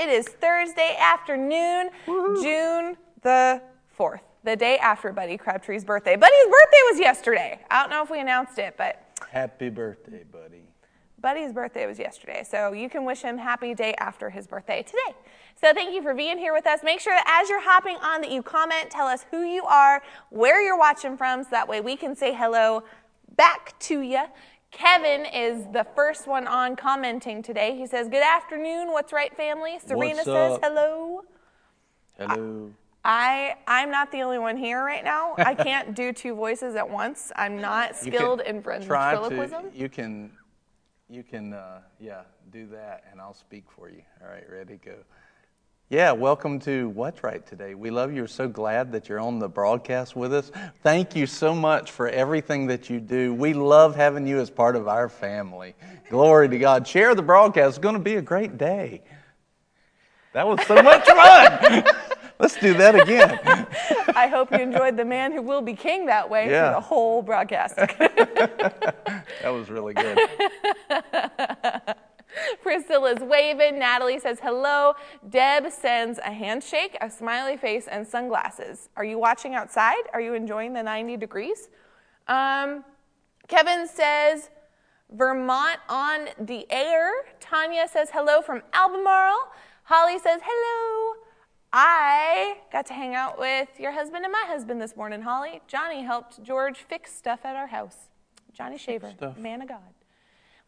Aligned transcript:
It 0.00 0.08
is 0.08 0.26
Thursday 0.26 0.96
afternoon, 0.98 1.90
June 2.06 2.96
the 3.20 3.60
4th, 3.98 4.20
the 4.44 4.56
day 4.56 4.78
after 4.78 5.12
Buddy 5.12 5.36
Crabtree's 5.36 5.84
birthday. 5.84 6.16
Buddy's 6.16 6.46
birthday 6.46 6.78
was 6.90 6.98
yesterday. 6.98 7.60
I 7.70 7.82
don't 7.82 7.90
know 7.90 8.02
if 8.02 8.08
we 8.08 8.18
announced 8.18 8.58
it, 8.58 8.76
but 8.78 9.20
Happy 9.30 9.68
birthday, 9.68 10.24
buddy. 10.24 10.62
Buddy's 11.20 11.52
birthday 11.52 11.86
was 11.86 11.98
yesterday, 11.98 12.46
so 12.48 12.72
you 12.72 12.88
can 12.88 13.04
wish 13.04 13.20
him 13.20 13.36
happy 13.36 13.74
day 13.74 13.92
after 13.98 14.30
his 14.30 14.46
birthday 14.46 14.82
today. 14.82 15.14
So 15.60 15.74
thank 15.74 15.92
you 15.92 16.00
for 16.00 16.14
being 16.14 16.38
here 16.38 16.54
with 16.54 16.66
us. 16.66 16.80
Make 16.82 17.00
sure 17.00 17.12
that 17.12 17.42
as 17.42 17.50
you're 17.50 17.62
hopping 17.62 17.96
on 17.96 18.22
that 18.22 18.30
you 18.30 18.42
comment, 18.42 18.88
tell 18.88 19.06
us 19.06 19.26
who 19.30 19.42
you 19.42 19.64
are, 19.64 20.02
where 20.30 20.62
you're 20.62 20.78
watching 20.78 21.18
from, 21.18 21.44
so 21.44 21.50
that 21.50 21.68
way 21.68 21.82
we 21.82 21.94
can 21.94 22.16
say 22.16 22.32
hello 22.32 22.84
back 23.36 23.78
to 23.80 24.00
you. 24.00 24.22
Kevin 24.70 25.26
is 25.26 25.66
the 25.72 25.84
first 25.94 26.26
one 26.26 26.46
on 26.46 26.76
commenting 26.76 27.42
today. 27.42 27.76
He 27.76 27.86
says, 27.86 28.08
"Good 28.08 28.22
afternoon. 28.22 28.92
What's 28.92 29.12
right, 29.12 29.34
family?" 29.36 29.78
Serena 29.84 30.16
What's 30.16 30.24
says, 30.24 30.52
up? 30.54 30.60
"Hello." 30.62 31.22
Hello. 32.18 32.70
I 33.04 33.56
I'm 33.66 33.90
not 33.90 34.12
the 34.12 34.20
only 34.22 34.38
one 34.38 34.56
here 34.56 34.84
right 34.84 35.02
now. 35.02 35.34
I 35.38 35.54
can't 35.54 35.94
do 35.94 36.12
two 36.12 36.34
voices 36.34 36.74
at 36.74 36.88
once. 36.88 37.32
I'm 37.34 37.60
not 37.60 37.96
skilled 37.96 38.42
in 38.42 38.60
ventriloquism. 38.62 39.70
To, 39.70 39.76
you 39.76 39.88
can, 39.88 40.30
you 41.08 41.22
can, 41.22 41.54
uh, 41.54 41.80
yeah, 41.98 42.22
do 42.52 42.66
that, 42.68 43.04
and 43.10 43.20
I'll 43.20 43.34
speak 43.34 43.64
for 43.74 43.88
you. 43.88 44.02
All 44.22 44.28
right, 44.28 44.44
ready, 44.50 44.78
go. 44.84 44.96
Yeah, 45.92 46.12
welcome 46.12 46.60
to 46.60 46.88
What's 46.90 47.24
Right 47.24 47.44
today. 47.44 47.74
We 47.74 47.90
love 47.90 48.12
you. 48.12 48.22
We're 48.22 48.28
so 48.28 48.46
glad 48.46 48.92
that 48.92 49.08
you're 49.08 49.18
on 49.18 49.40
the 49.40 49.48
broadcast 49.48 50.14
with 50.14 50.32
us. 50.32 50.52
Thank 50.84 51.16
you 51.16 51.26
so 51.26 51.52
much 51.52 51.90
for 51.90 52.08
everything 52.08 52.68
that 52.68 52.88
you 52.88 53.00
do. 53.00 53.34
We 53.34 53.54
love 53.54 53.96
having 53.96 54.24
you 54.24 54.38
as 54.38 54.50
part 54.50 54.76
of 54.76 54.86
our 54.86 55.08
family. 55.08 55.74
Glory 56.08 56.48
to 56.48 56.58
God. 56.60 56.86
Share 56.86 57.16
the 57.16 57.22
broadcast. 57.22 57.70
It's 57.70 57.78
going 57.78 57.96
to 57.96 58.00
be 58.00 58.14
a 58.14 58.22
great 58.22 58.56
day. 58.56 59.02
That 60.32 60.46
was 60.46 60.64
so 60.64 60.80
much 60.80 61.04
fun. 61.08 61.84
Let's 62.38 62.56
do 62.60 62.72
that 62.74 62.94
again. 62.94 63.66
I 64.14 64.28
hope 64.28 64.52
you 64.52 64.58
enjoyed 64.58 64.96
the 64.96 65.04
man 65.04 65.32
who 65.32 65.42
will 65.42 65.60
be 65.60 65.74
king 65.74 66.06
that 66.06 66.30
way 66.30 66.48
Yeah. 66.48 66.68
through 66.68 66.74
the 66.76 66.86
whole 66.86 67.20
broadcast. 67.22 67.74
That 69.42 69.50
was 69.50 69.70
really 69.70 69.94
good. 69.94 70.18
Priscilla's 72.62 73.20
waving. 73.20 73.78
Natalie 73.78 74.18
says 74.18 74.38
hello. 74.42 74.94
Deb 75.28 75.70
sends 75.70 76.18
a 76.18 76.32
handshake, 76.32 76.96
a 77.00 77.10
smiley 77.10 77.56
face, 77.56 77.86
and 77.90 78.06
sunglasses. 78.06 78.88
Are 78.96 79.04
you 79.04 79.18
watching 79.18 79.54
outside? 79.54 80.02
Are 80.12 80.20
you 80.20 80.34
enjoying 80.34 80.72
the 80.72 80.82
90 80.82 81.16
degrees? 81.16 81.68
Um, 82.28 82.84
Kevin 83.48 83.86
says 83.88 84.50
Vermont 85.10 85.78
on 85.88 86.28
the 86.38 86.66
air. 86.70 87.10
Tanya 87.40 87.88
says 87.88 88.10
hello 88.12 88.42
from 88.42 88.62
Albemarle. 88.72 89.52
Holly 89.84 90.18
says 90.18 90.40
hello. 90.44 91.16
I 91.72 92.58
got 92.72 92.86
to 92.86 92.94
hang 92.94 93.14
out 93.14 93.38
with 93.38 93.68
your 93.78 93.92
husband 93.92 94.24
and 94.24 94.32
my 94.32 94.44
husband 94.46 94.80
this 94.80 94.96
morning, 94.96 95.22
Holly. 95.22 95.60
Johnny 95.68 96.02
helped 96.02 96.42
George 96.42 96.78
fix 96.78 97.12
stuff 97.12 97.40
at 97.44 97.56
our 97.56 97.68
house. 97.68 98.08
Johnny 98.52 98.78
Shaver, 98.78 99.14
man 99.36 99.62
of 99.62 99.68
God. 99.68 99.78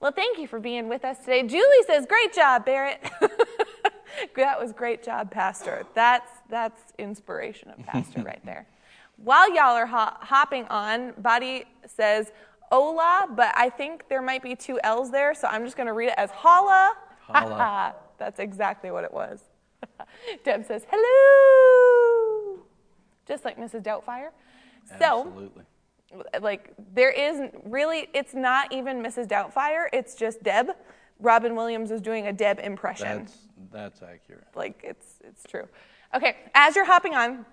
Well, 0.02 0.10
thank 0.10 0.36
you 0.36 0.48
for 0.48 0.58
being 0.58 0.88
with 0.88 1.04
us 1.04 1.18
today. 1.20 1.44
Julie 1.46 1.84
says, 1.86 2.06
"Great 2.06 2.32
job, 2.32 2.64
Barrett." 2.64 3.08
that 4.36 4.60
was 4.60 4.72
great 4.72 5.00
job, 5.00 5.30
Pastor. 5.30 5.86
That's 5.94 6.28
that's 6.50 6.92
inspiration 6.98 7.70
of 7.70 7.86
Pastor 7.86 8.20
right 8.26 8.44
there. 8.44 8.66
While 9.16 9.54
y'all 9.54 9.76
are 9.76 9.86
ho- 9.86 10.16
hopping 10.18 10.64
on, 10.64 11.12
Buddy 11.18 11.66
says 11.86 12.32
"Ola," 12.72 13.28
but 13.30 13.54
I 13.56 13.70
think 13.70 14.08
there 14.08 14.22
might 14.22 14.42
be 14.42 14.56
two 14.56 14.80
L's 14.82 15.12
there, 15.12 15.34
so 15.34 15.46
I'm 15.46 15.64
just 15.64 15.76
going 15.76 15.86
to 15.86 15.92
read 15.92 16.08
it 16.08 16.14
as 16.16 16.32
"Holla." 16.32 16.96
Holla. 17.20 17.94
that's 18.19 18.40
exactly 18.40 18.90
what 18.90 19.04
it 19.04 19.14
was. 19.14 19.44
Deb 20.42 20.66
says 20.66 20.84
"Hello," 20.90 22.58
just 23.28 23.44
like 23.44 23.56
Mrs. 23.56 23.84
Doubtfire. 23.84 24.30
So 24.98 25.28
Absolutely. 25.28 25.62
Like 26.40 26.74
there 26.94 27.10
is 27.10 27.50
really 27.64 28.08
it's 28.14 28.34
not 28.34 28.72
even 28.72 29.02
mrs 29.02 29.26
doubtfire 29.26 29.86
it's 29.92 30.14
just 30.14 30.42
deb. 30.42 30.70
Robin 31.20 31.54
williams 31.54 31.90
is 31.90 32.00
doing 32.00 32.26
a 32.26 32.32
deb 32.32 32.58
impression. 32.58 33.18
That's, 33.18 33.38
that's 33.70 34.02
accurate. 34.02 34.44
like 34.54 34.80
it's 34.82 35.18
it's 35.24 35.44
true. 35.44 35.68
Okay 36.14 36.36
as 36.54 36.76
you're 36.76 36.84
hopping 36.84 37.14
on 37.14 37.46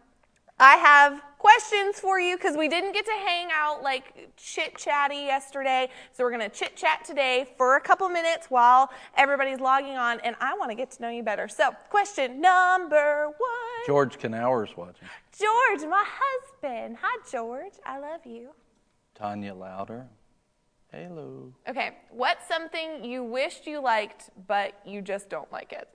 i 0.59 0.75
have 0.75 1.21
questions 1.37 1.99
for 1.99 2.19
you 2.19 2.35
because 2.35 2.57
we 2.57 2.67
didn't 2.67 2.91
get 2.91 3.05
to 3.05 3.17
hang 3.25 3.47
out 3.53 3.81
like 3.81 4.31
chit 4.35 4.77
chatty 4.77 5.15
yesterday 5.15 5.89
so 6.11 6.23
we're 6.23 6.31
going 6.35 6.49
to 6.49 6.55
chit 6.55 6.75
chat 6.75 7.03
today 7.05 7.47
for 7.57 7.77
a 7.77 7.81
couple 7.81 8.09
minutes 8.09 8.47
while 8.49 8.89
everybody's 9.15 9.59
logging 9.59 9.95
on 9.95 10.19
and 10.21 10.35
i 10.41 10.53
want 10.57 10.69
to 10.69 10.75
get 10.75 10.91
to 10.91 11.01
know 11.01 11.09
you 11.09 11.23
better 11.23 11.47
so 11.47 11.71
question 11.89 12.41
number 12.41 13.27
one 13.27 13.85
George 13.87 14.17
Knauer's 14.17 14.75
watching. 14.75 15.07
george 15.37 15.89
my 15.89 16.03
husband 16.05 16.97
hi 17.01 17.17
george 17.31 17.73
i 17.85 17.97
love 17.97 18.25
you 18.25 18.49
Tanya 19.19 19.53
Louder. 19.53 20.07
Hello. 20.93 21.53
Okay, 21.67 21.97
what's 22.09 22.47
something 22.47 23.03
you 23.03 23.21
wished 23.21 23.67
you 23.67 23.81
liked, 23.81 24.29
but 24.47 24.73
you 24.85 25.01
just 25.01 25.29
don't 25.29 25.51
like 25.51 25.73
it? 25.73 25.89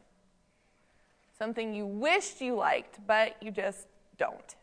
Something 1.37 1.75
you 1.75 1.87
wished 1.87 2.43
you 2.43 2.55
liked, 2.55 3.00
but 3.06 3.43
you 3.43 3.50
just 3.50 3.87
don't. 4.19 4.55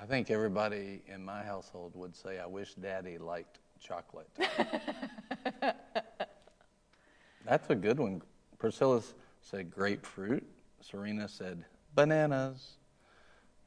I 0.00 0.06
think 0.06 0.30
everybody 0.30 1.02
in 1.06 1.24
my 1.24 1.42
household 1.42 1.92
would 1.94 2.14
say, 2.14 2.38
I 2.38 2.46
wish 2.46 2.74
daddy 2.74 3.18
liked 3.18 3.58
chocolate. 3.80 4.28
That's 7.44 7.70
a 7.70 7.74
good 7.74 7.98
one. 7.98 8.22
Priscilla 8.58 9.02
said 9.40 9.70
grapefruit. 9.70 10.46
Serena 10.80 11.28
said 11.28 11.64
bananas. 11.94 12.76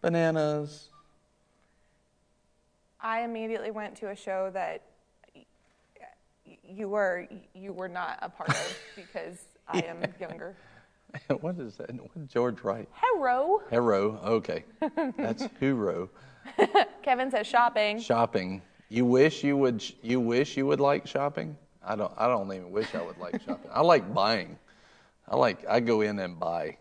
Bananas. 0.02 0.90
I 3.02 3.24
immediately 3.24 3.72
went 3.72 3.96
to 3.98 4.10
a 4.10 4.16
show 4.16 4.52
that 4.54 4.84
you 6.64 6.88
were 6.88 7.28
you 7.54 7.74
were 7.74 7.88
not 7.88 8.20
a 8.22 8.30
part 8.30 8.50
of 8.50 8.78
because 8.96 9.46
I 9.68 9.80
am 9.80 10.04
younger. 10.20 10.56
what 11.42 11.58
is 11.60 11.76
that? 11.78 11.92
What 11.94 12.14
did 12.14 12.30
George 12.30 12.62
write? 12.64 12.88
Hero. 13.14 13.62
Hero. 13.70 14.20
Okay. 14.24 14.64
That's 15.18 15.48
hero. 15.60 16.10
Kevin 17.04 17.30
says 17.32 17.48
shopping. 17.48 18.00
Shopping. 18.00 18.62
You 18.90 19.06
wish 19.06 19.44
you 19.44 19.58
would. 19.58 19.84
You 20.02 20.20
wish 20.20 20.58
you 20.58 20.66
would 20.68 20.80
like 20.80 21.08
shopping. 21.08 21.56
I 21.86 21.96
don't. 21.96 22.12
I 22.18 22.28
don't 22.28 22.52
even 22.54 22.72
wish 22.72 22.94
I 22.96 23.02
would 23.02 23.18
like 23.18 23.42
shopping. 23.46 23.70
I 23.74 23.82
like 23.82 24.14
buying. 24.14 24.58
I 25.28 25.36
like. 25.36 25.66
I 25.70 25.80
go 25.80 26.02
in 26.02 26.20
and 26.20 26.40
buy. 26.40 26.78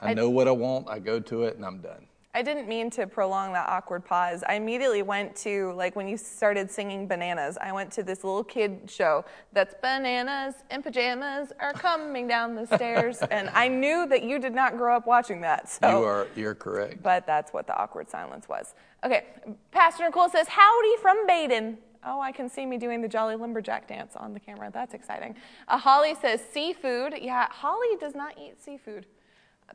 I, 0.00 0.10
I- 0.10 0.14
know 0.14 0.30
what 0.30 0.48
I 0.48 0.52
want. 0.52 0.88
I 0.88 0.98
go 0.98 1.20
to 1.20 1.44
it 1.44 1.56
and 1.56 1.64
I'm 1.64 1.78
done. 1.78 2.06
I 2.34 2.40
didn't 2.40 2.66
mean 2.66 2.88
to 2.92 3.06
prolong 3.06 3.52
that 3.52 3.68
awkward 3.68 4.06
pause. 4.06 4.42
I 4.48 4.54
immediately 4.54 5.02
went 5.02 5.36
to, 5.36 5.74
like, 5.74 5.94
when 5.94 6.08
you 6.08 6.16
started 6.16 6.70
singing 6.70 7.06
bananas, 7.06 7.58
I 7.60 7.72
went 7.72 7.90
to 7.92 8.02
this 8.02 8.24
little 8.24 8.42
kid 8.42 8.90
show 8.90 9.26
that's 9.52 9.74
bananas 9.82 10.54
in 10.70 10.82
pajamas 10.82 11.52
are 11.60 11.74
coming 11.74 12.26
down 12.26 12.54
the 12.54 12.66
stairs. 12.66 13.18
And 13.32 13.50
I 13.50 13.68
knew 13.68 14.06
that 14.08 14.22
you 14.22 14.38
did 14.38 14.54
not 14.54 14.76
grow 14.76 14.96
up 14.96 15.06
watching 15.06 15.40
that. 15.42 15.68
So. 15.68 15.88
You 15.88 16.04
are. 16.04 16.26
You're 16.36 16.54
correct. 16.54 17.02
But 17.02 17.26
that's 17.26 17.52
what 17.52 17.66
the 17.66 17.76
awkward 17.76 18.10
silence 18.10 18.48
was. 18.48 18.74
Okay, 19.04 19.24
Pastor 19.70 20.04
Nicole 20.04 20.28
says, 20.28 20.48
Howdy 20.48 20.96
from 21.00 21.26
Badin. 21.26 21.76
Oh, 22.04 22.20
I 22.20 22.32
can 22.32 22.48
see 22.48 22.66
me 22.66 22.78
doing 22.78 23.00
the 23.00 23.08
Jolly 23.08 23.36
Lumberjack 23.36 23.88
dance 23.88 24.16
on 24.16 24.34
the 24.34 24.40
camera. 24.40 24.70
That's 24.72 24.92
exciting. 24.92 25.36
Uh, 25.68 25.78
Holly 25.78 26.14
says, 26.20 26.40
Seafood. 26.52 27.14
Yeah, 27.20 27.46
Holly 27.50 27.96
does 28.00 28.14
not 28.14 28.38
eat 28.38 28.62
seafood. 28.62 29.06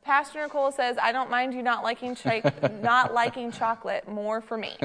Pastor 0.04 0.42
Nicole 0.42 0.72
says, 0.72 0.98
I 1.02 1.12
don't 1.12 1.30
mind 1.30 1.54
you 1.54 1.62
not 1.62 1.84
liking, 1.84 2.16
not 2.82 3.14
liking 3.14 3.52
chocolate. 3.52 4.08
More 4.08 4.42
for 4.42 4.58
me. 4.58 4.76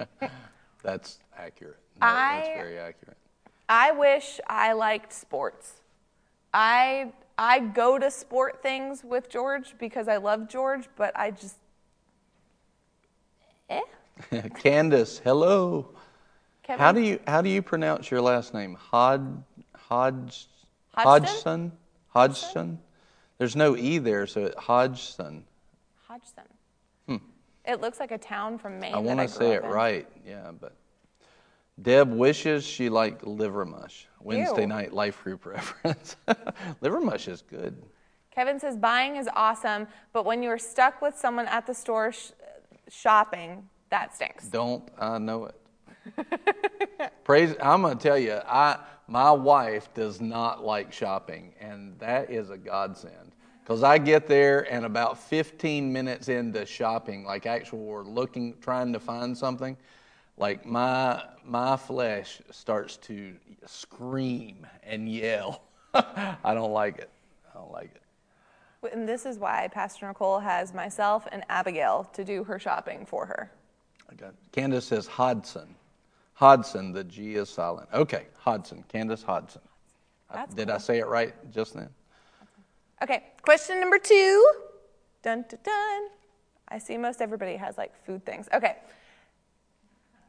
That's 0.82 1.18
accurate. 1.36 1.78
No, 2.00 2.06
that's 2.06 2.48
I- 2.48 2.54
very 2.56 2.78
accurate. 2.78 3.16
I 3.68 3.92
wish 3.92 4.40
I 4.46 4.74
liked 4.74 5.12
sports. 5.12 5.80
I 6.52 7.12
I 7.38 7.60
go 7.60 7.98
to 7.98 8.10
sport 8.10 8.62
things 8.62 9.02
with 9.02 9.30
George 9.30 9.74
because 9.78 10.06
I 10.06 10.18
love 10.18 10.48
George, 10.48 10.86
but 10.96 11.18
I 11.18 11.30
just 11.30 11.56
eh. 13.70 13.80
Candace, 14.58 15.18
hello. 15.18 15.88
Kevin, 16.62 16.80
How 16.80 16.92
do 16.92 17.00
you 17.00 17.18
how 17.26 17.40
do 17.40 17.48
you 17.48 17.62
pronounce 17.62 18.10
your 18.10 18.20
last 18.20 18.52
name? 18.52 18.74
Hod 18.74 19.42
Hodge 19.74 20.48
Hodgson? 20.94 21.72
Hodgson? 21.72 21.72
Hodgson? 22.08 22.78
There's 23.38 23.56
no 23.56 23.76
e 23.76 23.98
there, 23.98 24.26
so 24.26 24.44
it 24.46 24.54
Hodgson. 24.56 25.44
Hodgson. 26.06 26.44
It 27.66 27.80
looks 27.80 27.98
like 27.98 28.10
a 28.10 28.18
town 28.18 28.58
from 28.58 28.78
Maine. 28.78 28.90
Hmm. 28.92 28.96
I 28.98 29.00
want 29.00 29.20
to 29.20 29.28
say 29.28 29.52
it 29.54 29.64
in. 29.64 29.70
right, 29.70 30.06
yeah, 30.26 30.50
but 30.60 30.74
Deb 31.80 32.12
wishes 32.12 32.62
she 32.62 32.90
liked 32.90 33.26
liver 33.26 33.64
mush. 33.64 34.06
Wednesday 34.20 34.62
Ew. 34.62 34.66
night 34.68 34.92
life 34.92 35.22
group 35.24 35.46
reference. 35.46 36.16
liver 36.82 37.00
mush 37.00 37.26
is 37.26 37.40
good. 37.40 37.82
Kevin 38.30 38.60
says 38.60 38.76
buying 38.76 39.16
is 39.16 39.28
awesome, 39.34 39.86
but 40.12 40.26
when 40.26 40.42
you're 40.42 40.58
stuck 40.58 41.00
with 41.00 41.16
someone 41.16 41.46
at 41.46 41.66
the 41.66 41.72
store 41.72 42.12
sh- 42.12 42.32
shopping, 42.90 43.66
that 43.88 44.14
stinks. 44.14 44.48
Don't 44.48 44.86
I 44.98 45.16
know 45.16 45.46
it? 45.46 45.54
Praise! 47.24 47.54
I'm 47.60 47.82
gonna 47.82 47.96
tell 47.96 48.18
you, 48.18 48.40
I 48.46 48.78
my 49.06 49.30
wife 49.30 49.92
does 49.94 50.20
not 50.20 50.64
like 50.64 50.92
shopping, 50.92 51.52
and 51.60 51.98
that 51.98 52.30
is 52.30 52.50
a 52.50 52.56
godsend. 52.56 53.32
Because 53.62 53.82
I 53.82 53.96
get 53.96 54.26
there, 54.26 54.70
and 54.70 54.84
about 54.84 55.18
15 55.18 55.90
minutes 55.90 56.28
into 56.28 56.66
shopping, 56.66 57.24
like 57.24 57.46
actual 57.46 57.78
we're 57.78 58.02
looking, 58.02 58.54
trying 58.60 58.92
to 58.92 59.00
find 59.00 59.36
something, 59.36 59.76
like 60.36 60.66
my 60.66 61.22
my 61.44 61.76
flesh 61.76 62.40
starts 62.50 62.96
to 62.98 63.34
scream 63.66 64.66
and 64.82 65.08
yell. 65.08 65.62
I 65.94 66.54
don't 66.54 66.72
like 66.72 66.98
it. 66.98 67.10
I 67.54 67.58
don't 67.58 67.72
like 67.72 67.94
it. 67.94 68.02
And 68.92 69.08
this 69.08 69.24
is 69.24 69.38
why 69.38 69.68
Pastor 69.72 70.06
Nicole 70.06 70.40
has 70.40 70.74
myself 70.74 71.26
and 71.32 71.42
Abigail 71.48 72.04
to 72.12 72.24
do 72.24 72.44
her 72.44 72.58
shopping 72.58 73.06
for 73.06 73.24
her. 73.26 73.50
Got 74.16 74.34
Candace 74.52 74.86
says 74.86 75.06
Hodson. 75.06 75.74
Hodson, 76.34 76.92
the 76.92 77.04
G 77.04 77.36
is 77.36 77.48
silent. 77.48 77.88
Okay, 77.94 78.26
Hodson, 78.38 78.84
Candace 78.88 79.22
Hodson. 79.22 79.62
Did 80.54 80.66
cool. 80.68 80.74
I 80.74 80.78
say 80.78 80.98
it 80.98 81.06
right 81.06 81.32
just 81.52 81.74
then? 81.74 81.88
Okay, 83.02 83.22
question 83.42 83.80
number 83.80 83.98
two. 83.98 84.44
Dun 85.22 85.44
dun 85.48 85.60
dun. 85.62 86.08
I 86.68 86.78
see 86.78 86.96
most 86.96 87.20
everybody 87.20 87.56
has 87.56 87.78
like 87.78 87.92
food 88.04 88.24
things. 88.26 88.48
Okay. 88.52 88.76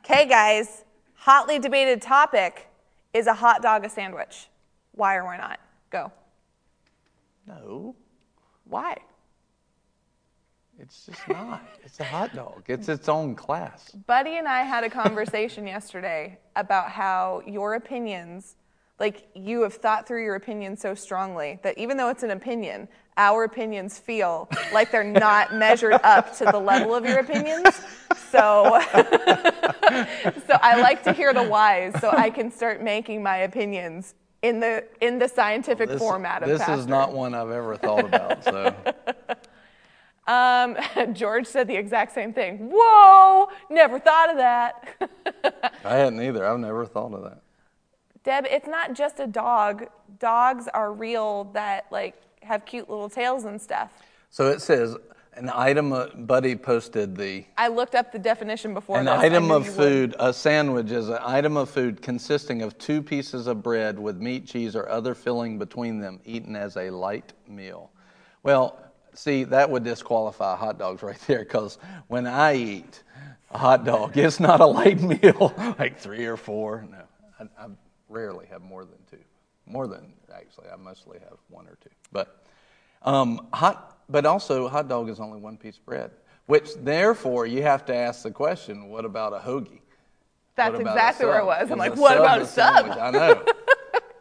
Okay, 0.03 0.27
guys. 0.27 0.83
Hotly 1.15 1.57
debated 1.57 2.01
topic 2.01 2.67
is 3.13 3.25
a 3.25 3.33
hot 3.33 3.61
dog 3.63 3.83
a 3.85 3.89
sandwich? 3.89 4.47
Why 4.91 5.15
or 5.15 5.23
why 5.23 5.37
not? 5.37 5.59
Go. 5.89 6.11
No, 7.47 7.95
Why? 8.65 8.97
It's 10.79 11.05
just 11.05 11.27
not. 11.29 11.61
It's 11.83 11.99
a 11.99 12.03
hot 12.03 12.35
dog. 12.35 12.63
It's 12.67 12.89
its 12.89 13.07
own 13.09 13.35
class. 13.35 13.91
Buddy 14.07 14.37
and 14.37 14.47
I 14.47 14.63
had 14.63 14.83
a 14.83 14.89
conversation 14.89 15.65
yesterday 15.75 16.37
about 16.55 16.89
how 16.91 17.41
your 17.45 17.75
opinions, 17.75 18.55
like 18.99 19.27
you 19.35 19.61
have 19.61 19.75
thought 19.75 20.07
through 20.07 20.23
your 20.23 20.35
opinions 20.35 20.81
so 20.81 20.93
strongly 20.95 21.59
that 21.63 21.77
even 21.77 21.97
though 21.97 22.09
it's 22.09 22.23
an 22.23 22.31
opinion, 22.31 22.87
our 23.17 23.45
opinions 23.45 23.97
feel 23.97 24.49
like 24.73 24.91
they're 24.91 25.03
not 25.03 25.53
measured 25.55 25.93
up 26.03 26.35
to 26.37 26.45
the 26.45 26.59
level 26.59 26.93
of 26.93 27.05
your 27.05 27.19
opinions. 27.19 27.81
So, 28.29 28.81
so 28.93 30.57
I 30.61 30.79
like 30.81 31.03
to 31.03 31.13
hear 31.13 31.33
the 31.33 31.43
whys 31.43 31.93
so 32.01 32.09
I 32.11 32.29
can 32.29 32.51
start 32.51 32.81
making 32.83 33.23
my 33.23 33.37
opinions 33.37 34.15
in 34.41 34.59
the 34.59 34.83
in 34.99 35.17
the 35.17 35.29
scientific 35.29 35.89
This, 35.89 35.99
format 35.99 36.43
of 36.43 36.49
that. 36.49 36.67
this 36.67 36.79
is 36.79 36.87
not 36.87 37.13
one 37.13 37.33
I've 37.33 37.51
ever 37.51 37.77
thought 37.77 38.03
about. 38.05 38.43
So 38.43 38.75
Um, 40.27 40.75
George 41.13 41.45
said 41.45 41.67
the 41.67 41.75
exact 41.75 42.13
same 42.13 42.33
thing. 42.33 42.69
Whoa! 42.73 43.49
Never 43.69 43.99
thought 43.99 44.29
of 44.31 44.37
that. 44.37 45.73
I 45.83 45.95
hadn't 45.95 46.21
either. 46.21 46.45
I've 46.45 46.59
never 46.59 46.85
thought 46.85 47.13
of 47.13 47.23
that. 47.23 47.41
Deb, 48.23 48.45
it's 48.49 48.67
not 48.67 48.93
just 48.93 49.19
a 49.19 49.27
dog. 49.27 49.87
Dogs 50.19 50.67
are 50.73 50.91
real 50.93 51.45
that 51.53 51.85
like 51.91 52.15
have 52.41 52.65
cute 52.65 52.89
little 52.89 53.09
tails 53.09 53.45
and 53.45 53.61
stuff. 53.61 53.91
So 54.31 54.47
it 54.49 54.61
says 54.61 54.95
an 55.35 55.49
item. 55.53 55.93
uh, 55.93 56.07
Buddy 56.07 56.55
posted 56.55 57.15
the 57.15 57.45
I 57.57 57.67
looked 57.67 57.93
up 57.93 58.11
the 58.11 58.17
definition 58.19 58.73
before 58.73 58.97
An 58.97 59.05
this. 59.05 59.13
Item 59.13 59.51
of 59.51 59.65
you 59.65 59.71
would. 59.73 59.77
food, 59.77 60.15
a 60.17 60.33
sandwich 60.33 60.91
is 60.91 61.09
an 61.09 61.19
item 61.21 61.55
of 61.55 61.69
food 61.69 62.01
consisting 62.01 62.63
of 62.63 62.77
two 62.79 63.01
pieces 63.03 63.45
of 63.45 63.61
bread 63.61 63.99
with 63.99 64.17
meat, 64.17 64.47
cheese, 64.47 64.75
or 64.75 64.89
other 64.89 65.13
filling 65.13 65.59
between 65.59 65.99
them, 65.99 66.19
eaten 66.25 66.55
as 66.55 66.77
a 66.77 66.89
light 66.89 67.33
meal. 67.47 67.91
Well, 68.43 68.79
see, 69.15 69.43
that 69.45 69.69
would 69.69 69.83
disqualify 69.83 70.55
hot 70.55 70.77
dogs 70.77 71.03
right 71.03 71.19
there 71.27 71.39
because 71.39 71.77
when 72.07 72.27
I 72.27 72.55
eat 72.55 73.03
a 73.51 73.57
hot 73.57 73.85
dog, 73.85 74.17
it's 74.17 74.39
not 74.39 74.61
a 74.61 74.65
light 74.65 75.01
meal, 75.01 75.53
like 75.79 75.99
three 75.99 76.25
or 76.25 76.37
four. 76.37 76.85
No, 76.89 77.03
I, 77.39 77.65
I 77.65 77.67
rarely 78.09 78.45
have 78.47 78.61
more 78.61 78.85
than 78.85 78.97
two. 79.09 79.23
More 79.65 79.87
than, 79.87 80.13
actually, 80.33 80.67
I 80.71 80.75
mostly 80.75 81.17
have 81.19 81.37
one 81.49 81.67
or 81.67 81.77
two. 81.81 81.89
But 82.11 82.45
um, 83.01 83.47
hot, 83.51 83.99
but 84.09 84.25
also 84.25 84.67
hot 84.67 84.87
dog 84.87 85.09
is 85.09 85.19
only 85.19 85.39
one 85.39 85.57
piece 85.57 85.77
of 85.77 85.85
bread, 85.85 86.11
which 86.45 86.75
therefore 86.75 87.47
you 87.47 87.63
have 87.63 87.85
to 87.85 87.95
ask 87.95 88.23
the 88.23 88.31
question: 88.31 88.89
What 88.89 89.05
about 89.05 89.33
a 89.33 89.39
hoagie? 89.39 89.79
That's 90.55 90.71
What 90.71 90.81
about 90.81 90.91
a 90.91 90.99
exactly 90.99 91.25
where 91.25 91.39
it 91.39 91.45
was. 91.45 91.71
I'm 91.71 91.73
Is 91.73 91.89
like, 91.89 91.95
what 91.97 92.17
about 92.17 92.41
a 92.41 92.45
sub? 92.45 92.89
I 92.91 93.11
know. 93.11 93.43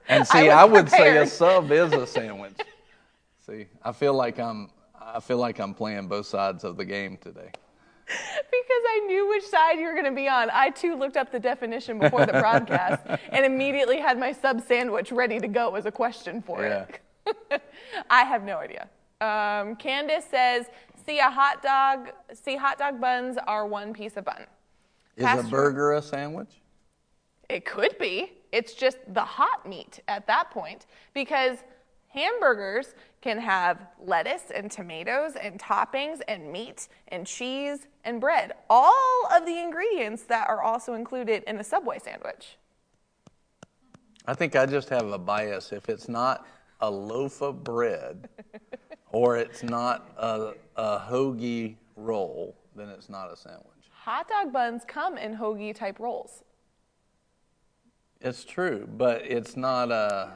And 0.07 0.27
see, 0.27 0.49
was 0.49 0.51
I, 0.51 0.65
would 0.65 0.91
say 0.91 1.17
a 1.17 1.27
sub 1.27 1.73
is 1.73 1.91
a 1.95 2.07
sandwich. 2.07 2.53
see, 3.47 3.67
I 3.83 3.93
feel 3.93 4.13
like 4.13 4.39
I'm, 4.39 4.69
I 5.05 5.21
feel 5.21 5.37
like 5.37 5.59
I'm 5.59 5.75
playing 5.75 6.09
both 6.09 6.27
sides 6.27 6.65
of 6.65 6.77
the 6.77 6.85
game 6.85 7.19
today. 7.19 7.51
Because 8.07 8.83
I 8.89 9.07
knew 9.07 9.29
which 9.29 9.45
side 9.45 9.79
you 9.79 9.87
were 9.87 9.93
going 9.93 10.05
to 10.05 10.13
be 10.13 10.29
on. 10.29 10.49
I 10.53 10.71
too 10.71 10.95
looked 10.95 11.17
up 11.17 11.33
the 11.33 11.41
definition 11.41 11.99
before 11.99 12.25
the 12.25 12.33
broadcast 12.41 13.03
and 13.31 13.45
immediately 13.45 13.99
had 13.99 14.19
my 14.19 14.31
sub 14.31 14.61
sandwich 14.61 15.11
ready 15.11 15.41
to 15.41 15.49
go 15.49 15.75
as 15.75 15.87
a 15.87 15.91
question 15.91 16.41
for 16.41 16.65
it. 16.65 17.01
I 18.11 18.23
have 18.23 18.45
no 18.45 18.59
idea. 18.59 18.89
Um, 19.21 19.75
Candace 19.77 20.25
says, 20.31 20.67
"See 21.05 21.19
a 21.19 21.31
hot 21.31 21.63
dog. 21.63 22.11
See 22.33 22.57
hot 22.57 22.79
dog 22.79 23.01
buns 23.01 23.37
are 23.47 23.67
one 23.67 23.93
piece 23.93 24.17
of 24.17 24.25
bun. 24.25 24.47
Is 25.17 25.25
Pastor- 25.25 25.47
a 25.47 25.51
burger 25.51 25.93
a 25.95 26.03
sandwich? 26.03 26.61
It 27.49 27.65
could 27.65 27.99
be. 27.99 28.33
It's 28.53 28.75
just 28.75 28.99
the 29.13 29.25
hot 29.25 29.69
meat 29.69 30.01
at 30.09 30.27
that 30.27 30.51
point 30.51 30.87
because 31.13 31.59
hamburgers 32.09 32.95
can 33.25 33.39
have 33.39 33.87
lettuce 33.99 34.53
and 34.55 34.71
tomatoes 34.71 35.33
and 35.41 35.59
toppings 35.59 36.21
and 36.29 36.53
meat 36.53 36.89
and 37.09 37.27
cheese 37.27 37.87
and 38.05 38.21
bread. 38.21 38.53
All 38.69 39.27
of 39.35 39.47
the 39.47 39.59
ingredients 39.59 40.25
that 40.25 40.47
are 40.47 40.63
also 40.63 40.93
included 40.93 41.43
in 41.45 41.57
a 41.57 41.65
Subway 41.65 41.99
sandwich. 41.99 42.59
I 44.27 44.35
think 44.35 44.55
I 44.57 44.67
just 44.67 44.91
have 44.91 45.11
a 45.11 45.17
bias. 45.17 45.73
If 45.73 45.89
it's 45.89 46.07
not 46.07 46.47
a 46.83 46.91
loaf 46.91 47.41
of 47.41 47.65
bread 47.65 48.29
or 49.11 49.39
it's 49.39 49.63
not 49.63 50.07
a, 50.19 50.53
a 50.77 50.99
hoagie 50.99 51.77
roll, 51.97 52.55
then 52.77 52.91
it's 52.91 53.09
not 53.09 53.33
a 53.33 53.37
sandwich. 53.39 53.89
Hot 54.03 54.29
dog 54.29 54.53
buns 54.53 54.83
come 54.87 55.17
in 55.17 55.35
hoagie 55.35 55.75
type 55.75 55.99
rolls. 55.99 56.43
It's 58.21 58.45
true, 58.45 58.87
but 58.99 59.23
it's 59.25 59.57
not 59.57 59.91
a. 59.91 60.33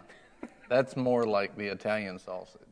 That's 0.70 0.96
more 0.96 1.26
like 1.26 1.54
the 1.56 1.66
Italian 1.66 2.18
sausage 2.18 2.67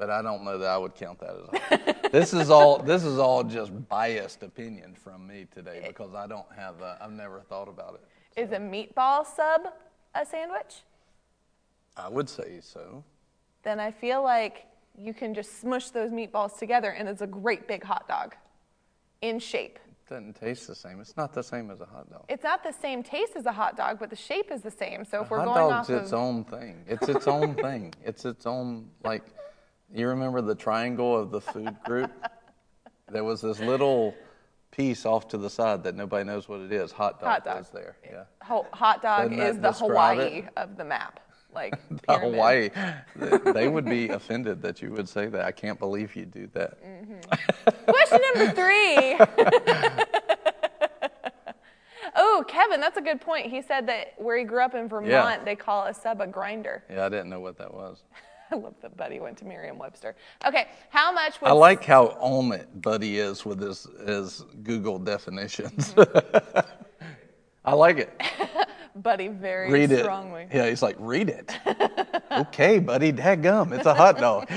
but 0.00 0.08
I 0.08 0.22
don't 0.22 0.44
know 0.44 0.56
that 0.56 0.68
I 0.68 0.78
would 0.78 0.94
count 0.94 1.20
that 1.20 1.36
as 1.36 1.78
a 1.78 2.08
this 2.10 2.32
is 2.32 2.48
all 2.48 2.78
this 2.78 3.04
is 3.04 3.18
all 3.18 3.44
just 3.44 3.70
biased 3.88 4.42
opinion 4.42 4.94
from 4.94 5.26
me 5.26 5.46
today 5.54 5.84
because 5.86 6.14
I 6.14 6.26
don't 6.26 6.50
have 6.56 6.76
I've 6.82 7.12
never 7.12 7.40
thought 7.40 7.68
about 7.68 8.00
it. 8.00 8.40
Is 8.40 8.50
a 8.52 8.56
meatball 8.56 9.26
sub 9.26 9.68
a 10.14 10.24
sandwich? 10.24 10.80
I 11.98 12.08
would 12.08 12.30
say 12.30 12.60
so. 12.62 13.04
Then 13.62 13.78
I 13.78 13.90
feel 13.90 14.22
like 14.22 14.66
you 14.96 15.12
can 15.12 15.34
just 15.34 15.60
smush 15.60 15.90
those 15.90 16.10
meatballs 16.10 16.58
together 16.58 16.90
and 16.90 17.06
it's 17.06 17.20
a 17.20 17.26
great 17.26 17.68
big 17.68 17.84
hot 17.84 18.08
dog 18.08 18.34
in 19.20 19.38
shape. 19.38 19.78
Doesn't 20.08 20.40
taste 20.40 20.66
the 20.66 20.74
same. 20.74 20.98
It's 21.00 21.16
not 21.16 21.34
the 21.34 21.42
same 21.42 21.70
as 21.70 21.82
a 21.82 21.86
hot 21.86 22.10
dog. 22.10 22.24
It's 22.30 22.42
not 22.42 22.64
the 22.64 22.72
same 22.72 23.02
taste 23.02 23.36
as 23.36 23.44
a 23.44 23.52
hot 23.52 23.76
dog, 23.76 23.98
but 24.00 24.08
the 24.08 24.16
shape 24.16 24.50
is 24.50 24.62
the 24.62 24.70
same. 24.70 25.04
So 25.04 25.20
if 25.20 25.30
a 25.30 25.34
we're 25.34 25.44
going 25.44 25.50
off, 25.50 25.86
hot 25.86 25.88
dog's 25.88 26.04
its 26.04 26.12
of 26.14 26.20
own 26.20 26.44
thing. 26.44 26.82
It's 26.88 27.08
its 27.08 27.28
own 27.28 27.54
thing. 27.54 27.92
It's 28.02 28.24
its 28.24 28.46
own 28.46 28.88
like. 29.04 29.24
You 29.92 30.08
remember 30.08 30.40
the 30.40 30.54
triangle 30.54 31.16
of 31.18 31.30
the 31.30 31.40
food 31.40 31.76
group? 31.84 32.10
there 33.10 33.24
was 33.24 33.40
this 33.40 33.58
little 33.60 34.14
piece 34.70 35.04
off 35.04 35.26
to 35.28 35.38
the 35.38 35.50
side 35.50 35.82
that 35.84 35.96
nobody 35.96 36.24
knows 36.24 36.48
what 36.48 36.60
it 36.60 36.72
is. 36.72 36.92
Hot 36.92 37.18
dog, 37.20 37.28
Hot 37.28 37.44
dog. 37.44 37.58
was 37.58 37.70
there. 37.70 37.96
Yeah. 38.08 38.24
ho- 38.42 38.66
hot 38.72 39.02
dog 39.02 39.32
is 39.32 39.58
the 39.58 39.72
Hawaii 39.72 40.38
it? 40.42 40.44
of 40.56 40.76
the 40.76 40.84
map. 40.84 41.18
Like 41.52 41.74
The. 42.06 42.18
Hawaii, 42.18 42.70
they- 43.52 43.66
would 43.68 43.84
be 43.84 44.10
offended 44.10 44.62
that 44.62 44.80
you 44.80 44.92
would 44.92 45.08
say 45.08 45.26
that. 45.26 45.44
I 45.44 45.50
can't 45.50 45.78
believe 45.80 46.14
you 46.14 46.24
do 46.24 46.48
that. 46.54 46.78
Mm-hmm. 46.84 47.90
Question 47.90 48.20
number 48.34 48.52
three. 48.52 49.18
oh, 52.14 52.44
Kevin, 52.46 52.80
that's 52.80 52.96
a 52.96 53.00
good 53.02 53.20
point. 53.20 53.46
He 53.46 53.62
said 53.62 53.88
that 53.88 54.14
where 54.18 54.38
he 54.38 54.44
grew 54.44 54.62
up 54.62 54.76
in 54.76 54.88
Vermont, 54.88 55.10
Yeah. 55.10 55.44
they 55.44 55.56
call 55.56 55.86
a 55.86 55.94
sub 55.94 56.20
a 56.20 56.26
grinder. 56.28 56.84
Yeah, 56.88 57.06
I 57.06 57.08
didn't 57.08 57.30
know 57.30 57.40
what 57.40 57.58
that 57.58 57.74
was. 57.74 58.04
I 58.52 58.56
love 58.56 58.74
that 58.82 58.96
Buddy 58.96 59.20
went 59.20 59.36
to 59.38 59.44
Merriam-Webster. 59.44 60.16
Okay, 60.46 60.68
how 60.90 61.12
much 61.12 61.40
would 61.40 61.48
I 61.48 61.52
like 61.52 61.84
how 61.84 62.08
on 62.20 62.52
it 62.52 62.82
Buddy 62.82 63.18
is 63.18 63.44
with 63.44 63.60
his, 63.60 63.86
his 64.06 64.44
Google 64.62 64.98
definitions. 64.98 65.94
Mm-hmm. 65.94 66.58
I 67.64 67.74
like 67.74 67.98
it. 67.98 68.22
Buddy 68.96 69.28
very 69.28 69.70
read 69.70 69.92
it. 69.92 70.00
strongly? 70.00 70.48
Yeah, 70.52 70.68
he's 70.68 70.82
like, 70.82 70.96
read 70.98 71.28
it. 71.28 71.56
okay, 72.32 72.80
buddy, 72.80 73.12
dadgum, 73.12 73.72
it's 73.72 73.86
a 73.86 73.94
hot 73.94 74.18
dog. 74.18 74.50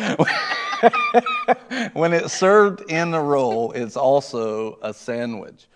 when 1.93 2.13
it's 2.13 2.33
served 2.33 2.89
in 2.89 3.13
a 3.13 3.21
roll, 3.21 3.71
it's 3.73 3.95
also 3.95 4.79
a 4.81 4.91
sandwich. 4.91 5.67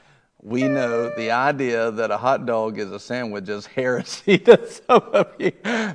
We 0.43 0.67
know 0.67 1.09
the 1.15 1.31
idea 1.31 1.89
that 1.89 2.11
a 2.11 2.17
hot 2.17 2.45
dog 2.45 2.77
is 2.77 2.91
a 2.91 2.99
sandwich 2.99 3.49
is 3.49 3.65
heresy 3.65 4.37
to 4.37 4.69
some 4.69 5.01
of 5.11 5.33
you. 5.39 5.51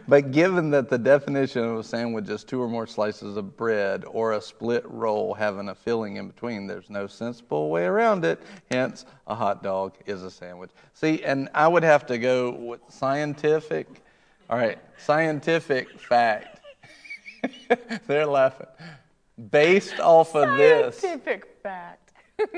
But 0.09 0.33
given 0.33 0.71
that 0.71 0.89
the 0.91 0.99
definition 0.99 1.65
of 1.65 1.79
a 1.79 1.85
sandwich 1.85 2.29
is 2.29 2.43
two 2.43 2.61
or 2.61 2.69
more 2.69 2.89
slices 2.89 3.37
of 3.37 3.57
bread 3.57 4.05
or 4.05 4.33
a 4.33 4.41
split 4.41 4.85
roll 4.89 5.33
having 5.33 5.69
a 5.69 5.75
filling 5.77 6.17
in 6.17 6.27
between, 6.27 6.67
there's 6.67 6.91
no 6.91 7.07
sensible 7.07 7.71
way 7.71 7.85
around 7.85 8.25
it. 8.25 8.43
Hence, 8.69 9.07
a 9.29 9.35
hot 9.35 9.63
dog 9.63 9.95
is 10.07 10.25
a 10.25 10.31
sandwich. 10.31 10.71
See, 10.93 11.23
and 11.23 11.49
I 11.55 11.69
would 11.69 11.85
have 11.85 12.05
to 12.07 12.19
go 12.19 12.51
with 12.51 12.81
scientific. 12.89 14.03
All 14.51 14.59
right, 14.59 14.79
scientific 14.99 16.01
fact. 16.01 16.61
They're 18.09 18.27
laughing. 18.27 18.67
Based 19.51 20.01
off 20.01 20.35
of 20.35 20.59
this, 20.59 20.99
Scientific 20.99 21.59
fact. 21.63 22.02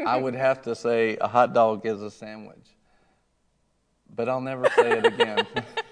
I 0.06 0.16
would 0.16 0.34
have 0.34 0.62
to 0.62 0.74
say 0.74 1.16
a 1.20 1.28
hot 1.28 1.52
dog 1.52 1.84
is 1.86 2.00
a 2.02 2.10
sandwich. 2.10 2.76
But 4.14 4.28
I'll 4.28 4.40
never 4.40 4.66
say 4.76 4.98
it 4.98 5.06
again. 5.06 5.46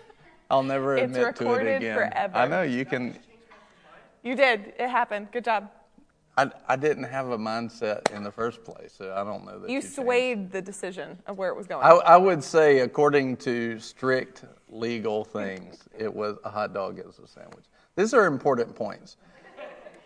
I'll 0.51 0.63
never 0.63 0.97
It's 0.97 1.05
admit 1.05 1.37
to 1.37 1.45
it 1.45 1.47
recorded 1.49 1.77
again. 1.77 1.97
forever. 1.97 2.37
I 2.37 2.47
know 2.47 2.63
you 2.63 2.85
can. 2.85 3.19
You 4.23 4.35
did. 4.37 4.75
It 4.79 4.89
happened. 4.89 5.29
Good 5.33 5.45
job. 5.45 5.71
I, 6.37 6.51
I 6.67 6.77
didn't 6.77 7.05
have 7.05 7.29
a 7.31 7.37
mindset 7.37 8.11
in 8.15 8.23
the 8.23 8.31
first 8.31 8.65
place, 8.65 8.95
so 8.97 9.13
I 9.15 9.23
don't 9.23 9.45
know 9.45 9.59
that 9.59 9.69
you, 9.69 9.77
You 9.77 9.81
changed. 9.83 9.97
swayed 9.97 10.53
the 10.53 10.63
decision 10.63 11.19
of 11.27 11.37
where 11.37 11.51
it 11.51 11.57
was 11.57 11.67
going. 11.67 11.85
I, 11.85 11.91
I 11.91 12.17
would 12.17 12.43
say, 12.43 12.79
according 12.81 13.37
to 13.39 13.79
strict 13.79 14.45
legal 14.71 15.25
things, 15.25 15.81
it 15.99 16.13
was 16.13 16.39
a 16.45 16.49
hot 16.51 16.73
dog 16.73 16.99
is 16.99 17.19
a 17.19 17.27
sandwich. 17.27 17.65
These 17.97 18.15
are 18.15 18.25
important 18.27 18.75
points. 18.75 19.19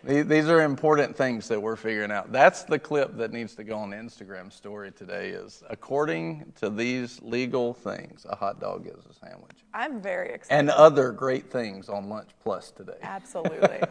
The- 0.07 0.21
These 0.23 0.47
are 0.47 0.61
important 0.63 1.15
things 1.17 1.47
that 1.49 1.61
we're 1.61 1.75
figuring 1.75 2.11
out. 2.11 2.31
That's 2.31 2.63
the 2.63 2.79
clip 2.79 3.17
that 3.17 3.33
needs 3.33 3.55
to 3.55 3.63
go 3.65 3.77
on 3.77 3.89
the 3.89 3.97
Instagram 3.97 4.51
story 4.53 4.91
today. 4.91 5.29
Is 5.29 5.63
according 5.69 6.53
to 6.61 6.69
these 6.69 7.21
legal 7.21 7.73
things, 7.73 8.25
a 8.29 8.35
hot 8.35 8.61
dog 8.61 8.87
is 8.87 9.05
a 9.05 9.13
sandwich, 9.13 9.57
I'm 9.73 10.01
very 10.01 10.29
excited. 10.33 10.59
and 10.59 10.69
other 10.69 11.11
great 11.11 11.51
things 11.51 11.89
on 11.89 12.07
Lunch 12.07 12.29
Plus 12.41 12.71
today. 12.71 12.97
Absolutely. 13.01 13.81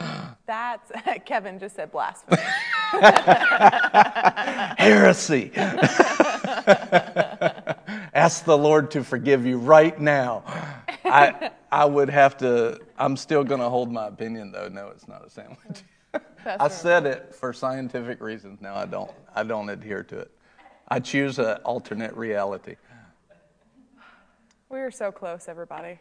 That's 0.46 0.90
Kevin 1.26 1.58
just 1.58 1.76
said 1.76 1.92
blasphemy. 1.92 2.38
Heresy. 4.78 5.52
Ask 8.14 8.44
the 8.44 8.56
Lord 8.58 8.90
to 8.92 9.04
forgive 9.04 9.44
you 9.46 9.58
right 9.58 9.98
now. 10.00 10.42
I 11.04 11.50
I 11.72 11.86
would 11.86 12.10
have 12.10 12.36
to. 12.38 12.78
I'm 12.98 13.16
still 13.16 13.42
going 13.42 13.60
to 13.60 13.68
hold 13.70 13.90
my 13.90 14.06
opinion 14.08 14.52
though. 14.52 14.68
No, 14.68 14.88
it's 14.88 15.08
not 15.08 15.26
a 15.26 15.30
sandwich. 15.30 15.82
I 16.44 16.68
said 16.68 17.06
it 17.06 17.34
for 17.34 17.54
scientific 17.54 18.20
reasons. 18.20 18.60
Now 18.60 18.74
I 18.74 18.84
don't. 18.84 19.10
I 19.34 19.42
don't 19.42 19.70
adhere 19.70 20.02
to 20.04 20.18
it. 20.18 20.30
I 20.88 21.00
choose 21.00 21.38
an 21.38 21.56
alternate 21.64 22.14
reality. 22.14 22.76
We 24.68 24.80
were 24.80 24.90
so 24.90 25.10
close, 25.10 25.48
everybody. 25.48 25.98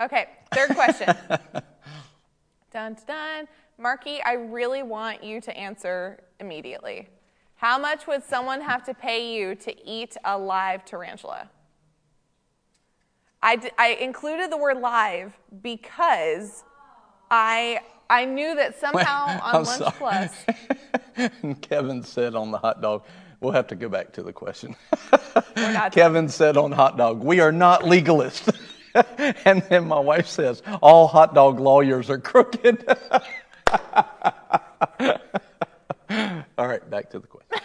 Okay, 0.00 0.28
third 0.54 0.70
question. 0.70 1.14
dun, 1.28 1.62
dun, 2.72 2.96
dun. 3.06 3.48
Marky, 3.78 4.22
I 4.22 4.32
really 4.32 4.82
want 4.82 5.22
you 5.22 5.42
to 5.42 5.54
answer 5.56 6.20
immediately. 6.40 7.08
How 7.56 7.78
much 7.78 8.06
would 8.06 8.24
someone 8.24 8.62
have 8.62 8.84
to 8.84 8.94
pay 8.94 9.34
you 9.34 9.54
to 9.56 9.88
eat 9.88 10.16
a 10.24 10.36
live 10.38 10.86
tarantula? 10.86 11.50
I, 13.42 13.56
d- 13.56 13.70
I 13.78 13.88
included 14.00 14.50
the 14.50 14.56
word 14.56 14.78
live 14.80 15.32
because 15.62 16.64
I, 17.30 17.80
I 18.08 18.24
knew 18.24 18.54
that 18.54 18.78
somehow 18.80 19.26
on 19.42 19.56
I'm 19.56 19.62
Lunch 19.64 19.78
sorry. 19.78 19.92
Plus, 19.98 20.44
Kevin 21.60 22.02
said 22.02 22.34
on 22.34 22.50
the 22.50 22.58
hot 22.58 22.80
dog. 22.80 23.04
We'll 23.40 23.52
have 23.52 23.66
to 23.68 23.76
go 23.76 23.88
back 23.88 24.12
to 24.14 24.22
the 24.22 24.32
question. 24.32 24.74
Kevin 25.92 26.28
said 26.28 26.56
on 26.56 26.72
hot 26.72 26.96
dog, 26.96 27.22
we 27.22 27.40
are 27.40 27.52
not 27.52 27.82
legalists. 27.82 28.54
and 29.44 29.62
then 29.68 29.86
my 29.86 30.00
wife 30.00 30.26
says, 30.26 30.62
all 30.80 31.06
hot 31.06 31.34
dog 31.34 31.60
lawyers 31.60 32.08
are 32.08 32.18
crooked. 32.18 32.82
all 36.58 36.66
right, 36.66 36.88
back 36.90 37.10
to 37.10 37.18
the 37.18 37.26
question. 37.26 37.60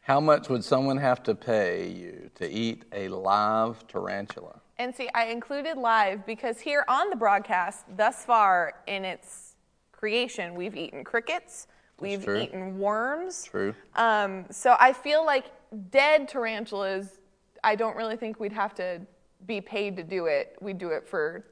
How 0.00 0.20
much 0.20 0.48
would 0.48 0.64
someone 0.64 0.96
have 0.96 1.22
to 1.24 1.34
pay 1.34 1.90
you 1.90 2.17
to 2.38 2.50
eat 2.50 2.84
a 2.92 3.08
live 3.08 3.86
tarantula? 3.86 4.60
And 4.78 4.94
see, 4.94 5.08
I 5.14 5.26
included 5.26 5.76
live 5.76 6.24
because 6.24 6.60
here 6.60 6.84
on 6.88 7.10
the 7.10 7.16
broadcast, 7.16 7.84
thus 7.96 8.24
far 8.24 8.74
in 8.86 9.04
its 9.04 9.56
creation, 9.92 10.54
we've 10.54 10.76
eaten 10.76 11.02
crickets, 11.02 11.66
we've 12.00 12.24
true. 12.24 12.40
eaten 12.40 12.78
worms. 12.78 13.44
True. 13.44 13.74
Um, 13.96 14.44
so 14.50 14.76
I 14.78 14.92
feel 14.92 15.26
like 15.26 15.46
dead 15.90 16.28
tarantulas, 16.28 17.18
I 17.64 17.74
don't 17.74 17.96
really 17.96 18.16
think 18.16 18.38
we'd 18.38 18.52
have 18.52 18.74
to 18.76 19.00
be 19.46 19.60
paid 19.60 19.96
to 19.96 20.04
do 20.04 20.26
it. 20.26 20.56
We'd 20.60 20.78
do 20.78 20.90
it 20.90 21.06
for 21.06 21.44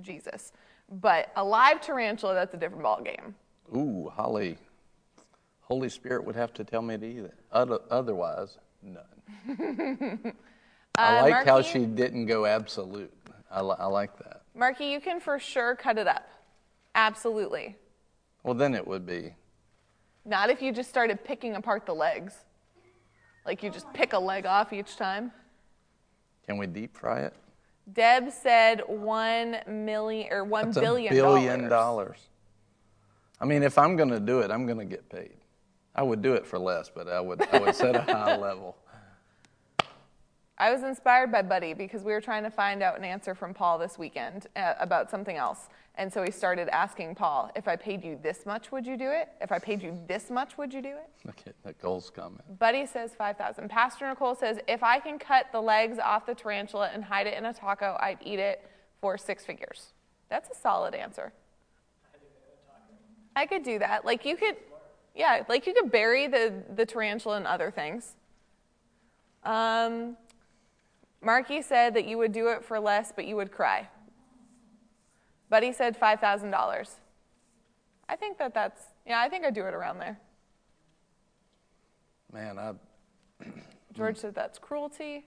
Jesus. 0.00 0.52
But 1.00 1.30
a 1.36 1.44
live 1.44 1.80
tarantula, 1.80 2.34
that's 2.34 2.54
a 2.54 2.56
different 2.56 2.84
ballgame. 2.84 3.34
Ooh, 3.74 4.10
Holly. 4.14 4.58
Holy 5.60 5.88
Spirit 5.88 6.24
would 6.24 6.36
have 6.36 6.52
to 6.54 6.64
tell 6.64 6.82
me 6.82 6.98
to 6.98 7.06
eat 7.06 7.18
it. 7.18 7.34
Otherwise, 7.52 8.58
none. 8.82 10.34
I 10.96 11.18
Uh, 11.18 11.22
like 11.22 11.46
how 11.46 11.62
she 11.62 11.86
didn't 11.86 12.26
go 12.26 12.44
absolute. 12.46 13.12
I, 13.50 13.62
li- 13.62 13.76
I 13.78 13.86
like 13.86 14.16
that. 14.18 14.42
Marky, 14.54 14.86
you 14.86 15.00
can 15.00 15.20
for 15.20 15.38
sure 15.38 15.74
cut 15.74 15.96
it 15.98 16.06
up. 16.06 16.28
Absolutely. 16.94 17.76
Well, 18.42 18.54
then 18.54 18.74
it 18.74 18.86
would 18.86 19.06
be. 19.06 19.34
Not 20.24 20.50
if 20.50 20.60
you 20.62 20.72
just 20.72 20.88
started 20.90 21.24
picking 21.24 21.54
apart 21.54 21.86
the 21.86 21.94
legs. 21.94 22.34
Like 23.46 23.62
you 23.62 23.70
just 23.70 23.92
pick 23.92 24.12
a 24.12 24.18
leg 24.18 24.46
off 24.46 24.72
each 24.72 24.96
time. 24.96 25.32
Can 26.46 26.58
we 26.58 26.66
deep 26.66 26.96
fry 26.96 27.20
it? 27.20 27.34
Deb 27.92 28.30
said 28.30 28.82
one 28.86 29.56
million 29.66 30.32
or 30.32 30.44
one 30.44 30.66
That's 30.66 30.78
billion 30.78 31.12
a 31.12 31.16
billion 31.16 31.68
dollars. 31.68 31.70
dollars. 31.70 32.18
I 33.40 33.44
mean, 33.44 33.62
if 33.64 33.76
I'm 33.78 33.96
going 33.96 34.10
to 34.10 34.20
do 34.20 34.40
it, 34.40 34.50
I'm 34.52 34.66
going 34.66 34.78
to 34.78 34.84
get 34.84 35.08
paid. 35.08 35.34
I 35.94 36.02
would 36.02 36.22
do 36.22 36.34
it 36.34 36.46
for 36.46 36.58
less, 36.58 36.90
but 36.94 37.08
I 37.08 37.20
would 37.20 37.42
I 37.52 37.58
would 37.58 37.74
set 37.74 37.96
a 37.96 38.02
high 38.02 38.36
level. 38.48 38.76
I 40.58 40.72
was 40.72 40.84
inspired 40.84 41.32
by 41.32 41.42
Buddy 41.42 41.74
because 41.74 42.04
we 42.04 42.12
were 42.12 42.20
trying 42.20 42.44
to 42.44 42.50
find 42.50 42.82
out 42.82 42.96
an 42.96 43.04
answer 43.04 43.34
from 43.34 43.52
Paul 43.52 43.78
this 43.78 43.98
weekend 43.98 44.46
uh, 44.54 44.74
about 44.78 45.10
something 45.10 45.36
else. 45.36 45.68
And 45.96 46.10
so 46.12 46.22
he 46.22 46.30
started 46.30 46.68
asking 46.68 47.16
Paul, 47.16 47.50
if 47.56 47.66
I 47.66 47.74
paid 47.74 48.04
you 48.04 48.18
this 48.22 48.46
much, 48.46 48.70
would 48.70 48.86
you 48.86 48.96
do 48.96 49.10
it? 49.10 49.28
If 49.40 49.50
I 49.50 49.58
paid 49.58 49.82
you 49.82 49.98
this 50.06 50.30
much, 50.30 50.56
would 50.56 50.72
you 50.72 50.80
do 50.80 50.90
it? 50.90 51.10
Look 51.24 51.42
at 51.46 51.54
Nicole's 51.64 52.10
comment. 52.10 52.58
Buddy 52.58 52.86
says 52.86 53.12
5,000. 53.14 53.68
Pastor 53.68 54.08
Nicole 54.08 54.34
says, 54.34 54.58
if 54.68 54.82
I 54.82 55.00
can 55.00 55.18
cut 55.18 55.46
the 55.52 55.60
legs 55.60 55.98
off 55.98 56.26
the 56.26 56.34
tarantula 56.34 56.90
and 56.94 57.02
hide 57.04 57.26
it 57.26 57.36
in 57.36 57.44
a 57.44 57.52
taco, 57.52 57.96
I'd 58.00 58.18
eat 58.24 58.38
it 58.38 58.64
for 59.00 59.18
six 59.18 59.44
figures. 59.44 59.92
That's 60.30 60.48
a 60.48 60.54
solid 60.54 60.94
answer. 60.94 61.32
I 63.34 63.46
could 63.46 63.64
do 63.64 63.78
that. 63.80 64.04
Like 64.04 64.24
you 64.24 64.36
could, 64.36 64.56
yeah, 65.14 65.42
like 65.48 65.66
you 65.66 65.74
could 65.74 65.90
bury 65.90 66.26
the, 66.26 66.52
the 66.74 66.86
tarantula 66.86 67.36
and 67.36 67.46
other 67.46 67.70
things. 67.70 68.14
Um, 69.44 70.16
Marky 71.20 71.62
said 71.62 71.94
that 71.94 72.06
you 72.06 72.18
would 72.18 72.32
do 72.32 72.48
it 72.48 72.64
for 72.64 72.80
less, 72.80 73.12
but 73.14 73.26
you 73.26 73.36
would 73.36 73.52
cry. 73.52 73.88
Buddy 75.50 75.72
said 75.72 75.98
$5,000. 75.98 76.90
I 78.08 78.16
think 78.16 78.38
that 78.38 78.54
that's, 78.54 78.82
yeah, 79.06 79.20
I 79.20 79.28
think 79.28 79.44
I'd 79.44 79.54
do 79.54 79.66
it 79.66 79.74
around 79.74 79.98
there. 79.98 80.18
Man, 82.32 82.58
I, 82.58 82.72
George 83.92 84.16
said 84.16 84.34
that's 84.34 84.58
cruelty. 84.58 85.26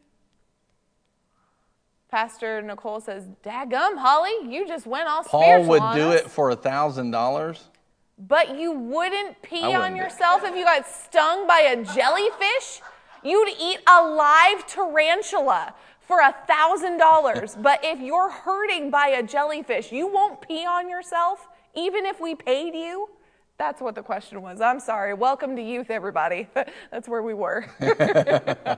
Pastor 2.09 2.61
Nicole 2.61 2.99
says, 2.99 3.27
Dagum, 3.43 3.97
Holly, 3.97 4.31
you 4.43 4.67
just 4.67 4.87
went 4.87 5.07
all 5.07 5.23
Paul 5.23 5.41
spiritual 5.41 5.69
would 5.69 5.81
on 5.81 5.95
do 5.95 6.09
us." 6.09 6.21
it 6.21 6.31
for 6.31 6.49
a 6.49 6.55
thousand 6.55 7.11
dollars. 7.11 7.69
But 8.17 8.57
you 8.57 8.71
wouldn't 8.71 9.41
pee 9.41 9.61
wouldn't 9.61 9.83
on 9.83 9.95
yourself 9.95 10.43
if 10.43 10.55
you 10.55 10.63
got 10.63 10.87
stung 10.87 11.47
by 11.47 11.59
a 11.59 11.83
jellyfish? 11.83 12.81
You'd 13.23 13.49
eat 13.59 13.79
a 13.87 14.07
live 14.07 14.65
tarantula 14.67 15.73
for 15.99 16.19
a 16.19 16.33
thousand 16.47 16.97
dollars. 16.97 17.57
But 17.61 17.79
if 17.83 17.99
you're 17.99 18.29
hurting 18.29 18.89
by 18.89 19.07
a 19.07 19.23
jellyfish, 19.23 19.91
you 19.91 20.07
won't 20.07 20.41
pee 20.41 20.65
on 20.65 20.89
yourself, 20.89 21.47
even 21.73 22.05
if 22.05 22.21
we 22.21 22.35
paid 22.35 22.73
you? 22.73 23.09
That's 23.57 23.81
what 23.81 23.95
the 23.95 24.03
question 24.03 24.41
was. 24.41 24.61
I'm 24.61 24.79
sorry. 24.79 25.13
Welcome 25.13 25.55
to 25.55 25.61
youth, 25.61 25.89
everybody. 25.89 26.47
That's 26.91 27.07
where 27.07 27.21
we 27.21 27.33
were. 27.33 27.65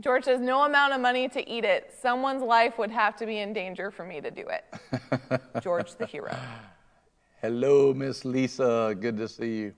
George 0.00 0.24
says, 0.24 0.40
no 0.40 0.64
amount 0.64 0.94
of 0.94 1.00
money 1.00 1.28
to 1.28 1.48
eat 1.48 1.64
it. 1.64 1.92
Someone's 2.00 2.42
life 2.42 2.78
would 2.78 2.90
have 2.90 3.16
to 3.16 3.26
be 3.26 3.38
in 3.38 3.52
danger 3.52 3.90
for 3.90 4.04
me 4.04 4.20
to 4.20 4.30
do 4.30 4.46
it. 4.48 4.64
George 5.60 5.94
the 5.96 6.06
hero. 6.06 6.34
Hello, 7.42 7.94
Miss 7.94 8.26
Lisa. 8.26 8.94
Good 9.00 9.16
to 9.16 9.26
see 9.26 9.56
you. 9.60 9.74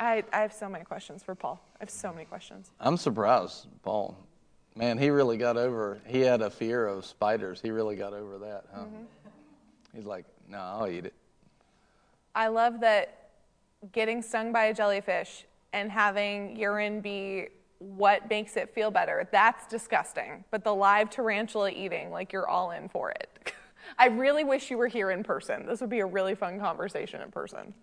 I, 0.00 0.24
I 0.32 0.40
have 0.40 0.52
so 0.52 0.68
many 0.68 0.84
questions 0.84 1.22
for 1.22 1.36
Paul. 1.36 1.64
I 1.76 1.84
have 1.84 1.90
so 1.90 2.12
many 2.12 2.24
questions. 2.24 2.72
I'm 2.80 2.96
surprised, 2.96 3.68
Paul. 3.84 4.16
Man, 4.74 4.98
he 4.98 5.10
really 5.10 5.36
got 5.36 5.56
over. 5.56 6.00
He 6.04 6.18
had 6.18 6.42
a 6.42 6.50
fear 6.50 6.84
of 6.84 7.06
spiders. 7.06 7.60
He 7.60 7.70
really 7.70 7.94
got 7.94 8.12
over 8.12 8.38
that. 8.38 8.64
Huh? 8.74 8.80
Mm-hmm. 8.80 9.02
He's 9.94 10.04
like, 10.04 10.24
no, 10.48 10.58
I'll 10.58 10.88
eat 10.88 11.06
it. 11.06 11.14
I 12.34 12.48
love 12.48 12.80
that 12.80 13.30
getting 13.92 14.20
stung 14.20 14.52
by 14.52 14.64
a 14.64 14.74
jellyfish 14.74 15.44
and 15.72 15.92
having 15.92 16.56
urine 16.56 17.00
be 17.00 17.50
what 17.78 18.28
makes 18.28 18.56
it 18.56 18.74
feel 18.74 18.90
better. 18.90 19.28
That's 19.30 19.68
disgusting. 19.68 20.42
But 20.50 20.64
the 20.64 20.74
live 20.74 21.08
tarantula 21.08 21.70
eating, 21.70 22.10
like 22.10 22.32
you're 22.32 22.48
all 22.48 22.72
in 22.72 22.88
for 22.88 23.12
it. 23.12 23.31
I 23.98 24.06
really 24.06 24.44
wish 24.44 24.70
you 24.70 24.78
were 24.78 24.88
here 24.88 25.10
in 25.10 25.22
person. 25.22 25.66
This 25.66 25.80
would 25.80 25.90
be 25.90 26.00
a 26.00 26.06
really 26.06 26.34
fun 26.34 26.58
conversation 26.58 27.20
in 27.20 27.30
person. 27.30 27.74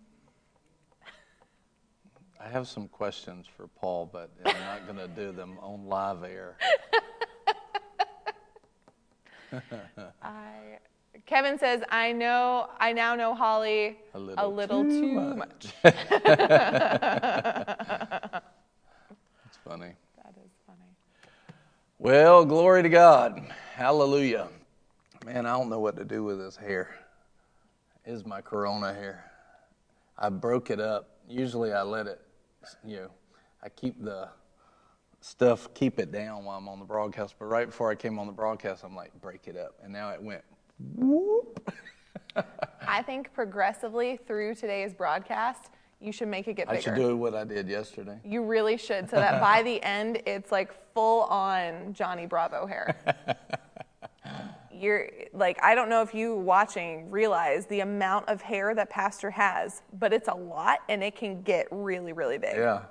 I 2.39 2.47
have 2.47 2.67
some 2.67 2.87
questions 2.87 3.45
for 3.57 3.67
Paul, 3.67 4.09
but 4.11 4.31
I'm 4.45 4.59
not 4.61 4.85
going 4.93 4.97
to 4.97 5.07
do 5.07 5.31
them 5.31 5.57
on 5.61 5.85
live 5.85 6.23
air. 6.23 6.55
I, 10.21 10.77
Kevin 11.25 11.57
says, 11.57 11.81
I 11.89 12.11
know, 12.11 12.69
I 12.79 12.93
now 12.93 13.15
know 13.15 13.33
Holly 13.33 13.97
A 14.13 14.47
little 14.47 14.83
too, 14.83 15.01
too 15.01 15.35
much. 15.35 15.67
That's 15.83 15.97
funny. 19.67 19.93
That 20.17 20.33
is 20.43 20.51
funny. 20.65 20.79
Well, 21.97 22.45
glory 22.45 22.83
to 22.83 22.89
God. 22.89 23.43
Hallelujah. 23.73 24.49
Man, 25.31 25.45
I 25.45 25.51
don't 25.51 25.69
know 25.69 25.79
what 25.79 25.95
to 25.97 26.03
do 26.03 26.23
with 26.23 26.39
this 26.39 26.57
hair. 26.57 26.89
Is 28.03 28.25
my 28.25 28.41
corona 28.41 28.91
hair. 28.91 29.31
I 30.17 30.29
broke 30.29 30.71
it 30.71 30.79
up. 30.79 31.19
Usually 31.27 31.71
I 31.71 31.83
let 31.83 32.07
it, 32.07 32.19
you 32.83 32.95
know, 32.95 33.11
I 33.61 33.69
keep 33.69 34.03
the 34.03 34.29
stuff, 35.21 35.71
keep 35.75 35.99
it 35.99 36.11
down 36.11 36.45
while 36.45 36.57
I'm 36.57 36.67
on 36.67 36.79
the 36.79 36.85
broadcast. 36.85 37.35
But 37.37 37.45
right 37.45 37.67
before 37.67 37.91
I 37.91 37.95
came 37.95 38.17
on 38.17 38.25
the 38.25 38.33
broadcast, 38.33 38.83
I'm 38.83 38.95
like, 38.95 39.11
break 39.21 39.47
it 39.47 39.55
up. 39.55 39.75
And 39.83 39.93
now 39.93 40.09
it 40.09 40.19
went 40.19 40.41
whoop. 40.95 41.71
I 42.87 43.03
think 43.03 43.31
progressively 43.31 44.17
through 44.25 44.55
today's 44.55 44.95
broadcast, 44.95 45.69
you 46.01 46.11
should 46.11 46.29
make 46.29 46.47
it 46.47 46.55
get 46.55 46.67
I 46.67 46.77
bigger. 46.77 46.81
should 46.81 46.95
do 46.95 47.15
what 47.15 47.35
I 47.35 47.43
did 47.43 47.69
yesterday. 47.69 48.17
You 48.25 48.43
really 48.43 48.77
should, 48.77 49.07
so 49.07 49.17
that 49.17 49.39
by 49.41 49.61
the 49.61 49.83
end, 49.83 50.23
it's 50.25 50.51
like 50.51 50.73
full 50.95 51.21
on 51.25 51.93
Johnny 51.93 52.25
Bravo 52.25 52.65
hair. 52.65 52.95
You're 54.79 55.09
like, 55.33 55.61
I 55.61 55.75
don't 55.75 55.89
know 55.89 56.01
if 56.01 56.13
you 56.13 56.35
watching 56.35 57.11
realize 57.11 57.65
the 57.65 57.81
amount 57.81 58.29
of 58.29 58.41
hair 58.41 58.73
that 58.75 58.89
Pastor 58.89 59.29
has, 59.29 59.81
but 59.99 60.13
it's 60.13 60.29
a 60.29 60.33
lot 60.33 60.79
and 60.87 61.03
it 61.03 61.15
can 61.15 61.41
get 61.41 61.67
really, 61.69 62.13
really 62.13 62.37
big. 62.37 62.55
Yeah. 62.55 62.83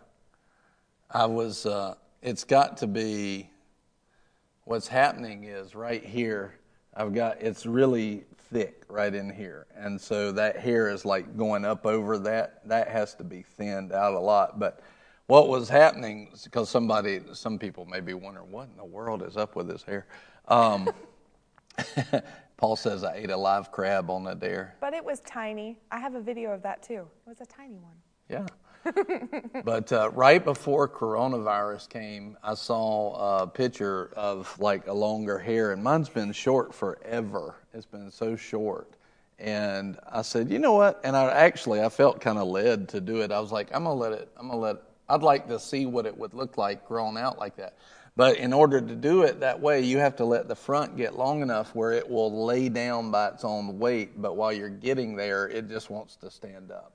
I 1.11 1.25
was, 1.25 1.65
uh, 1.65 1.95
it's 2.21 2.45
got 2.45 2.77
to 2.79 2.87
be, 2.87 3.49
what's 4.65 4.87
happening 4.87 5.45
is 5.45 5.75
right 5.75 6.05
here, 6.05 6.55
I've 6.95 7.15
got, 7.15 7.41
it's 7.41 7.65
really 7.65 8.25
thick 8.53 8.85
right 8.89 9.15
in 9.15 9.31
here. 9.31 9.67
And 9.75 9.99
so 9.99 10.31
that 10.33 10.59
hair 10.59 10.91
is 10.91 11.07
like 11.07 11.37
going 11.39 11.65
up 11.65 11.87
over 11.87 12.19
that. 12.19 12.69
That 12.69 12.89
has 12.89 13.15
to 13.15 13.25
be 13.25 13.43
thinned 13.43 13.93
out 13.93 14.13
a 14.13 14.21
lot. 14.21 14.59
But 14.59 14.81
what 15.27 15.49
was 15.49 15.69
happening, 15.69 16.29
because 16.45 16.69
somebody, 16.69 17.21
some 17.33 17.59
people 17.59 17.87
may 17.87 18.01
be 18.01 18.15
wondering, 18.15 18.51
what 18.51 18.69
in 18.69 18.77
the 18.77 18.85
world 18.85 19.23
is 19.23 19.39
up 19.39 19.57
with 19.57 19.71
his 19.71 19.83
hair? 19.83 20.07
Um, 20.49 20.91
Paul 22.57 22.77
says 22.77 23.05
I 23.05 23.15
ate 23.15 23.31
a 23.31 23.37
live 23.37 23.71
crab 23.71 24.11
on 24.11 24.27
a 24.27 24.35
dare. 24.35 24.75
But 24.81 24.95
it 24.95 25.05
was 25.05 25.21
tiny. 25.21 25.79
I 25.91 25.99
have 25.99 26.15
a 26.15 26.21
video 26.21 26.51
of 26.51 26.63
that 26.63 26.83
too. 26.83 27.07
It 27.27 27.29
was 27.29 27.41
a 27.41 27.47
tiny 27.47 27.79
one. 27.79 27.95
Yeah. 28.29 28.47
but 29.65 29.93
uh, 29.93 30.11
right 30.11 30.45
before 30.45 30.89
coronavirus 30.89 31.89
came, 31.89 32.37
I 32.43 32.55
saw 32.55 33.43
a 33.43 33.47
picture 33.47 34.13
of 34.17 34.59
like 34.59 34.87
a 34.87 34.93
longer 34.93 35.39
hair, 35.39 35.73
and 35.73 35.83
mine's 35.83 36.09
been 36.09 36.33
short 36.33 36.75
forever. 36.75 37.57
It's 37.73 37.87
been 37.87 38.11
so 38.11 38.37
short. 38.37 38.95
And 39.39 39.99
I 40.11 40.23
said, 40.23 40.51
you 40.51 40.59
know 40.59 40.73
what? 40.73 41.01
And 41.05 41.17
I 41.17 41.31
actually 41.31 41.81
I 41.81 41.89
felt 41.89 42.21
kind 42.21 42.39
of 42.39 42.49
led 42.49 42.89
to 42.91 43.01
do 43.01 43.21
it. 43.21 43.31
I 43.31 43.41
was 43.41 43.53
like, 43.53 43.69
I'm 43.73 43.85
gonna 43.85 43.95
let 43.95 44.13
it. 44.13 44.31
I'm 44.37 44.49
gonna 44.49 44.61
let. 44.61 44.77
I'd 45.09 45.23
like 45.23 45.49
to 45.49 45.59
see 45.59 45.87
what 45.87 46.07
it 46.07 46.17
would 46.17 46.35
look 46.35 46.59
like 46.59 46.87
grown 46.87 47.17
out 47.17 47.39
like 47.39 47.57
that. 47.57 47.77
But 48.19 48.39
in 48.39 48.53
order 48.53 48.81
to 48.81 48.97
do 48.97 49.23
it 49.23 49.39
that 49.39 49.61
way, 49.61 49.81
you 49.83 49.99
have 49.99 50.17
to 50.17 50.25
let 50.25 50.49
the 50.49 50.57
front 50.57 50.97
get 50.97 51.17
long 51.17 51.41
enough 51.41 51.73
where 51.73 51.93
it 51.93 52.11
will 52.11 52.45
lay 52.45 52.69
down 52.69 53.13
by 53.13 53.29
its 53.29 53.45
own 53.45 53.79
weight. 53.79 54.21
But 54.21 54.37
while 54.37 54.53
you're 54.53 54.69
getting 54.69 55.15
there, 55.15 55.47
it 55.47 55.69
just 55.69 55.89
wants 55.89 56.17
to 56.17 56.29
stand 56.29 56.73
up. 56.73 56.95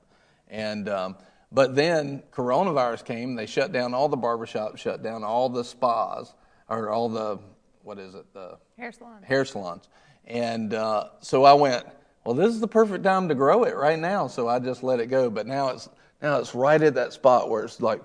And 0.49 0.89
um, 0.89 1.15
but 1.49 1.75
then 1.75 2.23
coronavirus 2.33 3.05
came. 3.05 3.35
They 3.35 3.45
shut 3.45 3.71
down 3.71 3.93
all 3.93 4.09
the 4.09 4.17
barbershops, 4.17 4.79
shut 4.79 5.01
down 5.01 5.23
all 5.23 5.47
the 5.47 5.63
spas, 5.63 6.33
or 6.67 6.89
all 6.89 7.07
the 7.07 7.39
what 7.83 7.99
is 7.99 8.15
it 8.15 8.25
the 8.33 8.57
Hair 8.77 8.91
salon. 8.91 9.23
hair 9.23 9.45
salons. 9.45 9.87
And 10.25 10.73
uh, 10.73 11.05
so 11.21 11.45
I 11.45 11.53
went, 11.53 11.85
well, 12.25 12.35
this 12.35 12.49
is 12.49 12.59
the 12.59 12.67
perfect 12.67 13.05
time 13.05 13.29
to 13.29 13.35
grow 13.35 13.63
it 13.63 13.77
right 13.77 13.97
now. 13.97 14.27
So 14.27 14.49
I 14.49 14.59
just 14.59 14.83
let 14.83 14.99
it 14.99 15.07
go. 15.07 15.29
But 15.29 15.47
now 15.47 15.69
it's 15.69 15.87
now 16.21 16.39
it's 16.39 16.53
right 16.53 16.81
at 16.81 16.95
that 16.95 17.13
spot 17.13 17.49
where 17.49 17.63
it's 17.63 17.79
like, 17.79 18.01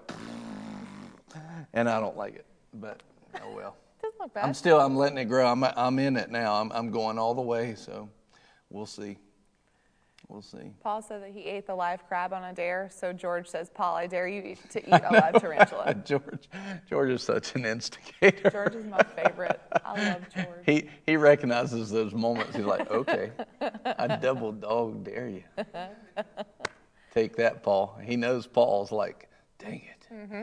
and 1.74 1.90
I 1.90 1.98
don't 1.98 2.16
like 2.16 2.37
it. 2.37 2.46
But 2.74 3.02
oh 3.44 3.55
well. 3.55 3.77
Doesn't 4.03 4.20
look 4.20 4.35
bad. 4.35 4.44
I'm 4.44 4.55
still 4.55 4.81
I'm 4.81 4.96
letting 4.96 5.18
it 5.18 5.27
grow. 5.27 5.46
I'm 5.46 5.64
I'm 5.64 5.98
in 5.98 6.16
it 6.16 6.31
now. 6.31 6.55
I'm 6.55 6.70
I'm 6.72 6.90
going 6.90 7.18
all 7.18 7.35
the 7.35 7.42
way. 7.42 7.74
So 7.74 8.09
we'll 8.70 8.87
see. 8.87 9.18
We'll 10.29 10.42
see. 10.42 10.72
Paul 10.83 11.01
said 11.01 11.22
that 11.22 11.31
he 11.31 11.40
ate 11.44 11.66
the 11.66 11.74
live 11.74 12.07
crab 12.07 12.35
on 12.35 12.44
a 12.44 12.53
dare. 12.53 12.90
So 12.94 13.14
George 13.14 13.48
says, 13.48 13.70
Paul, 13.74 13.96
I 13.96 14.07
dare 14.07 14.29
you 14.29 14.42
eat- 14.42 14.70
to 14.70 14.81
eat 14.81 15.03
a 15.03 15.11
live 15.11 15.40
tarantula. 15.40 15.94
George 16.05 16.48
George 16.88 17.11
is 17.11 17.22
such 17.22 17.55
an 17.55 17.64
instigator. 17.64 18.51
George 18.51 18.74
is 18.74 18.85
my 18.87 19.03
favorite. 19.16 19.59
I 19.85 20.11
love 20.11 20.22
George. 20.35 20.64
He 20.66 20.88
he 21.07 21.16
recognizes 21.16 21.90
those 21.90 22.12
moments. 22.12 22.55
He's 22.55 22.66
like, 22.66 22.90
okay, 22.90 23.33
I 23.87 24.16
double 24.16 24.53
dog 24.53 25.05
dare 25.05 25.29
you. 25.29 25.44
Take 27.14 27.37
that, 27.37 27.62
Paul. 27.62 27.98
He 28.05 28.16
knows 28.16 28.46
Paul's 28.46 28.92
like, 28.92 29.31
dang 29.59 29.83
it. 29.90 30.07
Mm-hmm. 30.12 30.42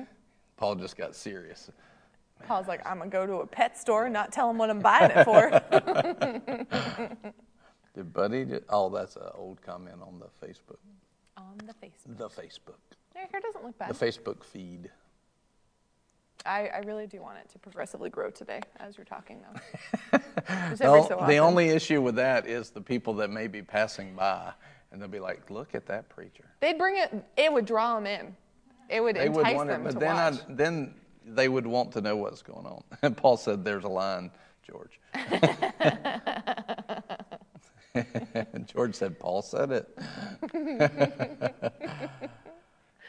Paul 0.58 0.75
just 0.75 0.97
got 0.97 1.15
serious. 1.15 1.69
Paul's 2.43 2.67
like, 2.67 2.85
I'm 2.85 2.99
gonna 2.99 3.09
go 3.09 3.25
to 3.25 3.35
a 3.37 3.47
pet 3.47 3.77
store 3.77 4.05
and 4.05 4.13
not 4.13 4.31
tell 4.31 4.49
him 4.49 4.57
what 4.57 4.69
I'm 4.69 4.79
buying 4.79 5.11
it 5.13 5.23
for. 5.23 5.49
Did 7.95 8.13
Buddy? 8.13 8.45
Just, 8.45 8.63
oh, 8.69 8.89
that's 8.89 9.15
an 9.15 9.29
old 9.35 9.61
comment 9.61 9.97
on 10.01 10.19
the 10.19 10.45
Facebook. 10.45 10.77
on 11.37 11.57
the 11.59 11.73
Facebook. 11.73 12.17
The 12.17 12.29
Facebook. 12.29 12.79
Your 13.15 13.25
hair 13.31 13.39
doesn't 13.41 13.63
look 13.63 13.77
bad. 13.77 13.89
The. 13.95 14.05
Facebook 14.05 14.43
feed. 14.43 14.89
I, 16.45 16.67
I 16.67 16.77
really 16.79 17.07
do 17.07 17.21
want 17.21 17.37
it 17.39 17.49
to 17.49 17.59
progressively 17.59 18.09
grow 18.11 18.29
today 18.29 18.59
as 18.79 18.97
you're 18.97 19.05
talking 19.05 19.41
though. 19.41 20.19
Just 20.69 20.81
so 20.83 21.23
the 21.25 21.37
only 21.37 21.69
issue 21.69 22.01
with 22.01 22.15
that 22.15 22.45
is 22.45 22.69
the 22.69 22.81
people 22.81 23.15
that 23.15 23.31
may 23.31 23.47
be 23.47 23.63
passing 23.63 24.13
by, 24.13 24.51
and 24.91 25.01
they'll 25.01 25.07
be 25.09 25.19
like, 25.19 25.49
"Look 25.49 25.73
at 25.73 25.87
that 25.87 26.07
preacher." 26.09 26.45
They'd 26.59 26.77
bring 26.77 26.97
it. 26.97 27.11
It 27.35 27.51
would 27.51 27.65
draw 27.65 27.95
them 27.95 28.05
in. 28.05 28.35
It 28.89 29.01
would 29.01 29.15
They 29.15 29.25
entice 29.25 29.45
would 29.47 29.55
wonder, 29.55 29.73
them 29.73 29.83
but 29.85 29.91
to 29.93 29.99
then 29.99 30.15
I, 30.15 30.29
watch. 30.29 30.39
then 30.49 30.93
they 31.25 31.49
would 31.49 31.67
want 31.67 31.91
to 31.93 32.01
know 32.01 32.15
what's 32.15 32.41
going 32.41 32.65
on. 32.65 32.83
And 33.01 33.17
Paul 33.17 33.38
said, 33.38 33.63
"There's 33.63 33.83
a 33.83 33.89
line, 33.89 34.31
George." 34.63 34.99
George 38.65 38.95
said, 38.95 39.19
Paul 39.19 39.41
said 39.41 39.71
it. 39.71 39.97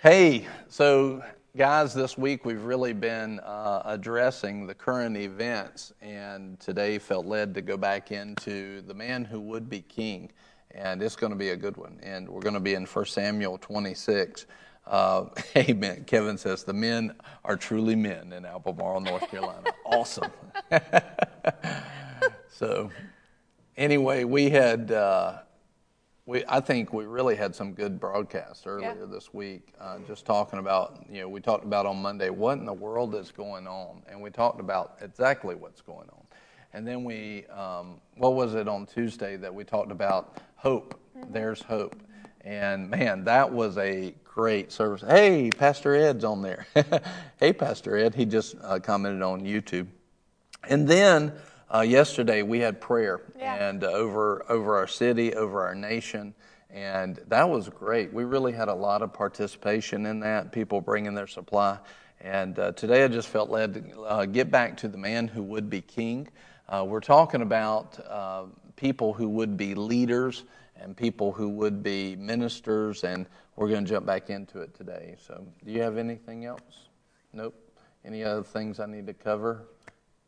hey, 0.02 0.46
so 0.68 1.22
guys, 1.56 1.94
this 1.94 2.16
week 2.16 2.44
we've 2.44 2.64
really 2.64 2.92
been 2.92 3.40
uh, 3.40 3.82
addressing 3.84 4.66
the 4.66 4.74
current 4.74 5.16
events, 5.16 5.92
and 6.00 6.58
today 6.60 6.98
felt 6.98 7.26
led 7.26 7.54
to 7.54 7.62
go 7.62 7.76
back 7.76 8.12
into 8.12 8.82
the 8.82 8.94
man 8.94 9.24
who 9.24 9.40
would 9.40 9.68
be 9.68 9.80
king. 9.80 10.30
And 10.72 11.02
it's 11.02 11.16
going 11.16 11.32
to 11.32 11.38
be 11.38 11.50
a 11.50 11.56
good 11.56 11.76
one. 11.78 11.98
And 12.02 12.28
we're 12.28 12.42
going 12.42 12.54
to 12.54 12.60
be 12.60 12.74
in 12.74 12.84
1 12.84 13.06
Samuel 13.06 13.56
26. 13.58 14.46
Uh, 14.86 15.26
amen. 15.56 16.04
Kevin 16.04 16.38
says 16.38 16.64
the 16.64 16.72
men 16.72 17.14
are 17.44 17.56
truly 17.56 17.96
men 17.96 18.32
in 18.32 18.44
Albemarle, 18.44 19.00
North 19.00 19.28
Carolina. 19.30 19.70
awesome. 19.84 20.30
so, 22.48 22.90
anyway, 23.76 24.24
we 24.24 24.48
had, 24.48 24.92
uh, 24.92 25.38
we, 26.24 26.44
I 26.48 26.60
think 26.60 26.92
we 26.92 27.04
really 27.04 27.36
had 27.36 27.54
some 27.54 27.72
good 27.72 27.98
broadcasts 27.98 28.66
earlier 28.66 28.96
yeah. 29.00 29.06
this 29.06 29.34
week, 29.34 29.72
uh, 29.80 29.98
just 30.06 30.24
talking 30.24 30.58
about, 30.58 31.04
you 31.10 31.20
know, 31.20 31.28
we 31.28 31.40
talked 31.40 31.64
about 31.64 31.86
on 31.86 32.00
Monday 32.00 32.30
what 32.30 32.58
in 32.58 32.66
the 32.66 32.72
world 32.72 33.14
is 33.14 33.30
going 33.32 33.66
on, 33.66 34.02
and 34.08 34.20
we 34.20 34.30
talked 34.30 34.60
about 34.60 34.96
exactly 35.00 35.54
what's 35.54 35.80
going 35.80 36.08
on. 36.10 36.22
And 36.72 36.86
then 36.86 37.04
we, 37.04 37.46
um, 37.46 38.00
what 38.16 38.34
was 38.34 38.54
it 38.54 38.68
on 38.68 38.86
Tuesday 38.86 39.36
that 39.36 39.54
we 39.54 39.64
talked 39.64 39.90
about 39.90 40.36
hope? 40.56 41.00
Mm-hmm. 41.16 41.32
There's 41.32 41.62
hope. 41.62 41.96
And 42.42 42.90
man, 42.90 43.24
that 43.24 43.50
was 43.50 43.78
a 43.78 44.14
great 44.36 44.70
service. 44.70 45.00
Hey, 45.00 45.48
Pastor 45.48 45.94
Ed's 45.94 46.22
on 46.22 46.42
there. 46.42 46.66
hey, 47.40 47.54
Pastor 47.54 47.96
Ed, 47.96 48.14
he 48.14 48.26
just 48.26 48.54
uh, 48.62 48.78
commented 48.78 49.22
on 49.22 49.40
YouTube. 49.40 49.86
And 50.68 50.86
then 50.86 51.32
uh, 51.74 51.80
yesterday 51.80 52.42
we 52.42 52.58
had 52.58 52.78
prayer 52.78 53.22
yeah. 53.38 53.54
and 53.54 53.82
uh, 53.82 53.86
over 53.86 54.44
over 54.50 54.76
our 54.76 54.86
city, 54.86 55.32
over 55.32 55.66
our 55.66 55.74
nation, 55.74 56.34
and 56.68 57.18
that 57.28 57.48
was 57.48 57.70
great. 57.70 58.12
We 58.12 58.24
really 58.24 58.52
had 58.52 58.68
a 58.68 58.74
lot 58.74 59.00
of 59.00 59.10
participation 59.10 60.04
in 60.04 60.20
that. 60.20 60.52
People 60.52 60.82
bringing 60.82 61.14
their 61.14 61.26
supply, 61.26 61.78
and 62.20 62.58
uh, 62.58 62.72
today 62.72 63.04
I 63.04 63.08
just 63.08 63.28
felt 63.28 63.48
led 63.48 63.72
to 63.72 64.00
uh, 64.02 64.26
get 64.26 64.50
back 64.50 64.76
to 64.78 64.88
the 64.88 64.98
man 64.98 65.28
who 65.28 65.42
would 65.44 65.70
be 65.70 65.80
king. 65.80 66.28
Uh, 66.68 66.84
we're 66.86 67.00
talking 67.00 67.40
about 67.40 67.98
uh, 68.06 68.42
people 68.76 69.14
who 69.14 69.30
would 69.30 69.56
be 69.56 69.74
leaders 69.74 70.44
and 70.78 70.94
people 70.94 71.32
who 71.32 71.48
would 71.48 71.82
be 71.82 72.16
ministers, 72.16 73.02
and 73.02 73.26
we're 73.56 73.68
going 73.68 73.84
to 73.84 73.90
jump 73.90 74.06
back 74.06 74.30
into 74.30 74.60
it 74.60 74.74
today. 74.74 75.16
So, 75.18 75.46
do 75.64 75.72
you 75.72 75.82
have 75.82 75.96
anything 75.96 76.44
else? 76.44 76.88
Nope. 77.32 77.54
Any 78.04 78.22
other 78.22 78.42
things 78.42 78.78
I 78.78 78.86
need 78.86 79.06
to 79.06 79.14
cover? 79.14 79.64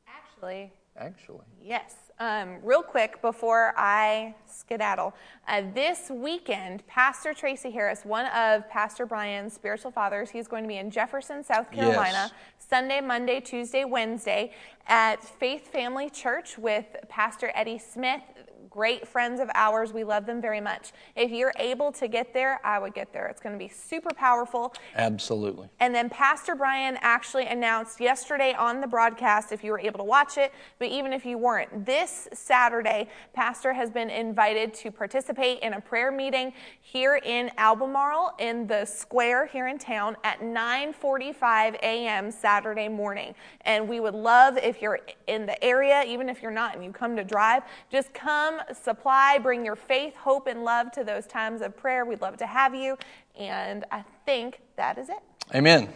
Actually, 0.09 0.73
actually. 0.97 1.45
Yes. 1.63 1.95
Um, 2.21 2.57
real 2.65 2.83
quick 2.83 3.23
before 3.23 3.73
I 3.77 4.35
skedaddle, 4.45 5.15
uh, 5.47 5.63
this 5.73 6.11
weekend, 6.11 6.85
Pastor 6.89 7.33
Tracy 7.33 7.71
Harris, 7.71 8.05
one 8.05 8.27
of 8.27 8.69
Pastor 8.69 9.07
Brian's 9.07 9.53
spiritual 9.53 9.93
fathers, 9.93 10.31
he's 10.31 10.49
going 10.49 10.65
to 10.65 10.69
be 10.69 10.79
in 10.79 10.91
Jefferson, 10.91 11.45
South 11.45 11.71
Carolina, 11.71 12.33
yes. 12.33 12.33
Sunday, 12.59 13.01
Monday, 13.01 13.39
Tuesday, 13.39 13.85
Wednesday 13.85 14.53
at 14.89 15.23
Faith 15.23 15.69
Family 15.69 16.11
Church 16.11 16.59
with 16.59 16.87
Pastor 17.09 17.53
Eddie 17.55 17.79
Smith 17.79 18.23
great 18.71 19.07
friends 19.07 19.41
of 19.41 19.51
ours. 19.55 19.93
We 19.93 20.05
love 20.05 20.27
them 20.27 20.41
very 20.41 20.61
much. 20.61 20.93
If 21.17 21.31
you're 21.31 21.53
able 21.59 21.93
to 21.93 22.09
get 22.09 22.33
there, 22.35 22.61
I 22.65 22.79
would 22.79 22.95
get 22.95 23.13
there. 23.13 23.27
It's 23.27 23.41
going 23.41 23.55
to 23.55 23.59
be 23.59 23.69
super 23.69 24.15
powerful. 24.15 24.75
Absolutely. 24.97 25.69
And 25.81 25.95
then 25.95 26.11
Pastor 26.11 26.55
Brian 26.55 26.99
actually 27.01 27.47
announced 27.47 28.01
yesterday 28.01 28.55
on 28.55 28.81
the 28.81 28.87
broadcast, 28.87 29.53
if 29.53 29.65
you 29.65 29.73
were 29.73 29.81
able 29.81 29.99
to 29.99 30.05
watch 30.05 30.39
it, 30.39 30.53
but 30.79 30.89
even 30.89 31.13
if 31.13 31.25
you 31.25 31.39
weren't, 31.39 31.87
this 31.87 32.29
Saturday, 32.33 33.09
Pastor 33.33 33.73
has 33.73 33.91
been 33.91 34.11
invited 34.11 34.75
to 34.75 34.91
participate 34.91 35.61
in 35.61 35.75
a 35.75 35.81
prayer 35.81 36.11
meeting 36.11 36.53
here 36.81 37.21
in 37.25 37.51
Albemarle 37.59 38.35
in 38.39 38.67
the 38.67 38.85
square 38.85 39.47
here 39.47 39.69
in 39.69 39.79
town 39.79 40.17
at 40.25 40.41
9:45 40.41 41.75
a.m. 41.83 42.31
Saturday 42.31 42.89
morning. 42.89 43.35
And 43.63 43.89
we 43.89 44.01
would 44.01 44.15
love 44.15 44.57
if 44.59 44.83
you're 44.83 45.01
in 45.27 45.47
the 45.47 45.63
area, 45.65 46.05
even 46.07 46.29
if 46.29 46.43
you're 46.43 46.51
not 46.51 46.75
and 46.75 46.85
you 46.85 46.91
come 46.91 47.17
to 47.17 47.25
drive, 47.25 47.63
just 47.91 48.13
come 48.15 48.58
supply, 48.73 49.39
bring 49.39 49.65
your 49.65 49.77
faith, 49.77 50.15
hope, 50.17 50.47
and 50.47 50.65
love 50.65 50.93
to 50.93 51.05
those 51.05 51.27
times 51.27 51.63
of 51.63 51.77
prayer. 51.77 52.05
We'd 52.05 52.21
love 52.21 52.37
to 52.39 52.47
have 52.47 52.75
you. 52.75 52.97
And 53.39 53.85
I 53.91 54.05
think 54.27 54.61
that 54.77 54.99
is 54.99 55.09
it. 55.09 55.19
Amen. 55.55 55.89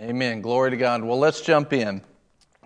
Amen. 0.00 0.40
Glory 0.40 0.70
to 0.70 0.76
God. 0.76 1.02
Well, 1.02 1.18
let's 1.18 1.40
jump 1.40 1.72
in. 1.72 2.02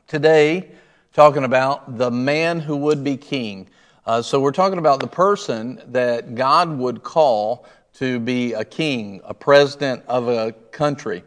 Today, 0.06 0.70
talking 1.12 1.44
about 1.44 1.98
the 1.98 2.10
man 2.10 2.60
who 2.60 2.76
would 2.76 3.04
be 3.04 3.16
king. 3.16 3.68
Uh, 4.06 4.22
so, 4.22 4.40
we're 4.40 4.50
talking 4.50 4.78
about 4.78 5.00
the 5.00 5.06
person 5.06 5.80
that 5.88 6.34
God 6.34 6.76
would 6.78 7.02
call 7.02 7.66
to 7.94 8.18
be 8.18 8.54
a 8.54 8.64
king, 8.64 9.20
a 9.24 9.34
president 9.34 10.02
of 10.08 10.28
a 10.28 10.52
country. 10.72 11.22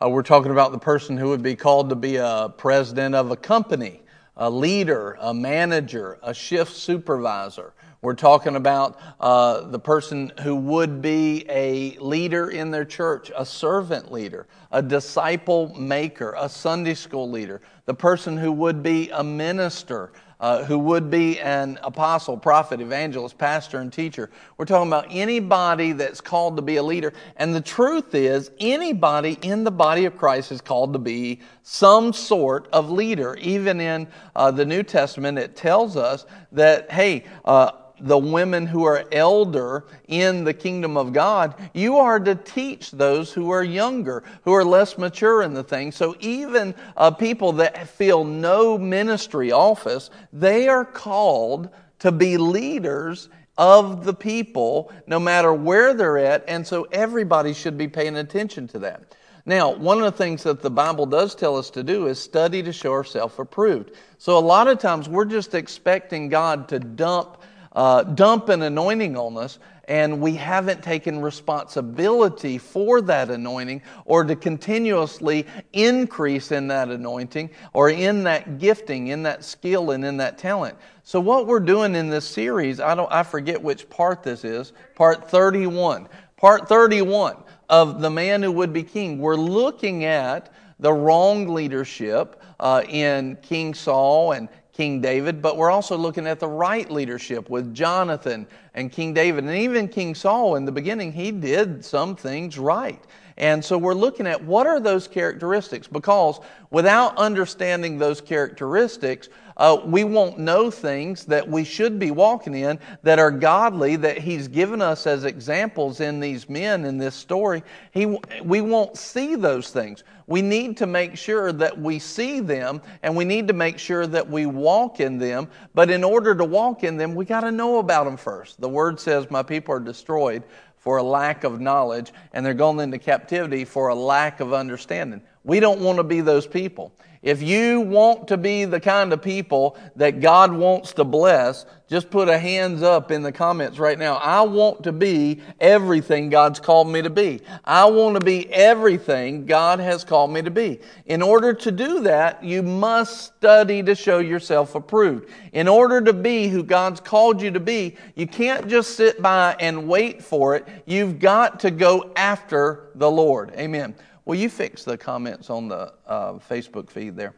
Uh, 0.00 0.08
we're 0.08 0.22
talking 0.22 0.52
about 0.52 0.70
the 0.70 0.78
person 0.78 1.16
who 1.16 1.28
would 1.30 1.42
be 1.42 1.56
called 1.56 1.88
to 1.88 1.96
be 1.96 2.16
a 2.16 2.52
president 2.56 3.14
of 3.14 3.30
a 3.30 3.36
company 3.36 4.00
a 4.38 4.48
leader, 4.48 5.18
a 5.20 5.34
manager, 5.34 6.18
a 6.22 6.32
shift 6.32 6.74
supervisor. 6.74 7.74
We're 8.00 8.14
talking 8.14 8.54
about 8.54 8.96
uh, 9.18 9.62
the 9.62 9.80
person 9.80 10.32
who 10.42 10.54
would 10.54 11.02
be 11.02 11.44
a 11.48 11.98
leader 11.98 12.50
in 12.50 12.70
their 12.70 12.84
church, 12.84 13.32
a 13.36 13.44
servant 13.44 14.12
leader, 14.12 14.46
a 14.70 14.80
disciple 14.80 15.74
maker, 15.74 16.36
a 16.38 16.48
Sunday 16.48 16.94
school 16.94 17.28
leader, 17.28 17.60
the 17.86 17.94
person 17.94 18.36
who 18.36 18.52
would 18.52 18.84
be 18.84 19.10
a 19.10 19.24
minister, 19.24 20.12
uh, 20.40 20.64
who 20.64 20.78
would 20.78 21.10
be 21.10 21.40
an 21.40 21.78
apostle, 21.82 22.36
prophet, 22.36 22.80
evangelist, 22.80 23.36
pastor, 23.38 23.80
and 23.80 23.92
teacher. 23.92 24.30
We're 24.56 24.66
talking 24.66 24.88
about 24.88 25.06
anybody 25.10 25.92
that's 25.92 26.20
called 26.20 26.56
to 26.56 26.62
be 26.62 26.76
a 26.76 26.82
leader. 26.82 27.12
And 27.36 27.54
the 27.54 27.60
truth 27.60 28.14
is, 28.14 28.50
anybody 28.60 29.38
in 29.42 29.64
the 29.64 29.70
body 29.70 30.04
of 30.04 30.16
Christ 30.16 30.52
is 30.52 30.60
called 30.60 30.92
to 30.92 30.98
be 30.98 31.40
some 31.62 32.12
sort 32.12 32.68
of 32.72 32.90
leader. 32.90 33.36
Even 33.36 33.80
in 33.80 34.06
uh, 34.36 34.50
the 34.50 34.64
New 34.64 34.82
Testament, 34.82 35.38
it 35.38 35.56
tells 35.56 35.96
us 35.96 36.24
that, 36.52 36.90
hey, 36.90 37.24
uh, 37.44 37.72
the 38.00 38.18
women 38.18 38.66
who 38.66 38.84
are 38.84 39.04
elder 39.12 39.84
in 40.06 40.44
the 40.44 40.54
kingdom 40.54 40.96
of 40.96 41.12
God, 41.12 41.54
you 41.74 41.98
are 41.98 42.20
to 42.20 42.34
teach 42.34 42.90
those 42.90 43.32
who 43.32 43.50
are 43.50 43.64
younger, 43.64 44.24
who 44.44 44.54
are 44.54 44.64
less 44.64 44.98
mature 44.98 45.42
in 45.42 45.54
the 45.54 45.64
thing. 45.64 45.92
So 45.92 46.16
even 46.20 46.74
uh, 46.96 47.10
people 47.10 47.52
that 47.54 47.88
feel 47.88 48.24
no 48.24 48.78
ministry 48.78 49.52
office, 49.52 50.10
they 50.32 50.68
are 50.68 50.84
called 50.84 51.70
to 52.00 52.12
be 52.12 52.36
leaders 52.36 53.28
of 53.56 54.04
the 54.04 54.14
people, 54.14 54.92
no 55.06 55.18
matter 55.18 55.52
where 55.52 55.92
they're 55.92 56.18
at. 56.18 56.44
And 56.46 56.66
so 56.66 56.84
everybody 56.92 57.52
should 57.52 57.76
be 57.76 57.88
paying 57.88 58.16
attention 58.16 58.68
to 58.68 58.78
that. 58.80 59.16
Now, 59.48 59.74
one 59.74 59.96
of 59.96 60.04
the 60.04 60.12
things 60.12 60.42
that 60.42 60.60
the 60.60 60.70
Bible 60.70 61.06
does 61.06 61.34
tell 61.34 61.56
us 61.56 61.70
to 61.70 61.82
do 61.82 62.06
is 62.06 62.20
study 62.20 62.62
to 62.62 62.72
show 62.72 62.92
ourselves 62.92 63.34
approved. 63.38 63.92
So 64.18 64.36
a 64.36 64.40
lot 64.40 64.68
of 64.68 64.78
times 64.78 65.08
we're 65.08 65.24
just 65.24 65.54
expecting 65.54 66.28
God 66.28 66.68
to 66.68 66.78
dump 66.78 67.38
uh, 67.78 68.02
dump 68.02 68.48
an 68.48 68.62
anointing 68.62 69.16
on 69.16 69.36
us 69.36 69.60
and 69.84 70.20
we 70.20 70.34
haven't 70.34 70.82
taken 70.82 71.22
responsibility 71.22 72.58
for 72.58 73.00
that 73.00 73.30
anointing 73.30 73.80
or 74.04 74.24
to 74.24 74.34
continuously 74.34 75.46
increase 75.72 76.50
in 76.50 76.66
that 76.66 76.88
anointing 76.88 77.48
or 77.72 77.90
in 77.90 78.24
that 78.24 78.58
gifting, 78.58 79.06
in 79.06 79.22
that 79.22 79.44
skill, 79.44 79.92
and 79.92 80.04
in 80.04 80.16
that 80.16 80.38
talent. 80.38 80.76
So, 81.04 81.20
what 81.20 81.46
we're 81.46 81.60
doing 81.60 81.94
in 81.94 82.10
this 82.10 82.26
series, 82.26 82.80
I, 82.80 82.96
don't, 82.96 83.10
I 83.12 83.22
forget 83.22 83.62
which 83.62 83.88
part 83.88 84.24
this 84.24 84.44
is, 84.44 84.72
part 84.96 85.30
31. 85.30 86.08
Part 86.36 86.68
31 86.68 87.36
of 87.68 88.00
The 88.00 88.10
Man 88.10 88.42
Who 88.42 88.50
Would 88.50 88.72
Be 88.72 88.82
King. 88.82 89.20
We're 89.20 89.36
looking 89.36 90.04
at 90.04 90.52
the 90.80 90.92
wrong 90.92 91.46
leadership 91.46 92.42
uh, 92.60 92.82
in 92.88 93.36
King 93.42 93.72
Saul 93.72 94.32
and 94.32 94.48
King 94.78 95.00
David, 95.00 95.42
but 95.42 95.56
we're 95.56 95.72
also 95.72 95.98
looking 95.98 96.24
at 96.24 96.38
the 96.38 96.46
right 96.46 96.88
leadership 96.88 97.50
with 97.50 97.74
Jonathan 97.74 98.46
and 98.74 98.92
King 98.92 99.12
David. 99.12 99.42
And 99.42 99.52
even 99.56 99.88
King 99.88 100.14
Saul, 100.14 100.54
in 100.54 100.64
the 100.64 100.70
beginning, 100.70 101.10
he 101.10 101.32
did 101.32 101.84
some 101.84 102.14
things 102.14 102.60
right. 102.60 103.02
And 103.38 103.64
so 103.64 103.76
we're 103.76 103.92
looking 103.92 104.24
at 104.24 104.40
what 104.44 104.68
are 104.68 104.78
those 104.78 105.08
characteristics 105.08 105.88
because 105.88 106.38
without 106.70 107.16
understanding 107.18 107.98
those 107.98 108.20
characteristics, 108.20 109.28
uh, 109.56 109.80
we 109.84 110.04
won't 110.04 110.38
know 110.38 110.70
things 110.70 111.24
that 111.24 111.48
we 111.48 111.64
should 111.64 111.98
be 111.98 112.12
walking 112.12 112.54
in 112.54 112.78
that 113.02 113.18
are 113.18 113.32
godly 113.32 113.96
that 113.96 114.18
He's 114.18 114.46
given 114.46 114.80
us 114.80 115.08
as 115.08 115.24
examples 115.24 115.98
in 115.98 116.20
these 116.20 116.48
men 116.48 116.84
in 116.84 116.98
this 116.98 117.16
story. 117.16 117.64
He, 117.90 118.06
we 118.44 118.60
won't 118.60 118.96
see 118.96 119.34
those 119.34 119.70
things 119.70 120.04
we 120.28 120.42
need 120.42 120.76
to 120.76 120.86
make 120.86 121.16
sure 121.16 121.52
that 121.52 121.76
we 121.76 121.98
see 121.98 122.38
them 122.38 122.82
and 123.02 123.16
we 123.16 123.24
need 123.24 123.48
to 123.48 123.54
make 123.54 123.78
sure 123.78 124.06
that 124.06 124.28
we 124.28 124.44
walk 124.44 125.00
in 125.00 125.18
them. 125.18 125.48
But 125.74 125.90
in 125.90 126.04
order 126.04 126.34
to 126.34 126.44
walk 126.44 126.84
in 126.84 126.98
them, 126.98 127.14
we 127.14 127.24
got 127.24 127.40
to 127.40 127.50
know 127.50 127.78
about 127.78 128.04
them 128.04 128.18
first. 128.18 128.60
The 128.60 128.68
word 128.68 129.00
says, 129.00 129.30
My 129.30 129.42
people 129.42 129.74
are 129.74 129.80
destroyed 129.80 130.44
for 130.76 130.98
a 130.98 131.02
lack 131.02 131.44
of 131.44 131.60
knowledge, 131.60 132.12
and 132.32 132.44
they're 132.44 132.54
going 132.54 132.78
into 132.78 132.98
captivity 132.98 133.64
for 133.64 133.88
a 133.88 133.94
lack 133.94 134.40
of 134.40 134.52
understanding. 134.52 135.22
We 135.48 135.60
don't 135.60 135.80
want 135.80 135.96
to 135.96 136.04
be 136.04 136.20
those 136.20 136.46
people. 136.46 136.92
If 137.22 137.42
you 137.42 137.80
want 137.80 138.28
to 138.28 138.36
be 138.36 138.66
the 138.66 138.78
kind 138.78 139.14
of 139.14 139.22
people 139.22 139.78
that 139.96 140.20
God 140.20 140.52
wants 140.52 140.92
to 140.92 141.04
bless, 141.04 141.64
just 141.88 142.10
put 142.10 142.28
a 142.28 142.38
hands 142.38 142.82
up 142.82 143.10
in 143.10 143.22
the 143.22 143.32
comments 143.32 143.78
right 143.78 143.98
now. 143.98 144.16
I 144.16 144.42
want 144.42 144.84
to 144.84 144.92
be 144.92 145.40
everything 145.58 146.28
God's 146.28 146.60
called 146.60 146.88
me 146.88 147.00
to 147.00 147.08
be. 147.08 147.40
I 147.64 147.86
want 147.86 148.20
to 148.20 148.24
be 148.24 148.52
everything 148.52 149.46
God 149.46 149.80
has 149.80 150.04
called 150.04 150.30
me 150.30 150.42
to 150.42 150.50
be. 150.50 150.80
In 151.06 151.22
order 151.22 151.54
to 151.54 151.72
do 151.72 152.00
that, 152.02 152.44
you 152.44 152.62
must 152.62 153.24
study 153.36 153.82
to 153.84 153.94
show 153.94 154.18
yourself 154.18 154.74
approved. 154.74 155.30
In 155.54 155.66
order 155.66 156.02
to 156.02 156.12
be 156.12 156.48
who 156.48 156.62
God's 156.62 157.00
called 157.00 157.40
you 157.40 157.50
to 157.52 157.60
be, 157.60 157.96
you 158.16 158.26
can't 158.26 158.68
just 158.68 158.96
sit 158.96 159.22
by 159.22 159.56
and 159.58 159.88
wait 159.88 160.22
for 160.22 160.56
it. 160.56 160.68
You've 160.84 161.18
got 161.18 161.60
to 161.60 161.70
go 161.70 162.12
after 162.16 162.90
the 162.94 163.10
Lord. 163.10 163.54
Amen. 163.56 163.94
Will 164.28 164.36
you 164.36 164.50
fix 164.50 164.84
the 164.84 164.98
comments 164.98 165.48
on 165.48 165.68
the 165.68 165.94
uh, 166.06 166.34
Facebook 166.34 166.90
feed 166.90 167.16
there? 167.16 167.32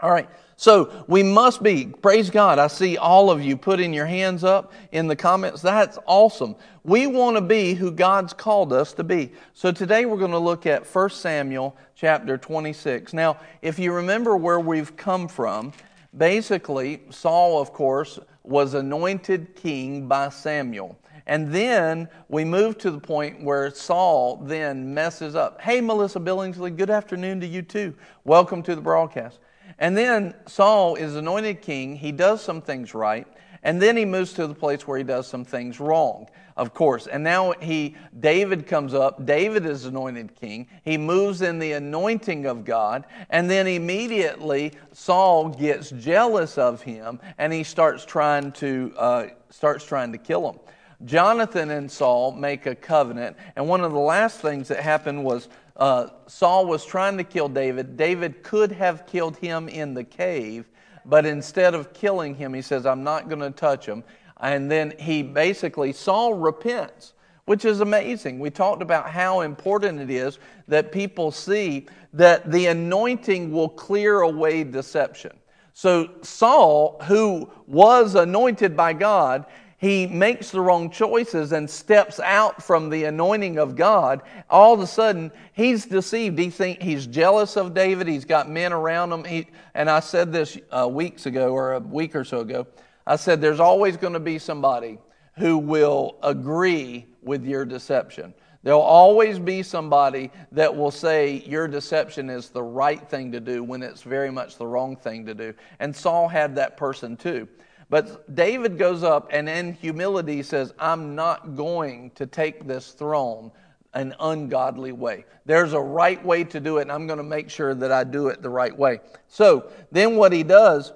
All 0.00 0.10
right. 0.10 0.26
So 0.56 1.04
we 1.06 1.22
must 1.22 1.62
be, 1.62 1.84
praise 1.84 2.30
God, 2.30 2.58
I 2.58 2.68
see 2.68 2.96
all 2.96 3.30
of 3.30 3.42
you 3.42 3.58
putting 3.58 3.92
your 3.92 4.06
hands 4.06 4.42
up 4.42 4.72
in 4.90 5.06
the 5.06 5.16
comments. 5.16 5.60
That's 5.60 5.98
awesome. 6.06 6.56
We 6.82 7.06
want 7.06 7.36
to 7.36 7.42
be 7.42 7.74
who 7.74 7.90
God's 7.90 8.32
called 8.32 8.72
us 8.72 8.94
to 8.94 9.04
be. 9.04 9.32
So 9.52 9.70
today 9.70 10.06
we're 10.06 10.16
going 10.16 10.30
to 10.30 10.38
look 10.38 10.64
at 10.64 10.86
1 10.86 11.10
Samuel 11.10 11.76
chapter 11.94 12.38
26. 12.38 13.12
Now, 13.12 13.38
if 13.60 13.78
you 13.78 13.92
remember 13.92 14.34
where 14.34 14.60
we've 14.60 14.96
come 14.96 15.28
from, 15.28 15.74
basically, 16.16 17.02
Saul, 17.10 17.60
of 17.60 17.74
course, 17.74 18.18
was 18.44 18.72
anointed 18.72 19.54
king 19.56 20.08
by 20.08 20.30
Samuel. 20.30 20.98
And 21.26 21.52
then 21.52 22.08
we 22.28 22.44
move 22.44 22.76
to 22.78 22.90
the 22.90 23.00
point 23.00 23.42
where 23.42 23.70
Saul 23.70 24.36
then 24.44 24.92
messes 24.92 25.34
up. 25.34 25.60
Hey, 25.60 25.80
Melissa 25.80 26.20
Billingsley, 26.20 26.76
good 26.76 26.90
afternoon 26.90 27.40
to 27.40 27.46
you 27.46 27.62
too. 27.62 27.94
Welcome 28.24 28.62
to 28.64 28.74
the 28.74 28.82
broadcast. 28.82 29.38
And 29.78 29.96
then 29.96 30.34
Saul 30.46 30.96
is 30.96 31.16
anointed 31.16 31.62
king. 31.62 31.96
He 31.96 32.12
does 32.12 32.42
some 32.42 32.60
things 32.60 32.94
right. 32.94 33.26
And 33.62 33.80
then 33.80 33.96
he 33.96 34.04
moves 34.04 34.34
to 34.34 34.46
the 34.46 34.54
place 34.54 34.86
where 34.86 34.98
he 34.98 35.04
does 35.04 35.26
some 35.26 35.42
things 35.42 35.80
wrong, 35.80 36.28
of 36.58 36.74
course. 36.74 37.06
And 37.06 37.24
now 37.24 37.52
he, 37.52 37.96
David 38.20 38.66
comes 38.66 38.92
up. 38.92 39.24
David 39.24 39.64
is 39.64 39.86
anointed 39.86 40.34
king. 40.34 40.68
He 40.84 40.98
moves 40.98 41.40
in 41.40 41.58
the 41.58 41.72
anointing 41.72 42.44
of 42.44 42.66
God. 42.66 43.06
And 43.30 43.48
then 43.48 43.66
immediately 43.66 44.74
Saul 44.92 45.48
gets 45.48 45.90
jealous 45.90 46.58
of 46.58 46.82
him 46.82 47.18
and 47.38 47.54
he 47.54 47.64
starts 47.64 48.04
trying 48.04 48.52
to, 48.52 48.92
uh, 48.98 49.26
starts 49.48 49.86
trying 49.86 50.12
to 50.12 50.18
kill 50.18 50.50
him. 50.50 50.58
Jonathan 51.04 51.70
and 51.70 51.90
Saul 51.90 52.32
make 52.32 52.66
a 52.66 52.74
covenant. 52.74 53.36
And 53.56 53.68
one 53.68 53.82
of 53.82 53.92
the 53.92 53.98
last 53.98 54.40
things 54.40 54.68
that 54.68 54.80
happened 54.80 55.24
was 55.24 55.48
uh, 55.76 56.08
Saul 56.26 56.66
was 56.66 56.84
trying 56.84 57.16
to 57.18 57.24
kill 57.24 57.48
David. 57.48 57.96
David 57.96 58.42
could 58.42 58.72
have 58.72 59.06
killed 59.06 59.36
him 59.36 59.68
in 59.68 59.94
the 59.94 60.04
cave, 60.04 60.70
but 61.04 61.26
instead 61.26 61.74
of 61.74 61.92
killing 61.92 62.34
him, 62.34 62.54
he 62.54 62.62
says, 62.62 62.86
I'm 62.86 63.02
not 63.02 63.28
going 63.28 63.40
to 63.40 63.50
touch 63.50 63.86
him. 63.86 64.04
And 64.40 64.70
then 64.70 64.94
he 64.98 65.22
basically, 65.22 65.92
Saul 65.92 66.34
repents, 66.34 67.14
which 67.44 67.64
is 67.64 67.80
amazing. 67.80 68.38
We 68.38 68.50
talked 68.50 68.82
about 68.82 69.10
how 69.10 69.40
important 69.40 70.00
it 70.00 70.10
is 70.10 70.38
that 70.68 70.92
people 70.92 71.30
see 71.30 71.86
that 72.12 72.50
the 72.50 72.66
anointing 72.66 73.52
will 73.52 73.68
clear 73.68 74.20
away 74.20 74.64
deception. 74.64 75.32
So 75.72 76.10
Saul, 76.22 77.00
who 77.02 77.50
was 77.66 78.14
anointed 78.14 78.76
by 78.76 78.92
God, 78.92 79.46
he 79.78 80.06
makes 80.06 80.50
the 80.50 80.60
wrong 80.60 80.90
choices 80.90 81.52
and 81.52 81.68
steps 81.68 82.20
out 82.20 82.62
from 82.62 82.88
the 82.88 83.04
anointing 83.04 83.58
of 83.58 83.76
God, 83.76 84.22
all 84.48 84.72
of 84.74 84.80
a 84.80 84.86
sudden 84.86 85.30
he's 85.52 85.84
deceived. 85.84 86.38
He 86.38 86.50
think 86.50 86.80
he's 86.80 87.06
jealous 87.06 87.56
of 87.56 87.74
David. 87.74 88.06
He's 88.06 88.24
got 88.24 88.48
men 88.48 88.72
around 88.72 89.12
him. 89.12 89.24
He, 89.24 89.48
and 89.74 89.90
I 89.90 90.00
said 90.00 90.32
this 90.32 90.56
uh, 90.70 90.88
weeks 90.88 91.26
ago 91.26 91.52
or 91.52 91.74
a 91.74 91.80
week 91.80 92.14
or 92.14 92.24
so 92.24 92.40
ago. 92.40 92.66
I 93.06 93.16
said 93.16 93.40
there's 93.40 93.60
always 93.60 93.96
going 93.96 94.14
to 94.14 94.20
be 94.20 94.38
somebody 94.38 94.98
who 95.36 95.58
will 95.58 96.16
agree 96.22 97.06
with 97.22 97.44
your 97.44 97.64
deception. 97.64 98.32
There'll 98.62 98.80
always 98.80 99.38
be 99.38 99.62
somebody 99.62 100.30
that 100.52 100.74
will 100.74 100.90
say 100.90 101.42
your 101.46 101.68
deception 101.68 102.30
is 102.30 102.48
the 102.48 102.62
right 102.62 103.06
thing 103.10 103.32
to 103.32 103.40
do 103.40 103.62
when 103.62 103.82
it's 103.82 104.02
very 104.02 104.30
much 104.30 104.56
the 104.56 104.66
wrong 104.66 104.96
thing 104.96 105.26
to 105.26 105.34
do. 105.34 105.52
And 105.80 105.94
Saul 105.94 106.28
had 106.28 106.54
that 106.54 106.78
person 106.78 107.18
too. 107.18 107.46
But 107.90 108.34
David 108.34 108.78
goes 108.78 109.02
up 109.02 109.28
and 109.30 109.48
in 109.48 109.74
humility 109.74 110.42
says, 110.42 110.72
I'm 110.78 111.14
not 111.14 111.54
going 111.56 112.10
to 112.12 112.26
take 112.26 112.66
this 112.66 112.92
throne 112.92 113.50
an 113.94 114.14
ungodly 114.20 114.92
way. 114.92 115.24
There's 115.46 115.72
a 115.72 115.80
right 115.80 116.22
way 116.24 116.44
to 116.44 116.60
do 116.60 116.78
it, 116.78 116.82
and 116.82 116.92
I'm 116.92 117.06
going 117.06 117.18
to 117.18 117.22
make 117.22 117.48
sure 117.48 117.74
that 117.74 117.92
I 117.92 118.04
do 118.04 118.28
it 118.28 118.42
the 118.42 118.50
right 118.50 118.76
way. 118.76 118.98
So 119.28 119.70
then 119.92 120.16
what 120.16 120.32
he 120.32 120.42
does, 120.42 120.92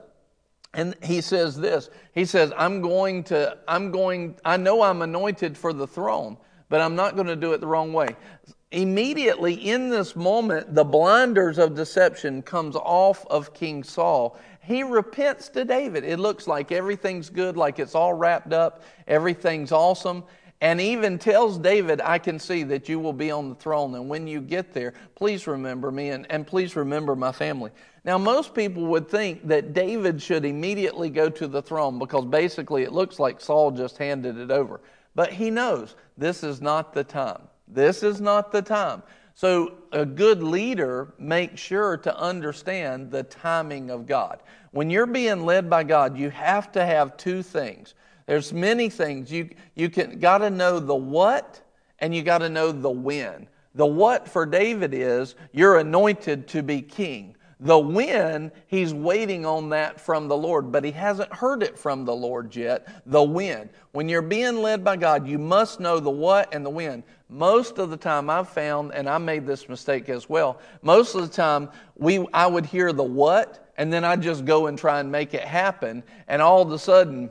and 0.74 0.94
he 1.02 1.20
says 1.20 1.56
this 1.56 1.90
he 2.12 2.24
says, 2.24 2.52
I'm 2.56 2.80
going 2.80 3.24
to, 3.24 3.56
I'm 3.68 3.90
going, 3.90 4.36
I 4.44 4.56
know 4.56 4.82
I'm 4.82 5.02
anointed 5.02 5.56
for 5.56 5.72
the 5.72 5.86
throne, 5.86 6.36
but 6.68 6.80
I'm 6.80 6.96
not 6.96 7.14
going 7.14 7.28
to 7.28 7.36
do 7.36 7.52
it 7.52 7.60
the 7.60 7.66
wrong 7.66 7.92
way. 7.92 8.16
Immediately 8.70 9.54
in 9.54 9.88
this 9.88 10.14
moment, 10.14 10.74
the 10.74 10.84
blinders 10.84 11.58
of 11.58 11.74
deception 11.74 12.42
comes 12.42 12.76
off 12.76 13.24
of 13.28 13.54
King 13.54 13.82
Saul, 13.82 14.38
he 14.68 14.82
repents 14.82 15.48
to 15.50 15.64
David. 15.64 16.04
It 16.04 16.18
looks 16.18 16.46
like 16.46 16.72
everything's 16.72 17.30
good, 17.30 17.56
like 17.56 17.78
it's 17.78 17.94
all 17.94 18.12
wrapped 18.12 18.52
up, 18.52 18.82
everything's 19.06 19.72
awesome. 19.72 20.24
And 20.60 20.78
even 20.78 21.18
tells 21.18 21.56
David, 21.56 22.02
I 22.02 22.18
can 22.18 22.38
see 22.38 22.64
that 22.64 22.86
you 22.86 22.98
will 22.98 23.14
be 23.14 23.30
on 23.30 23.48
the 23.48 23.54
throne. 23.54 23.94
And 23.94 24.10
when 24.10 24.26
you 24.26 24.42
get 24.42 24.74
there, 24.74 24.92
please 25.14 25.46
remember 25.46 25.90
me 25.90 26.10
and, 26.10 26.26
and 26.30 26.46
please 26.46 26.76
remember 26.76 27.16
my 27.16 27.32
family. 27.32 27.70
Now, 28.04 28.18
most 28.18 28.54
people 28.54 28.84
would 28.88 29.08
think 29.08 29.46
that 29.48 29.72
David 29.72 30.20
should 30.20 30.44
immediately 30.44 31.08
go 31.08 31.30
to 31.30 31.46
the 31.46 31.62
throne 31.62 31.98
because 31.98 32.26
basically 32.26 32.82
it 32.82 32.92
looks 32.92 33.18
like 33.18 33.40
Saul 33.40 33.70
just 33.70 33.96
handed 33.96 34.36
it 34.36 34.50
over. 34.50 34.82
But 35.14 35.32
he 35.32 35.50
knows 35.50 35.96
this 36.18 36.44
is 36.44 36.60
not 36.60 36.92
the 36.92 37.04
time. 37.04 37.40
This 37.68 38.02
is 38.02 38.20
not 38.20 38.52
the 38.52 38.62
time. 38.62 39.02
So, 39.34 39.74
a 39.92 40.04
good 40.04 40.42
leader 40.42 41.14
makes 41.16 41.60
sure 41.60 41.96
to 41.98 42.18
understand 42.18 43.12
the 43.12 43.22
timing 43.22 43.88
of 43.88 44.04
God. 44.04 44.40
When 44.70 44.90
you're 44.90 45.06
being 45.06 45.44
led 45.44 45.70
by 45.70 45.84
God, 45.84 46.18
you 46.18 46.30
have 46.30 46.70
to 46.72 46.84
have 46.84 47.16
two 47.16 47.42
things. 47.42 47.94
There's 48.26 48.52
many 48.52 48.90
things. 48.90 49.32
You, 49.32 49.50
you 49.74 49.88
can, 49.88 50.18
got 50.18 50.38
to 50.38 50.50
know 50.50 50.78
the 50.78 50.94
what 50.94 51.62
and 51.98 52.14
you 52.14 52.22
got 52.22 52.38
to 52.38 52.48
know 52.48 52.72
the 52.72 52.90
when. 52.90 53.48
The 53.74 53.86
what 53.86 54.28
for 54.28 54.44
David 54.44 54.92
is 54.92 55.34
you're 55.52 55.78
anointed 55.78 56.48
to 56.48 56.62
be 56.62 56.82
king. 56.82 57.36
The 57.60 57.78
when, 57.78 58.52
he's 58.68 58.94
waiting 58.94 59.44
on 59.44 59.70
that 59.70 60.00
from 60.00 60.28
the 60.28 60.36
Lord, 60.36 60.70
but 60.70 60.84
he 60.84 60.92
hasn't 60.92 61.32
heard 61.32 61.64
it 61.64 61.76
from 61.76 62.04
the 62.04 62.14
Lord 62.14 62.54
yet. 62.54 62.86
The 63.06 63.22
when. 63.22 63.68
When 63.90 64.08
you're 64.08 64.22
being 64.22 64.58
led 64.58 64.84
by 64.84 64.96
God, 64.96 65.26
you 65.26 65.38
must 65.38 65.80
know 65.80 65.98
the 65.98 66.08
what 66.10 66.54
and 66.54 66.64
the 66.64 66.70
when. 66.70 67.02
Most 67.28 67.78
of 67.78 67.90
the 67.90 67.96
time 67.96 68.30
I've 68.30 68.48
found, 68.48 68.94
and 68.94 69.08
I 69.08 69.18
made 69.18 69.44
this 69.44 69.68
mistake 69.68 70.08
as 70.08 70.28
well, 70.28 70.60
most 70.82 71.16
of 71.16 71.22
the 71.22 71.34
time 71.34 71.68
we, 71.96 72.24
I 72.32 72.46
would 72.46 72.64
hear 72.64 72.92
the 72.92 73.02
what, 73.02 73.67
and 73.78 73.92
then 73.92 74.04
I'd 74.04 74.20
just 74.20 74.44
go 74.44 74.66
and 74.66 74.76
try 74.76 75.00
and 75.00 75.10
make 75.10 75.32
it 75.32 75.44
happen. 75.44 76.02
And 76.26 76.42
all 76.42 76.60
of 76.60 76.70
a 76.72 76.78
sudden, 76.78 77.30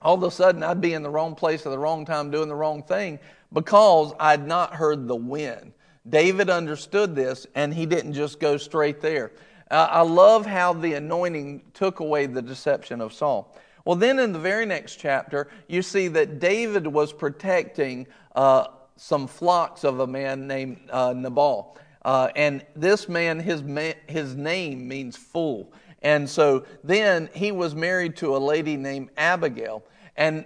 all 0.00 0.14
of 0.14 0.22
a 0.22 0.30
sudden 0.30 0.62
I'd 0.62 0.80
be 0.80 0.94
in 0.94 1.02
the 1.02 1.10
wrong 1.10 1.34
place 1.34 1.66
at 1.66 1.70
the 1.70 1.78
wrong 1.78 2.06
time 2.06 2.30
doing 2.30 2.48
the 2.48 2.54
wrong 2.54 2.84
thing 2.84 3.18
because 3.52 4.14
I'd 4.18 4.46
not 4.46 4.74
heard 4.74 5.08
the 5.08 5.16
when. 5.16 5.74
David 6.08 6.48
understood 6.48 7.14
this 7.14 7.46
and 7.56 7.74
he 7.74 7.84
didn't 7.84 8.14
just 8.14 8.38
go 8.40 8.56
straight 8.56 9.00
there. 9.00 9.32
Uh, 9.70 9.88
I 9.90 10.02
love 10.02 10.46
how 10.46 10.72
the 10.72 10.94
anointing 10.94 11.62
took 11.74 12.00
away 12.00 12.26
the 12.26 12.42
deception 12.42 13.00
of 13.00 13.12
Saul. 13.12 13.56
Well, 13.84 13.96
then 13.96 14.20
in 14.20 14.32
the 14.32 14.38
very 14.38 14.66
next 14.66 14.96
chapter, 14.96 15.48
you 15.66 15.82
see 15.82 16.06
that 16.08 16.38
David 16.38 16.86
was 16.86 17.12
protecting 17.12 18.06
uh, 18.36 18.66
some 18.96 19.26
flocks 19.26 19.82
of 19.82 19.98
a 19.98 20.06
man 20.06 20.46
named 20.46 20.78
uh, 20.90 21.12
Nabal. 21.12 21.76
Uh, 22.04 22.28
and 22.34 22.64
this 22.74 23.08
man 23.08 23.38
his, 23.38 23.62
ma- 23.62 23.92
his 24.06 24.34
name 24.34 24.88
means 24.88 25.16
fool. 25.16 25.72
And 26.02 26.28
so 26.28 26.64
then 26.82 27.30
he 27.32 27.52
was 27.52 27.74
married 27.74 28.16
to 28.16 28.36
a 28.36 28.38
lady 28.38 28.76
named 28.76 29.10
Abigail. 29.16 29.84
And 30.16 30.44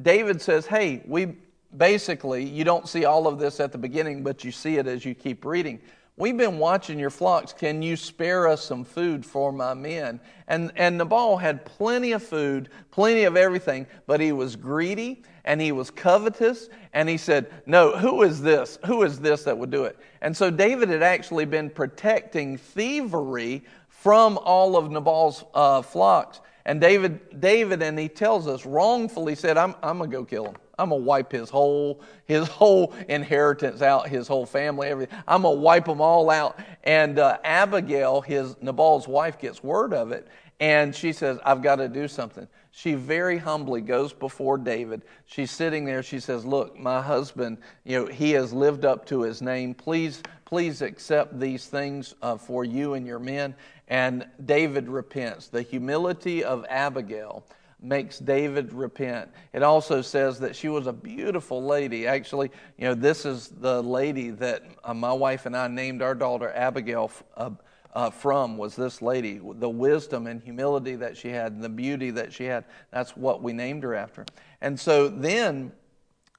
David 0.00 0.40
says, 0.42 0.66
Hey, 0.66 1.02
we 1.06 1.36
basically, 1.76 2.44
you 2.44 2.64
don't 2.64 2.88
see 2.88 3.04
all 3.04 3.26
of 3.26 3.38
this 3.38 3.60
at 3.60 3.72
the 3.72 3.78
beginning, 3.78 4.22
but 4.22 4.44
you 4.44 4.52
see 4.52 4.76
it 4.76 4.86
as 4.86 5.04
you 5.04 5.14
keep 5.14 5.44
reading. 5.44 5.80
We've 6.16 6.36
been 6.36 6.58
watching 6.58 6.98
your 6.98 7.08
flocks. 7.08 7.54
Can 7.54 7.80
you 7.80 7.96
spare 7.96 8.46
us 8.46 8.62
some 8.62 8.84
food 8.84 9.24
for 9.24 9.52
my 9.52 9.72
men? 9.72 10.20
And, 10.48 10.70
and 10.76 10.98
Nabal 10.98 11.38
had 11.38 11.64
plenty 11.64 12.12
of 12.12 12.22
food, 12.22 12.68
plenty 12.90 13.22
of 13.24 13.38
everything, 13.38 13.86
but 14.06 14.20
he 14.20 14.32
was 14.32 14.54
greedy 14.54 15.22
and 15.44 15.60
he 15.60 15.72
was 15.72 15.90
covetous. 15.90 16.68
And 16.92 17.08
he 17.08 17.16
said, 17.16 17.50
No, 17.66 17.96
who 17.96 18.22
is 18.22 18.42
this? 18.42 18.78
Who 18.86 19.02
is 19.02 19.20
this 19.20 19.44
that 19.44 19.56
would 19.56 19.70
do 19.70 19.84
it? 19.84 19.98
And 20.20 20.36
so 20.36 20.50
David 20.50 20.88
had 20.88 21.02
actually 21.02 21.44
been 21.44 21.70
protecting 21.70 22.56
thievery 22.56 23.64
from 23.88 24.38
all 24.38 24.76
of 24.76 24.90
Nabal's 24.90 25.44
uh, 25.54 25.82
flocks. 25.82 26.40
And 26.66 26.80
David, 26.80 27.40
David, 27.40 27.82
and 27.82 27.98
he 27.98 28.08
tells 28.08 28.46
us, 28.46 28.66
wrongfully 28.66 29.34
said, 29.34 29.56
I'm, 29.56 29.74
I'm 29.82 29.98
going 29.98 30.10
to 30.10 30.16
go 30.16 30.24
kill 30.24 30.46
him. 30.46 30.56
I'm 30.80 30.88
gonna 30.88 31.02
wipe 31.02 31.30
his 31.30 31.50
whole 31.50 32.00
his 32.24 32.48
whole 32.48 32.94
inheritance 33.08 33.82
out, 33.82 34.08
his 34.08 34.26
whole 34.26 34.46
family, 34.46 34.88
everything. 34.88 35.16
I'm 35.28 35.42
gonna 35.42 35.60
wipe 35.60 35.84
them 35.84 36.00
all 36.00 36.30
out. 36.30 36.58
And 36.84 37.18
uh, 37.18 37.38
Abigail, 37.44 38.22
his 38.22 38.56
Nabal's 38.62 39.06
wife, 39.06 39.38
gets 39.38 39.62
word 39.62 39.92
of 39.92 40.10
it, 40.10 40.26
and 40.60 40.94
she 40.94 41.12
says, 41.14 41.38
I've 41.42 41.62
got 41.62 41.76
to 41.76 41.88
do 41.88 42.06
something. 42.06 42.46
She 42.70 42.92
very 42.94 43.38
humbly 43.38 43.80
goes 43.80 44.12
before 44.12 44.58
David. 44.58 45.02
She's 45.24 45.50
sitting 45.50 45.86
there. 45.86 46.02
She 46.02 46.20
says, 46.20 46.44
Look, 46.44 46.78
my 46.78 47.00
husband, 47.00 47.58
you 47.84 47.98
know, 47.98 48.06
he 48.06 48.32
has 48.32 48.52
lived 48.52 48.84
up 48.84 49.06
to 49.06 49.22
his 49.22 49.40
name. 49.40 49.74
Please, 49.74 50.22
please 50.44 50.82
accept 50.82 51.40
these 51.40 51.66
things 51.66 52.14
uh, 52.22 52.36
for 52.36 52.64
you 52.64 52.94
and 52.94 53.06
your 53.06 53.18
men. 53.18 53.54
And 53.88 54.26
David 54.44 54.88
repents. 54.88 55.48
The 55.48 55.62
humility 55.62 56.44
of 56.44 56.64
Abigail 56.68 57.44
makes 57.82 58.18
David 58.18 58.72
repent. 58.74 59.30
It 59.54 59.62
also 59.62 60.02
says 60.02 60.38
that 60.40 60.54
she 60.54 60.68
was 60.68 60.86
a 60.86 60.92
beautiful 60.92 61.64
lady. 61.64 62.06
Actually, 62.06 62.50
you 62.76 62.84
know, 62.84 62.94
this 62.94 63.24
is 63.24 63.48
the 63.48 63.82
lady 63.82 64.30
that 64.30 64.62
uh, 64.84 64.92
my 64.92 65.12
wife 65.12 65.46
and 65.46 65.56
I 65.56 65.66
named 65.68 66.02
our 66.02 66.14
daughter 66.14 66.52
Abigail 66.54 67.10
uh, 67.36 67.50
uh, 67.94 68.10
from 68.10 68.56
was 68.56 68.76
this 68.76 69.02
lady. 69.02 69.40
The 69.42 69.68
wisdom 69.68 70.26
and 70.26 70.42
humility 70.42 70.96
that 70.96 71.16
she 71.16 71.28
had, 71.28 71.52
and 71.52 71.62
the 71.62 71.68
beauty 71.68 72.10
that 72.12 72.32
she 72.32 72.44
had. 72.44 72.64
That's 72.90 73.16
what 73.16 73.42
we 73.42 73.52
named 73.52 73.82
her 73.82 73.94
after. 73.94 74.24
And 74.60 74.78
so 74.78 75.08
then 75.08 75.72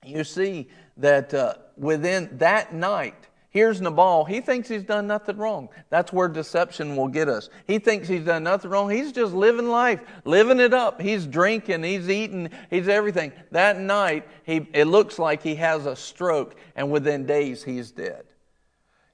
you 0.06 0.24
see 0.24 0.68
that 0.98 1.34
uh, 1.34 1.56
within 1.78 2.30
that 2.38 2.74
night, 2.74 3.28
Here's 3.52 3.82
Nabal. 3.82 4.24
He 4.24 4.40
thinks 4.40 4.70
he's 4.70 4.86
done 4.86 5.08
nothing 5.08 5.36
wrong. 5.36 5.68
That's 5.90 6.14
where 6.14 6.30
deception 6.30 6.96
will 6.96 7.10
get 7.10 7.28
us. 7.28 7.50
He 7.68 7.80
thinks 7.80 8.08
he's 8.08 8.24
done 8.24 8.44
nothing 8.44 8.72
wrong. 8.72 8.90
He's 8.90 9.12
just 9.12 9.34
living 9.34 9.68
life, 9.68 10.00
living 10.24 10.62
it 10.62 10.74
up. 10.74 11.02
He's 11.02 11.28
drinking, 11.28 11.84
he's 11.84 12.10
eating, 12.10 12.50
he's 12.70 12.88
everything. 12.88 13.34
That 13.52 13.78
night, 13.78 14.26
he, 14.46 14.70
it 14.74 14.86
looks 14.86 15.20
like 15.20 15.44
he 15.44 15.56
has 15.56 15.86
a 15.86 15.98
stroke, 15.98 16.56
and 16.78 16.90
within 16.90 17.26
days, 17.26 17.62
he's 17.62 17.92
dead. 17.92 18.24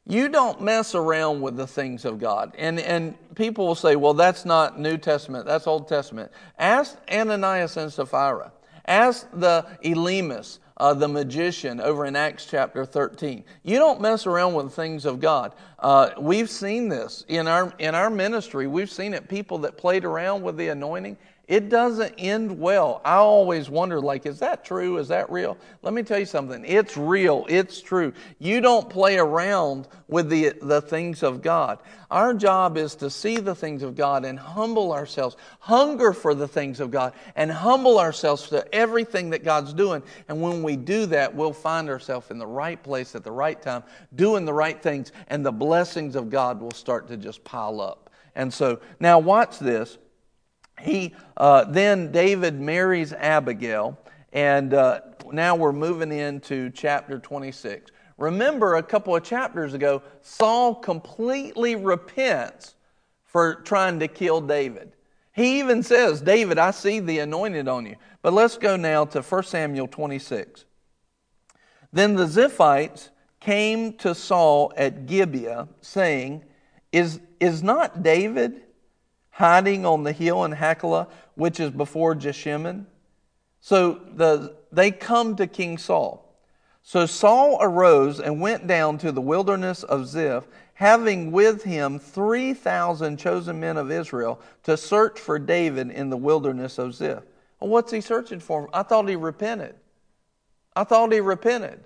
You 0.09 0.29
don't 0.29 0.61
mess 0.61 0.95
around 0.95 1.41
with 1.41 1.57
the 1.57 1.67
things 1.67 2.05
of 2.05 2.17
God. 2.17 2.53
And, 2.57 2.79
and 2.79 3.15
people 3.35 3.67
will 3.67 3.75
say, 3.75 3.97
well, 3.97 4.13
that's 4.13 4.45
not 4.45 4.79
New 4.79 4.97
Testament, 4.97 5.45
that's 5.45 5.67
Old 5.67 5.87
Testament. 5.87 6.31
Ask 6.57 6.97
Ananias 7.11 7.75
and 7.75 7.91
Sapphira. 7.91 8.53
Ask 8.85 9.27
the 9.33 9.65
Elymas 9.83 10.59
uh, 10.77 10.93
the 10.93 11.07
magician 11.07 11.81
over 11.81 12.05
in 12.05 12.15
Acts 12.15 12.45
chapter 12.45 12.85
13. 12.85 13.43
You 13.63 13.79
don't 13.79 13.99
mess 13.99 14.25
around 14.25 14.53
with 14.53 14.73
things 14.73 15.05
of 15.05 15.19
God. 15.19 15.53
Uh, 15.79 16.11
we've 16.19 16.49
seen 16.49 16.87
this 16.87 17.25
in 17.27 17.47
our, 17.47 17.73
in 17.79 17.95
our 17.95 18.09
ministry. 18.09 18.67
We've 18.67 18.89
seen 18.89 19.13
it, 19.13 19.27
people 19.27 19.57
that 19.59 19.77
played 19.77 20.05
around 20.05 20.43
with 20.43 20.55
the 20.55 20.69
anointing 20.69 21.17
it 21.47 21.69
doesn't 21.69 22.15
end 22.17 22.59
well. 22.59 22.99
I 23.05 23.15
always 23.15 23.69
wonder, 23.69 24.01
like, 24.01 24.25
is 24.25 24.39
that 24.39 24.65
true? 24.65 24.97
Is 24.97 25.07
that 25.07 25.31
real? 25.31 25.57
Let 25.81 25.93
me 25.93 26.03
tell 26.03 26.19
you 26.19 26.25
something. 26.25 26.65
It's 26.65 26.97
real. 26.97 27.45
It's 27.47 27.81
true. 27.81 28.11
You 28.37 28.59
don't 28.59 28.89
play 28.89 29.17
around 29.17 29.87
with 30.09 30.29
the, 30.29 30.53
the 30.61 30.81
things 30.81 31.23
of 31.23 31.41
God. 31.41 31.79
Our 32.11 32.33
job 32.33 32.75
is 32.75 32.95
to 32.95 33.09
see 33.09 33.37
the 33.37 33.55
things 33.55 33.81
of 33.81 33.95
God 33.95 34.25
and 34.25 34.37
humble 34.37 34.91
ourselves, 34.91 35.37
hunger 35.59 36.11
for 36.11 36.35
the 36.35 36.49
things 36.49 36.81
of 36.81 36.91
God, 36.91 37.13
and 37.37 37.49
humble 37.49 37.97
ourselves 37.97 38.49
to 38.49 38.75
everything 38.75 39.29
that 39.29 39.45
God's 39.45 39.73
doing. 39.73 40.03
And 40.27 40.41
when 40.41 40.63
we 40.63 40.75
do 40.75 41.05
that, 41.05 41.33
we'll 41.33 41.53
find 41.53 41.87
ourselves 41.87 42.29
in 42.29 42.39
the 42.39 42.47
right 42.47 42.81
place 42.81 43.15
at 43.15 43.23
the 43.23 43.31
right 43.31 43.61
time, 43.61 43.83
doing 44.15 44.43
the 44.43 44.53
right 44.53 44.81
things, 44.81 45.13
and 45.29 45.45
the 45.45 45.53
blessings 45.53 46.17
of 46.17 46.29
God 46.29 46.59
will 46.59 46.71
start 46.71 47.07
to 47.07 47.15
just 47.15 47.41
pile 47.45 47.79
up. 47.79 48.09
And 48.35 48.53
so, 48.53 48.81
now 48.99 49.17
watch 49.17 49.59
this 49.59 49.97
he 50.81 51.13
uh, 51.37 51.65
then 51.65 52.11
David 52.11 52.59
marries 52.59 53.13
Abigail, 53.13 53.97
and 54.33 54.73
uh, 54.73 55.01
now 55.31 55.55
we're 55.55 55.73
moving 55.73 56.11
into 56.11 56.69
chapter 56.71 57.19
26. 57.19 57.91
Remember, 58.17 58.75
a 58.75 58.83
couple 58.83 59.15
of 59.15 59.23
chapters 59.23 59.73
ago, 59.73 60.01
Saul 60.21 60.75
completely 60.75 61.75
repents 61.75 62.75
for 63.23 63.55
trying 63.55 63.99
to 63.99 64.07
kill 64.07 64.41
David. 64.41 64.93
He 65.33 65.59
even 65.59 65.83
says, 65.83 66.21
David, 66.21 66.57
I 66.57 66.71
see 66.71 66.99
the 66.99 67.19
anointed 67.19 67.67
on 67.67 67.85
you. 67.85 67.95
But 68.23 68.33
let's 68.33 68.57
go 68.57 68.75
now 68.75 69.05
to 69.05 69.21
1 69.21 69.43
Samuel 69.43 69.87
26. 69.87 70.65
Then 71.93 72.15
the 72.15 72.25
Ziphites 72.25 73.09
came 73.39 73.93
to 73.93 74.15
Saul 74.15 74.73
at 74.75 75.05
Gibeah, 75.05 75.67
saying, 75.81 76.43
Is, 76.91 77.19
is 77.39 77.61
not 77.61 78.01
David 78.01 78.63
hiding 79.37 79.85
on 79.85 80.01
the 80.03 80.11
hill 80.11 80.43
in 80.45 80.51
Hachilah, 80.51 81.07
which 81.35 81.59
is 81.59 81.69
before 81.69 82.15
Jeshimon. 82.15 82.87
So 83.61 84.01
the, 84.15 84.55
they 84.71 84.89
come 84.89 85.35
to 85.35 85.45
King 85.45 85.77
Saul. 85.77 86.35
So 86.81 87.05
Saul 87.05 87.59
arose 87.61 88.19
and 88.19 88.41
went 88.41 88.65
down 88.65 88.97
to 88.97 89.11
the 89.11 89.21
wilderness 89.21 89.83
of 89.83 90.07
Ziph, 90.07 90.47
having 90.73 91.31
with 91.31 91.61
him 91.61 91.99
3,000 91.99 93.17
chosen 93.17 93.59
men 93.59 93.77
of 93.77 93.91
Israel 93.91 94.41
to 94.63 94.75
search 94.75 95.19
for 95.19 95.37
David 95.37 95.91
in 95.91 96.09
the 96.09 96.17
wilderness 96.17 96.79
of 96.79 96.95
Ziph. 96.95 97.21
Well, 97.59 97.69
what's 97.69 97.91
he 97.91 98.01
searching 98.01 98.39
for? 98.39 98.67
I 98.73 98.81
thought 98.81 99.07
he 99.07 99.15
repented. 99.15 99.75
I 100.75 100.83
thought 100.83 101.13
he 101.13 101.19
repented. 101.19 101.83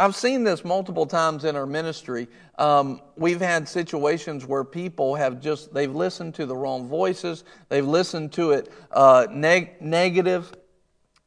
I've 0.00 0.16
seen 0.16 0.44
this 0.44 0.64
multiple 0.64 1.04
times 1.04 1.44
in 1.44 1.56
our 1.56 1.66
ministry. 1.66 2.26
Um, 2.58 3.02
we've 3.16 3.42
had 3.42 3.68
situations 3.68 4.46
where 4.46 4.64
people 4.64 5.14
have 5.14 5.42
just, 5.42 5.74
they've 5.74 5.94
listened 5.94 6.34
to 6.36 6.46
the 6.46 6.56
wrong 6.56 6.88
voices, 6.88 7.44
they've 7.68 7.86
listened 7.86 8.32
to 8.32 8.52
it 8.52 8.72
uh, 8.92 9.26
neg- 9.30 9.78
negative, 9.82 10.54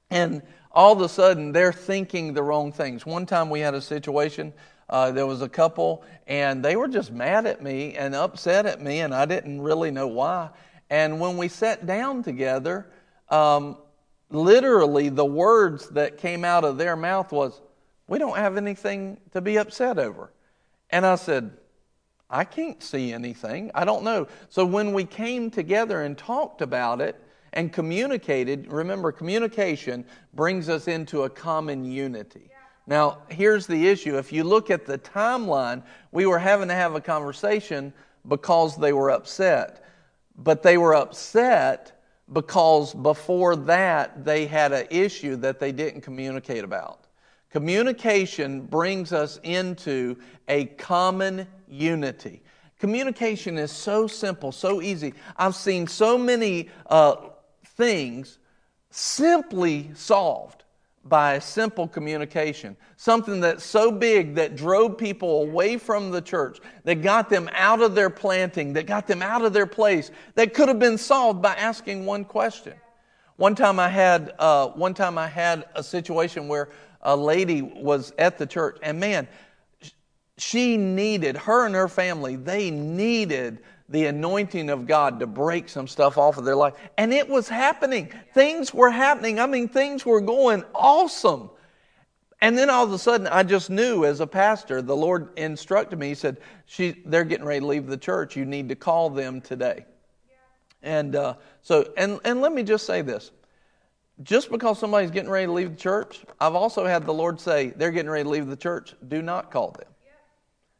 and 0.09 0.41
all 0.71 0.91
of 0.91 1.01
a 1.01 1.07
sudden 1.07 1.51
they're 1.51 1.71
thinking 1.71 2.33
the 2.33 2.41
wrong 2.41 2.71
things. 2.71 3.05
One 3.05 3.27
time 3.27 3.51
we 3.51 3.59
had 3.59 3.75
a 3.75 3.81
situation, 3.81 4.51
uh, 4.89 5.11
there 5.11 5.27
was 5.27 5.43
a 5.43 5.49
couple, 5.49 6.03
and 6.25 6.65
they 6.65 6.75
were 6.75 6.87
just 6.87 7.11
mad 7.11 7.45
at 7.45 7.61
me 7.61 7.93
and 7.93 8.15
upset 8.15 8.65
at 8.65 8.81
me, 8.81 9.01
and 9.01 9.13
I 9.13 9.25
didn't 9.25 9.61
really 9.61 9.91
know 9.91 10.07
why. 10.07 10.49
And 10.89 11.19
when 11.19 11.37
we 11.37 11.47
sat 11.47 11.85
down 11.85 12.23
together, 12.23 12.87
um, 13.29 13.77
literally 14.31 15.09
the 15.09 15.25
words 15.25 15.89
that 15.89 16.17
came 16.17 16.43
out 16.43 16.63
of 16.63 16.79
their 16.79 16.95
mouth 16.95 17.31
was, 17.31 17.61
we 18.07 18.19
don't 18.19 18.37
have 18.37 18.57
anything 18.57 19.17
to 19.31 19.41
be 19.41 19.57
upset 19.57 19.97
over. 19.97 20.31
And 20.89 21.05
I 21.05 21.15
said, 21.15 21.51
I 22.29 22.43
can't 22.43 22.81
see 22.81 23.13
anything. 23.13 23.71
I 23.75 23.85
don't 23.85 24.03
know. 24.03 24.27
So 24.49 24.65
when 24.65 24.93
we 24.93 25.05
came 25.05 25.51
together 25.51 26.01
and 26.01 26.17
talked 26.17 26.61
about 26.61 26.99
it 26.99 27.21
and 27.53 27.71
communicated, 27.71 28.71
remember, 28.71 29.11
communication 29.11 30.05
brings 30.33 30.69
us 30.69 30.87
into 30.87 31.23
a 31.23 31.29
common 31.29 31.85
unity. 31.85 32.49
Now, 32.85 33.19
here's 33.29 33.65
the 33.65 33.87
issue. 33.87 34.17
If 34.17 34.33
you 34.33 34.43
look 34.43 34.69
at 34.69 34.85
the 34.85 34.97
timeline, 34.97 35.83
we 36.11 36.25
were 36.25 36.39
having 36.39 36.67
to 36.67 36.73
have 36.73 36.95
a 36.95 37.01
conversation 37.01 37.93
because 38.27 38.77
they 38.77 38.93
were 38.93 39.11
upset. 39.11 39.85
But 40.35 40.63
they 40.63 40.77
were 40.77 40.95
upset 40.95 42.01
because 42.31 42.93
before 42.93 43.55
that, 43.55 44.25
they 44.25 44.47
had 44.47 44.73
an 44.73 44.87
issue 44.89 45.35
that 45.37 45.59
they 45.59 45.71
didn't 45.71 46.01
communicate 46.01 46.63
about. 46.63 47.02
Communication 47.53 48.61
brings 48.61 49.13
us 49.13 49.39
into 49.43 50.17
a 50.47 50.65
common 50.65 51.47
unity. 51.69 52.41
Communication 52.79 53.59
is 53.59 53.71
so 53.71 54.07
simple, 54.07 54.51
so 54.51 54.81
easy. 54.81 55.13
I've 55.37 55.53
seen 55.53 55.85
so 55.85 56.17
many 56.17 56.71
uh, 56.87 57.15
things 57.77 58.39
simply 58.89 59.91
solved 59.93 60.63
by 61.05 61.35
a 61.35 61.41
simple 61.41 61.87
communication. 61.87 62.75
Something 62.97 63.39
that's 63.39 63.63
so 63.63 63.91
big 63.91 64.33
that 64.33 64.55
drove 64.55 64.97
people 64.97 65.43
away 65.43 65.77
from 65.77 66.09
the 66.09 66.23
church, 66.23 66.59
that 66.85 67.03
got 67.03 67.29
them 67.29 67.47
out 67.53 67.83
of 67.83 67.93
their 67.93 68.09
planting, 68.09 68.73
that 68.73 68.87
got 68.87 69.05
them 69.05 69.21
out 69.21 69.45
of 69.45 69.53
their 69.53 69.67
place, 69.67 70.09
that 70.33 70.55
could 70.55 70.69
have 70.69 70.79
been 70.79 70.97
solved 70.97 71.39
by 71.39 71.53
asking 71.53 72.07
one 72.07 72.25
question. 72.25 72.73
One 73.35 73.53
time 73.53 73.79
I 73.79 73.89
had, 73.89 74.33
uh, 74.39 74.69
one 74.69 74.95
time 74.95 75.19
I 75.19 75.27
had 75.27 75.65
a 75.75 75.83
situation 75.83 76.47
where 76.47 76.69
a 77.03 77.15
lady 77.15 77.61
was 77.61 78.13
at 78.17 78.37
the 78.37 78.45
church, 78.45 78.77
and 78.81 78.99
man, 78.99 79.27
she 80.37 80.77
needed, 80.77 81.37
her 81.37 81.65
and 81.65 81.75
her 81.75 81.87
family, 81.87 82.35
they 82.35 82.71
needed 82.71 83.59
the 83.89 84.05
anointing 84.07 84.69
of 84.69 84.87
God 84.87 85.19
to 85.19 85.27
break 85.27 85.69
some 85.69 85.87
stuff 85.87 86.17
off 86.17 86.37
of 86.37 86.45
their 86.45 86.55
life. 86.55 86.73
And 86.97 87.13
it 87.13 87.29
was 87.29 87.47
happening. 87.47 88.11
Things 88.33 88.73
were 88.73 88.89
happening. 88.89 89.39
I 89.39 89.45
mean, 89.45 89.67
things 89.67 90.05
were 90.05 90.21
going 90.21 90.63
awesome. 90.73 91.49
And 92.41 92.57
then 92.57 92.69
all 92.69 92.83
of 92.83 92.91
a 92.91 92.97
sudden, 92.97 93.27
I 93.27 93.43
just 93.43 93.69
knew 93.69 94.03
as 94.03 94.19
a 94.19 94.27
pastor, 94.27 94.81
the 94.81 94.95
Lord 94.95 95.29
instructed 95.37 95.99
me. 95.99 96.09
He 96.09 96.15
said, 96.15 96.37
she, 96.65 96.95
They're 97.05 97.23
getting 97.23 97.45
ready 97.45 97.59
to 97.59 97.65
leave 97.65 97.87
the 97.87 97.97
church. 97.97 98.35
You 98.35 98.45
need 98.45 98.67
to 98.69 98.75
call 98.75 99.09
them 99.09 99.39
today. 99.39 99.85
Yeah. 100.27 100.35
And 100.81 101.15
uh, 101.15 101.35
so, 101.61 101.93
and, 101.95 102.19
and 102.25 102.41
let 102.41 102.51
me 102.51 102.63
just 102.63 102.85
say 102.85 103.01
this 103.01 103.31
just 104.23 104.49
because 104.49 104.79
somebody's 104.79 105.11
getting 105.11 105.29
ready 105.29 105.45
to 105.45 105.51
leave 105.51 105.71
the 105.71 105.81
church, 105.81 106.21
I've 106.39 106.55
also 106.55 106.85
had 106.85 107.05
the 107.05 107.13
Lord 107.13 107.39
say, 107.39 107.69
they're 107.75 107.91
getting 107.91 108.09
ready 108.09 108.23
to 108.23 108.29
leave 108.29 108.47
the 108.47 108.55
church, 108.55 108.95
do 109.07 109.21
not 109.21 109.51
call 109.51 109.71
them. 109.71 109.89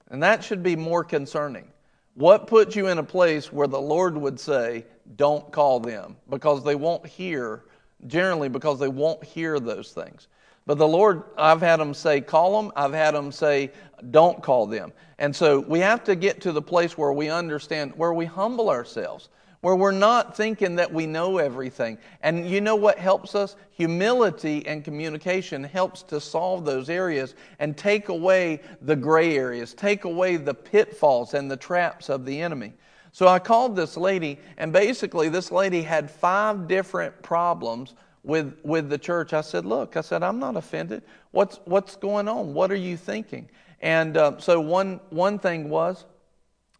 And 0.09 0.23
that 0.23 0.43
should 0.43 0.63
be 0.63 0.75
more 0.75 1.03
concerning. 1.03 1.67
What 2.15 2.47
puts 2.47 2.75
you 2.75 2.87
in 2.87 2.99
a 2.99 3.03
place 3.03 3.51
where 3.51 3.67
the 3.67 3.81
Lord 3.81 4.15
would 4.15 4.39
say, 4.39 4.85
don't 5.15 5.51
call 5.51 5.79
them? 5.79 6.15
Because 6.29 6.63
they 6.63 6.75
won't 6.75 7.05
hear, 7.07 7.65
generally, 8.05 8.49
because 8.49 8.79
they 8.79 8.87
won't 8.87 9.23
hear 9.23 9.59
those 9.59 9.91
things. 9.91 10.27
But 10.65 10.77
the 10.77 10.87
Lord, 10.87 11.23
I've 11.37 11.61
had 11.61 11.79
them 11.79 11.93
say, 11.93 12.21
call 12.21 12.61
them. 12.61 12.71
I've 12.75 12.93
had 12.93 13.15
them 13.15 13.31
say, 13.31 13.71
don't 14.11 14.41
call 14.41 14.67
them. 14.67 14.93
And 15.17 15.35
so 15.35 15.59
we 15.59 15.79
have 15.79 16.03
to 16.05 16.15
get 16.15 16.39
to 16.41 16.51
the 16.51 16.61
place 16.61 16.97
where 16.97 17.11
we 17.11 17.29
understand, 17.29 17.93
where 17.95 18.13
we 18.13 18.25
humble 18.25 18.69
ourselves 18.69 19.29
where 19.64 19.78
we're 19.78 19.91
not 19.91 20.36
thinking 20.36 20.76
that 20.76 20.91
we 20.91 21.05
know 21.05 21.38
everything. 21.38 21.97
And 22.22 22.49
you 22.49 22.59
know 22.59 22.76
what 22.76 22.99
helps 22.99 23.34
us? 23.34 23.55
Humility 23.72 24.68
and 24.68 24.84
communication 24.84 25.64
helps 25.64 26.03
to 26.03 26.20
solve 26.20 26.66
those 26.66 26.89
areas 26.89 27.34
and 27.59 27.78
take 27.78 28.09
away 28.09 28.59
the 28.82 28.97
gray 28.97 29.38
areas, 29.38 29.74
take 29.74 30.03
away 30.03 30.36
the 30.36 30.53
pitfalls 30.53 31.34
and 31.34 31.49
the 31.49 31.55
traps 31.55 32.09
of 32.09 32.26
the 32.26 32.41
enemy. 32.41 32.74
So 33.14 33.30
I 33.30 33.39
called 33.39 33.74
this 33.74 33.95
lady, 33.95 34.38
and 34.57 34.74
basically, 34.74 35.30
this 35.30 35.49
lady 35.49 35.82
had 35.82 36.11
five 36.11 36.68
different 36.68 37.22
problems 37.22 37.95
with, 38.24 38.59
with 38.66 38.89
the 38.89 38.97
church. 38.97 39.32
I 39.32 39.39
said, 39.39 39.66
Look, 39.66 39.95
I 39.95 40.01
said, 40.01 40.24
I'm 40.24 40.39
not 40.39 40.57
offended. 40.57 41.03
What's, 41.32 41.61
what's 41.64 41.95
going 41.95 42.28
on? 42.28 42.53
What 42.53 42.70
are 42.70 42.76
you 42.76 42.97
thinking? 42.97 43.49
And 43.80 44.18
uh, 44.18 44.39
so, 44.39 44.59
one, 44.59 44.99
one 45.09 45.39
thing 45.39 45.70
was 45.70 46.03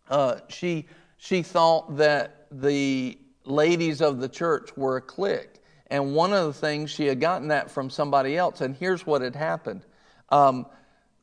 uh, 0.10 0.40
she, 0.50 0.86
she 1.24 1.42
thought 1.42 1.96
that 1.96 2.48
the 2.52 3.18
ladies 3.46 4.02
of 4.02 4.20
the 4.20 4.28
church 4.28 4.76
were 4.76 4.98
a 4.98 5.02
clique. 5.02 5.62
And 5.88 6.14
one 6.14 6.34
of 6.34 6.48
the 6.48 6.54
things 6.54 6.92
she 6.92 7.06
had 7.06 7.22
gotten 7.22 7.48
that 7.48 7.72
from 7.72 7.90
somebody 7.90 8.36
else, 8.36 8.60
and 8.60 8.76
here's 8.76 9.06
what 9.06 9.22
had 9.22 9.34
happened. 9.34 9.86
Um, 10.28 10.66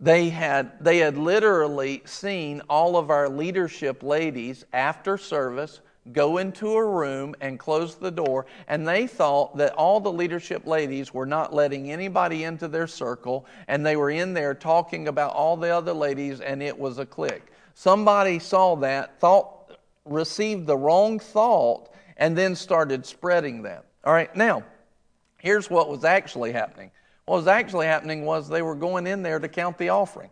they 0.01 0.31
had 0.31 0.83
they 0.83 0.97
had 0.99 1.19
literally 1.19 2.01
seen 2.07 2.63
all 2.71 2.97
of 2.97 3.11
our 3.11 3.29
leadership 3.29 4.03
ladies 4.03 4.65
after 4.73 5.19
service 5.19 5.83
go 6.13 6.39
into 6.39 6.73
a 6.73 6.85
room 6.85 7.35
and 7.43 7.59
close 7.59 7.97
the 7.97 8.11
door 8.11 8.47
and 8.69 8.89
they 8.89 9.07
thought 9.07 9.55
that 9.59 9.75
all 9.75 10.01
the 10.01 10.11
leadership 10.11 10.67
ladies 10.67 11.13
were 11.13 11.27
not 11.27 11.53
letting 11.53 11.93
anybody 11.93 12.45
into 12.45 12.67
their 12.69 12.87
circle 12.87 13.45
and 13.69 13.85
they 13.85 13.97
were 13.97 14.11
in 14.11 14.33
there 14.33 14.55
talking 14.55 15.09
about 15.09 15.35
all 15.35 15.59
the 15.59 15.69
other 15.69 15.93
ladies 15.93 16.41
and 16.41 16.63
it 16.63 16.77
was 16.77 16.97
a 16.97 17.05
clique 17.05 17.53
somebody 17.75 18.39
saw 18.39 18.75
that 18.75 19.21
thought 19.21 19.60
received 20.11 20.67
the 20.67 20.77
wrong 20.77 21.19
thought 21.19 21.89
and 22.17 22.37
then 22.37 22.55
started 22.55 23.07
spreading 23.07 23.63
that. 23.63 23.87
All 24.05 24.13
right, 24.13 24.35
now, 24.37 24.65
here's 25.39 25.71
what 25.71 25.89
was 25.89 26.05
actually 26.05 26.53
happening. 26.53 26.91
What 27.25 27.37
was 27.37 27.47
actually 27.47 27.87
happening 27.87 28.27
was 28.27 28.49
they 28.49 28.61
were 28.61 28.75
going 28.75 29.07
in 29.07 29.23
there 29.23 29.39
to 29.39 29.49
count 29.49 29.79
the 29.79 29.89
offering. 29.91 30.31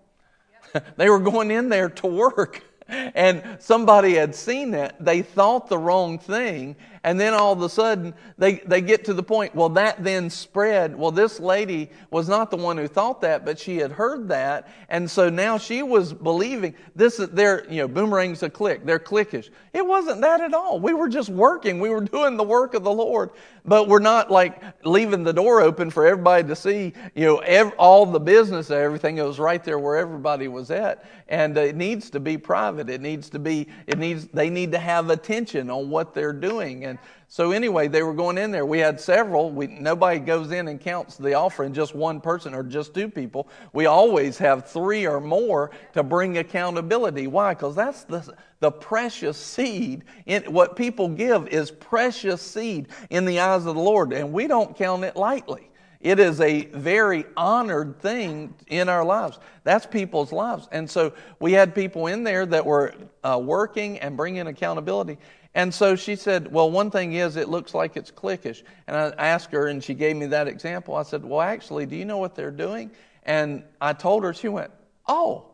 They 0.99 1.09
were 1.09 1.19
going 1.19 1.51
in 1.51 1.71
there 1.71 1.89
to 1.89 2.07
work. 2.07 2.63
And 2.91 3.59
somebody 3.59 4.15
had 4.15 4.35
seen 4.35 4.71
that. 4.71 5.05
They 5.05 5.21
thought 5.21 5.69
the 5.69 5.77
wrong 5.77 6.19
thing 6.19 6.75
and 7.05 7.19
then 7.19 7.35
all 7.35 7.53
of 7.53 7.63
a 7.63 7.69
sudden, 7.69 8.15
they, 8.37 8.55
they 8.55 8.81
get 8.81 9.05
to 9.07 9.15
the 9.15 9.23
point, 9.23 9.55
well, 9.55 9.69
that 9.71 10.03
then 10.03 10.31
spread. 10.31 10.97
Well, 10.97 11.11
this 11.11 11.41
lady 11.41 11.91
was 12.11 12.29
not 12.29 12.51
the 12.51 12.57
one 12.57 12.77
who 12.77 12.89
thought 12.89 13.21
that, 13.21 13.45
but 13.45 13.59
she 13.59 13.77
had 13.77 13.93
heard 13.93 14.29
that. 14.29 14.69
And 14.89 15.11
so 15.11 15.29
now 15.29 15.59
she 15.59 15.83
was 15.83 16.13
believing 16.13 16.75
this, 16.97 17.17
they're, 17.33 17.65
you 17.71 17.79
know, 17.79 17.89
boomerang's 17.89 18.43
a 18.43 18.51
click. 18.51 18.85
They're 18.85 18.99
cliquish. 18.99 19.51
It 19.73 19.87
wasn't 19.87 20.21
that 20.23 20.41
at 20.41 20.55
all. 20.55 20.81
We 20.81 20.95
were 20.95 21.09
just 21.09 21.29
working. 21.29 21.81
We 21.81 21.91
were 21.91 22.01
doing 22.01 22.37
the 22.37 22.45
work 22.45 22.75
of 22.75 22.85
the 22.85 22.93
Lord. 22.93 23.31
But 23.65 23.87
we're 23.87 23.99
not 23.99 24.31
like 24.31 24.63
leaving 24.85 25.25
the 25.25 25.33
door 25.33 25.61
open 25.61 25.91
for 25.91 26.07
everybody 26.07 26.49
to 26.49 26.57
see, 26.57 26.95
you 27.15 27.27
know, 27.27 27.39
every, 27.39 27.73
all 27.73 28.07
the 28.07 28.21
business 28.21 28.71
and 28.71 28.81
everything. 28.81 29.19
It 29.19 29.25
was 29.25 29.39
right 29.39 29.63
there 29.63 29.79
where 29.79 29.99
everybody 29.99 30.49
was 30.49 30.71
at. 30.71 31.05
And 31.29 31.59
uh, 31.59 31.61
it 31.61 31.77
needs 31.77 32.09
to 32.11 32.21
be 32.21 32.39
private. 32.39 32.89
It 32.89 33.03
needs 33.03 33.29
to 33.31 33.39
be, 33.39 33.69
it 33.87 33.99
needs, 33.99 34.27
they 34.29 34.49
need 34.49 34.73
to 34.73 34.79
have 34.79 35.11
attention 35.11 35.69
on 35.71 35.91
what 35.91 36.15
they're 36.15 36.33
doing. 36.33 36.87
And 36.87 36.98
so 37.31 37.53
anyway, 37.53 37.89
they 37.89 38.03
were 38.03 38.15
going 38.15 38.39
in 38.39 38.51
there. 38.51 38.65
We 38.65 38.79
had 38.79 38.99
several. 38.99 39.51
We, 39.51 39.67
nobody 39.67 40.19
goes 40.19 40.51
in 40.51 40.67
and 40.67 40.81
counts 40.81 41.19
the 41.19 41.35
offering, 41.35 41.75
just 41.75 41.95
one 41.95 42.23
person 42.23 42.55
or 42.55 42.63
just 42.63 42.95
two 42.95 43.11
people. 43.11 43.49
We 43.75 43.85
always 43.85 44.39
have 44.39 44.67
three 44.67 45.07
or 45.07 45.21
more 45.21 45.71
to 45.93 46.03
bring 46.03 46.39
accountability. 46.39 47.27
Why? 47.27 47.53
Because 47.53 47.77
that's 47.77 48.05
the, 48.05 48.35
the 48.61 48.71
precious 48.71 49.37
seed. 49.37 50.05
In, 50.25 50.45
what 50.45 50.75
people 50.75 51.11
give 51.11 51.49
is 51.49 51.71
precious 51.71 52.41
seed 52.41 52.89
in 53.11 53.27
the 53.27 53.41
eyes 53.41 53.67
of 53.67 53.75
the 53.75 53.83
Lord, 53.83 54.15
and 54.15 54.33
we 54.33 54.47
don't 54.47 54.75
count 54.75 55.05
it 55.05 55.15
lightly. 55.15 55.69
It 56.01 56.21
is 56.21 56.41
a 56.41 56.67
very 56.67 57.27
honored 57.37 58.01
thing 58.01 58.55
in 58.69 58.89
our 58.89 59.05
lives. 59.05 59.39
That's 59.65 59.85
people's 59.85 60.33
lives. 60.33 60.69
And 60.71 60.89
so 60.89 61.13
we 61.41 61.53
had 61.53 61.75
people 61.75 62.07
in 62.07 62.23
there 62.23 62.47
that 62.47 62.65
were 62.65 62.95
uh, 63.25 63.41
working 63.43 63.99
and 63.99 64.17
bringing 64.17 64.47
accountability. 64.47 65.19
And 65.59 65.75
so 65.75 65.97
she 65.97 66.15
said, 66.15 66.53
Well, 66.53 66.71
one 66.71 66.93
thing 66.93 67.15
is, 67.15 67.35
it 67.35 67.49
looks 67.49 67.75
like 67.75 67.97
it's 67.97 68.13
cliquish. 68.13 68.63
And 68.87 68.97
I 68.97 69.11
asked 69.19 69.51
her, 69.51 69.67
and 69.67 69.83
she 69.83 69.93
gave 69.93 70.15
me 70.15 70.27
that 70.27 70.47
example. 70.47 70.95
I 70.95 71.03
said, 71.03 71.25
Well, 71.25 71.41
actually, 71.41 71.85
do 71.85 71.97
you 71.97 72.05
know 72.05 72.19
what 72.19 72.37
they're 72.37 72.53
doing? 72.53 72.93
And 73.25 73.65
I 73.81 73.93
told 73.93 74.23
her, 74.23 74.33
she 74.33 74.47
went, 74.47 74.71
Oh, 75.09 75.47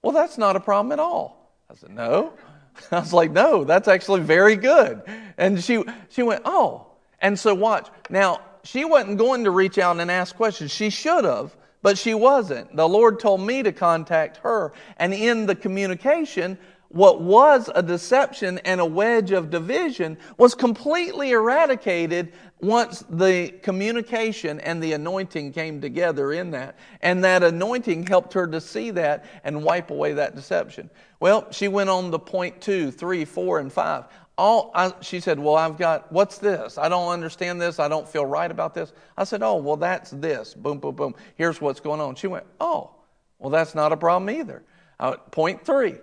well, 0.00 0.12
that's 0.12 0.38
not 0.38 0.54
a 0.54 0.60
problem 0.60 0.92
at 0.92 1.00
all. 1.00 1.52
I 1.68 1.74
said, 1.74 1.90
No. 1.90 2.34
I 2.92 3.00
was 3.00 3.12
like, 3.12 3.32
No, 3.32 3.64
that's 3.64 3.88
actually 3.88 4.20
very 4.20 4.54
good. 4.54 5.02
And 5.36 5.60
she, 5.60 5.82
she 6.10 6.22
went, 6.22 6.42
Oh. 6.44 6.86
And 7.20 7.36
so 7.36 7.52
watch. 7.52 7.88
Now, 8.10 8.40
she 8.62 8.84
wasn't 8.84 9.18
going 9.18 9.42
to 9.42 9.50
reach 9.50 9.76
out 9.76 9.98
and 9.98 10.08
ask 10.08 10.36
questions. 10.36 10.70
She 10.70 10.88
should 10.88 11.24
have, 11.24 11.56
but 11.82 11.98
she 11.98 12.14
wasn't. 12.14 12.76
The 12.76 12.88
Lord 12.88 13.18
told 13.18 13.40
me 13.40 13.64
to 13.64 13.72
contact 13.72 14.36
her. 14.36 14.72
And 14.98 15.12
in 15.12 15.46
the 15.46 15.56
communication, 15.56 16.58
what 16.90 17.20
was 17.20 17.70
a 17.72 17.84
deception 17.84 18.58
and 18.64 18.80
a 18.80 18.84
wedge 18.84 19.30
of 19.30 19.48
division 19.48 20.18
was 20.38 20.56
completely 20.56 21.30
eradicated 21.30 22.32
once 22.60 23.04
the 23.08 23.48
communication 23.62 24.58
and 24.60 24.82
the 24.82 24.92
anointing 24.92 25.52
came 25.52 25.80
together 25.80 26.32
in 26.32 26.50
that. 26.50 26.76
And 27.00 27.22
that 27.22 27.44
anointing 27.44 28.08
helped 28.08 28.32
her 28.32 28.48
to 28.48 28.60
see 28.60 28.90
that 28.90 29.24
and 29.44 29.62
wipe 29.62 29.90
away 29.90 30.14
that 30.14 30.34
deception. 30.34 30.90
Well, 31.20 31.46
she 31.52 31.68
went 31.68 31.90
on 31.90 32.10
to 32.10 32.18
point 32.18 32.60
two, 32.60 32.90
three, 32.90 33.24
four, 33.24 33.60
and 33.60 33.72
five. 33.72 34.06
All, 34.36 34.72
I, 34.74 34.92
she 35.00 35.20
said, 35.20 35.38
Well, 35.38 35.54
I've 35.54 35.78
got, 35.78 36.10
what's 36.10 36.38
this? 36.38 36.76
I 36.76 36.88
don't 36.88 37.12
understand 37.12 37.60
this. 37.60 37.78
I 37.78 37.86
don't 37.86 38.08
feel 38.08 38.26
right 38.26 38.50
about 38.50 38.74
this. 38.74 38.92
I 39.16 39.22
said, 39.22 39.44
Oh, 39.44 39.56
well, 39.56 39.76
that's 39.76 40.10
this. 40.10 40.54
Boom, 40.54 40.78
boom, 40.78 40.96
boom. 40.96 41.14
Here's 41.36 41.60
what's 41.60 41.78
going 41.78 42.00
on. 42.00 42.16
She 42.16 42.26
went, 42.26 42.46
Oh, 42.60 42.90
well, 43.38 43.50
that's 43.50 43.76
not 43.76 43.92
a 43.92 43.96
problem 43.96 44.28
either. 44.28 44.64
Uh, 44.98 45.16
point 45.30 45.64
three. 45.64 45.94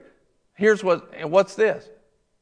Here's 0.58 0.84
what, 0.84 1.30
what's 1.30 1.56
this? 1.56 1.88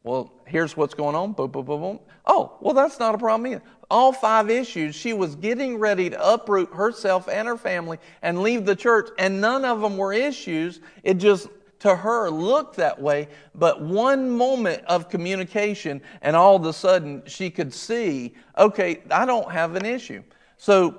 Well, 0.04 0.32
here's 0.46 0.78
what's 0.78 0.94
going 0.94 1.16
on. 1.16 1.34
Boom, 1.34 1.52
boom, 1.52 1.66
boom, 1.66 1.82
boom. 1.82 2.00
Oh, 2.26 2.58
well, 2.62 2.74
that's 2.74 2.98
not 2.98 3.14
a 3.14 3.18
problem 3.18 3.52
either. 3.52 3.64
All 3.92 4.14
five 4.14 4.50
issues, 4.50 4.96
she 4.96 5.14
was 5.14 5.36
getting 5.36 5.78
ready 5.78 6.10
to 6.10 6.34
uproot 6.34 6.74
herself 6.74 7.28
and 7.28 7.48
her 7.48 7.58
family 7.58 7.98
and 8.22 8.42
leave 8.42 8.66
the 8.66 8.76
church, 8.76 9.10
and 9.20 9.42
none 9.42 9.66
of 9.66 9.82
them 9.82 9.98
were 9.98 10.14
issues. 10.14 10.80
It 11.04 11.16
just, 11.16 11.50
to 11.80 11.96
her, 11.96 12.30
looked 12.30 12.78
that 12.78 13.02
way. 13.02 13.28
But 13.54 13.82
one 13.82 14.30
moment 14.30 14.84
of 14.86 15.10
communication, 15.10 16.02
and 16.22 16.36
all 16.36 16.56
of 16.56 16.66
a 16.66 16.74
sudden 16.74 17.24
she 17.26 17.50
could 17.50 17.74
see, 17.74 18.34
okay, 18.58 19.02
I 19.12 19.26
don't 19.26 19.52
have 19.52 19.76
an 19.76 19.86
issue. 19.86 20.24
So 20.58 20.96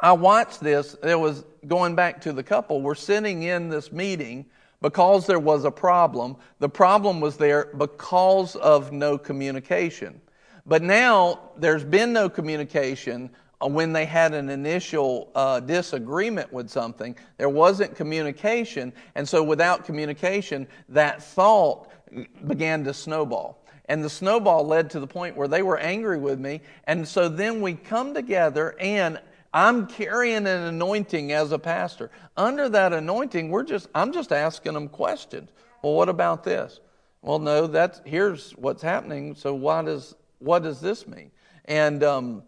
I 0.00 0.12
watched 0.12 0.60
this. 0.60 0.96
There 1.02 1.18
was 1.18 1.44
going 1.66 1.94
back 1.94 2.20
to 2.22 2.32
the 2.32 2.42
couple. 2.42 2.82
We're 2.82 2.94
sitting 2.94 3.44
in 3.44 3.68
this 3.68 3.92
meeting 3.92 4.46
because 4.80 5.26
there 5.26 5.38
was 5.38 5.64
a 5.64 5.70
problem. 5.70 6.36
The 6.58 6.68
problem 6.68 7.20
was 7.20 7.36
there 7.36 7.70
because 7.76 8.56
of 8.56 8.92
no 8.92 9.18
communication. 9.18 10.20
But 10.66 10.82
now 10.82 11.40
there's 11.56 11.84
been 11.84 12.12
no 12.12 12.28
communication 12.28 13.30
uh, 13.60 13.68
when 13.68 13.92
they 13.92 14.04
had 14.04 14.34
an 14.34 14.50
initial 14.50 15.30
uh, 15.34 15.60
disagreement 15.60 16.52
with 16.52 16.68
something. 16.68 17.16
There 17.38 17.48
wasn't 17.48 17.96
communication. 17.96 18.92
And 19.14 19.28
so 19.28 19.42
without 19.42 19.84
communication, 19.84 20.68
that 20.90 21.22
thought 21.22 21.90
began 22.46 22.84
to 22.84 22.94
snowball. 22.94 23.64
And 23.86 24.04
the 24.04 24.10
snowball 24.10 24.66
led 24.66 24.90
to 24.90 25.00
the 25.00 25.06
point 25.06 25.36
where 25.36 25.48
they 25.48 25.62
were 25.62 25.78
angry 25.78 26.18
with 26.18 26.38
me. 26.38 26.60
And 26.84 27.08
so 27.08 27.28
then 27.28 27.62
we 27.62 27.74
come 27.74 28.12
together 28.12 28.76
and 28.78 29.18
I'm 29.52 29.86
carrying 29.86 30.46
an 30.46 30.46
anointing 30.46 31.32
as 31.32 31.52
a 31.52 31.58
pastor. 31.58 32.10
Under 32.36 32.68
that 32.68 32.92
anointing, 32.92 33.50
we're 33.50 33.64
just 33.64 33.88
I'm 33.94 34.12
just 34.12 34.32
asking 34.32 34.74
them 34.74 34.88
questions. 34.88 35.50
Well, 35.82 35.94
what 35.94 36.08
about 36.08 36.44
this? 36.44 36.80
Well, 37.22 37.38
no, 37.38 37.66
that's 37.66 38.00
here's 38.04 38.52
what's 38.52 38.82
happening. 38.82 39.34
So 39.34 39.54
why 39.54 39.82
does 39.82 40.14
what 40.38 40.62
does 40.62 40.80
this 40.80 41.06
mean? 41.06 41.30
And 41.64 42.02
um, 42.04 42.42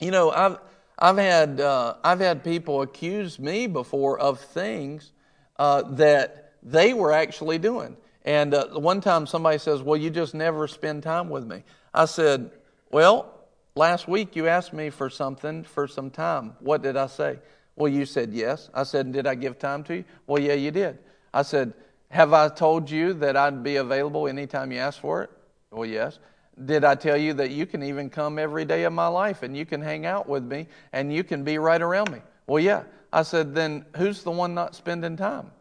you 0.00 0.10
know, 0.10 0.30
I've 0.30 0.58
I've 0.98 1.18
had 1.18 1.60
uh, 1.60 1.94
I've 2.04 2.20
had 2.20 2.44
people 2.44 2.82
accuse 2.82 3.38
me 3.38 3.66
before 3.66 4.18
of 4.18 4.40
things 4.40 5.12
uh, 5.58 5.82
that 5.92 6.54
they 6.62 6.92
were 6.92 7.12
actually 7.12 7.58
doing. 7.58 7.96
And 8.24 8.52
uh, 8.52 8.68
one 8.68 9.00
time 9.00 9.26
somebody 9.26 9.58
says, 9.58 9.82
"Well, 9.82 9.96
you 9.96 10.10
just 10.10 10.34
never 10.34 10.68
spend 10.68 11.02
time 11.02 11.30
with 11.30 11.46
me." 11.46 11.64
I 11.94 12.04
said, 12.04 12.50
"Well, 12.90 13.39
Last 13.74 14.08
week 14.08 14.36
you 14.36 14.48
asked 14.48 14.72
me 14.72 14.90
for 14.90 15.08
something 15.08 15.64
for 15.64 15.86
some 15.86 16.10
time. 16.10 16.54
What 16.60 16.82
did 16.82 16.96
I 16.96 17.06
say? 17.06 17.38
Well, 17.76 17.90
you 17.90 18.04
said 18.04 18.32
yes. 18.32 18.68
I 18.74 18.82
said, 18.82 19.12
Did 19.12 19.26
I 19.26 19.34
give 19.34 19.58
time 19.58 19.84
to 19.84 19.96
you? 19.96 20.04
Well, 20.26 20.42
yeah, 20.42 20.54
you 20.54 20.70
did. 20.70 20.98
I 21.32 21.42
said, 21.42 21.72
Have 22.10 22.32
I 22.32 22.48
told 22.48 22.90
you 22.90 23.14
that 23.14 23.36
I'd 23.36 23.62
be 23.62 23.76
available 23.76 24.26
anytime 24.26 24.72
you 24.72 24.78
ask 24.78 25.00
for 25.00 25.22
it? 25.22 25.30
Well, 25.70 25.86
yes. 25.86 26.18
Did 26.62 26.84
I 26.84 26.94
tell 26.94 27.16
you 27.16 27.32
that 27.34 27.50
you 27.52 27.64
can 27.64 27.82
even 27.82 28.10
come 28.10 28.38
every 28.38 28.64
day 28.64 28.82
of 28.82 28.92
my 28.92 29.06
life 29.06 29.42
and 29.42 29.56
you 29.56 29.64
can 29.64 29.80
hang 29.80 30.04
out 30.04 30.28
with 30.28 30.44
me 30.44 30.66
and 30.92 31.12
you 31.12 31.24
can 31.24 31.44
be 31.44 31.58
right 31.58 31.80
around 31.80 32.10
me? 32.10 32.18
Well, 32.46 32.62
yeah. 32.62 32.82
I 33.12 33.22
said, 33.22 33.54
Then 33.54 33.86
who's 33.96 34.24
the 34.24 34.32
one 34.32 34.52
not 34.52 34.74
spending 34.74 35.16
time? 35.16 35.52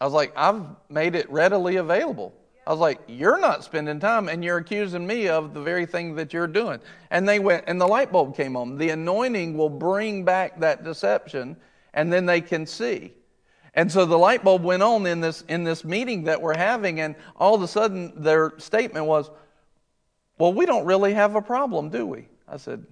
I 0.00 0.06
was 0.06 0.14
like, 0.14 0.32
I've 0.34 0.64
made 0.88 1.14
it 1.14 1.30
readily 1.30 1.76
available. 1.76 2.32
I 2.70 2.72
was 2.72 2.78
like, 2.78 3.00
You're 3.08 3.40
not 3.40 3.64
spending 3.64 3.98
time 3.98 4.28
and 4.28 4.44
you're 4.44 4.58
accusing 4.58 5.04
me 5.04 5.26
of 5.26 5.54
the 5.54 5.60
very 5.60 5.86
thing 5.86 6.14
that 6.14 6.32
you're 6.32 6.46
doing. 6.46 6.78
And 7.10 7.28
they 7.28 7.40
went, 7.40 7.64
and 7.66 7.80
the 7.80 7.86
light 7.88 8.12
bulb 8.12 8.36
came 8.36 8.56
on. 8.56 8.78
The 8.78 8.90
anointing 8.90 9.56
will 9.56 9.68
bring 9.68 10.24
back 10.24 10.60
that 10.60 10.84
deception 10.84 11.56
and 11.94 12.12
then 12.12 12.26
they 12.26 12.40
can 12.40 12.64
see. 12.66 13.12
And 13.74 13.90
so 13.90 14.06
the 14.06 14.16
light 14.16 14.44
bulb 14.44 14.62
went 14.62 14.84
on 14.84 15.04
in 15.06 15.20
this, 15.20 15.42
in 15.48 15.64
this 15.64 15.84
meeting 15.84 16.22
that 16.24 16.40
we're 16.40 16.56
having, 16.56 17.00
and 17.00 17.16
all 17.34 17.56
of 17.56 17.62
a 17.62 17.66
sudden 17.66 18.12
their 18.14 18.52
statement 18.58 19.06
was, 19.06 19.32
Well, 20.38 20.52
we 20.52 20.64
don't 20.64 20.86
really 20.86 21.12
have 21.14 21.34
a 21.34 21.42
problem, 21.42 21.90
do 21.90 22.06
we? 22.06 22.28
I 22.46 22.56
said, 22.56 22.86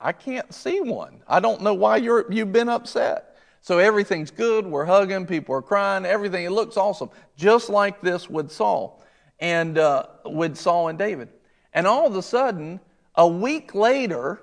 I 0.00 0.12
can't 0.12 0.54
see 0.54 0.80
one. 0.80 1.24
I 1.26 1.40
don't 1.40 1.60
know 1.62 1.74
why 1.74 1.96
you're, 1.96 2.30
you've 2.30 2.52
been 2.52 2.68
upset. 2.68 3.31
So 3.62 3.78
everything's 3.78 4.32
good. 4.32 4.66
We're 4.66 4.84
hugging. 4.84 5.24
People 5.24 5.54
are 5.54 5.62
crying. 5.62 6.04
Everything. 6.04 6.44
It 6.44 6.50
looks 6.50 6.76
awesome. 6.76 7.10
Just 7.36 7.70
like 7.70 8.00
this 8.00 8.28
with 8.28 8.50
Saul 8.50 9.02
and 9.38 9.78
uh, 9.78 10.06
with 10.24 10.56
Saul 10.56 10.88
and 10.88 10.98
David. 10.98 11.28
And 11.72 11.86
all 11.86 12.06
of 12.06 12.16
a 12.16 12.22
sudden, 12.22 12.80
a 13.14 13.26
week 13.26 13.74
later, 13.74 14.42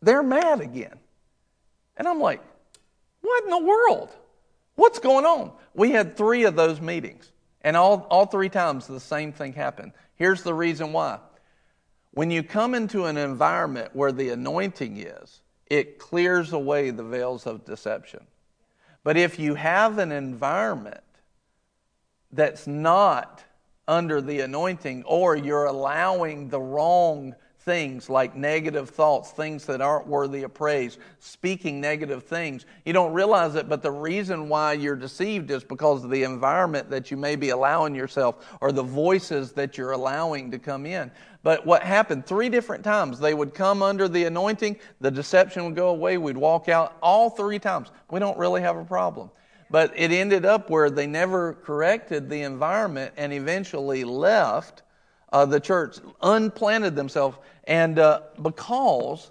they're 0.00 0.22
mad 0.22 0.60
again. 0.60 0.98
And 1.98 2.08
I'm 2.08 2.18
like, 2.18 2.42
what 3.20 3.44
in 3.44 3.50
the 3.50 3.58
world? 3.58 4.08
What's 4.74 4.98
going 4.98 5.26
on? 5.26 5.52
We 5.74 5.90
had 5.90 6.16
three 6.16 6.44
of 6.44 6.56
those 6.56 6.80
meetings. 6.80 7.30
And 7.60 7.76
all, 7.76 8.06
all 8.10 8.24
three 8.24 8.48
times 8.48 8.86
the 8.86 8.98
same 8.98 9.32
thing 9.32 9.52
happened. 9.52 9.92
Here's 10.14 10.42
the 10.42 10.54
reason 10.54 10.94
why. 10.94 11.18
When 12.12 12.30
you 12.30 12.42
come 12.42 12.74
into 12.74 13.04
an 13.04 13.18
environment 13.18 13.90
where 13.92 14.12
the 14.12 14.30
anointing 14.30 14.96
is, 14.96 15.42
it 15.66 15.98
clears 15.98 16.52
away 16.52 16.90
the 16.90 17.04
veils 17.04 17.46
of 17.46 17.64
deception. 17.64 18.26
But 19.02 19.16
if 19.16 19.38
you 19.38 19.54
have 19.54 19.98
an 19.98 20.12
environment 20.12 21.02
that's 22.32 22.66
not 22.66 23.44
under 23.88 24.20
the 24.20 24.40
anointing, 24.40 25.02
or 25.04 25.34
you're 25.36 25.64
allowing 25.66 26.48
the 26.48 26.60
wrong 26.60 27.34
things 27.60 28.08
like 28.08 28.34
negative 28.34 28.88
thoughts, 28.88 29.32
things 29.32 29.66
that 29.66 29.80
aren't 29.82 30.06
worthy 30.06 30.42
of 30.44 30.54
praise, 30.54 30.98
speaking 31.18 31.80
negative 31.80 32.24
things. 32.24 32.64
You 32.86 32.92
don't 32.92 33.12
realize 33.12 33.54
it, 33.54 33.68
but 33.68 33.82
the 33.82 33.90
reason 33.90 34.48
why 34.48 34.72
you're 34.72 34.96
deceived 34.96 35.50
is 35.50 35.62
because 35.62 36.02
of 36.02 36.10
the 36.10 36.22
environment 36.22 36.88
that 36.90 37.10
you 37.10 37.18
may 37.18 37.36
be 37.36 37.50
allowing 37.50 37.94
yourself 37.94 38.46
or 38.62 38.72
the 38.72 38.82
voices 38.82 39.52
that 39.52 39.76
you're 39.76 39.92
allowing 39.92 40.50
to 40.50 40.58
come 40.58 40.86
in. 40.86 41.10
But 41.42 41.66
what 41.66 41.82
happened 41.82 42.26
three 42.26 42.48
different 42.48 42.82
times, 42.82 43.18
they 43.18 43.34
would 43.34 43.54
come 43.54 43.82
under 43.82 44.08
the 44.08 44.24
anointing, 44.24 44.76
the 45.00 45.10
deception 45.10 45.64
would 45.66 45.76
go 45.76 45.88
away, 45.90 46.16
we'd 46.16 46.36
walk 46.36 46.68
out 46.68 46.96
all 47.02 47.28
three 47.28 47.58
times. 47.58 47.90
We 48.10 48.20
don't 48.20 48.38
really 48.38 48.62
have 48.62 48.76
a 48.76 48.84
problem. 48.84 49.30
But 49.70 49.92
it 49.96 50.10
ended 50.10 50.44
up 50.44 50.70
where 50.70 50.90
they 50.90 51.06
never 51.06 51.54
corrected 51.54 52.28
the 52.28 52.42
environment 52.42 53.14
and 53.16 53.32
eventually 53.32 54.02
left 54.02 54.82
uh, 55.32 55.44
the 55.46 55.60
church, 55.60 55.98
unplanted 56.22 56.96
themselves, 56.96 57.36
and 57.64 57.98
uh, 57.98 58.22
because 58.42 59.30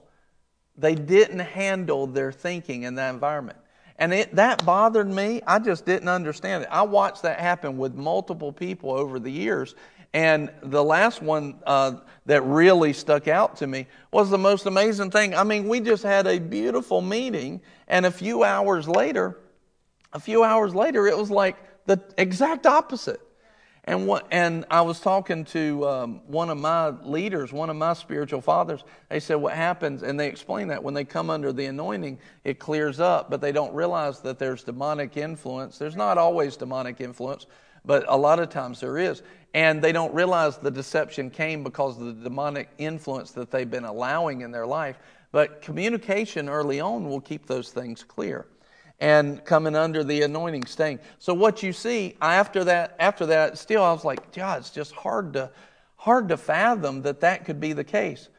they 0.78 0.96
didn't 0.96 1.40
handle 1.40 2.08
their 2.08 2.32
thinking 2.32 2.84
in 2.84 2.96
that 2.96 3.14
environment. 3.14 3.58
And 3.98 4.14
it, 4.14 4.36
that 4.36 4.66
bothered 4.66 5.10
me. 5.10 5.42
I 5.46 5.60
just 5.60 5.86
didn't 5.86 6.08
understand 6.08 6.64
it. 6.64 6.70
I 6.72 6.84
watched 6.84 7.24
that 7.24 7.40
happen 7.40 7.78
with 7.78 7.96
multiple 7.96 8.54
people 8.54 8.92
over 8.92 9.20
the 9.20 9.32
years. 9.32 9.76
And 10.14 10.50
the 10.64 10.84
last 10.84 11.22
one 11.22 11.60
uh, 11.68 11.98
that 12.26 12.42
really 12.44 12.94
stuck 12.94 13.28
out 13.28 13.58
to 13.58 13.68
me 13.68 13.88
was 14.12 14.30
the 14.30 14.38
most 14.38 14.66
amazing 14.66 15.12
thing. 15.12 15.36
I 15.36 15.44
mean, 15.44 15.68
we 15.68 15.82
just 15.82 16.04
had 16.04 16.26
a 16.26 16.40
beautiful 16.40 17.02
meeting, 17.02 17.62
and 17.88 18.06
a 18.06 18.12
few 18.12 18.44
hours 18.44 18.88
later, 18.88 19.38
a 20.14 20.20
few 20.20 20.44
hours 20.44 20.74
later, 20.74 21.06
it 21.06 21.16
was 21.16 21.30
like 21.30 21.58
the 21.86 22.02
exact 22.18 22.66
opposite. 22.66 23.22
And, 23.90 24.06
what, 24.06 24.28
and 24.30 24.66
I 24.70 24.82
was 24.82 25.00
talking 25.00 25.46
to 25.46 25.88
um, 25.88 26.22
one 26.28 26.52
of 26.52 26.60
my 26.60 26.90
leaders, 26.90 27.52
one 27.52 27.72
of 27.72 27.76
my 27.76 27.94
spiritual 27.94 28.40
fathers. 28.40 28.84
They 29.10 29.20
said, 29.20 29.38
What 29.38 29.56
happens? 29.56 30.04
And 30.04 30.20
they 30.20 30.28
explained 30.28 30.70
that 30.70 30.84
when 30.84 30.94
they 30.94 31.04
come 31.04 31.32
under 31.32 31.52
the 31.52 31.66
anointing, 31.66 32.20
it 32.44 32.60
clears 32.60 33.00
up, 33.00 33.32
but 33.32 33.42
they 33.42 33.52
don't 33.52 33.74
realize 33.74 34.20
that 34.22 34.38
there's 34.38 34.64
demonic 34.64 35.18
influence. 35.18 35.80
There's 35.80 35.96
not 35.96 36.20
always 36.20 36.56
demonic 36.56 37.02
influence, 37.02 37.48
but 37.84 38.06
a 38.08 38.16
lot 38.16 38.38
of 38.38 38.50
times 38.50 38.80
there 38.80 39.00
is. 39.00 39.24
And 39.56 39.82
they 39.82 39.92
don't 39.92 40.14
realize 40.14 40.60
the 40.60 40.70
deception 40.70 41.32
came 41.32 41.64
because 41.64 42.00
of 42.00 42.06
the 42.06 42.24
demonic 42.24 42.70
influence 42.78 43.32
that 43.32 43.50
they've 43.50 43.72
been 43.72 43.86
allowing 43.86 44.42
in 44.42 44.52
their 44.52 44.68
life. 44.68 45.00
But 45.32 45.64
communication 45.64 46.48
early 46.48 46.80
on 46.80 47.10
will 47.10 47.22
keep 47.22 47.48
those 47.48 47.72
things 47.72 48.04
clear 48.04 48.46
and 49.00 49.44
coming 49.46 49.76
under 49.76 50.04
the 50.04 50.24
anointing 50.24 50.66
staying. 50.66 51.00
So 51.20 51.34
what 51.34 51.64
you 51.64 51.72
see 51.72 52.16
after 52.22 52.64
that, 52.66 52.96
after 53.00 53.26
that, 53.28 53.58
still 53.58 53.84
I 53.84 53.92
was 53.92 54.04
like, 54.04 54.34
God, 54.34 54.60
it's 54.60 54.70
just 54.70 54.92
hard 54.92 55.34
to, 55.34 55.52
hard 55.96 56.30
to 56.30 56.38
fathom 56.38 57.02
that 57.04 57.22
that 57.22 57.46
could 57.46 57.60
be 57.60 57.74
the 57.74 57.84
case. 57.84 58.30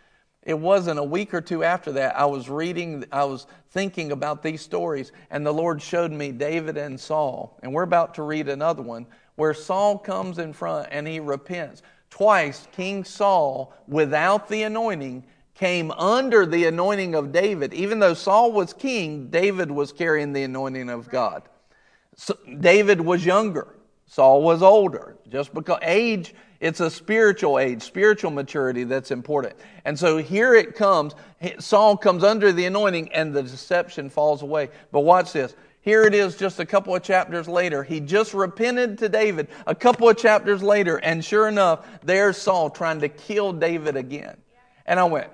It 0.42 0.58
wasn't 0.58 0.98
a 0.98 1.04
week 1.04 1.34
or 1.34 1.40
two 1.40 1.64
after 1.64 1.92
that. 1.92 2.16
I 2.16 2.24
was 2.24 2.48
reading, 2.48 3.04
I 3.12 3.24
was 3.24 3.46
thinking 3.70 4.12
about 4.12 4.42
these 4.42 4.62
stories, 4.62 5.12
and 5.30 5.44
the 5.44 5.52
Lord 5.52 5.82
showed 5.82 6.12
me 6.12 6.32
David 6.32 6.76
and 6.78 6.98
Saul. 6.98 7.58
And 7.62 7.72
we're 7.72 7.82
about 7.82 8.14
to 8.14 8.22
read 8.22 8.48
another 8.48 8.82
one 8.82 9.06
where 9.36 9.54
Saul 9.54 9.98
comes 9.98 10.38
in 10.38 10.52
front 10.52 10.88
and 10.90 11.06
he 11.06 11.20
repents. 11.20 11.82
Twice, 12.11 12.66
King 12.72 13.04
Saul, 13.04 13.72
without 13.86 14.48
the 14.48 14.64
anointing, 14.64 15.24
came 15.61 15.90
under 15.90 16.46
the 16.46 16.64
anointing 16.64 17.14
of 17.14 17.32
David. 17.32 17.74
Even 17.74 17.98
though 17.98 18.14
Saul 18.14 18.50
was 18.50 18.72
king, 18.72 19.28
David 19.28 19.70
was 19.70 19.92
carrying 19.92 20.32
the 20.32 20.42
anointing 20.42 20.88
of 20.88 21.11
God. 21.11 21.42
So 22.16 22.34
David 22.61 22.98
was 22.98 23.26
younger, 23.26 23.68
Saul 24.06 24.40
was 24.40 24.62
older. 24.62 25.18
Just 25.28 25.52
because 25.52 25.78
age, 25.82 26.34
it's 26.61 26.80
a 26.80 26.90
spiritual 26.90 27.58
age, 27.58 27.82
spiritual 27.82 28.30
maturity 28.30 28.84
that's 28.84 29.11
important. 29.11 29.54
And 29.84 29.98
so 29.98 30.16
here 30.16 30.54
it 30.54 30.74
comes. 30.74 31.14
Saul 31.58 31.94
comes 31.94 32.24
under 32.24 32.52
the 32.52 32.64
anointing 32.64 33.12
and 33.12 33.34
the 33.34 33.42
deception 33.42 34.08
falls 34.08 34.40
away. 34.40 34.70
But 34.90 35.00
watch 35.00 35.34
this. 35.34 35.54
Here 35.82 36.04
it 36.04 36.14
is 36.14 36.36
just 36.36 36.58
a 36.58 36.64
couple 36.64 36.96
of 36.96 37.02
chapters 37.02 37.48
later. 37.48 37.82
He 37.82 38.00
just 38.00 38.32
repented 38.32 38.96
to 38.98 39.11
David 39.11 39.48
a 39.66 39.74
couple 39.74 40.08
of 40.08 40.16
chapters 40.16 40.62
later, 40.62 40.96
and 40.98 41.22
sure 41.22 41.48
enough, 41.48 41.86
there's 42.02 42.38
Saul 42.38 42.70
trying 42.70 43.00
to 43.00 43.11
kill 43.11 43.52
David 43.52 43.96
again. 43.96 44.38
And 44.86 44.98
I 44.98 45.04
went, 45.04 45.30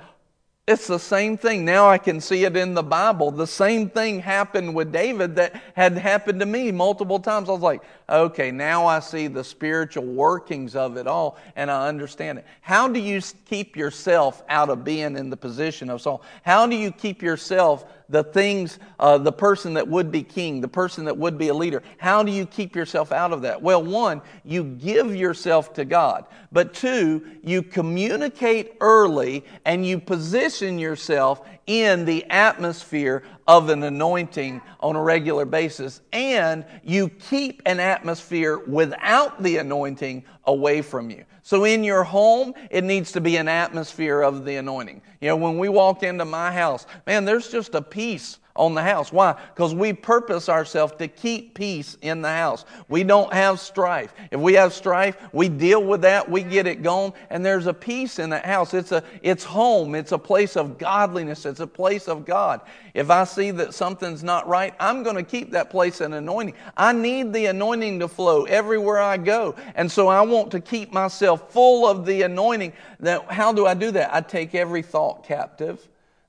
it's 0.66 0.88
the 0.88 0.98
same 0.98 1.38
thing. 1.38 1.64
Now 1.64 1.88
I 1.88 1.96
can 1.96 2.20
see 2.20 2.44
it 2.44 2.56
in 2.56 2.74
the 2.74 2.82
Bible. 2.82 3.30
The 3.30 3.46
same 3.46 3.88
thing 3.88 4.18
happened 4.18 4.74
with 4.74 4.90
David 4.92 5.36
that 5.36 5.60
had 5.74 5.96
happened 5.96 6.40
to 6.40 6.46
me 6.46 6.72
multiple 6.72 7.20
times. 7.20 7.48
I 7.48 7.52
was 7.52 7.60
like, 7.60 7.82
okay, 8.08 8.50
now 8.50 8.86
I 8.86 9.00
see 9.00 9.26
the 9.26 9.44
spiritual 9.44 10.04
workings 10.04 10.76
of 10.76 10.96
it 10.96 11.06
all 11.06 11.38
and 11.56 11.70
I 11.70 11.88
understand 11.88 12.38
it. 12.38 12.46
How 12.60 12.88
do 12.88 13.00
you 13.00 13.20
keep 13.46 13.76
yourself 13.76 14.42
out 14.48 14.68
of 14.68 14.84
being 14.84 15.16
in 15.16 15.30
the 15.30 15.36
position 15.36 15.90
of 15.90 16.00
Saul? 16.00 16.22
How 16.42 16.66
do 16.66 16.76
you 16.76 16.90
keep 16.90 17.22
yourself 17.22 17.84
the 18.08 18.22
things, 18.22 18.78
uh, 19.00 19.18
the 19.18 19.32
person 19.32 19.74
that 19.74 19.88
would 19.88 20.10
be 20.12 20.22
king, 20.22 20.60
the 20.60 20.68
person 20.68 21.04
that 21.06 21.16
would 21.16 21.36
be 21.38 21.48
a 21.48 21.54
leader. 21.54 21.82
How 21.98 22.22
do 22.22 22.30
you 22.30 22.46
keep 22.46 22.76
yourself 22.76 23.12
out 23.12 23.32
of 23.32 23.42
that? 23.42 23.60
Well, 23.60 23.82
one, 23.82 24.22
you 24.44 24.64
give 24.64 25.14
yourself 25.14 25.74
to 25.74 25.84
God. 25.84 26.26
But 26.52 26.72
two, 26.72 27.26
you 27.42 27.62
communicate 27.62 28.76
early 28.80 29.44
and 29.64 29.84
you 29.84 29.98
position 29.98 30.78
yourself 30.78 31.46
in 31.66 32.04
the 32.04 32.24
atmosphere 32.30 33.22
of 33.46 33.68
an 33.68 33.82
anointing 33.82 34.60
on 34.80 34.96
a 34.96 35.02
regular 35.02 35.44
basis. 35.44 36.00
And 36.12 36.64
you 36.84 37.08
keep 37.08 37.62
an 37.66 37.80
atmosphere 37.80 38.58
without 38.58 39.42
the 39.42 39.58
anointing 39.58 40.24
away 40.44 40.82
from 40.82 41.10
you. 41.10 41.24
So 41.42 41.64
in 41.64 41.84
your 41.84 42.04
home, 42.04 42.54
it 42.70 42.84
needs 42.84 43.12
to 43.12 43.20
be 43.20 43.36
an 43.36 43.48
atmosphere 43.48 44.22
of 44.22 44.44
the 44.44 44.56
anointing. 44.56 45.02
You 45.20 45.28
know, 45.28 45.36
when 45.36 45.58
we 45.58 45.68
walk 45.68 46.02
into 46.02 46.24
my 46.24 46.50
house, 46.50 46.86
man, 47.06 47.24
there's 47.24 47.50
just 47.50 47.74
a 47.74 47.82
peace 47.82 48.38
on 48.56 48.74
the 48.74 48.82
house. 48.82 49.12
Why? 49.12 49.34
Because 49.54 49.74
we 49.74 49.92
purpose 49.92 50.48
ourselves 50.48 50.94
to 50.98 51.08
keep 51.08 51.54
peace 51.54 51.96
in 52.02 52.22
the 52.22 52.28
house. 52.28 52.64
We 52.88 53.04
don't 53.04 53.32
have 53.32 53.60
strife. 53.60 54.12
If 54.30 54.40
we 54.40 54.54
have 54.54 54.72
strife, 54.72 55.16
we 55.32 55.48
deal 55.48 55.82
with 55.82 56.02
that, 56.02 56.30
we 56.30 56.42
get 56.42 56.66
it 56.66 56.82
gone, 56.82 57.12
and 57.30 57.44
there's 57.44 57.66
a 57.66 57.74
peace 57.74 58.18
in 58.18 58.30
that 58.30 58.44
house. 58.44 58.74
It's 58.74 58.92
a 58.92 59.02
it's 59.22 59.44
home, 59.44 59.94
it's 59.94 60.12
a 60.12 60.18
place 60.18 60.56
of 60.56 60.78
godliness, 60.78 61.46
it's 61.46 61.60
a 61.60 61.66
place 61.66 62.08
of 62.08 62.24
God. 62.24 62.60
If 62.94 63.10
I 63.10 63.24
see 63.24 63.50
that 63.52 63.74
something's 63.74 64.22
not 64.22 64.48
right, 64.48 64.74
I'm 64.80 65.02
going 65.02 65.16
to 65.16 65.22
keep 65.22 65.50
that 65.52 65.70
place 65.70 66.00
an 66.00 66.14
anointing. 66.14 66.54
I 66.76 66.92
need 66.92 67.32
the 67.32 67.46
anointing 67.46 68.00
to 68.00 68.08
flow 68.08 68.44
everywhere 68.44 68.98
I 68.98 69.18
go. 69.18 69.54
And 69.74 69.90
so 69.90 70.08
I 70.08 70.22
want 70.22 70.50
to 70.52 70.60
keep 70.60 70.92
myself 70.92 71.52
full 71.52 71.86
of 71.86 72.06
the 72.06 72.22
anointing. 72.22 72.72
Now, 72.98 73.24
how 73.28 73.52
do 73.52 73.66
I 73.66 73.74
do 73.74 73.90
that? 73.90 74.14
I 74.14 74.22
take 74.22 74.54
every 74.54 74.82
thought 74.82 75.24
captive 75.24 75.86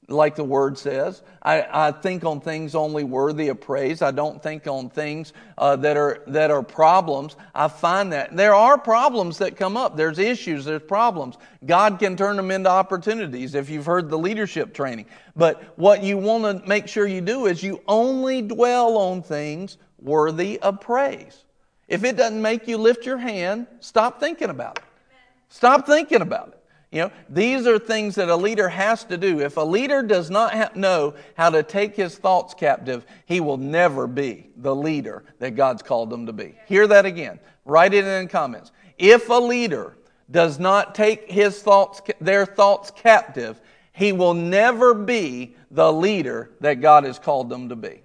like 0.09 0.35
the 0.35 0.43
word 0.43 0.77
says. 0.77 1.21
I, 1.41 1.67
I, 1.69 1.91
think 1.91 2.23
on 2.23 2.39
things 2.39 2.75
only 2.75 3.03
worthy 3.03 3.49
of 3.49 3.59
praise. 3.59 4.01
I 4.01 4.11
don't 4.11 4.41
think 4.41 4.65
on 4.65 4.89
things 4.89 5.33
uh, 5.57 5.75
that 5.77 5.97
are 5.97 6.23
that 6.27 6.49
are 6.49 6.63
problems. 6.63 7.35
I 7.53 7.67
find 7.67 8.13
that 8.13 8.35
there 8.35 8.53
are 8.53 8.77
problems 8.77 9.37
that 9.39 9.57
come 9.57 9.75
up. 9.75 9.97
There's 9.97 10.17
issues. 10.17 10.65
There's 10.65 10.81
problems. 10.81 11.35
God 11.65 11.99
can 11.99 12.15
turn 12.15 12.37
them 12.37 12.51
into 12.51 12.69
opportunities 12.69 13.53
if 13.53 13.69
you've 13.69 13.85
heard 13.85 14.09
the 14.09 14.17
leadership 14.17 14.73
training. 14.73 15.07
But 15.35 15.77
what 15.77 16.03
you 16.03 16.17
want 16.17 16.61
to 16.61 16.67
make 16.67 16.87
sure 16.87 17.05
you 17.05 17.21
do 17.21 17.45
is 17.45 17.61
you 17.61 17.81
only 17.87 18.41
dwell 18.41 18.97
on 18.97 19.21
things 19.21 19.77
worthy 19.99 20.59
of 20.61 20.79
praise. 20.79 21.43
If 21.87 22.03
it 22.03 22.17
doesn't 22.17 22.41
make 22.41 22.67
you 22.67 22.77
lift 22.77 23.05
your 23.05 23.17
hand, 23.17 23.67
stop 23.81 24.19
thinking 24.19 24.49
about 24.49 24.77
it. 24.77 24.83
Stop 25.49 25.85
thinking 25.85 26.21
about 26.21 26.49
it. 26.49 26.56
You 26.97 27.03
know, 27.03 27.11
these 27.29 27.67
are 27.67 27.77
things 27.77 28.15
that 28.15 28.27
a 28.27 28.35
leader 28.35 28.67
has 28.69 29.03
to 29.03 29.17
do. 29.17 29.39
If 29.39 29.57
a 29.57 29.61
leader 29.61 30.01
does 30.01 30.31
not 30.31 30.51
ha- 30.51 30.71
know 30.73 31.13
how 31.35 31.51
to 31.51 31.61
take 31.61 31.95
his 31.95 32.17
thoughts 32.17 32.55
captive, 32.55 33.05
he 33.27 33.39
will 33.39 33.57
never 33.57 34.07
be 34.07 34.49
the 34.57 34.75
leader 34.75 35.23
that 35.37 35.51
God's 35.51 35.83
called 35.83 36.09
them 36.09 36.25
to 36.25 36.33
be. 36.33 36.55
Hear 36.65 36.87
that 36.87 37.05
again. 37.05 37.39
Write 37.65 37.93
it 37.93 38.03
in 38.03 38.23
the 38.23 38.31
comments. 38.31 38.71
If 38.97 39.29
a 39.29 39.35
leader 39.35 39.95
does 40.31 40.57
not 40.57 40.95
take 40.95 41.29
his 41.29 41.61
thoughts, 41.61 42.01
their 42.19 42.47
thoughts 42.47 42.89
captive, 42.89 43.61
he 43.93 44.11
will 44.11 44.33
never 44.33 44.95
be 44.95 45.55
the 45.69 45.93
leader 45.93 46.49
that 46.61 46.81
God 46.81 47.03
has 47.03 47.19
called 47.19 47.47
them 47.47 47.69
to 47.69 47.75
be. 47.75 48.01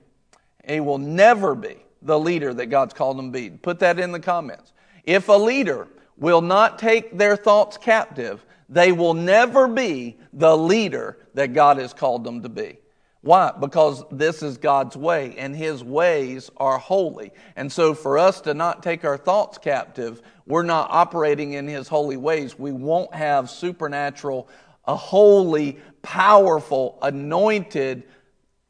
He 0.69 0.81
will 0.81 0.99
never 0.99 1.55
be 1.55 1.77
the 2.03 2.21
leader 2.21 2.53
that 2.53 2.67
God's 2.67 2.93
called 2.93 3.17
them 3.17 3.33
to 3.33 3.39
be. 3.41 3.49
Put 3.49 3.79
that 3.79 3.99
in 3.99 4.13
the 4.13 4.21
comments. 4.21 4.75
If 5.05 5.31
a 5.31 5.33
leader 5.33 5.89
will 6.19 6.43
not 6.43 6.79
take 6.79 7.17
their 7.17 7.37
thoughts 7.37 7.79
captive, 7.79 8.45
they 8.73 8.91
will 8.91 9.15
never 9.15 9.69
be 9.69 10.17
the 10.33 10.57
leader 10.57 11.19
that 11.35 11.53
God 11.53 11.77
has 11.77 11.93
called 11.93 12.25
them 12.25 12.43
to 12.43 12.49
be. 12.49 12.79
Why? 13.21 13.53
Because 13.59 14.03
this 14.11 14.43
is 14.43 14.57
God's 14.59 14.97
way, 14.97 15.37
and 15.39 15.55
His 15.55 15.85
ways 15.85 16.51
are 16.57 16.79
holy. 16.79 17.33
And 17.55 17.71
so, 17.71 17.95
for 17.95 18.19
us 18.19 18.41
to 18.43 18.55
not 18.55 18.83
take 18.83 19.05
our 19.05 19.17
thoughts 19.17 19.59
captive, 19.59 20.23
we're 20.47 20.65
not 20.65 20.91
operating 20.91 21.53
in 21.53 21.69
His 21.69 21.87
holy 21.87 22.17
ways. 22.17 22.59
We 22.59 22.73
won't 22.73 23.15
have 23.15 23.49
supernatural, 23.49 24.49
a 24.87 24.97
holy, 24.97 25.79
powerful, 26.03 26.99
anointed 27.03 28.05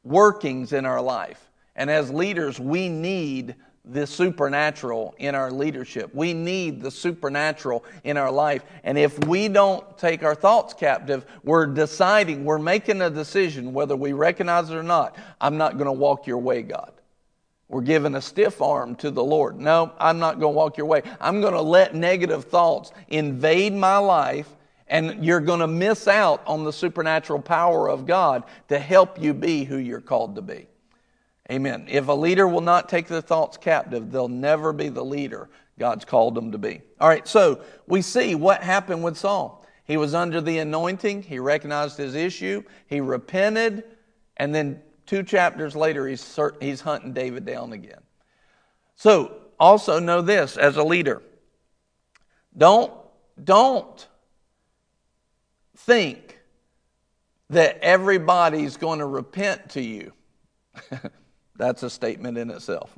workings 0.02 0.72
in 0.74 0.84
our 0.84 1.00
life. 1.00 1.50
And 1.74 1.88
as 1.88 2.10
leaders, 2.10 2.60
we 2.60 2.88
need 2.90 3.54
the 3.84 4.06
supernatural 4.06 5.14
in 5.18 5.34
our 5.34 5.50
leadership. 5.50 6.14
We 6.14 6.34
need 6.34 6.80
the 6.80 6.90
supernatural 6.90 7.84
in 8.04 8.16
our 8.16 8.30
life. 8.30 8.62
And 8.84 8.96
if 8.96 9.18
we 9.26 9.48
don't 9.48 9.98
take 9.98 10.22
our 10.22 10.36
thoughts 10.36 10.72
captive, 10.72 11.26
we're 11.42 11.66
deciding, 11.66 12.44
we're 12.44 12.58
making 12.58 13.02
a 13.02 13.10
decision, 13.10 13.72
whether 13.72 13.96
we 13.96 14.12
recognize 14.12 14.70
it 14.70 14.76
or 14.76 14.84
not. 14.84 15.16
I'm 15.40 15.56
not 15.56 15.78
going 15.78 15.86
to 15.86 15.92
walk 15.92 16.28
your 16.28 16.38
way, 16.38 16.62
God. 16.62 16.92
We're 17.68 17.80
giving 17.80 18.14
a 18.14 18.20
stiff 18.20 18.60
arm 18.60 18.94
to 18.96 19.10
the 19.10 19.24
Lord. 19.24 19.58
No, 19.58 19.92
I'm 19.98 20.18
not 20.18 20.38
going 20.38 20.52
to 20.52 20.56
walk 20.56 20.76
your 20.76 20.86
way. 20.86 21.02
I'm 21.20 21.40
going 21.40 21.54
to 21.54 21.62
let 21.62 21.94
negative 21.94 22.44
thoughts 22.44 22.92
invade 23.08 23.72
my 23.72 23.96
life, 23.96 24.48
and 24.86 25.24
you're 25.24 25.40
going 25.40 25.60
to 25.60 25.66
miss 25.66 26.06
out 26.06 26.42
on 26.46 26.64
the 26.64 26.72
supernatural 26.72 27.40
power 27.40 27.88
of 27.88 28.06
God 28.06 28.44
to 28.68 28.78
help 28.78 29.20
you 29.20 29.32
be 29.34 29.64
who 29.64 29.78
you're 29.78 30.02
called 30.02 30.36
to 30.36 30.42
be. 30.42 30.68
Amen. 31.52 31.84
If 31.86 32.08
a 32.08 32.12
leader 32.12 32.48
will 32.48 32.62
not 32.62 32.88
take 32.88 33.08
their 33.08 33.20
thoughts 33.20 33.58
captive, 33.58 34.10
they'll 34.10 34.26
never 34.26 34.72
be 34.72 34.88
the 34.88 35.04
leader 35.04 35.50
God's 35.78 36.06
called 36.06 36.34
them 36.34 36.50
to 36.52 36.56
be. 36.58 36.80
All 36.98 37.08
right, 37.08 37.28
so 37.28 37.60
we 37.86 38.00
see 38.00 38.34
what 38.34 38.62
happened 38.62 39.04
with 39.04 39.18
Saul. 39.18 39.66
He 39.84 39.98
was 39.98 40.14
under 40.14 40.40
the 40.40 40.58
anointing, 40.58 41.24
he 41.24 41.38
recognized 41.38 41.98
his 41.98 42.14
issue, 42.14 42.62
he 42.86 43.00
repented, 43.00 43.84
and 44.38 44.54
then 44.54 44.80
two 45.04 45.22
chapters 45.22 45.76
later, 45.76 46.08
he's, 46.08 46.38
he's 46.58 46.80
hunting 46.80 47.12
David 47.12 47.44
down 47.44 47.74
again. 47.74 48.00
So, 48.96 49.36
also 49.60 49.98
know 49.98 50.22
this 50.22 50.56
as 50.56 50.78
a 50.78 50.82
leader 50.82 51.22
don't, 52.56 52.92
don't 53.44 54.08
think 55.76 56.38
that 57.50 57.78
everybody's 57.80 58.78
going 58.78 59.00
to 59.00 59.06
repent 59.06 59.70
to 59.70 59.82
you. 59.82 60.12
That's 61.56 61.82
a 61.82 61.90
statement 61.90 62.38
in 62.38 62.50
itself. 62.50 62.90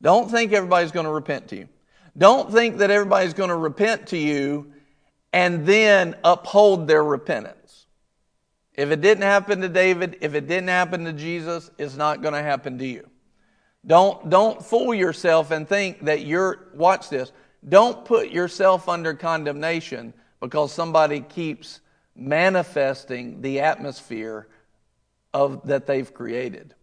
Don't 0.00 0.30
think 0.30 0.52
everybody's 0.52 0.92
going 0.92 1.06
to 1.06 1.12
repent 1.12 1.48
to 1.48 1.56
you. 1.56 1.68
Don't 2.16 2.52
think 2.52 2.78
that 2.78 2.90
everybody's 2.90 3.34
going 3.34 3.50
to 3.50 3.56
repent 3.56 4.08
to 4.08 4.18
you 4.18 4.72
and 5.32 5.64
then 5.64 6.16
uphold 6.24 6.86
their 6.86 7.02
repentance. 7.02 7.86
If 8.74 8.90
it 8.90 9.00
didn't 9.00 9.22
happen 9.22 9.60
to 9.60 9.68
David, 9.68 10.18
if 10.20 10.34
it 10.34 10.46
didn't 10.46 10.68
happen 10.68 11.04
to 11.04 11.12
Jesus, 11.12 11.70
it's 11.78 11.96
not 11.96 12.22
going 12.22 12.34
to 12.34 12.42
happen 12.42 12.78
to 12.78 12.86
you. 12.86 13.08
Don't, 13.86 14.30
don't 14.30 14.64
fool 14.64 14.94
yourself 14.94 15.50
and 15.50 15.68
think 15.68 16.04
that 16.04 16.24
you're, 16.24 16.68
watch 16.74 17.08
this, 17.08 17.32
don't 17.68 18.04
put 18.04 18.30
yourself 18.30 18.88
under 18.88 19.14
condemnation 19.14 20.14
because 20.40 20.72
somebody 20.72 21.20
keeps 21.20 21.80
manifesting 22.14 23.40
the 23.40 23.60
atmosphere 23.60 24.48
of, 25.32 25.66
that 25.66 25.86
they've 25.86 26.12
created. 26.12 26.74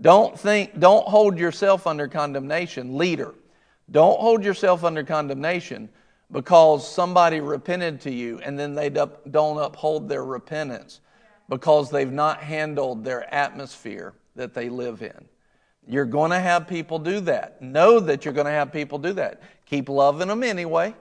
Don't 0.00 0.38
think, 0.38 0.78
don't 0.78 1.06
hold 1.06 1.38
yourself 1.38 1.86
under 1.86 2.08
condemnation, 2.08 2.96
leader. 2.96 3.34
Don't 3.90 4.20
hold 4.20 4.44
yourself 4.44 4.84
under 4.84 5.04
condemnation 5.04 5.88
because 6.32 6.90
somebody 6.90 7.40
repented 7.40 8.00
to 8.02 8.10
you 8.10 8.38
and 8.38 8.58
then 8.58 8.74
they 8.74 8.88
don't 8.88 9.58
uphold 9.58 10.08
their 10.08 10.24
repentance 10.24 11.00
because 11.48 11.90
they've 11.90 12.12
not 12.12 12.40
handled 12.40 13.04
their 13.04 13.32
atmosphere 13.34 14.14
that 14.36 14.54
they 14.54 14.68
live 14.68 15.02
in. 15.02 15.28
You're 15.86 16.04
going 16.04 16.30
to 16.30 16.38
have 16.38 16.68
people 16.68 16.98
do 16.98 17.20
that. 17.20 17.60
Know 17.60 17.98
that 17.98 18.24
you're 18.24 18.34
going 18.34 18.46
to 18.46 18.52
have 18.52 18.72
people 18.72 18.98
do 18.98 19.12
that. 19.14 19.42
Keep 19.66 19.88
loving 19.88 20.28
them 20.28 20.44
anyway. 20.44 20.94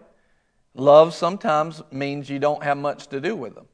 Love 0.74 1.14
sometimes 1.14 1.82
means 1.92 2.30
you 2.30 2.40
don't 2.40 2.64
have 2.64 2.78
much 2.78 3.08
to 3.08 3.22
do 3.22 3.36
with 3.36 3.56
them, 3.56 3.68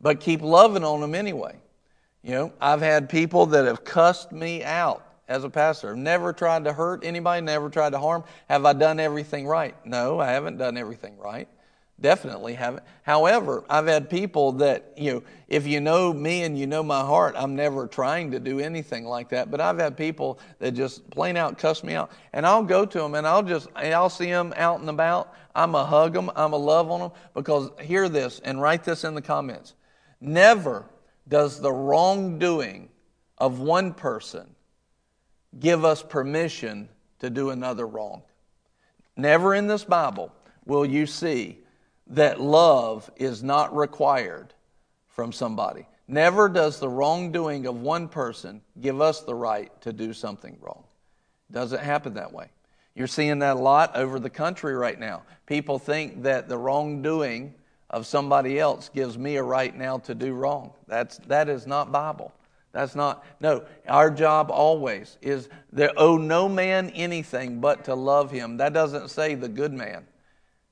but 0.00 0.20
keep 0.20 0.42
loving 0.42 0.84
on 0.84 1.00
them 1.00 1.14
anyway. 1.14 1.56
You 2.22 2.32
know, 2.32 2.52
I've 2.60 2.82
had 2.82 3.08
people 3.08 3.46
that 3.46 3.64
have 3.64 3.84
cussed 3.84 4.30
me 4.32 4.62
out 4.62 5.06
as 5.26 5.44
a 5.44 5.48
pastor. 5.48 5.90
I've 5.90 5.96
never 5.96 6.32
tried 6.32 6.64
to 6.64 6.72
hurt 6.72 7.04
anybody, 7.04 7.40
never 7.40 7.70
tried 7.70 7.90
to 7.90 7.98
harm. 7.98 8.24
Have 8.48 8.66
I 8.66 8.72
done 8.74 9.00
everything 9.00 9.46
right? 9.46 9.74
No, 9.86 10.20
I 10.20 10.32
haven't 10.32 10.58
done 10.58 10.76
everything 10.76 11.16
right. 11.18 11.48
Definitely 12.00 12.54
haven't. 12.54 12.82
However, 13.02 13.62
I've 13.68 13.86
had 13.86 14.08
people 14.08 14.52
that, 14.52 14.94
you 14.96 15.12
know, 15.12 15.22
if 15.48 15.66
you 15.66 15.80
know 15.80 16.14
me 16.14 16.42
and 16.44 16.58
you 16.58 16.66
know 16.66 16.82
my 16.82 17.00
heart, 17.00 17.34
I'm 17.36 17.54
never 17.54 17.86
trying 17.86 18.30
to 18.30 18.40
do 18.40 18.58
anything 18.58 19.04
like 19.04 19.28
that. 19.30 19.50
But 19.50 19.60
I've 19.60 19.78
had 19.78 19.98
people 19.98 20.38
that 20.60 20.72
just 20.72 21.08
plain 21.10 21.36
out 21.36 21.58
cuss 21.58 21.84
me 21.84 21.94
out. 21.94 22.10
And 22.32 22.46
I'll 22.46 22.62
go 22.62 22.86
to 22.86 22.98
them 22.98 23.14
and 23.14 23.26
I'll 23.26 23.42
just, 23.42 23.68
I'll 23.76 24.08
see 24.08 24.30
them 24.30 24.54
out 24.56 24.80
and 24.80 24.88
about. 24.88 25.34
I'm 25.54 25.74
a 25.74 25.84
hug 25.84 26.14
them, 26.14 26.30
I'm 26.36 26.54
a 26.54 26.56
love 26.56 26.90
on 26.90 27.00
them. 27.00 27.10
Because 27.34 27.70
hear 27.80 28.08
this 28.08 28.40
and 28.44 28.62
write 28.62 28.82
this 28.82 29.04
in 29.04 29.14
the 29.14 29.22
comments. 29.22 29.74
Never 30.22 30.86
does 31.30 31.60
the 31.60 31.72
wrongdoing 31.72 32.90
of 33.38 33.60
one 33.60 33.94
person 33.94 34.54
give 35.58 35.84
us 35.84 36.02
permission 36.02 36.88
to 37.20 37.30
do 37.30 37.50
another 37.50 37.86
wrong. 37.86 38.22
Never 39.16 39.54
in 39.54 39.66
this 39.66 39.84
Bible 39.84 40.32
will 40.66 40.84
you 40.84 41.06
see 41.06 41.58
that 42.08 42.40
love 42.40 43.10
is 43.16 43.42
not 43.42 43.74
required 43.74 44.52
from 45.08 45.32
somebody. 45.32 45.86
Never 46.08 46.48
does 46.48 46.80
the 46.80 46.88
wrongdoing 46.88 47.66
of 47.66 47.80
one 47.80 48.08
person 48.08 48.60
give 48.80 49.00
us 49.00 49.20
the 49.20 49.34
right 49.34 49.70
to 49.82 49.92
do 49.92 50.12
something 50.12 50.58
wrong. 50.60 50.84
Doesn't 51.52 51.80
happen 51.80 52.14
that 52.14 52.32
way. 52.32 52.48
You're 52.96 53.06
seeing 53.06 53.38
that 53.38 53.56
a 53.56 53.60
lot 53.60 53.96
over 53.96 54.18
the 54.18 54.30
country 54.30 54.74
right 54.74 54.98
now. 54.98 55.22
People 55.46 55.78
think 55.78 56.24
that 56.24 56.48
the 56.48 56.58
wrongdoing 56.58 57.54
of 57.90 58.06
somebody 58.06 58.58
else 58.58 58.88
gives 58.88 59.18
me 59.18 59.36
a 59.36 59.42
right 59.42 59.76
now 59.76 59.98
to 59.98 60.14
do 60.14 60.32
wrong. 60.32 60.72
That's, 60.86 61.18
that 61.26 61.48
is 61.48 61.66
not 61.66 61.92
Bible. 61.92 62.32
That's 62.72 62.94
not, 62.94 63.24
no, 63.40 63.64
our 63.88 64.10
job 64.10 64.50
always 64.50 65.18
is 65.20 65.48
there 65.72 65.90
owe 65.96 66.16
no 66.16 66.48
man 66.48 66.90
anything 66.90 67.60
but 67.60 67.84
to 67.84 67.94
love 67.96 68.30
him. 68.30 68.58
That 68.58 68.72
doesn't 68.72 69.10
say 69.10 69.34
the 69.34 69.48
good 69.48 69.72
man. 69.72 70.06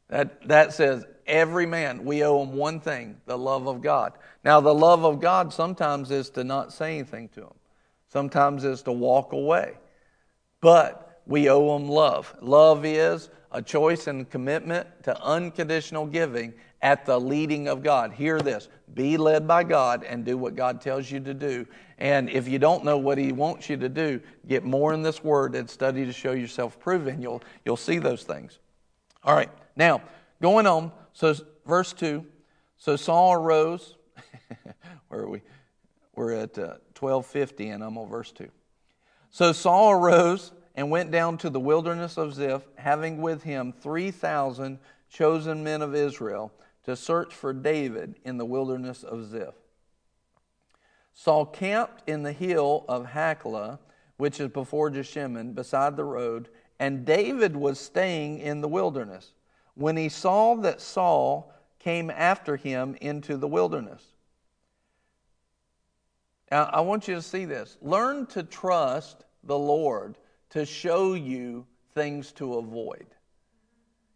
That, 0.08 0.46
that 0.48 0.72
says 0.72 1.04
every 1.26 1.66
man, 1.66 2.04
we 2.04 2.22
owe 2.22 2.42
him 2.42 2.54
one 2.54 2.80
thing 2.80 3.20
the 3.26 3.36
love 3.36 3.66
of 3.66 3.82
God. 3.82 4.12
Now, 4.44 4.60
the 4.60 4.74
love 4.74 5.04
of 5.04 5.20
God 5.20 5.52
sometimes 5.52 6.12
is 6.12 6.30
to 6.30 6.44
not 6.44 6.72
say 6.72 6.94
anything 6.94 7.28
to 7.30 7.42
him, 7.42 7.54
sometimes 8.06 8.64
is 8.64 8.82
to 8.82 8.92
walk 8.92 9.32
away. 9.32 9.74
But 10.60 11.20
we 11.26 11.50
owe 11.50 11.76
him 11.76 11.88
love. 11.88 12.34
Love 12.40 12.84
is 12.84 13.28
a 13.50 13.60
choice 13.60 14.06
and 14.06 14.28
commitment 14.30 14.86
to 15.02 15.20
unconditional 15.22 16.06
giving 16.06 16.54
at 16.80 17.06
the 17.06 17.18
leading 17.20 17.68
of 17.68 17.82
God. 17.82 18.12
Hear 18.12 18.40
this 18.40 18.68
be 18.94 19.16
led 19.16 19.46
by 19.46 19.64
God 19.64 20.04
and 20.04 20.24
do 20.24 20.36
what 20.36 20.56
God 20.56 20.80
tells 20.80 21.10
you 21.10 21.20
to 21.20 21.34
do. 21.34 21.66
And 21.98 22.30
if 22.30 22.48
you 22.48 22.58
don't 22.58 22.84
know 22.84 22.98
what 22.98 23.18
He 23.18 23.32
wants 23.32 23.68
you 23.68 23.76
to 23.76 23.88
do, 23.88 24.20
get 24.46 24.64
more 24.64 24.94
in 24.94 25.02
this 25.02 25.22
Word 25.22 25.54
and 25.54 25.68
study 25.68 26.04
to 26.04 26.12
show 26.12 26.32
yourself 26.32 26.78
proven. 26.78 27.20
You'll, 27.20 27.42
you'll 27.64 27.76
see 27.76 27.98
those 27.98 28.22
things. 28.22 28.58
All 29.24 29.34
right, 29.34 29.50
now 29.76 30.02
going 30.40 30.66
on. 30.66 30.92
So, 31.12 31.34
verse 31.66 31.92
2 31.92 32.24
So 32.76 32.96
Saul 32.96 33.34
arose. 33.34 33.96
Where 35.08 35.22
are 35.22 35.28
we? 35.28 35.42
We're 36.14 36.32
at 36.32 36.58
uh, 36.58 36.78
1250, 36.98 37.68
and 37.68 37.84
I'm 37.84 37.96
on 37.96 38.08
verse 38.08 38.32
2. 38.32 38.48
So 39.30 39.52
Saul 39.52 39.92
arose 39.92 40.52
and 40.74 40.90
went 40.90 41.10
down 41.10 41.38
to 41.38 41.50
the 41.50 41.60
wilderness 41.60 42.16
of 42.16 42.34
Ziph, 42.34 42.66
having 42.76 43.20
with 43.20 43.42
him 43.42 43.72
3,000 43.72 44.78
chosen 45.10 45.62
men 45.62 45.82
of 45.82 45.94
Israel 45.94 46.52
to 46.88 46.96
search 46.96 47.34
for 47.34 47.52
David 47.52 48.14
in 48.24 48.38
the 48.38 48.46
wilderness 48.46 49.04
of 49.04 49.26
Ziph. 49.26 49.52
Saul 51.12 51.44
camped 51.44 52.08
in 52.08 52.22
the 52.22 52.32
hill 52.32 52.86
of 52.88 53.08
Hachilah, 53.08 53.78
which 54.16 54.40
is 54.40 54.48
before 54.48 54.88
Jeshimon, 54.88 55.52
beside 55.54 55.98
the 55.98 56.04
road, 56.04 56.48
and 56.80 57.04
David 57.04 57.54
was 57.54 57.78
staying 57.78 58.38
in 58.38 58.62
the 58.62 58.68
wilderness. 58.68 59.34
When 59.74 59.98
he 59.98 60.08
saw 60.08 60.54
that 60.56 60.80
Saul 60.80 61.52
came 61.78 62.08
after 62.08 62.56
him 62.56 62.96
into 63.02 63.36
the 63.36 63.48
wilderness. 63.48 64.02
Now, 66.50 66.70
I 66.72 66.80
want 66.80 67.06
you 67.06 67.16
to 67.16 67.22
see 67.22 67.44
this. 67.44 67.76
Learn 67.82 68.24
to 68.28 68.42
trust 68.42 69.26
the 69.44 69.58
Lord 69.58 70.16
to 70.50 70.64
show 70.64 71.12
you 71.12 71.66
things 71.92 72.32
to 72.32 72.54
avoid. 72.54 73.08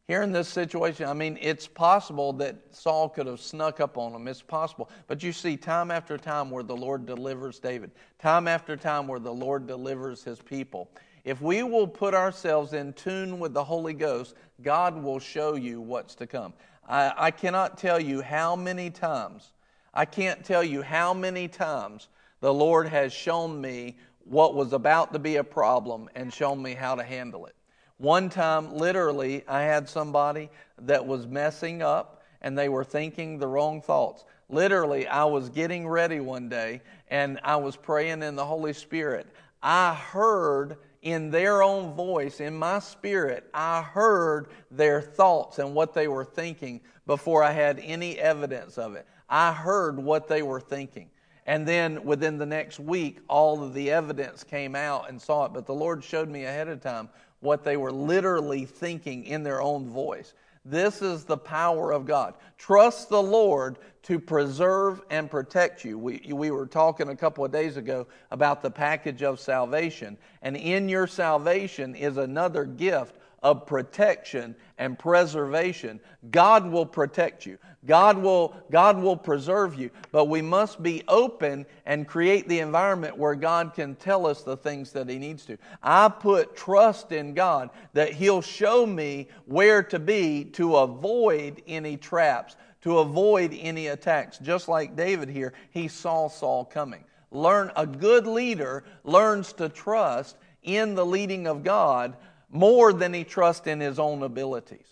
Here 0.08 0.22
in 0.22 0.32
this 0.32 0.48
situation, 0.48 1.08
I 1.08 1.14
mean, 1.14 1.38
it's 1.40 1.68
possible 1.68 2.32
that 2.34 2.56
Saul 2.72 3.08
could 3.08 3.26
have 3.26 3.40
snuck 3.40 3.80
up 3.80 3.96
on 3.96 4.12
him. 4.12 4.26
It's 4.26 4.42
possible. 4.42 4.90
But 5.06 5.22
you 5.22 5.32
see 5.32 5.56
time 5.56 5.92
after 5.92 6.18
time 6.18 6.50
where 6.50 6.64
the 6.64 6.76
Lord 6.76 7.06
delivers 7.06 7.60
David, 7.60 7.92
time 8.18 8.48
after 8.48 8.76
time 8.76 9.06
where 9.06 9.20
the 9.20 9.32
Lord 9.32 9.66
delivers 9.66 10.24
his 10.24 10.40
people. 10.40 10.90
If 11.24 11.40
we 11.40 11.62
will 11.62 11.86
put 11.86 12.14
ourselves 12.14 12.72
in 12.72 12.94
tune 12.94 13.38
with 13.38 13.54
the 13.54 13.62
Holy 13.62 13.94
Ghost, 13.94 14.34
God 14.60 15.00
will 15.00 15.20
show 15.20 15.54
you 15.54 15.80
what's 15.80 16.16
to 16.16 16.26
come. 16.26 16.52
I, 16.88 17.12
I 17.16 17.30
cannot 17.30 17.78
tell 17.78 18.00
you 18.00 18.22
how 18.22 18.56
many 18.56 18.90
times, 18.90 19.52
I 19.94 20.04
can't 20.04 20.44
tell 20.44 20.64
you 20.64 20.82
how 20.82 21.14
many 21.14 21.46
times 21.46 22.08
the 22.40 22.52
Lord 22.52 22.88
has 22.88 23.12
shown 23.12 23.60
me 23.60 23.96
what 24.24 24.56
was 24.56 24.72
about 24.72 25.12
to 25.12 25.20
be 25.20 25.36
a 25.36 25.44
problem 25.44 26.08
and 26.16 26.32
shown 26.32 26.60
me 26.60 26.74
how 26.74 26.96
to 26.96 27.04
handle 27.04 27.46
it. 27.46 27.54
One 28.02 28.30
time, 28.30 28.74
literally, 28.74 29.44
I 29.46 29.62
had 29.62 29.88
somebody 29.88 30.50
that 30.80 31.06
was 31.06 31.28
messing 31.28 31.82
up 31.82 32.24
and 32.40 32.58
they 32.58 32.68
were 32.68 32.82
thinking 32.82 33.38
the 33.38 33.46
wrong 33.46 33.80
thoughts. 33.80 34.24
Literally, 34.48 35.06
I 35.06 35.24
was 35.26 35.48
getting 35.50 35.86
ready 35.86 36.18
one 36.18 36.48
day 36.48 36.82
and 37.12 37.38
I 37.44 37.54
was 37.54 37.76
praying 37.76 38.24
in 38.24 38.34
the 38.34 38.44
Holy 38.44 38.72
Spirit. 38.72 39.28
I 39.62 39.94
heard 39.94 40.78
in 41.02 41.30
their 41.30 41.62
own 41.62 41.94
voice, 41.94 42.40
in 42.40 42.58
my 42.58 42.80
spirit, 42.80 43.48
I 43.54 43.82
heard 43.82 44.48
their 44.72 45.00
thoughts 45.00 45.60
and 45.60 45.72
what 45.72 45.94
they 45.94 46.08
were 46.08 46.24
thinking 46.24 46.80
before 47.06 47.44
I 47.44 47.52
had 47.52 47.78
any 47.78 48.18
evidence 48.18 48.78
of 48.78 48.96
it. 48.96 49.06
I 49.28 49.52
heard 49.52 49.96
what 49.96 50.26
they 50.26 50.42
were 50.42 50.60
thinking. 50.60 51.08
And 51.46 51.66
then 51.66 52.04
within 52.04 52.36
the 52.36 52.46
next 52.46 52.80
week, 52.80 53.20
all 53.28 53.62
of 53.62 53.74
the 53.74 53.92
evidence 53.92 54.42
came 54.42 54.74
out 54.74 55.08
and 55.08 55.22
saw 55.22 55.44
it. 55.44 55.52
But 55.52 55.66
the 55.66 55.74
Lord 55.74 56.02
showed 56.02 56.28
me 56.28 56.44
ahead 56.44 56.66
of 56.66 56.80
time 56.80 57.08
what 57.42 57.64
they 57.64 57.76
were 57.76 57.92
literally 57.92 58.64
thinking 58.64 59.24
in 59.24 59.42
their 59.42 59.60
own 59.60 59.88
voice. 59.88 60.32
This 60.64 61.02
is 61.02 61.24
the 61.24 61.36
power 61.36 61.92
of 61.92 62.06
God. 62.06 62.34
Trust 62.56 63.08
the 63.08 63.22
Lord 63.22 63.78
to 64.04 64.18
preserve 64.18 65.02
and 65.10 65.30
protect 65.30 65.84
you. 65.84 65.98
We, 65.98 66.30
we 66.32 66.50
were 66.52 66.66
talking 66.66 67.08
a 67.08 67.16
couple 67.16 67.44
of 67.44 67.50
days 67.50 67.76
ago 67.76 68.06
about 68.30 68.62
the 68.62 68.70
package 68.70 69.22
of 69.22 69.40
salvation. 69.40 70.16
And 70.40 70.56
in 70.56 70.88
your 70.88 71.08
salvation 71.08 71.94
is 71.96 72.16
another 72.16 72.64
gift 72.64 73.16
of 73.42 73.66
protection 73.66 74.54
and 74.78 74.98
preservation. 74.98 76.00
God 76.30 76.66
will 76.66 76.86
protect 76.86 77.44
you. 77.44 77.58
God 77.86 78.16
will, 78.16 78.54
God 78.70 79.00
will 79.00 79.16
preserve 79.16 79.74
you. 79.74 79.90
But 80.12 80.26
we 80.26 80.40
must 80.40 80.82
be 80.82 81.02
open 81.08 81.66
and 81.86 82.06
create 82.06 82.48
the 82.48 82.60
environment 82.60 83.16
where 83.16 83.34
God 83.34 83.74
can 83.74 83.96
tell 83.96 84.26
us 84.26 84.42
the 84.42 84.56
things 84.56 84.92
that 84.92 85.08
He 85.08 85.18
needs 85.18 85.44
to. 85.46 85.58
I 85.82 86.08
put 86.08 86.54
trust 86.56 87.12
in 87.12 87.34
God 87.34 87.70
that 87.92 88.12
He'll 88.12 88.42
show 88.42 88.86
me 88.86 89.28
where 89.46 89.82
to 89.84 89.98
be 89.98 90.44
to 90.52 90.76
avoid 90.76 91.62
any 91.66 91.96
traps, 91.96 92.56
to 92.82 92.98
avoid 92.98 93.56
any 93.58 93.88
attacks. 93.88 94.38
Just 94.38 94.68
like 94.68 94.96
David 94.96 95.28
here, 95.28 95.52
he 95.70 95.88
saw 95.88 96.28
Saul 96.28 96.64
coming. 96.64 97.04
Learn 97.30 97.72
a 97.76 97.86
good 97.86 98.26
leader 98.26 98.84
learns 99.04 99.52
to 99.54 99.68
trust 99.68 100.36
in 100.62 100.94
the 100.94 101.06
leading 101.06 101.46
of 101.46 101.64
God 101.64 102.16
more 102.52 102.92
than 102.92 103.14
he 103.14 103.24
trusts 103.24 103.66
in 103.66 103.80
his 103.80 103.98
own 103.98 104.22
abilities. 104.22 104.86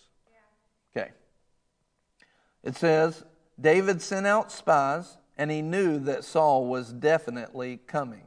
Okay. 0.95 1.11
It 2.63 2.75
says, 2.75 3.23
David 3.59 4.01
sent 4.01 4.27
out 4.27 4.51
spies, 4.51 5.17
and 5.37 5.49
he 5.49 5.61
knew 5.61 5.99
that 5.99 6.23
Saul 6.23 6.65
was 6.65 6.91
definitely 6.91 7.77
coming. 7.87 8.23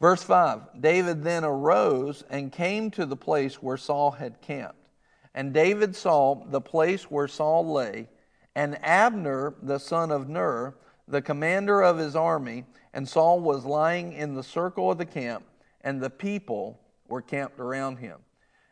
Verse 0.00 0.22
5 0.22 0.80
David 0.80 1.24
then 1.24 1.44
arose 1.44 2.24
and 2.28 2.52
came 2.52 2.90
to 2.92 3.06
the 3.06 3.16
place 3.16 3.62
where 3.62 3.78
Saul 3.78 4.12
had 4.12 4.40
camped. 4.42 4.88
And 5.34 5.52
David 5.52 5.96
saw 5.96 6.44
the 6.44 6.60
place 6.60 7.10
where 7.10 7.26
Saul 7.26 7.72
lay, 7.72 8.08
and 8.54 8.78
Abner, 8.84 9.54
the 9.62 9.78
son 9.78 10.12
of 10.12 10.28
Ner, 10.28 10.74
the 11.08 11.22
commander 11.22 11.82
of 11.82 11.98
his 11.98 12.14
army, 12.14 12.64
and 12.92 13.08
Saul 13.08 13.40
was 13.40 13.64
lying 13.64 14.12
in 14.12 14.34
the 14.34 14.44
circle 14.44 14.92
of 14.92 14.98
the 14.98 15.06
camp, 15.06 15.44
and 15.80 16.00
the 16.00 16.10
people 16.10 16.80
were 17.08 17.22
camped 17.22 17.58
around 17.58 17.96
him. 17.96 18.18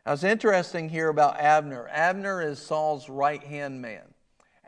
Now, 0.05 0.13
it's 0.13 0.23
interesting 0.23 0.89
here 0.89 1.07
about 1.07 1.39
Abner. 1.39 1.87
Abner 1.89 2.41
is 2.41 2.59
Saul's 2.59 3.07
right 3.07 3.41
hand 3.41 3.81
man. 3.81 4.01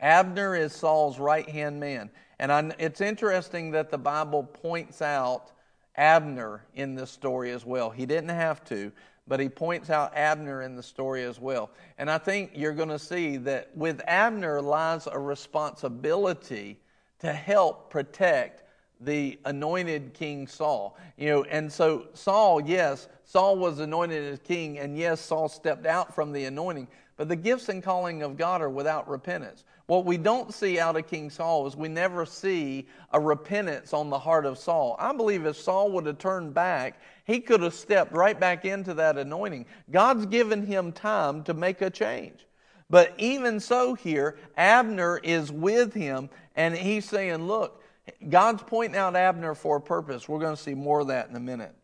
Abner 0.00 0.56
is 0.56 0.72
Saul's 0.72 1.18
right 1.18 1.48
hand 1.48 1.78
man. 1.78 2.10
And 2.38 2.50
I, 2.50 2.74
it's 2.78 3.00
interesting 3.00 3.70
that 3.72 3.90
the 3.90 3.98
Bible 3.98 4.44
points 4.44 5.02
out 5.02 5.50
Abner 5.96 6.64
in 6.74 6.94
this 6.94 7.10
story 7.10 7.50
as 7.50 7.66
well. 7.66 7.90
He 7.90 8.06
didn't 8.06 8.30
have 8.30 8.64
to, 8.66 8.92
but 9.26 9.40
he 9.40 9.48
points 9.48 9.90
out 9.90 10.16
Abner 10.16 10.62
in 10.62 10.74
the 10.74 10.82
story 10.82 11.24
as 11.24 11.38
well. 11.38 11.70
And 11.98 12.10
I 12.10 12.16
think 12.16 12.52
you're 12.54 12.74
going 12.74 12.88
to 12.88 12.98
see 12.98 13.36
that 13.38 13.76
with 13.76 14.00
Abner 14.06 14.62
lies 14.62 15.06
a 15.06 15.18
responsibility 15.18 16.78
to 17.18 17.32
help 17.32 17.90
protect 17.90 18.62
the 19.00 19.38
anointed 19.44 20.14
King 20.14 20.46
Saul. 20.46 20.96
You 21.16 21.28
know, 21.28 21.44
and 21.44 21.72
so 21.72 22.06
Saul, 22.14 22.60
yes, 22.60 23.08
Saul 23.24 23.56
was 23.58 23.80
anointed 23.80 24.32
as 24.32 24.38
king, 24.40 24.78
and 24.78 24.96
yes, 24.96 25.20
Saul 25.20 25.48
stepped 25.48 25.86
out 25.86 26.14
from 26.14 26.32
the 26.32 26.44
anointing, 26.44 26.88
but 27.16 27.28
the 27.28 27.36
gifts 27.36 27.68
and 27.68 27.82
calling 27.82 28.22
of 28.22 28.36
God 28.36 28.62
are 28.62 28.70
without 28.70 29.08
repentance. 29.08 29.64
What 29.86 30.04
we 30.04 30.16
don't 30.16 30.52
see 30.52 30.80
out 30.80 30.96
of 30.96 31.06
King 31.06 31.30
Saul 31.30 31.66
is 31.66 31.76
we 31.76 31.88
never 31.88 32.26
see 32.26 32.86
a 33.12 33.20
repentance 33.20 33.92
on 33.92 34.10
the 34.10 34.18
heart 34.18 34.44
of 34.44 34.58
Saul. 34.58 34.96
I 34.98 35.12
believe 35.12 35.46
if 35.46 35.56
Saul 35.56 35.92
would 35.92 36.06
have 36.06 36.18
turned 36.18 36.54
back, 36.54 37.00
he 37.24 37.38
could 37.38 37.62
have 37.62 37.74
stepped 37.74 38.12
right 38.12 38.38
back 38.38 38.64
into 38.64 38.94
that 38.94 39.16
anointing. 39.16 39.66
God's 39.90 40.26
given 40.26 40.66
him 40.66 40.90
time 40.90 41.44
to 41.44 41.54
make 41.54 41.82
a 41.82 41.90
change. 41.90 42.46
But 42.90 43.14
even 43.18 43.60
so, 43.60 43.94
here, 43.94 44.38
Abner 44.56 45.18
is 45.18 45.50
with 45.50 45.92
him, 45.94 46.30
and 46.54 46.74
he's 46.74 47.04
saying, 47.04 47.46
Look, 47.46 47.82
God's 48.28 48.62
pointing 48.62 48.96
out 48.96 49.16
Abner 49.16 49.54
for 49.54 49.76
a 49.76 49.80
purpose. 49.80 50.28
We're 50.28 50.38
going 50.38 50.56
to 50.56 50.62
see 50.62 50.74
more 50.74 51.00
of 51.00 51.08
that 51.08 51.28
in 51.28 51.36
a 51.36 51.40
minute. 51.40 51.74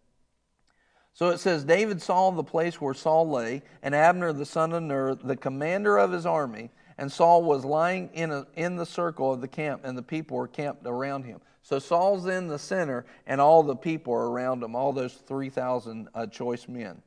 So 1.14 1.28
it 1.28 1.38
says 1.38 1.64
David 1.64 2.00
saw 2.00 2.30
the 2.30 2.44
place 2.44 2.80
where 2.80 2.94
Saul 2.94 3.28
lay, 3.28 3.62
and 3.82 3.94
Abner 3.94 4.32
the 4.32 4.46
son 4.46 4.72
of 4.72 4.82
Ner, 4.82 5.14
the 5.14 5.36
commander 5.36 5.98
of 5.98 6.10
his 6.12 6.24
army, 6.24 6.70
and 6.96 7.10
Saul 7.10 7.42
was 7.42 7.64
lying 7.64 8.10
in, 8.14 8.30
a, 8.30 8.46
in 8.54 8.76
the 8.76 8.86
circle 8.86 9.32
of 9.32 9.40
the 9.40 9.48
camp, 9.48 9.82
and 9.84 9.96
the 9.96 10.02
people 10.02 10.36
were 10.36 10.48
camped 10.48 10.86
around 10.86 11.24
him. 11.24 11.40
So 11.62 11.78
Saul's 11.78 12.26
in 12.26 12.48
the 12.48 12.58
center, 12.58 13.04
and 13.26 13.40
all 13.40 13.62
the 13.62 13.76
people 13.76 14.12
are 14.14 14.30
around 14.30 14.62
him, 14.62 14.74
all 14.74 14.92
those 14.92 15.14
3,000 15.14 16.08
uh, 16.14 16.26
choice 16.26 16.66
men. 16.68 17.02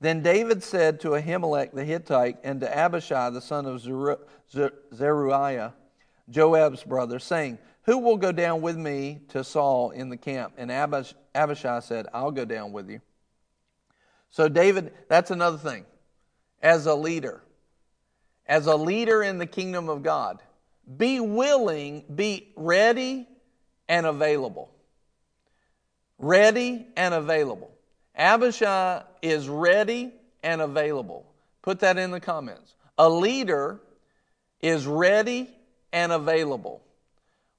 Then 0.00 0.22
David 0.22 0.62
said 0.62 1.00
to 1.00 1.10
Ahimelech 1.10 1.72
the 1.72 1.84
Hittite 1.84 2.38
and 2.44 2.60
to 2.60 2.76
Abishai 2.76 3.30
the 3.30 3.40
son 3.40 3.66
of 3.66 3.80
Zeruiah, 3.80 5.74
Joab's 6.28 6.82
brother, 6.82 7.18
saying, 7.18 7.58
who 7.86 7.98
will 7.98 8.16
go 8.16 8.32
down 8.32 8.60
with 8.60 8.76
me 8.76 9.20
to 9.28 9.42
Saul 9.42 9.90
in 9.90 10.08
the 10.08 10.16
camp? 10.16 10.54
And 10.58 10.70
Abishai 10.70 11.80
said, 11.80 12.06
I'll 12.12 12.32
go 12.32 12.44
down 12.44 12.72
with 12.72 12.90
you. 12.90 13.00
So, 14.30 14.48
David, 14.48 14.92
that's 15.08 15.30
another 15.30 15.56
thing. 15.56 15.86
As 16.60 16.86
a 16.86 16.94
leader, 16.94 17.42
as 18.46 18.66
a 18.66 18.76
leader 18.76 19.22
in 19.22 19.38
the 19.38 19.46
kingdom 19.46 19.88
of 19.88 20.02
God, 20.02 20.42
be 20.96 21.20
willing, 21.20 22.04
be 22.12 22.52
ready 22.56 23.28
and 23.88 24.04
available. 24.04 24.70
Ready 26.18 26.86
and 26.96 27.14
available. 27.14 27.70
Abishai 28.16 29.02
is 29.22 29.48
ready 29.48 30.12
and 30.42 30.60
available. 30.60 31.26
Put 31.62 31.80
that 31.80 31.98
in 31.98 32.10
the 32.10 32.20
comments. 32.20 32.74
A 32.98 33.08
leader 33.08 33.80
is 34.60 34.86
ready 34.86 35.50
and 35.92 36.12
available. 36.12 36.82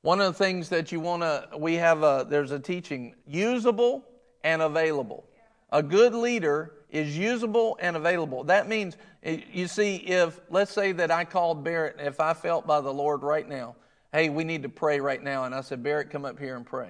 One 0.01 0.21
of 0.21 0.27
the 0.27 0.43
things 0.43 0.69
that 0.69 0.91
you 0.91 0.99
want 0.99 1.23
to, 1.23 1.49
we 1.57 1.75
have 1.75 2.03
a, 2.03 2.25
there's 2.29 2.51
a 2.51 2.59
teaching, 2.59 3.15
usable 3.25 4.05
and 4.43 4.61
available. 4.61 5.25
A 5.71 5.83
good 5.83 6.13
leader 6.13 6.73
is 6.89 7.17
usable 7.17 7.77
and 7.81 7.95
available. 7.97 8.43
That 8.45 8.69
means, 8.69 8.95
you 9.23 9.67
see, 9.67 9.97
if, 9.97 10.39
let's 10.49 10.71
say 10.71 10.93
that 10.93 11.11
I 11.11 11.25
called 11.25 11.63
Barrett, 11.63 11.97
if 11.99 12.19
I 12.19 12.33
felt 12.33 12.65
by 12.65 12.79
the 12.79 12.93
Lord 12.93 13.23
right 13.23 13.47
now, 13.47 13.75
hey, 14.13 14.29
we 14.29 14.43
need 14.43 14.63
to 14.63 14.69
pray 14.69 14.99
right 15.01 15.21
now, 15.21 15.43
and 15.43 15.53
I 15.53 15.61
said, 15.61 15.83
Barrett, 15.83 16.09
come 16.09 16.23
up 16.23 16.39
here 16.39 16.55
and 16.55 16.65
pray. 16.65 16.89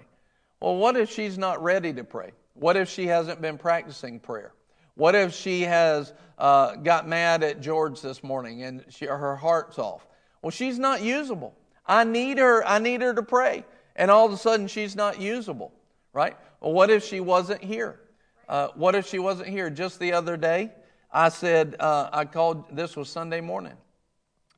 Well, 0.59 0.75
what 0.75 0.95
if 0.95 1.11
she's 1.11 1.37
not 1.37 1.63
ready 1.63 1.93
to 1.93 2.03
pray? 2.03 2.31
What 2.53 2.77
if 2.77 2.89
she 2.89 3.07
hasn't 3.07 3.41
been 3.41 3.57
practicing 3.57 4.19
prayer? 4.19 4.53
What 4.95 5.15
if 5.15 5.33
she 5.33 5.61
has 5.61 6.13
uh, 6.37 6.75
got 6.75 7.07
mad 7.07 7.43
at 7.43 7.61
George 7.61 8.01
this 8.01 8.23
morning 8.23 8.63
and 8.63 8.83
she, 8.89 9.05
her 9.05 9.35
heart's 9.35 9.77
off? 9.79 10.07
Well, 10.41 10.51
she's 10.51 10.77
not 10.79 11.01
usable. 11.01 11.55
I 11.87 12.03
need 12.03 12.37
her. 12.37 12.65
I 12.65 12.79
need 12.79 13.01
her 13.01 13.13
to 13.13 13.23
pray. 13.23 13.65
And 13.95 14.11
all 14.11 14.25
of 14.25 14.33
a 14.33 14.37
sudden, 14.37 14.67
she's 14.67 14.95
not 14.95 15.19
usable, 15.19 15.71
right? 16.13 16.37
Well, 16.59 16.73
what 16.73 16.89
if 16.89 17.03
she 17.03 17.19
wasn't 17.19 17.63
here? 17.63 17.99
Uh, 18.47 18.69
what 18.75 18.95
if 18.95 19.07
she 19.07 19.19
wasn't 19.19 19.49
here 19.49 19.69
just 19.69 19.99
the 19.99 20.13
other 20.13 20.37
day? 20.37 20.71
I 21.11 21.29
said, 21.29 21.75
uh, 21.79 22.09
I 22.11 22.25
called, 22.25 22.75
this 22.75 22.95
was 22.95 23.09
Sunday 23.09 23.41
morning. 23.41 23.73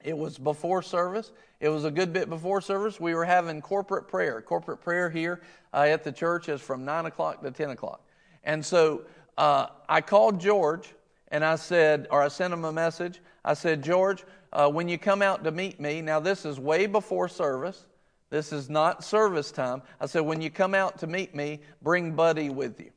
It 0.03 0.17
was 0.17 0.37
before 0.37 0.81
service. 0.81 1.31
It 1.59 1.69
was 1.69 1.85
a 1.85 1.91
good 1.91 2.13
bit 2.13 2.29
before 2.29 2.61
service. 2.61 2.99
We 2.99 3.13
were 3.13 3.25
having 3.25 3.61
corporate 3.61 4.07
prayer. 4.07 4.41
Corporate 4.41 4.81
prayer 4.81 5.09
here 5.09 5.41
uh, 5.73 5.81
at 5.81 6.03
the 6.03 6.11
church 6.11 6.49
is 6.49 6.61
from 6.61 6.85
9 6.85 7.05
o'clock 7.05 7.41
to 7.43 7.51
10 7.51 7.71
o'clock. 7.71 8.01
And 8.43 8.65
so 8.65 9.03
uh, 9.37 9.67
I 9.87 10.01
called 10.01 10.39
George 10.39 10.93
and 11.29 11.43
I 11.43 11.55
said, 11.55 12.07
or 12.11 12.21
I 12.21 12.29
sent 12.29 12.53
him 12.53 12.65
a 12.65 12.71
message. 12.71 13.19
I 13.43 13.53
said, 13.53 13.83
George, 13.83 14.23
uh, 14.51 14.69
when 14.69 14.87
you 14.87 14.97
come 14.97 15.21
out 15.21 15.43
to 15.43 15.51
meet 15.51 15.79
me, 15.79 16.01
now 16.01 16.19
this 16.19 16.45
is 16.45 16.59
way 16.59 16.87
before 16.87 17.27
service. 17.27 17.85
This 18.29 18.51
is 18.51 18.69
not 18.69 19.03
service 19.03 19.51
time. 19.51 19.81
I 19.99 20.05
said, 20.05 20.21
when 20.21 20.41
you 20.41 20.49
come 20.49 20.73
out 20.75 20.99
to 20.99 21.07
meet 21.07 21.33
me, 21.35 21.61
bring 21.81 22.13
Buddy 22.13 22.49
with 22.49 22.79
you. 22.79 22.91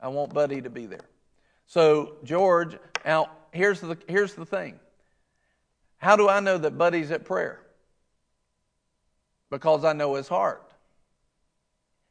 I 0.00 0.08
want 0.08 0.32
Buddy 0.32 0.62
to 0.62 0.70
be 0.70 0.86
there. 0.86 1.08
So, 1.66 2.16
George, 2.24 2.76
now 3.04 3.30
here's 3.52 3.80
the, 3.80 3.98
here's 4.06 4.34
the 4.34 4.46
thing. 4.46 4.78
How 5.98 6.16
do 6.16 6.28
I 6.28 6.40
know 6.40 6.56
that 6.58 6.78
Buddy's 6.78 7.10
at 7.10 7.24
prayer? 7.24 7.60
Because 9.50 9.84
I 9.84 9.92
know 9.92 10.14
his 10.14 10.28
heart. 10.28 10.72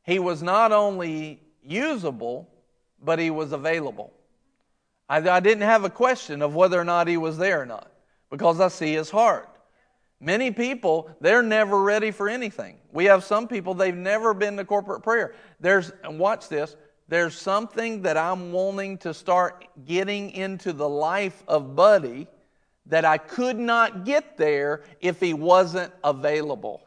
He 0.03 0.19
was 0.19 0.41
not 0.41 0.71
only 0.71 1.39
usable, 1.63 2.49
but 3.01 3.19
he 3.19 3.29
was 3.29 3.51
available. 3.51 4.13
I, 5.09 5.17
I 5.17 5.39
didn't 5.39 5.63
have 5.63 5.83
a 5.83 5.89
question 5.89 6.41
of 6.41 6.55
whether 6.55 6.79
or 6.79 6.83
not 6.83 7.07
he 7.07 7.17
was 7.17 7.37
there 7.37 7.61
or 7.61 7.65
not 7.65 7.91
because 8.29 8.59
I 8.59 8.67
see 8.67 8.93
his 8.93 9.09
heart. 9.09 9.49
Many 10.19 10.51
people, 10.51 11.11
they're 11.21 11.43
never 11.43 11.81
ready 11.81 12.11
for 12.11 12.27
anything. 12.27 12.77
We 12.91 13.05
have 13.05 13.23
some 13.23 13.47
people, 13.47 13.73
they've 13.73 13.95
never 13.95 14.33
been 14.33 14.57
to 14.57 14.65
corporate 14.65 15.03
prayer. 15.03 15.35
There's, 15.59 15.91
and 16.03 16.17
watch 16.17 16.49
this, 16.49 16.75
there's 17.07 17.39
something 17.39 18.01
that 18.01 18.17
I'm 18.17 18.51
wanting 18.51 18.97
to 18.99 19.13
start 19.13 19.65
getting 19.85 20.31
into 20.31 20.73
the 20.73 20.89
life 20.89 21.43
of 21.47 21.75
Buddy 21.75 22.27
that 22.87 23.05
I 23.05 23.17
could 23.17 23.57
not 23.57 24.05
get 24.05 24.37
there 24.37 24.83
if 25.01 25.19
he 25.19 25.33
wasn't 25.33 25.93
available. 26.03 26.81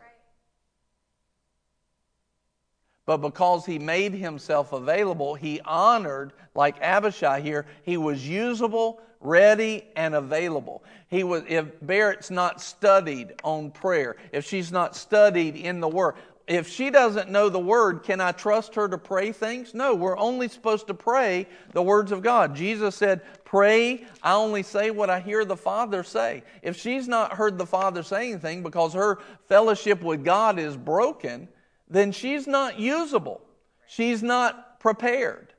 But 3.11 3.23
because 3.23 3.67
he 3.67 3.81
made 3.81 4.13
himself 4.15 4.73
available, 4.73 5.35
he 5.35 5.61
honored, 5.65 6.33
like 6.55 6.77
Abishai 6.81 7.41
here, 7.41 7.67
he 7.83 7.97
was 7.97 8.25
usable, 8.25 9.01
ready, 9.19 9.83
and 9.97 10.15
available. 10.15 10.85
He 11.09 11.25
was, 11.25 11.43
if 11.49 11.67
Barrett's 11.83 12.31
not 12.31 12.61
studied 12.61 13.35
on 13.43 13.73
prayer, 13.73 14.15
if 14.31 14.47
she's 14.47 14.71
not 14.71 14.95
studied 14.95 15.57
in 15.57 15.81
the 15.81 15.89
Word, 15.89 16.15
if 16.47 16.69
she 16.69 16.89
doesn't 16.89 17.29
know 17.29 17.49
the 17.49 17.59
Word, 17.59 18.05
can 18.05 18.21
I 18.21 18.31
trust 18.31 18.77
her 18.77 18.87
to 18.87 18.97
pray 18.97 19.33
things? 19.33 19.75
No, 19.75 19.93
we're 19.93 20.17
only 20.17 20.47
supposed 20.47 20.87
to 20.87 20.95
pray 20.95 21.49
the 21.73 21.83
words 21.83 22.13
of 22.13 22.23
God. 22.23 22.55
Jesus 22.55 22.95
said, 22.95 23.23
Pray, 23.45 24.05
I 24.23 24.35
only 24.35 24.63
say 24.63 24.93
what 24.93 25.11
I 25.11 25.19
hear 25.19 25.45
the 25.45 25.57
Father 25.57 26.05
say. 26.05 26.45
If 26.63 26.77
she's 26.77 27.09
not 27.09 27.33
heard 27.33 27.59
the 27.59 27.67
Father 27.67 28.05
say 28.05 28.31
anything 28.31 28.63
because 28.63 28.95
her 28.95 29.19
fellowship 29.49 30.01
with 30.01 30.25
God 30.25 30.61
is 30.61 30.77
broken, 30.77 31.49
then 31.91 32.13
she's 32.13 32.47
not 32.47 32.79
usable. 32.79 33.41
She's 33.87 34.23
not 34.23 34.79
prepared. 34.81 35.53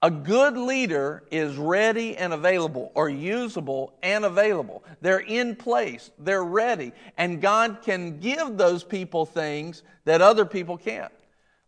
A 0.00 0.10
good 0.10 0.56
leader 0.56 1.24
is 1.30 1.56
ready 1.56 2.16
and 2.16 2.32
available, 2.32 2.92
or 2.94 3.08
usable 3.08 3.94
and 4.02 4.24
available. 4.24 4.84
They're 5.00 5.18
in 5.18 5.56
place, 5.56 6.10
they're 6.18 6.44
ready, 6.44 6.92
and 7.16 7.40
God 7.40 7.78
can 7.82 8.20
give 8.20 8.56
those 8.56 8.84
people 8.84 9.26
things 9.26 9.82
that 10.04 10.20
other 10.20 10.44
people 10.44 10.76
can't. 10.76 11.12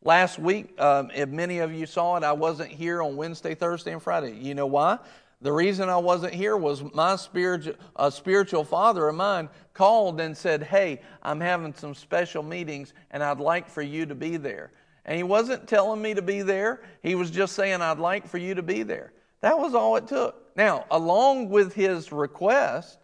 Last 0.03 0.39
week, 0.39 0.81
um, 0.81 1.11
if 1.15 1.29
many 1.29 1.59
of 1.59 1.73
you 1.73 1.87
saw 1.87 2.17
it, 2.17 2.25
I 2.25 2.33
wasn't 2.33 2.71
here 2.71 3.03
on 3.03 3.17
Wednesday, 3.17 3.55
Thursday, 3.55 3.93
and 3.93 4.03
Friday. 4.03 4.37
You 4.37 4.55
know 4.55 4.67
why? 4.67 4.99
The 5.43 5.53
reason 5.53 5.89
I 5.89 5.97
wasn't 5.97 6.35
here 6.35 6.57
was 6.57 6.83
my 6.93 7.17
spiritual, 7.17 7.75
a 7.97 8.13
spiritual 8.13 8.63
father 8.63 9.09
of 9.09 9.15
mine 9.15 9.49
called 9.73 10.21
and 10.21 10.37
said, 10.37 10.63
Hey, 10.63 11.01
I'm 11.23 11.41
having 11.41 11.73
some 11.73 11.95
special 11.95 12.43
meetings 12.43 12.93
and 13.11 13.23
I'd 13.23 13.41
like 13.41 13.69
for 13.69 13.83
you 13.83 14.05
to 14.07 14.15
be 14.15 14.37
there. 14.37 14.73
And 15.07 15.17
he 15.17 15.23
wasn't 15.23 15.67
telling 15.67 16.03
me 16.03 16.13
to 16.13 16.23
be 16.23 16.43
there, 16.43 16.83
he 17.03 17.15
was 17.15 17.31
just 17.31 17.55
saying, 17.55 17.81
I'd 17.81 17.99
like 17.99 18.29
for 18.29 18.37
you 18.37 18.55
to 18.55 18.63
be 18.63 18.83
there. 18.83 19.13
That 19.41 19.59
was 19.59 19.75
all 19.75 19.97
it 19.97 20.07
took. 20.07 20.55
Now, 20.57 20.85
along 20.91 21.49
with 21.49 21.73
his 21.73 22.13
request, 22.13 22.99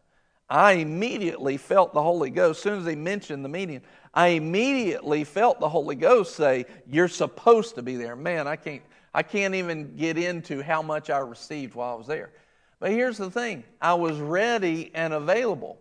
I 0.49 0.73
immediately 0.73 1.57
felt 1.57 1.95
the 1.95 2.03
Holy 2.03 2.31
Ghost. 2.31 2.59
As 2.59 2.63
soon 2.63 2.79
as 2.81 2.87
he 2.87 2.95
mentioned 2.95 3.45
the 3.45 3.49
meeting, 3.49 3.81
I 4.13 4.29
immediately 4.29 5.25
felt 5.25 5.59
the 5.59 5.69
Holy 5.69 5.97
Ghost 5.97 6.37
say, 6.37 6.67
You're 6.87 7.09
supposed 7.09 7.75
to 7.77 7.83
be 7.83 7.97
there. 7.97 8.15
Man, 8.15 8.47
I 8.47 8.57
can't. 8.57 8.83
I 9.17 9.23
can't 9.23 9.55
even 9.55 9.97
get 9.97 10.19
into 10.19 10.63
how 10.63 10.83
much 10.83 11.09
I 11.09 11.17
received 11.21 11.75
while 11.75 11.95
I 11.95 11.97
was 11.97 12.07
there. 12.07 12.33
But 12.81 12.91
here's 12.91 13.17
the 13.17 13.31
thing 13.31 13.65
I 13.81 13.95
was 13.95 14.19
ready 14.19 14.91
and 14.95 15.15
available. 15.15 15.79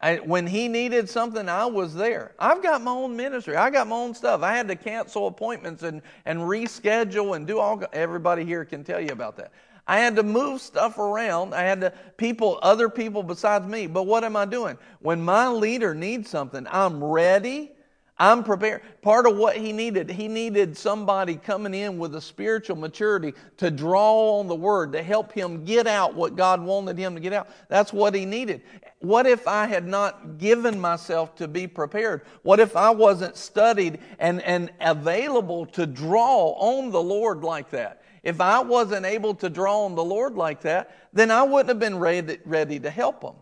I, 0.00 0.18
when 0.18 0.46
he 0.46 0.68
needed 0.68 1.10
something, 1.10 1.48
I 1.48 1.66
was 1.66 1.92
there. 1.92 2.36
I've 2.38 2.62
got 2.62 2.80
my 2.80 2.92
own 2.92 3.16
ministry. 3.16 3.56
I 3.56 3.70
got 3.70 3.88
my 3.88 3.96
own 3.96 4.14
stuff. 4.14 4.44
I 4.44 4.54
had 4.54 4.68
to 4.68 4.76
cancel 4.76 5.26
appointments 5.26 5.82
and, 5.82 6.02
and 6.24 6.38
reschedule 6.38 7.34
and 7.34 7.48
do 7.48 7.58
all. 7.58 7.82
Everybody 7.92 8.44
here 8.44 8.64
can 8.64 8.84
tell 8.84 9.00
you 9.00 9.10
about 9.10 9.36
that. 9.38 9.50
I 9.88 9.98
had 9.98 10.14
to 10.14 10.22
move 10.22 10.60
stuff 10.60 10.98
around. 10.98 11.54
I 11.54 11.62
had 11.62 11.80
to 11.80 11.92
people, 12.16 12.60
other 12.62 12.88
people 12.88 13.24
besides 13.24 13.66
me. 13.66 13.88
But 13.88 14.04
what 14.04 14.22
am 14.22 14.36
I 14.36 14.44
doing? 14.44 14.78
When 15.00 15.20
my 15.20 15.48
leader 15.48 15.96
needs 15.96 16.30
something, 16.30 16.64
I'm 16.70 17.02
ready 17.02 17.72
I'm 18.20 18.42
prepared. 18.42 18.82
Part 19.00 19.26
of 19.26 19.36
what 19.36 19.56
he 19.56 19.72
needed, 19.72 20.10
he 20.10 20.26
needed 20.26 20.76
somebody 20.76 21.36
coming 21.36 21.72
in 21.72 21.98
with 21.98 22.16
a 22.16 22.20
spiritual 22.20 22.74
maturity 22.74 23.32
to 23.58 23.70
draw 23.70 24.40
on 24.40 24.48
the 24.48 24.56
word, 24.56 24.92
to 24.92 25.02
help 25.02 25.32
him 25.32 25.64
get 25.64 25.86
out 25.86 26.14
what 26.14 26.34
God 26.34 26.60
wanted 26.60 26.98
him 26.98 27.14
to 27.14 27.20
get 27.20 27.32
out. 27.32 27.48
That's 27.68 27.92
what 27.92 28.14
he 28.14 28.26
needed. 28.26 28.62
What 28.98 29.26
if 29.26 29.46
I 29.46 29.66
had 29.66 29.86
not 29.86 30.38
given 30.38 30.80
myself 30.80 31.36
to 31.36 31.46
be 31.46 31.68
prepared? 31.68 32.22
What 32.42 32.58
if 32.58 32.74
I 32.74 32.90
wasn't 32.90 33.36
studied 33.36 34.00
and, 34.18 34.42
and 34.42 34.70
available 34.80 35.66
to 35.66 35.86
draw 35.86 36.54
on 36.58 36.90
the 36.90 37.02
Lord 37.02 37.44
like 37.44 37.70
that? 37.70 38.02
If 38.24 38.40
I 38.40 38.60
wasn't 38.60 39.06
able 39.06 39.34
to 39.36 39.48
draw 39.48 39.84
on 39.84 39.94
the 39.94 40.04
Lord 40.04 40.34
like 40.34 40.62
that, 40.62 40.90
then 41.12 41.30
I 41.30 41.44
wouldn't 41.44 41.68
have 41.68 41.78
been 41.78 42.00
ready, 42.00 42.38
ready 42.44 42.80
to 42.80 42.90
help 42.90 43.22
him. 43.22 43.34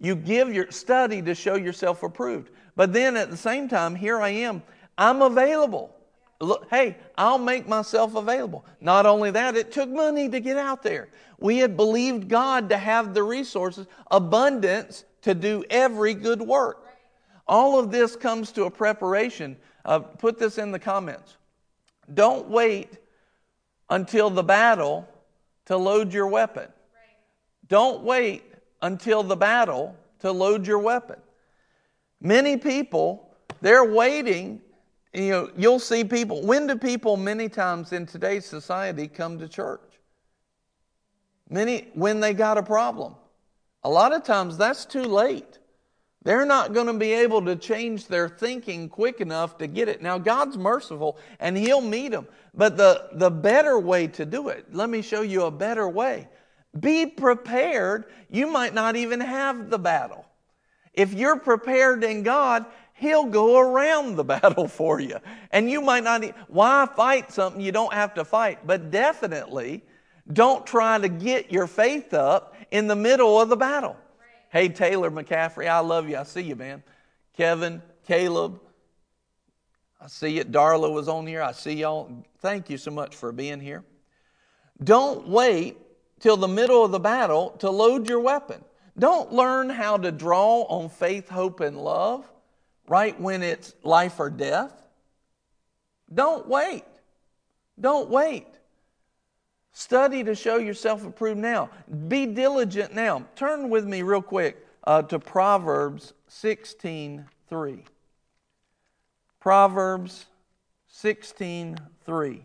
You 0.00 0.16
give 0.16 0.52
your 0.52 0.68
study 0.72 1.22
to 1.22 1.34
show 1.36 1.54
yourself 1.54 2.02
approved. 2.02 2.50
But 2.76 2.92
then 2.92 3.16
at 3.16 3.30
the 3.30 3.36
same 3.36 3.68
time, 3.68 3.94
here 3.94 4.20
I 4.20 4.30
am. 4.30 4.62
I'm 4.96 5.22
available. 5.22 5.94
Look, 6.40 6.68
hey, 6.70 6.96
I'll 7.16 7.38
make 7.38 7.68
myself 7.68 8.14
available. 8.16 8.64
Not 8.80 9.06
only 9.06 9.30
that, 9.30 9.56
it 9.56 9.70
took 9.70 9.88
money 9.88 10.28
to 10.28 10.40
get 10.40 10.56
out 10.56 10.82
there. 10.82 11.08
We 11.38 11.58
had 11.58 11.76
believed 11.76 12.28
God 12.28 12.68
to 12.70 12.76
have 12.76 13.14
the 13.14 13.22
resources, 13.22 13.86
abundance 14.10 15.04
to 15.22 15.34
do 15.34 15.64
every 15.70 16.14
good 16.14 16.42
work. 16.42 16.84
All 17.46 17.78
of 17.78 17.90
this 17.90 18.16
comes 18.16 18.50
to 18.52 18.64
a 18.64 18.70
preparation. 18.70 19.56
Uh, 19.84 20.00
put 20.00 20.38
this 20.38 20.58
in 20.58 20.72
the 20.72 20.78
comments. 20.78 21.36
Don't 22.12 22.48
wait 22.48 22.98
until 23.88 24.30
the 24.30 24.42
battle 24.42 25.08
to 25.66 25.76
load 25.76 26.12
your 26.12 26.26
weapon. 26.26 26.68
Don't 27.68 28.02
wait 28.02 28.42
until 28.80 29.22
the 29.22 29.36
battle 29.36 29.96
to 30.20 30.32
load 30.32 30.66
your 30.66 30.78
weapon. 30.78 31.21
Many 32.22 32.56
people, 32.56 33.34
they're 33.60 33.84
waiting. 33.84 34.60
You 35.12 35.30
know, 35.30 35.50
you'll 35.56 35.80
see 35.80 36.04
people. 36.04 36.42
When 36.42 36.68
do 36.68 36.76
people, 36.76 37.16
many 37.16 37.48
times 37.48 37.92
in 37.92 38.06
today's 38.06 38.46
society, 38.46 39.08
come 39.08 39.38
to 39.40 39.48
church? 39.48 39.80
Many, 41.50 41.88
when 41.94 42.20
they 42.20 42.32
got 42.32 42.56
a 42.56 42.62
problem. 42.62 43.16
A 43.82 43.90
lot 43.90 44.14
of 44.14 44.22
times 44.22 44.56
that's 44.56 44.84
too 44.84 45.02
late. 45.02 45.58
They're 46.24 46.46
not 46.46 46.72
going 46.72 46.86
to 46.86 46.92
be 46.92 47.12
able 47.12 47.44
to 47.46 47.56
change 47.56 48.06
their 48.06 48.28
thinking 48.28 48.88
quick 48.88 49.20
enough 49.20 49.58
to 49.58 49.66
get 49.66 49.88
it. 49.88 50.00
Now, 50.00 50.18
God's 50.18 50.56
merciful 50.56 51.18
and 51.40 51.56
He'll 51.56 51.80
meet 51.80 52.12
them. 52.12 52.28
But 52.54 52.76
the, 52.76 53.08
the 53.14 53.30
better 53.30 53.80
way 53.80 54.06
to 54.06 54.24
do 54.24 54.48
it, 54.48 54.72
let 54.72 54.88
me 54.88 55.02
show 55.02 55.22
you 55.22 55.46
a 55.46 55.50
better 55.50 55.88
way. 55.88 56.28
Be 56.78 57.06
prepared. 57.06 58.06
You 58.30 58.46
might 58.46 58.72
not 58.72 58.94
even 58.94 59.20
have 59.20 59.68
the 59.68 59.80
battle. 59.80 60.24
If 60.94 61.14
you're 61.14 61.38
prepared 61.38 62.04
in 62.04 62.22
God, 62.22 62.66
He'll 62.94 63.24
go 63.24 63.58
around 63.58 64.16
the 64.16 64.24
battle 64.36 64.68
for 64.68 65.00
you. 65.00 65.18
And 65.50 65.70
you 65.70 65.80
might 65.80 66.04
not, 66.04 66.24
why 66.48 66.86
fight 66.94 67.32
something 67.32 67.60
you 67.60 67.72
don't 67.72 67.92
have 67.92 68.14
to 68.14 68.24
fight? 68.24 68.66
But 68.66 68.90
definitely 68.90 69.82
don't 70.32 70.64
try 70.66 70.98
to 70.98 71.08
get 71.08 71.50
your 71.50 71.66
faith 71.66 72.14
up 72.14 72.54
in 72.70 72.86
the 72.86 72.96
middle 72.96 73.40
of 73.40 73.48
the 73.48 73.56
battle. 73.56 73.96
Hey, 74.50 74.68
Taylor 74.68 75.10
McCaffrey, 75.10 75.66
I 75.66 75.80
love 75.80 76.08
you. 76.08 76.16
I 76.16 76.22
see 76.24 76.42
you, 76.42 76.56
man. 76.56 76.82
Kevin, 77.36 77.82
Caleb, 78.06 78.60
I 80.00 80.08
see 80.08 80.38
it. 80.38 80.52
Darla 80.52 80.92
was 80.92 81.08
on 81.08 81.26
here. 81.26 81.42
I 81.42 81.52
see 81.52 81.74
y'all. 81.74 82.24
Thank 82.38 82.68
you 82.68 82.76
so 82.76 82.90
much 82.90 83.16
for 83.16 83.32
being 83.32 83.60
here. 83.60 83.84
Don't 84.82 85.28
wait 85.28 85.76
till 86.20 86.36
the 86.36 86.48
middle 86.48 86.84
of 86.84 86.90
the 86.90 87.00
battle 87.00 87.50
to 87.60 87.70
load 87.70 88.08
your 88.08 88.20
weapon. 88.20 88.62
Don't 89.02 89.32
learn 89.32 89.68
how 89.68 89.96
to 89.96 90.12
draw 90.12 90.60
on 90.68 90.88
faith, 90.88 91.28
hope, 91.28 91.58
and 91.58 91.76
love 91.76 92.24
right 92.86 93.20
when 93.20 93.42
it's 93.42 93.74
life 93.82 94.20
or 94.20 94.30
death. 94.30 94.72
Don't 96.14 96.46
wait. 96.46 96.84
Don't 97.80 98.08
wait. 98.10 98.46
Study 99.72 100.22
to 100.22 100.36
show 100.36 100.58
yourself 100.58 101.04
approved 101.04 101.40
now. 101.40 101.68
Be 102.06 102.26
diligent 102.26 102.94
now. 102.94 103.24
Turn 103.34 103.70
with 103.70 103.84
me 103.88 104.02
real 104.02 104.22
quick 104.22 104.64
uh, 104.84 105.02
to 105.02 105.18
Proverbs 105.18 106.12
16 106.28 107.26
3. 107.48 107.84
Proverbs 109.40 110.26
16 110.86 111.76
3. 112.04 112.44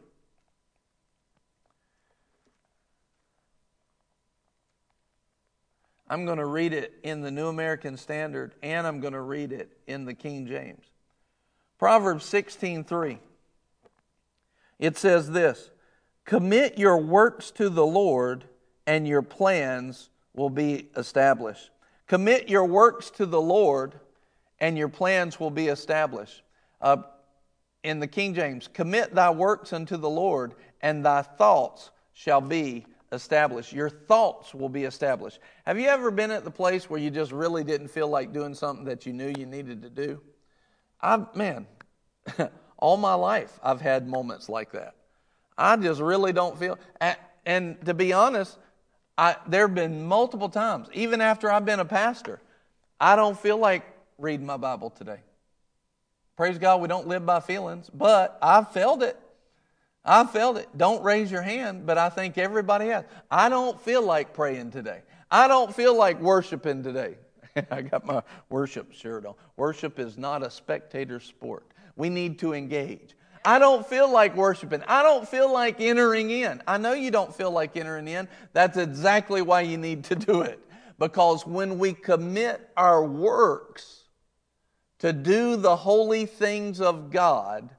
I'm 6.09 6.25
going 6.25 6.37
to 6.37 6.45
read 6.45 6.73
it 6.73 6.93
in 7.03 7.21
the 7.21 7.31
New 7.31 7.47
American 7.47 7.97
Standard 7.97 8.55
and 8.63 8.87
I'm 8.87 8.99
going 8.99 9.13
to 9.13 9.21
read 9.21 9.51
it 9.51 9.77
in 9.87 10.05
the 10.05 10.13
King 10.13 10.47
James. 10.47 10.85
Proverbs 11.77 12.25
16 12.25 12.83
3. 12.83 13.19
It 14.79 14.97
says 14.97 15.31
this 15.31 15.71
Commit 16.25 16.77
your 16.77 16.97
works 16.97 17.51
to 17.51 17.69
the 17.69 17.85
Lord, 17.85 18.45
and 18.85 19.07
your 19.07 19.21
plans 19.21 20.09
will 20.33 20.49
be 20.49 20.89
established. 20.95 21.71
Commit 22.07 22.49
your 22.49 22.65
works 22.65 23.09
to 23.11 23.25
the 23.25 23.41
Lord, 23.41 23.99
and 24.59 24.77
your 24.77 24.89
plans 24.89 25.39
will 25.39 25.51
be 25.51 25.67
established. 25.67 26.41
Uh, 26.81 26.97
in 27.83 27.99
the 27.99 28.07
King 28.07 28.33
James, 28.33 28.67
commit 28.67 29.15
thy 29.15 29.29
works 29.29 29.71
unto 29.71 29.97
the 29.97 30.09
Lord, 30.09 30.53
and 30.81 31.05
thy 31.05 31.21
thoughts 31.21 31.91
shall 32.13 32.41
be 32.41 32.85
established. 33.11 33.73
Your 33.73 33.89
thoughts 33.89 34.53
will 34.53 34.69
be 34.69 34.83
established. 34.83 35.39
Have 35.65 35.79
you 35.79 35.87
ever 35.87 36.11
been 36.11 36.31
at 36.31 36.43
the 36.43 36.51
place 36.51 36.89
where 36.89 36.99
you 36.99 37.09
just 37.09 37.31
really 37.31 37.63
didn't 37.63 37.87
feel 37.87 38.07
like 38.07 38.33
doing 38.33 38.53
something 38.53 38.85
that 38.85 39.05
you 39.05 39.13
knew 39.13 39.33
you 39.37 39.45
needed 39.45 39.81
to 39.83 39.89
do? 39.89 40.21
I 41.01 41.25
man, 41.35 41.67
all 42.77 42.97
my 42.97 43.13
life 43.13 43.59
I've 43.63 43.81
had 43.81 44.07
moments 44.07 44.49
like 44.49 44.71
that. 44.73 44.95
I 45.57 45.75
just 45.77 46.01
really 46.01 46.33
don't 46.33 46.57
feel. 46.57 46.77
And 47.45 47.83
to 47.85 47.93
be 47.93 48.13
honest, 48.13 48.57
I, 49.17 49.37
there 49.47 49.67
have 49.67 49.73
been 49.73 50.05
multiple 50.05 50.49
times, 50.49 50.89
even 50.93 51.21
after 51.21 51.51
I've 51.51 51.65
been 51.65 51.79
a 51.79 51.85
pastor, 51.85 52.39
I 52.99 53.15
don't 53.15 53.39
feel 53.39 53.57
like 53.57 53.83
reading 54.17 54.45
my 54.45 54.57
Bible 54.57 54.89
today. 54.91 55.19
Praise 56.35 56.59
God, 56.59 56.81
we 56.81 56.87
don't 56.87 57.07
live 57.07 57.25
by 57.25 57.39
feelings, 57.39 57.89
but 57.91 58.37
I've 58.41 58.71
felt 58.71 59.01
it. 59.01 59.19
I 60.07 60.25
felt 60.25 60.57
it. 60.57 60.69
Don't 60.77 61.03
raise 61.03 61.29
your 61.29 61.41
hand, 61.41 61.85
but 61.85 61.97
I 61.97 62.09
think 62.09 62.37
everybody 62.37 62.87
has. 62.87 63.03
I 63.29 63.49
don't 63.49 63.79
feel 63.79 64.01
like 64.01 64.33
praying 64.33 64.71
today. 64.71 65.01
I 65.29 65.49
don't 65.49 65.75
feel 65.75 65.95
like 65.95 66.19
worshiping 66.21 66.81
today. 66.81 67.17
I 67.71 67.81
got 67.81 68.05
my 68.05 68.23
worship 68.49 68.93
shirt 68.93 69.25
on. 69.25 69.35
Worship 69.57 69.99
is 69.99 70.17
not 70.17 70.43
a 70.43 70.49
spectator 70.49 71.19
sport. 71.19 71.67
We 71.97 72.09
need 72.09 72.39
to 72.39 72.53
engage. 72.53 73.15
I 73.43 73.59
don't 73.59 73.85
feel 73.85 74.11
like 74.11 74.35
worshiping. 74.35 74.81
I 74.87 75.03
don't 75.03 75.27
feel 75.27 75.51
like 75.51 75.81
entering 75.81 76.31
in. 76.31 76.61
I 76.67 76.77
know 76.77 76.93
you 76.93 77.11
don't 77.11 77.33
feel 77.33 77.51
like 77.51 77.75
entering 77.75 78.07
in. 78.07 78.29
That's 78.53 78.77
exactly 78.77 79.41
why 79.41 79.61
you 79.61 79.77
need 79.77 80.05
to 80.05 80.15
do 80.15 80.41
it. 80.41 80.59
Because 80.99 81.45
when 81.45 81.79
we 81.79 81.93
commit 81.93 82.69
our 82.77 83.05
works 83.05 84.03
to 84.99 85.13
do 85.13 85.57
the 85.57 85.75
holy 85.75 86.25
things 86.25 86.81
of 86.81 87.11
God, 87.11 87.69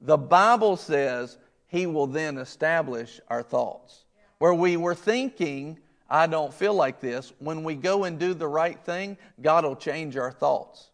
the 0.00 0.16
Bible 0.16 0.76
says 0.76 1.38
He 1.66 1.86
will 1.86 2.06
then 2.06 2.38
establish 2.38 3.20
our 3.28 3.42
thoughts. 3.42 4.04
Where 4.38 4.54
we 4.54 4.76
were 4.76 4.94
thinking, 4.94 5.78
I 6.08 6.26
don't 6.26 6.52
feel 6.52 6.74
like 6.74 7.00
this, 7.00 7.32
when 7.38 7.62
we 7.62 7.74
go 7.74 8.04
and 8.04 8.18
do 8.18 8.34
the 8.34 8.48
right 8.48 8.78
thing, 8.84 9.18
God 9.40 9.64
will 9.64 9.76
change 9.76 10.16
our 10.16 10.32
thoughts. 10.32 10.90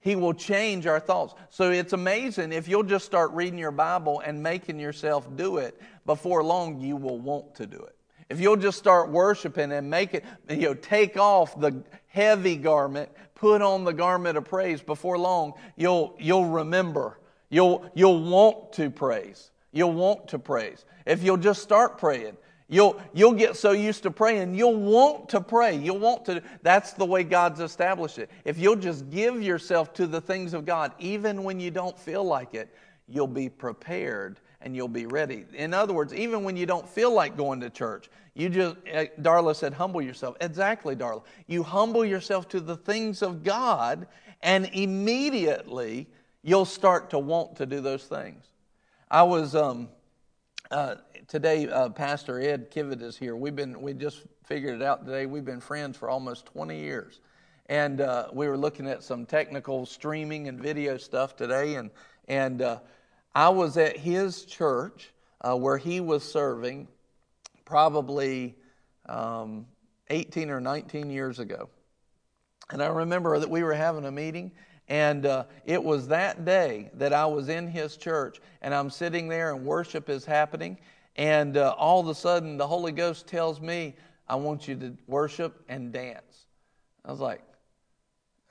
He 0.00 0.16
will 0.16 0.34
change 0.34 0.86
our 0.86 1.00
thoughts. 1.00 1.34
So 1.48 1.70
it's 1.70 1.94
amazing 1.94 2.52
if 2.52 2.68
you'll 2.68 2.82
just 2.82 3.06
start 3.06 3.30
reading 3.30 3.58
your 3.58 3.70
Bible 3.70 4.20
and 4.20 4.42
making 4.42 4.78
yourself 4.78 5.34
do 5.34 5.56
it, 5.58 5.80
before 6.04 6.44
long 6.44 6.80
you 6.80 6.96
will 6.96 7.18
want 7.18 7.54
to 7.54 7.66
do 7.66 7.78
it. 7.78 7.96
If 8.28 8.40
you'll 8.40 8.56
just 8.56 8.78
start 8.78 9.10
worshiping 9.10 9.72
and 9.72 9.88
make 9.88 10.12
it, 10.12 10.24
you 10.50 10.68
know, 10.68 10.74
take 10.74 11.16
off 11.16 11.58
the 11.58 11.82
heavy 12.08 12.56
garment, 12.56 13.10
put 13.34 13.62
on 13.62 13.84
the 13.84 13.92
garment 13.92 14.36
of 14.36 14.44
praise, 14.44 14.82
before 14.82 15.18
long 15.18 15.54
you'll, 15.76 16.16
you'll 16.18 16.46
remember. 16.46 17.18
You'll, 17.54 17.88
you'll 17.94 18.20
want 18.20 18.72
to 18.72 18.90
praise. 18.90 19.52
You'll 19.70 19.92
want 19.92 20.26
to 20.28 20.40
praise. 20.40 20.84
If 21.06 21.22
you'll 21.22 21.36
just 21.36 21.62
start 21.62 21.98
praying, 21.98 22.36
You'll, 22.66 23.00
you'll 23.12 23.34
get 23.34 23.56
so 23.56 23.72
used 23.72 24.02
to 24.04 24.10
praying, 24.10 24.54
you'll 24.54 24.74
want 24.74 25.28
to 25.28 25.40
pray. 25.40 25.76
You'll 25.76 25.98
want 25.98 26.24
to. 26.24 26.42
That's 26.62 26.94
the 26.94 27.04
way 27.04 27.22
God's 27.22 27.60
established 27.60 28.18
it. 28.18 28.30
If 28.44 28.58
you'll 28.58 28.74
just 28.74 29.10
give 29.10 29.42
yourself 29.42 29.92
to 29.94 30.06
the 30.06 30.20
things 30.20 30.54
of 30.54 30.64
God, 30.64 30.92
even 30.98 31.44
when 31.44 31.60
you 31.60 31.70
don't 31.70 31.96
feel 31.96 32.24
like 32.24 32.54
it, 32.54 32.74
you'll 33.06 33.26
be 33.26 33.50
prepared 33.50 34.40
and 34.62 34.74
you'll 34.74 34.88
be 34.88 35.04
ready. 35.04 35.44
In 35.52 35.74
other 35.74 35.92
words, 35.92 36.14
even 36.14 36.42
when 36.42 36.56
you 36.56 36.64
don't 36.64 36.88
feel 36.88 37.12
like 37.12 37.36
going 37.36 37.60
to 37.60 37.68
church, 37.68 38.08
you 38.32 38.48
just, 38.48 38.76
eh, 38.86 39.06
Darla 39.20 39.54
said, 39.54 39.74
humble 39.74 40.00
yourself. 40.00 40.34
Exactly, 40.40 40.96
Darla. 40.96 41.22
You 41.46 41.62
humble 41.62 42.04
yourself 42.04 42.48
to 42.48 42.60
the 42.60 42.76
things 42.78 43.20
of 43.22 43.44
God, 43.44 44.06
and 44.42 44.70
immediately 44.72 46.08
you'll 46.44 46.66
start 46.66 47.10
to 47.10 47.18
want 47.18 47.56
to 47.56 47.66
do 47.66 47.80
those 47.80 48.04
things. 48.04 48.44
I 49.10 49.22
was, 49.22 49.56
um, 49.56 49.88
uh, 50.70 50.96
today, 51.26 51.66
uh, 51.68 51.88
Pastor 51.88 52.38
Ed 52.38 52.70
Kivett 52.70 53.00
is 53.00 53.16
here. 53.16 53.34
We've 53.34 53.56
been, 53.56 53.80
we 53.80 53.94
just 53.94 54.24
figured 54.44 54.74
it 54.74 54.82
out 54.82 55.06
today. 55.06 55.24
We've 55.24 55.44
been 55.44 55.60
friends 55.60 55.96
for 55.96 56.10
almost 56.10 56.44
20 56.46 56.78
years. 56.78 57.20
And 57.70 58.02
uh, 58.02 58.28
we 58.34 58.46
were 58.46 58.58
looking 58.58 58.86
at 58.86 59.02
some 59.02 59.24
technical 59.24 59.86
streaming 59.86 60.48
and 60.48 60.60
video 60.60 60.98
stuff 60.98 61.34
today. 61.34 61.76
And, 61.76 61.90
and 62.28 62.60
uh, 62.60 62.80
I 63.34 63.48
was 63.48 63.78
at 63.78 63.96
his 63.96 64.44
church 64.44 65.14
uh, 65.40 65.56
where 65.56 65.78
he 65.78 66.00
was 66.00 66.30
serving 66.30 66.88
probably 67.64 68.54
um, 69.06 69.64
18 70.10 70.50
or 70.50 70.60
19 70.60 71.08
years 71.08 71.38
ago. 71.38 71.70
And 72.70 72.82
I 72.82 72.88
remember 72.88 73.38
that 73.38 73.48
we 73.48 73.62
were 73.62 73.72
having 73.72 74.04
a 74.04 74.10
meeting, 74.10 74.52
and 74.88 75.24
uh, 75.24 75.44
it 75.64 75.82
was 75.82 76.08
that 76.08 76.44
day 76.44 76.90
that 76.94 77.12
I 77.12 77.24
was 77.26 77.48
in 77.48 77.66
his 77.68 77.96
church, 77.96 78.40
and 78.60 78.74
I'm 78.74 78.90
sitting 78.90 79.28
there, 79.28 79.54
and 79.54 79.64
worship 79.64 80.08
is 80.08 80.24
happening. 80.24 80.78
And 81.16 81.56
uh, 81.56 81.74
all 81.78 82.00
of 82.00 82.08
a 82.08 82.14
sudden, 82.14 82.56
the 82.56 82.66
Holy 82.66 82.92
Ghost 82.92 83.26
tells 83.26 83.60
me, 83.60 83.94
I 84.28 84.36
want 84.36 84.68
you 84.68 84.74
to 84.76 84.96
worship 85.06 85.62
and 85.68 85.92
dance. 85.92 86.46
I 87.04 87.10
was 87.10 87.20
like, 87.20 87.42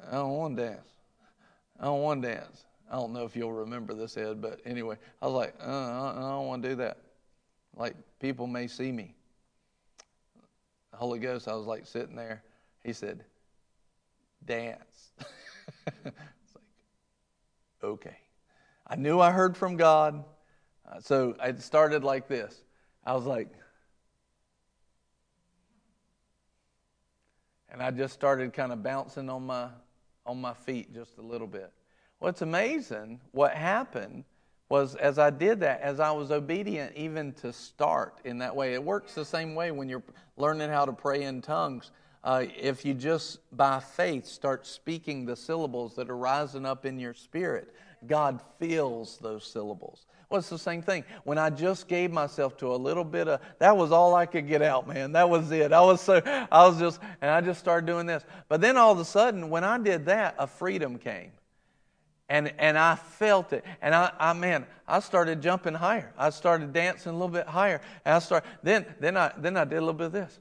I 0.07 0.13
don't 0.13 0.31
want 0.31 0.57
to 0.57 0.63
dance. 0.63 0.89
I 1.79 1.85
don't 1.85 2.01
want 2.01 2.21
to 2.23 2.27
dance. 2.29 2.65
I 2.91 2.95
don't 2.95 3.13
know 3.13 3.25
if 3.25 3.35
you'll 3.35 3.53
remember 3.53 3.93
this, 3.93 4.17
Ed, 4.17 4.41
but 4.41 4.59
anyway, 4.65 4.97
I 5.21 5.25
was 5.25 5.35
like, 5.35 5.55
uh, 5.59 6.13
I 6.15 6.19
don't 6.19 6.47
want 6.47 6.63
to 6.63 6.69
do 6.69 6.75
that. 6.75 6.97
Like, 7.75 7.95
people 8.19 8.47
may 8.47 8.67
see 8.67 8.91
me. 8.91 9.15
The 10.91 10.97
Holy 10.97 11.19
Ghost, 11.19 11.47
I 11.47 11.55
was 11.55 11.65
like 11.65 11.87
sitting 11.87 12.15
there. 12.15 12.43
He 12.83 12.93
said, 12.93 13.23
dance. 14.45 15.11
it's 16.05 16.55
like, 16.55 16.63
okay. 17.83 18.17
I 18.87 18.95
knew 18.95 19.19
I 19.19 19.31
heard 19.31 19.55
from 19.57 19.77
God. 19.77 20.23
Uh, 20.89 20.99
so 20.99 21.35
it 21.43 21.61
started 21.61 22.03
like 22.03 22.27
this. 22.27 22.63
I 23.05 23.13
was 23.13 23.25
like, 23.25 23.49
and 27.69 27.81
I 27.81 27.91
just 27.91 28.13
started 28.13 28.53
kind 28.53 28.71
of 28.71 28.83
bouncing 28.83 29.29
on 29.29 29.45
my 29.45 29.69
on 30.25 30.39
my 30.39 30.53
feet 30.53 30.93
just 30.93 31.17
a 31.17 31.21
little 31.21 31.47
bit. 31.47 31.71
What's 32.19 32.41
amazing, 32.41 33.19
what 33.31 33.53
happened 33.53 34.23
was 34.69 34.95
as 34.95 35.19
I 35.19 35.29
did 35.29 35.59
that, 35.59 35.81
as 35.81 35.99
I 35.99 36.11
was 36.11 36.31
obedient 36.31 36.95
even 36.95 37.33
to 37.33 37.51
start 37.51 38.19
in 38.23 38.37
that 38.37 38.55
way, 38.55 38.73
it 38.73 38.83
works 38.83 39.13
the 39.13 39.25
same 39.25 39.55
way 39.55 39.71
when 39.71 39.89
you're 39.89 40.03
learning 40.37 40.69
how 40.69 40.85
to 40.85 40.93
pray 40.93 41.23
in 41.23 41.41
tongues. 41.41 41.91
Uh, 42.23 42.45
if 42.57 42.85
you 42.85 42.93
just 42.93 43.39
by 43.55 43.79
faith 43.79 44.25
start 44.25 44.65
speaking 44.65 45.25
the 45.25 45.35
syllables 45.35 45.95
that 45.95 46.09
are 46.09 46.17
rising 46.17 46.65
up 46.65 46.85
in 46.85 46.97
your 46.97 47.13
spirit, 47.13 47.73
God 48.07 48.39
fills 48.59 49.17
those 49.17 49.45
syllables. 49.45 50.05
Well, 50.29 50.39
it's 50.39 50.49
the 50.49 50.57
same 50.57 50.81
thing. 50.81 51.03
When 51.25 51.37
I 51.37 51.49
just 51.49 51.87
gave 51.87 52.11
myself 52.11 52.57
to 52.57 52.73
a 52.73 52.75
little 52.75 53.03
bit 53.03 53.27
of, 53.27 53.41
that 53.59 53.75
was 53.75 53.91
all 53.91 54.15
I 54.15 54.25
could 54.25 54.47
get 54.47 54.61
out, 54.61 54.87
man. 54.87 55.11
That 55.11 55.29
was 55.29 55.51
it. 55.51 55.71
I 55.71 55.81
was 55.81 56.01
so, 56.01 56.21
I 56.25 56.65
was 56.65 56.79
just, 56.79 56.99
and 57.21 57.29
I 57.29 57.39
just 57.41 57.59
started 57.59 57.85
doing 57.85 58.07
this. 58.07 58.23
But 58.47 58.59
then 58.59 58.77
all 58.77 58.91
of 58.91 58.99
a 58.99 59.05
sudden, 59.05 59.49
when 59.49 59.63
I 59.63 59.77
did 59.77 60.05
that, 60.07 60.35
a 60.39 60.47
freedom 60.47 60.97
came. 60.97 61.31
And, 62.29 62.51
and 62.57 62.79
I 62.79 62.95
felt 62.95 63.53
it. 63.53 63.63
And 63.81 63.93
I, 63.93 64.11
I, 64.17 64.33
man, 64.33 64.65
I 64.87 65.01
started 65.01 65.41
jumping 65.41 65.75
higher. 65.75 66.11
I 66.17 66.31
started 66.31 66.73
dancing 66.73 67.11
a 67.11 67.13
little 67.13 67.27
bit 67.27 67.45
higher. 67.45 67.81
And 68.03 68.15
I 68.15 68.19
started, 68.19 68.49
then, 68.63 68.85
then 68.99 69.17
I, 69.17 69.33
then 69.37 69.55
I 69.55 69.65
did 69.65 69.77
a 69.77 69.81
little 69.81 69.93
bit 69.93 70.07
of 70.07 70.13
this. 70.13 70.39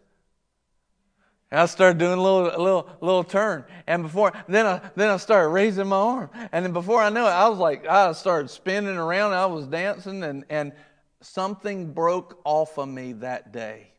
And 1.52 1.60
I 1.60 1.66
started 1.66 1.98
doing 1.98 2.18
a 2.18 2.22
little, 2.22 2.46
a 2.46 2.56
little, 2.56 2.88
little 3.02 3.24
turn. 3.24 3.66
And 3.86 4.04
before, 4.04 4.32
then 4.48 4.64
I, 4.64 4.80
then 4.96 5.10
I 5.10 5.18
started 5.18 5.50
raising 5.50 5.86
my 5.86 5.96
arm. 5.96 6.30
And 6.50 6.64
then 6.64 6.72
before 6.72 7.02
I 7.02 7.10
knew 7.10 7.20
it, 7.20 7.24
I 7.24 7.46
was 7.46 7.58
like, 7.58 7.86
I 7.86 8.12
started 8.12 8.48
spinning 8.48 8.96
around. 8.96 9.34
I 9.34 9.44
was 9.44 9.66
dancing 9.66 10.24
and, 10.24 10.46
and 10.48 10.72
something 11.20 11.92
broke 11.92 12.40
off 12.44 12.78
of 12.78 12.88
me 12.88 13.12
that 13.12 13.52
day. 13.52 13.92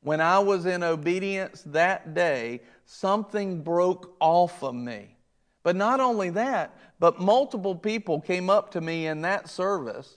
When 0.00 0.22
I 0.22 0.38
was 0.38 0.64
in 0.64 0.82
obedience 0.82 1.62
that 1.66 2.14
day, 2.14 2.62
something 2.86 3.60
broke 3.60 4.16
off 4.18 4.62
of 4.62 4.74
me. 4.74 5.14
But 5.64 5.76
not 5.76 6.00
only 6.00 6.30
that, 6.30 6.74
but 6.98 7.20
multiple 7.20 7.74
people 7.74 8.18
came 8.18 8.48
up 8.48 8.70
to 8.70 8.80
me 8.80 9.08
in 9.08 9.20
that 9.22 9.50
service 9.50 10.16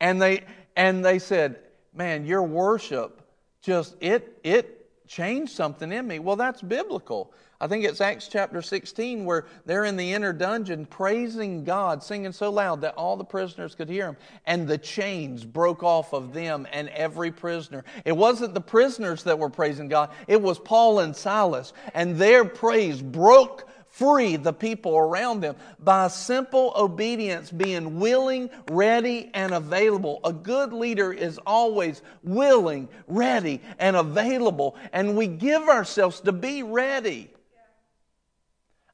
and 0.00 0.20
they, 0.20 0.44
and 0.76 1.02
they 1.02 1.18
said, 1.18 1.60
man, 1.94 2.26
your 2.26 2.42
worship 2.42 3.22
just, 3.62 3.96
it, 4.02 4.38
it 4.44 4.83
changed 5.06 5.52
something 5.52 5.92
in 5.92 6.06
me. 6.06 6.18
Well, 6.18 6.36
that's 6.36 6.62
biblical. 6.62 7.32
I 7.60 7.66
think 7.66 7.84
it's 7.84 8.00
Acts 8.00 8.28
chapter 8.28 8.60
16 8.60 9.24
where 9.24 9.46
they're 9.64 9.84
in 9.84 9.96
the 9.96 10.12
inner 10.12 10.32
dungeon 10.32 10.86
praising 10.86 11.64
God, 11.64 12.02
singing 12.02 12.32
so 12.32 12.50
loud 12.50 12.80
that 12.82 12.94
all 12.94 13.16
the 13.16 13.24
prisoners 13.24 13.74
could 13.74 13.88
hear 13.88 14.06
them. 14.06 14.16
And 14.44 14.66
the 14.66 14.76
chains 14.76 15.44
broke 15.44 15.82
off 15.82 16.12
of 16.12 16.32
them 16.32 16.66
and 16.72 16.88
every 16.90 17.30
prisoner. 17.30 17.84
It 18.04 18.16
wasn't 18.16 18.54
the 18.54 18.60
prisoners 18.60 19.22
that 19.22 19.38
were 19.38 19.50
praising 19.50 19.88
God, 19.88 20.10
it 20.26 20.40
was 20.40 20.58
Paul 20.58 20.98
and 21.00 21.14
Silas. 21.14 21.72
And 21.94 22.16
their 22.16 22.44
praise 22.44 23.00
broke 23.00 23.68
free 23.94 24.34
the 24.34 24.52
people 24.52 24.96
around 24.96 25.40
them 25.40 25.54
by 25.78 26.08
simple 26.08 26.72
obedience, 26.74 27.50
being 27.50 28.00
willing, 28.00 28.50
ready, 28.70 29.30
and 29.34 29.54
available. 29.54 30.20
A 30.24 30.32
good 30.32 30.72
leader 30.72 31.12
is 31.12 31.38
always 31.46 32.02
willing, 32.24 32.88
ready, 33.06 33.60
and 33.78 33.94
available. 33.94 34.74
And 34.92 35.16
we 35.16 35.28
give 35.28 35.68
ourselves 35.68 36.20
to 36.22 36.32
be 36.32 36.64
ready. 36.64 37.30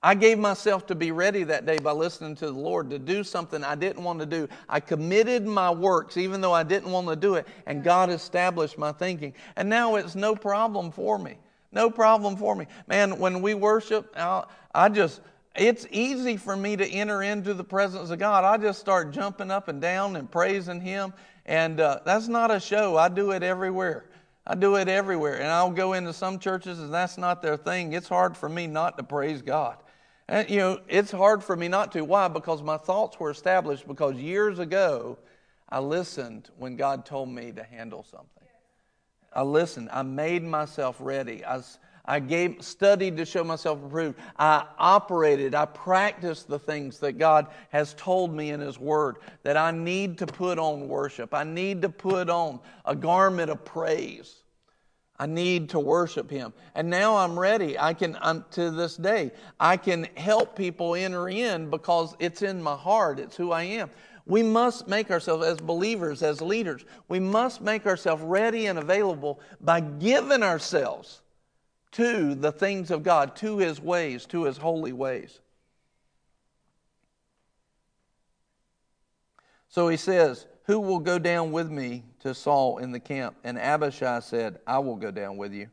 I 0.03 0.15
gave 0.15 0.39
myself 0.39 0.87
to 0.87 0.95
be 0.95 1.13
ready 1.13 1.45
that 1.45 1.67
day 1.67 1.79
by 1.79 1.93
listening 1.93 2.35
to 2.37 2.47
the 2.47 2.53
Lord 2.53 2.91
to 2.91 2.99
do 2.99 3.23
something 3.25 3.63
I 3.65 3.75
didn't 3.75 4.03
want 4.03 4.21
to 4.21 4.27
do. 4.27 4.49
I 4.69 4.81
committed 4.81 5.47
my 5.47 5.71
works 5.71 6.17
even 6.19 6.41
though 6.43 6.55
I 6.55 6.63
didn't 6.63 6.91
want 6.91 7.09
to 7.09 7.17
do 7.17 7.35
it, 7.35 7.47
and 7.67 7.83
God 7.83 8.11
established 8.11 8.79
my 8.79 8.93
thinking. 8.93 9.35
And 9.57 9.69
now 9.69 9.97
it's 9.97 10.15
no 10.15 10.35
problem 10.35 10.91
for 10.91 11.19
me. 11.19 11.37
No 11.73 11.89
problem 11.89 12.37
for 12.37 12.57
me. 12.57 12.67
Man, 12.89 13.19
when 13.19 13.43
we 13.43 13.55
worship, 13.55 14.15
I 14.75 14.89
just, 14.89 15.21
it's 15.57 15.87
easy 15.91 16.37
for 16.37 16.57
me 16.57 16.77
to 16.77 16.87
enter 16.87 17.23
into 17.23 17.55
the 17.55 17.64
presence 17.64 18.11
of 18.11 18.18
God. 18.18 18.45
I 18.45 18.57
just 18.57 18.81
start 18.81 19.11
jumping 19.12 19.51
up 19.51 19.68
and 19.68 19.81
down 19.81 20.16
and 20.16 20.31
praising 20.31 20.81
Him. 20.81 21.12
And 21.47 21.81
uh, 21.81 22.01
that's 22.05 22.29
not 22.29 22.51
a 22.51 22.61
show, 22.61 22.97
I 22.97 23.09
do 23.09 23.33
it 23.33 23.43
everywhere. 23.43 24.07
I 24.47 24.55
do 24.55 24.77
it 24.77 24.89
everywhere. 24.89 25.37
And 25.41 25.49
I'll 25.49 25.71
go 25.71 25.93
into 25.93 26.12
some 26.12 26.39
churches 26.39 26.81
and 26.81 26.93
that's 26.93 27.18
not 27.18 27.43
their 27.43 27.57
thing. 27.57 27.93
It's 27.93 28.09
hard 28.09 28.37
for 28.37 28.49
me 28.49 28.66
not 28.66 28.97
to 28.99 29.05
praise 29.05 29.43
God. 29.43 29.77
And, 30.29 30.49
you 30.49 30.59
know, 30.59 30.81
it's 30.89 31.11
hard 31.11 31.43
for 31.43 31.57
me 31.57 31.68
not 31.68 31.93
to. 31.93 32.05
Why? 32.05 32.29
Because 32.29 32.62
my 32.62 32.77
thoughts 32.77 33.18
were 33.18 33.31
established 33.31 33.87
because 33.87 34.14
years 34.14 34.59
ago 34.59 35.18
I 35.68 35.81
listened 35.81 36.51
when 36.57 36.77
God 36.77 37.05
told 37.05 37.29
me 37.29 37.53
to 37.53 37.62
handle 37.62 38.05
something. 38.05 38.29
I 39.33 39.43
listened. 39.43 39.89
I 39.93 40.03
made 40.03 40.43
myself 40.43 40.97
ready. 40.99 41.45
I, 41.45 41.61
I 42.11 42.19
gave, 42.19 42.61
studied 42.65 43.17
to 43.19 43.25
show 43.25 43.45
myself 43.45 43.79
approved. 43.85 44.19
I 44.37 44.67
operated. 44.79 45.55
I 45.55 45.65
practiced 45.65 46.49
the 46.49 46.59
things 46.59 46.99
that 46.99 47.19
God 47.19 47.47
has 47.69 47.95
told 47.95 48.35
me 48.35 48.51
in 48.51 48.59
His 48.59 48.81
Word 48.81 49.19
that 49.45 49.57
I 49.57 49.71
need 49.71 50.19
to 50.19 50.27
put 50.27 50.59
on 50.59 50.89
worship. 50.89 51.33
I 51.33 51.45
need 51.45 51.83
to 51.83 51.89
put 51.89 52.29
on 52.29 52.59
a 52.85 52.97
garment 52.97 53.49
of 53.49 53.65
praise. 53.65 54.43
I 55.21 55.27
need 55.27 55.69
to 55.69 55.79
worship 55.79 56.29
Him. 56.29 56.53
And 56.75 56.91
now 56.91 57.15
I'm 57.15 57.39
ready. 57.39 57.79
I 57.79 57.95
can, 57.95 58.19
I'm, 58.21 58.45
to 58.53 58.73
this 58.73 58.97
day, 58.97 59.31
I 59.61 59.77
can 59.77 60.09
help 60.17 60.57
people 60.57 60.97
enter 60.97 61.29
in 61.29 61.71
because 61.71 62.17
it's 62.19 62.43
in 62.43 62.61
my 62.61 62.75
heart, 62.75 63.21
it's 63.21 63.37
who 63.37 63.53
I 63.53 63.63
am. 63.63 63.89
We 64.27 64.43
must 64.43 64.89
make 64.89 65.13
ourselves, 65.13 65.47
as 65.47 65.59
believers, 65.59 66.25
as 66.25 66.41
leaders, 66.41 66.85
we 67.09 67.21
must 67.21 67.61
make 67.61 67.87
ourselves 67.87 68.25
ready 68.25 68.67
and 68.67 68.81
available 68.81 69.39
by 69.61 69.79
giving 69.79 70.43
ourselves 70.43 71.20
to 71.93 72.34
the 72.34 72.53
things 72.53 72.91
of 72.91 73.03
God, 73.03 73.36
to 73.36 73.59
His 73.59 73.80
ways, 73.80 74.26
to 74.26 74.45
His 74.45 74.57
holy 74.57 74.93
ways. 74.93 75.41
So 79.70 79.88
he 79.88 79.97
says, 79.97 80.47
Who 80.64 80.80
will 80.80 80.99
go 80.99 81.18
down 81.18 81.53
with 81.53 81.70
me 81.70 82.05
to 82.20 82.34
Saul 82.34 82.78
in 82.78 82.93
the 82.93 83.01
camp, 83.01 83.36
and 83.45 83.59
Abishai 83.59 84.20
said, 84.20 84.59
I 84.66 84.80
will 84.80 84.97
go 84.97 85.11
down 85.11 85.36
with 85.36 85.53
you. 85.53 85.68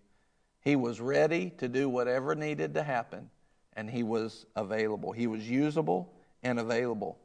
He 0.61 0.75
was 0.75 1.01
ready 1.01 1.49
to 1.57 1.67
do 1.67 1.89
whatever 1.89 2.35
needed 2.35 2.73
to 2.75 2.83
happen, 2.83 3.29
and 3.75 3.89
he 3.89 4.03
was 4.03 4.45
available. 4.55 5.11
He 5.11 5.25
was 5.25 5.49
usable 5.49 6.13
and 6.43 6.59
available. 6.59 7.17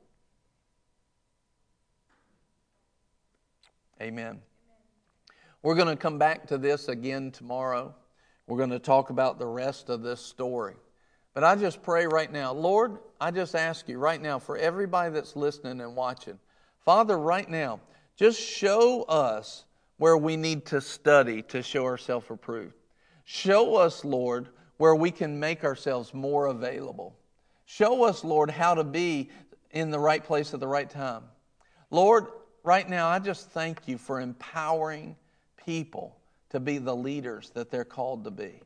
Amen. 4.00 4.40
We're 5.62 5.74
going 5.74 5.88
to 5.88 5.96
come 5.96 6.18
back 6.18 6.46
to 6.48 6.58
this 6.58 6.88
again 6.88 7.30
tomorrow. 7.30 7.94
We're 8.52 8.58
going 8.58 8.68
to 8.68 8.78
talk 8.78 9.08
about 9.08 9.38
the 9.38 9.46
rest 9.46 9.88
of 9.88 10.02
this 10.02 10.20
story. 10.20 10.74
But 11.32 11.42
I 11.42 11.56
just 11.56 11.82
pray 11.82 12.06
right 12.06 12.30
now, 12.30 12.52
Lord, 12.52 12.98
I 13.18 13.30
just 13.30 13.54
ask 13.54 13.88
you 13.88 13.96
right 13.96 14.20
now 14.20 14.38
for 14.38 14.58
everybody 14.58 15.10
that's 15.10 15.34
listening 15.36 15.80
and 15.80 15.96
watching, 15.96 16.38
Father, 16.84 17.18
right 17.18 17.48
now, 17.48 17.80
just 18.14 18.38
show 18.38 19.04
us 19.04 19.64
where 19.96 20.18
we 20.18 20.36
need 20.36 20.66
to 20.66 20.82
study 20.82 21.40
to 21.44 21.62
show 21.62 21.86
ourselves 21.86 22.26
approved. 22.28 22.74
Show 23.24 23.76
us, 23.76 24.04
Lord, 24.04 24.50
where 24.76 24.96
we 24.96 25.10
can 25.10 25.40
make 25.40 25.64
ourselves 25.64 26.12
more 26.12 26.48
available. 26.48 27.16
Show 27.64 28.04
us, 28.04 28.22
Lord, 28.22 28.50
how 28.50 28.74
to 28.74 28.84
be 28.84 29.30
in 29.70 29.90
the 29.90 29.98
right 29.98 30.22
place 30.22 30.52
at 30.52 30.60
the 30.60 30.68
right 30.68 30.90
time. 30.90 31.22
Lord, 31.90 32.26
right 32.64 32.86
now, 32.86 33.08
I 33.08 33.18
just 33.18 33.48
thank 33.48 33.88
you 33.88 33.96
for 33.96 34.20
empowering 34.20 35.16
people 35.64 36.18
to 36.52 36.60
be 36.60 36.78
the 36.78 36.94
leaders 36.94 37.50
that 37.54 37.70
they're 37.70 37.84
called 37.84 38.24
to 38.24 38.30
be. 38.30 38.60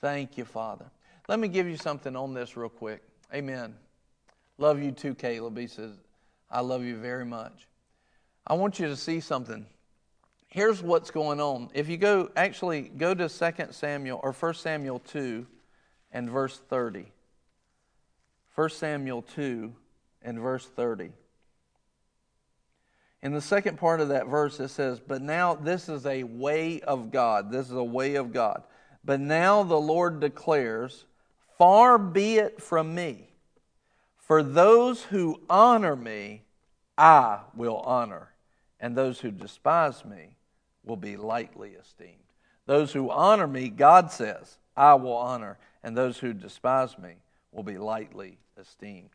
Thank 0.00 0.36
you, 0.36 0.44
Father. 0.44 0.86
Let 1.28 1.38
me 1.38 1.46
give 1.46 1.68
you 1.68 1.76
something 1.76 2.16
on 2.16 2.34
this 2.34 2.56
real 2.56 2.68
quick. 2.68 3.02
Amen. 3.32 3.74
Love 4.58 4.82
you 4.82 4.90
too, 4.90 5.14
Caleb. 5.14 5.56
He 5.56 5.68
says, 5.68 5.94
I 6.50 6.60
love 6.60 6.82
you 6.82 6.96
very 6.96 7.24
much. 7.24 7.68
I 8.44 8.54
want 8.54 8.80
you 8.80 8.88
to 8.88 8.96
see 8.96 9.20
something. 9.20 9.64
Here's 10.48 10.82
what's 10.82 11.12
going 11.12 11.40
on. 11.40 11.70
If 11.72 11.88
you 11.88 11.96
go, 11.96 12.30
actually, 12.34 12.82
go 12.82 13.14
to 13.14 13.28
2 13.28 13.52
Samuel 13.70 14.18
or 14.24 14.32
1 14.32 14.54
Samuel 14.54 14.98
2 14.98 15.46
and 16.12 16.28
verse 16.28 16.60
30. 16.68 17.06
1 18.56 18.70
Samuel 18.70 19.22
2 19.22 19.72
and 20.22 20.38
verse 20.40 20.66
30. 20.66 21.10
In 23.22 23.32
the 23.32 23.40
second 23.40 23.76
part 23.78 24.00
of 24.00 24.08
that 24.08 24.26
verse, 24.26 24.60
it 24.60 24.68
says, 24.68 25.00
But 25.00 25.20
now 25.20 25.54
this 25.54 25.88
is 25.88 26.06
a 26.06 26.22
way 26.22 26.80
of 26.80 27.10
God. 27.10 27.50
This 27.50 27.66
is 27.66 27.76
a 27.76 27.84
way 27.84 28.14
of 28.14 28.32
God. 28.32 28.62
But 29.04 29.20
now 29.20 29.62
the 29.62 29.80
Lord 29.80 30.20
declares, 30.20 31.04
Far 31.58 31.98
be 31.98 32.36
it 32.36 32.62
from 32.62 32.94
me. 32.94 33.28
For 34.16 34.42
those 34.42 35.02
who 35.02 35.40
honor 35.50 35.96
me, 35.96 36.42
I 36.96 37.40
will 37.54 37.78
honor 37.78 38.30
and 38.80 38.96
those 38.96 39.20
who 39.20 39.30
despise 39.30 40.04
me 40.04 40.36
will 40.84 40.96
be 40.96 41.16
lightly 41.16 41.72
esteemed. 41.80 42.16
Those 42.66 42.92
who 42.92 43.10
honor 43.10 43.46
me, 43.46 43.68
God 43.68 44.10
says, 44.10 44.58
I 44.76 44.94
will 44.94 45.16
honor, 45.16 45.58
and 45.82 45.96
those 45.96 46.18
who 46.18 46.32
despise 46.32 46.98
me 46.98 47.16
will 47.52 47.62
be 47.62 47.78
lightly 47.78 48.38
esteemed. 48.58 49.10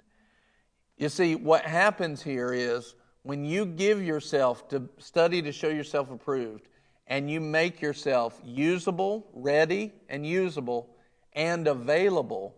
You 0.97 1.09
see, 1.09 1.35
what 1.35 1.63
happens 1.63 2.21
here 2.21 2.53
is 2.53 2.95
when 3.25 3.43
you 3.43 3.65
give 3.65 4.03
yourself 4.03 4.69
to 4.69 4.87
study 4.99 5.41
to 5.41 5.51
show 5.51 5.69
yourself 5.69 6.11
approved, 6.11 6.67
and 7.07 7.29
you 7.29 7.41
make 7.41 7.81
yourself 7.81 8.39
usable, 8.45 9.27
ready, 9.33 9.91
and 10.09 10.25
usable, 10.27 10.87
and 11.33 11.67
available, 11.67 12.55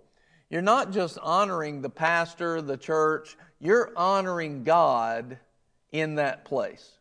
you're 0.50 0.62
not 0.62 0.92
just 0.92 1.18
honoring 1.20 1.82
the 1.82 1.90
pastor, 1.90 2.62
the 2.62 2.76
church, 2.76 3.38
you're 3.62 3.94
honoring 3.96 4.66
God 4.66 5.38
in 5.94 6.16
that 6.16 6.44
place. 6.44 7.00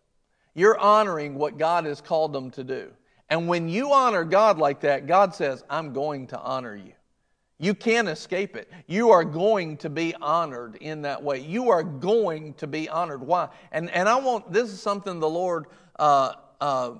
You're 0.54 0.78
honoring 0.78 1.34
what 1.34 1.58
God 1.58 1.86
has 1.86 2.00
called 2.00 2.32
them 2.32 2.52
to 2.52 2.62
do. 2.62 2.92
And 3.28 3.48
when 3.48 3.68
you 3.68 3.92
honor 3.92 4.22
God 4.22 4.58
like 4.58 4.80
that, 4.82 5.08
God 5.08 5.34
says, 5.34 5.64
I'm 5.68 5.92
going 5.92 6.28
to 6.28 6.38
honor 6.38 6.76
you. 6.76 6.92
You 7.58 7.74
can't 7.74 8.08
escape 8.08 8.54
it. 8.56 8.70
You 8.86 9.10
are 9.10 9.24
going 9.24 9.78
to 9.78 9.90
be 9.90 10.14
honored 10.14 10.76
in 10.76 11.02
that 11.02 11.22
way. 11.22 11.40
You 11.40 11.70
are 11.70 11.82
going 11.82 12.54
to 12.54 12.66
be 12.66 12.88
honored. 12.88 13.22
Why? 13.22 13.48
And, 13.72 13.90
and 13.90 14.08
I 14.08 14.16
want, 14.16 14.52
this 14.52 14.70
is 14.70 14.80
something 14.80 15.20
the 15.20 15.28
Lord, 15.28 15.66
uh, 15.98 16.32
uh, 16.60 16.92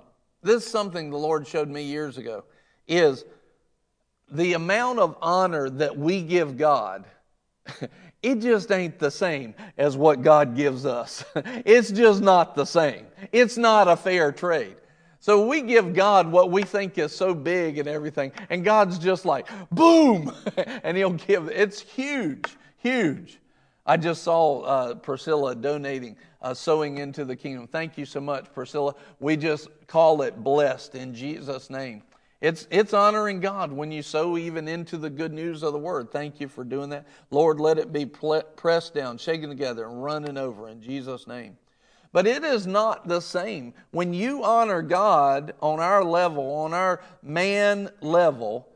this 0.43 0.65
is 0.65 0.71
something 0.71 1.11
the 1.11 1.19
Lord 1.19 1.47
showed 1.47 1.69
me 1.69 1.83
years 1.83 2.17
ago, 2.17 2.45
is 2.89 3.25
the 4.31 4.55
amount 4.55 4.99
of 4.99 5.17
honor 5.21 5.69
that 5.69 5.97
we 5.97 6.23
give 6.23 6.57
God 6.57 7.05
it 8.23 8.37
just 8.37 8.71
ain't 8.71 8.99
the 8.99 9.11
same 9.11 9.55
as 9.77 9.97
what 9.97 10.23
God 10.23 10.57
gives 10.57 10.87
us. 10.87 11.25
it's 11.35 11.91
just 11.91 12.23
not 12.23 12.55
the 12.55 12.65
same. 12.65 13.07
It's 13.33 13.57
not 13.57 13.89
a 13.89 13.97
fair 13.97 14.33
trade. 14.33 14.77
So 15.27 15.45
we 15.45 15.61
give 15.61 15.93
God 15.93 16.31
what 16.31 16.53
we 16.53 16.63
think 16.63 16.97
is 16.99 17.11
so 17.11 17.35
big 17.35 17.79
and 17.79 17.89
everything, 17.89 18.31
and 18.49 18.65
God's 18.65 18.97
just 18.97 19.25
like, 19.25 19.49
boom, 19.73 20.33
and 20.85 20.97
He'll 20.97 21.15
give. 21.15 21.49
It's 21.49 21.81
huge, 21.81 22.57
huge. 22.77 23.41
I 23.85 23.97
just 23.97 24.23
saw 24.23 24.61
uh, 24.61 24.95
Priscilla 24.95 25.57
donating, 25.57 26.17
uh, 26.43 26.55
sowing 26.55 26.99
into 26.99 27.25
the 27.25 27.35
kingdom. 27.35 27.67
Thank 27.67 27.99
you 27.99 28.05
so 28.05 28.21
much, 28.21 28.53
Priscilla. 28.55 28.95
We 29.19 29.37
just 29.37 29.67
call 29.89 30.23
it 30.23 30.45
blessed 30.45 30.95
in 30.95 31.13
Jesus' 31.13 31.71
name. 31.71 32.05
It's, 32.41 32.69
it's 32.71 32.95
honoring 32.95 33.41
God 33.41 33.73
when 33.73 33.91
you 33.91 34.03
sow 34.03 34.39
even 34.39 34.69
into 34.69 34.97
the 34.97 35.11
good 35.11 35.33
news 35.33 35.65
of 35.65 35.73
the 35.73 35.79
word. 35.81 36.13
Thank 36.13 36.39
you 36.39 36.47
for 36.47 36.63
doing 36.63 36.91
that. 36.91 37.05
Lord, 37.33 37.59
let 37.59 37.81
it 37.81 37.93
be 37.93 38.07
pressed 38.07 38.95
down, 38.95 39.19
shaken 39.19 39.49
together, 39.49 39.87
and 39.87 40.05
running 40.05 40.39
over 40.39 40.69
in 40.69 40.81
Jesus' 40.81 41.27
name. 41.27 41.57
But 42.17 42.27
it 42.27 42.45
is 42.45 42.67
not 42.67 43.07
the 43.07 43.21
same. 43.21 43.75
When 43.91 44.15
you 44.15 44.43
honor 44.43 44.81
God 44.81 45.53
on 45.61 45.81
our 45.81 46.03
level, 46.03 46.51
on 46.51 46.73
our 46.73 47.03
man 47.23 47.91
level, 48.01 48.67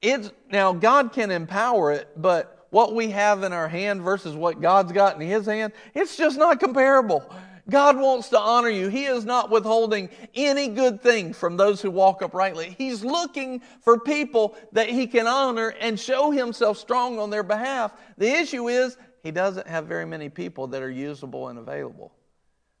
it's 0.00 0.32
now 0.50 0.72
God 0.72 1.12
can 1.12 1.30
empower 1.30 1.92
it, 1.92 2.08
but 2.16 2.66
what 2.70 2.92
we 2.92 3.10
have 3.10 3.44
in 3.44 3.52
our 3.52 3.68
hand 3.68 4.02
versus 4.02 4.34
what 4.34 4.60
God's 4.60 4.90
got 4.90 5.14
in 5.14 5.20
his 5.20 5.46
hand, 5.46 5.74
it's 5.94 6.16
just 6.16 6.36
not 6.36 6.58
comparable. 6.58 7.32
God 7.70 8.00
wants 8.00 8.30
to 8.30 8.40
honor 8.40 8.70
you. 8.70 8.88
He 8.88 9.04
is 9.04 9.24
not 9.24 9.48
withholding 9.48 10.08
any 10.34 10.66
good 10.66 11.00
thing 11.00 11.32
from 11.32 11.56
those 11.56 11.80
who 11.80 11.90
walk 11.92 12.20
uprightly. 12.20 12.74
He's 12.76 13.04
looking 13.04 13.62
for 13.82 14.00
people 14.00 14.56
that 14.72 14.88
he 14.88 15.06
can 15.06 15.28
honor 15.28 15.68
and 15.78 16.00
show 16.00 16.32
himself 16.32 16.78
strong 16.78 17.20
on 17.20 17.30
their 17.30 17.44
behalf. 17.44 17.92
The 18.18 18.28
issue 18.28 18.66
is 18.66 18.96
he 19.22 19.30
doesn't 19.30 19.68
have 19.68 19.86
very 19.86 20.04
many 20.04 20.28
people 20.28 20.66
that 20.66 20.82
are 20.82 20.90
usable 20.90 21.46
and 21.46 21.60
available 21.60 22.12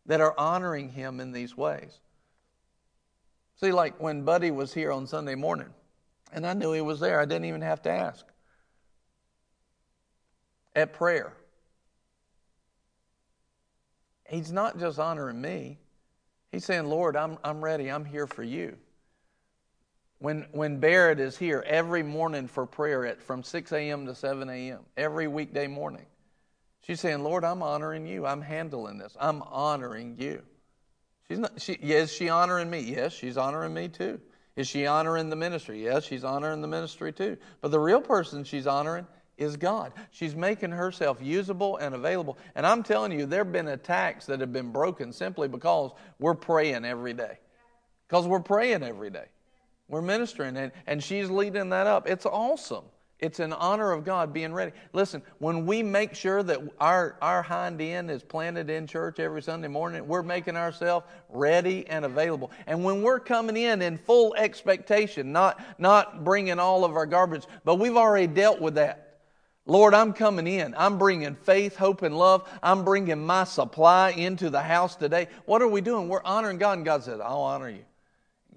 that 0.06 0.20
are 0.20 0.34
honoring 0.38 0.90
him 0.90 1.20
in 1.20 1.32
these 1.32 1.56
ways. 1.56 2.00
See, 3.56 3.72
like 3.72 4.00
when 4.00 4.24
Buddy 4.24 4.50
was 4.50 4.74
here 4.74 4.90
on 4.90 5.06
Sunday 5.06 5.34
morning, 5.34 5.68
and 6.32 6.46
I 6.46 6.54
knew 6.54 6.72
he 6.72 6.80
was 6.80 7.00
there, 7.00 7.20
I 7.20 7.24
didn't 7.24 7.44
even 7.44 7.62
have 7.62 7.82
to 7.82 7.90
ask. 7.90 8.24
At 10.74 10.92
prayer, 10.92 11.34
he's 14.28 14.50
not 14.50 14.78
just 14.78 14.98
honoring 14.98 15.40
me, 15.40 15.78
he's 16.50 16.64
saying, 16.64 16.86
Lord, 16.86 17.14
I'm, 17.14 17.38
I'm 17.44 17.62
ready, 17.62 17.90
I'm 17.90 18.04
here 18.04 18.26
for 18.26 18.42
you. 18.42 18.76
When, 20.18 20.46
when 20.52 20.78
Barrett 20.78 21.20
is 21.20 21.36
here 21.36 21.64
every 21.66 22.02
morning 22.02 22.46
for 22.46 22.64
prayer 22.64 23.04
at 23.04 23.20
from 23.20 23.42
6 23.42 23.72
a.m. 23.72 24.06
to 24.06 24.14
7 24.14 24.48
a.m., 24.48 24.80
every 24.96 25.26
weekday 25.26 25.66
morning, 25.66 26.06
she's 26.82 27.00
saying, 27.00 27.22
Lord, 27.22 27.44
I'm 27.44 27.62
honoring 27.62 28.06
you. 28.06 28.26
I'm 28.26 28.42
handling 28.42 28.98
this. 28.98 29.16
I'm 29.18 29.42
honoring 29.42 30.16
you. 30.18 30.42
She's 31.28 31.38
not, 31.38 31.60
she, 31.60 31.72
is 31.72 32.12
she 32.12 32.28
honoring 32.28 32.68
me? 32.68 32.80
Yes, 32.80 33.12
she's 33.12 33.36
honoring 33.36 33.72
me 33.72 33.88
too. 33.88 34.20
Is 34.54 34.68
she 34.68 34.86
honoring 34.86 35.30
the 35.30 35.36
ministry? 35.36 35.82
Yes, 35.82 36.04
she's 36.04 36.24
honoring 36.24 36.60
the 36.60 36.68
ministry 36.68 37.12
too. 37.12 37.38
But 37.60 37.70
the 37.70 37.80
real 37.80 38.02
person 38.02 38.44
she's 38.44 38.66
honoring 38.66 39.06
is 39.38 39.56
God. 39.56 39.92
She's 40.10 40.34
making 40.34 40.72
herself 40.72 41.18
usable 41.22 41.78
and 41.78 41.94
available. 41.94 42.36
And 42.54 42.66
I'm 42.66 42.82
telling 42.82 43.12
you, 43.12 43.24
there 43.24 43.44
have 43.44 43.52
been 43.52 43.68
attacks 43.68 44.26
that 44.26 44.40
have 44.40 44.52
been 44.52 44.72
broken 44.72 45.12
simply 45.12 45.48
because 45.48 45.92
we're 46.18 46.34
praying 46.34 46.84
every 46.84 47.14
day. 47.14 47.38
Because 48.08 48.26
we're 48.26 48.40
praying 48.40 48.82
every 48.82 49.10
day. 49.10 49.26
We're 49.88 50.02
ministering, 50.02 50.56
and, 50.56 50.72
and 50.86 51.02
she's 51.02 51.30
leading 51.30 51.70
that 51.70 51.86
up. 51.86 52.08
It's 52.08 52.26
awesome. 52.26 52.84
It's 53.22 53.38
an 53.38 53.52
honor 53.52 53.92
of 53.92 54.04
God 54.04 54.32
being 54.32 54.52
ready. 54.52 54.72
Listen, 54.92 55.22
when 55.38 55.64
we 55.64 55.80
make 55.80 56.12
sure 56.12 56.42
that 56.42 56.58
our, 56.80 57.16
our 57.22 57.40
hind 57.40 57.80
end 57.80 58.10
is 58.10 58.20
planted 58.20 58.68
in 58.68 58.88
church 58.88 59.20
every 59.20 59.40
Sunday 59.40 59.68
morning, 59.68 60.08
we're 60.08 60.24
making 60.24 60.56
ourselves 60.56 61.06
ready 61.28 61.86
and 61.86 62.04
available. 62.04 62.50
And 62.66 62.82
when 62.82 63.00
we're 63.00 63.20
coming 63.20 63.56
in 63.56 63.80
in 63.80 63.96
full 63.96 64.34
expectation, 64.34 65.30
not, 65.30 65.64
not 65.78 66.24
bringing 66.24 66.58
all 66.58 66.84
of 66.84 66.96
our 66.96 67.06
garbage, 67.06 67.44
but 67.64 67.76
we've 67.76 67.96
already 67.96 68.26
dealt 68.26 68.60
with 68.60 68.74
that. 68.74 69.20
Lord, 69.66 69.94
I'm 69.94 70.12
coming 70.12 70.48
in. 70.48 70.74
I'm 70.76 70.98
bringing 70.98 71.36
faith, 71.36 71.76
hope, 71.76 72.02
and 72.02 72.18
love. 72.18 72.50
I'm 72.60 72.84
bringing 72.84 73.24
my 73.24 73.44
supply 73.44 74.10
into 74.10 74.50
the 74.50 74.62
house 74.62 74.96
today. 74.96 75.28
What 75.44 75.62
are 75.62 75.68
we 75.68 75.80
doing? 75.80 76.08
We're 76.08 76.24
honoring 76.24 76.58
God, 76.58 76.78
and 76.78 76.84
God 76.84 77.04
says, 77.04 77.20
I'll 77.20 77.42
honor 77.42 77.70
you. 77.70 77.84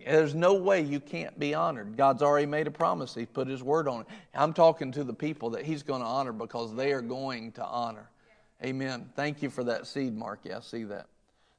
There's 0.03 0.35
no 0.35 0.53
way 0.53 0.81
you 0.81 0.99
can't 0.99 1.37
be 1.39 1.53
honored. 1.53 1.97
God's 1.97 2.21
already 2.21 2.45
made 2.45 2.67
a 2.67 2.71
promise. 2.71 3.15
He's 3.15 3.27
put 3.27 3.47
His 3.47 3.63
word 3.63 3.87
on 3.87 4.01
it. 4.01 4.07
I'm 4.33 4.53
talking 4.53 4.91
to 4.93 5.03
the 5.03 5.13
people 5.13 5.51
that 5.51 5.65
He's 5.65 5.83
going 5.83 6.01
to 6.01 6.07
honor 6.07 6.33
because 6.33 6.75
they 6.75 6.91
are 6.91 7.01
going 7.01 7.51
to 7.53 7.65
honor. 7.65 8.09
Amen. 8.63 9.09
Thank 9.15 9.41
you 9.41 9.49
for 9.49 9.63
that 9.65 9.87
seed, 9.87 10.15
Mark. 10.15 10.39
Yeah, 10.43 10.57
I 10.57 10.61
see 10.61 10.83
that. 10.85 11.07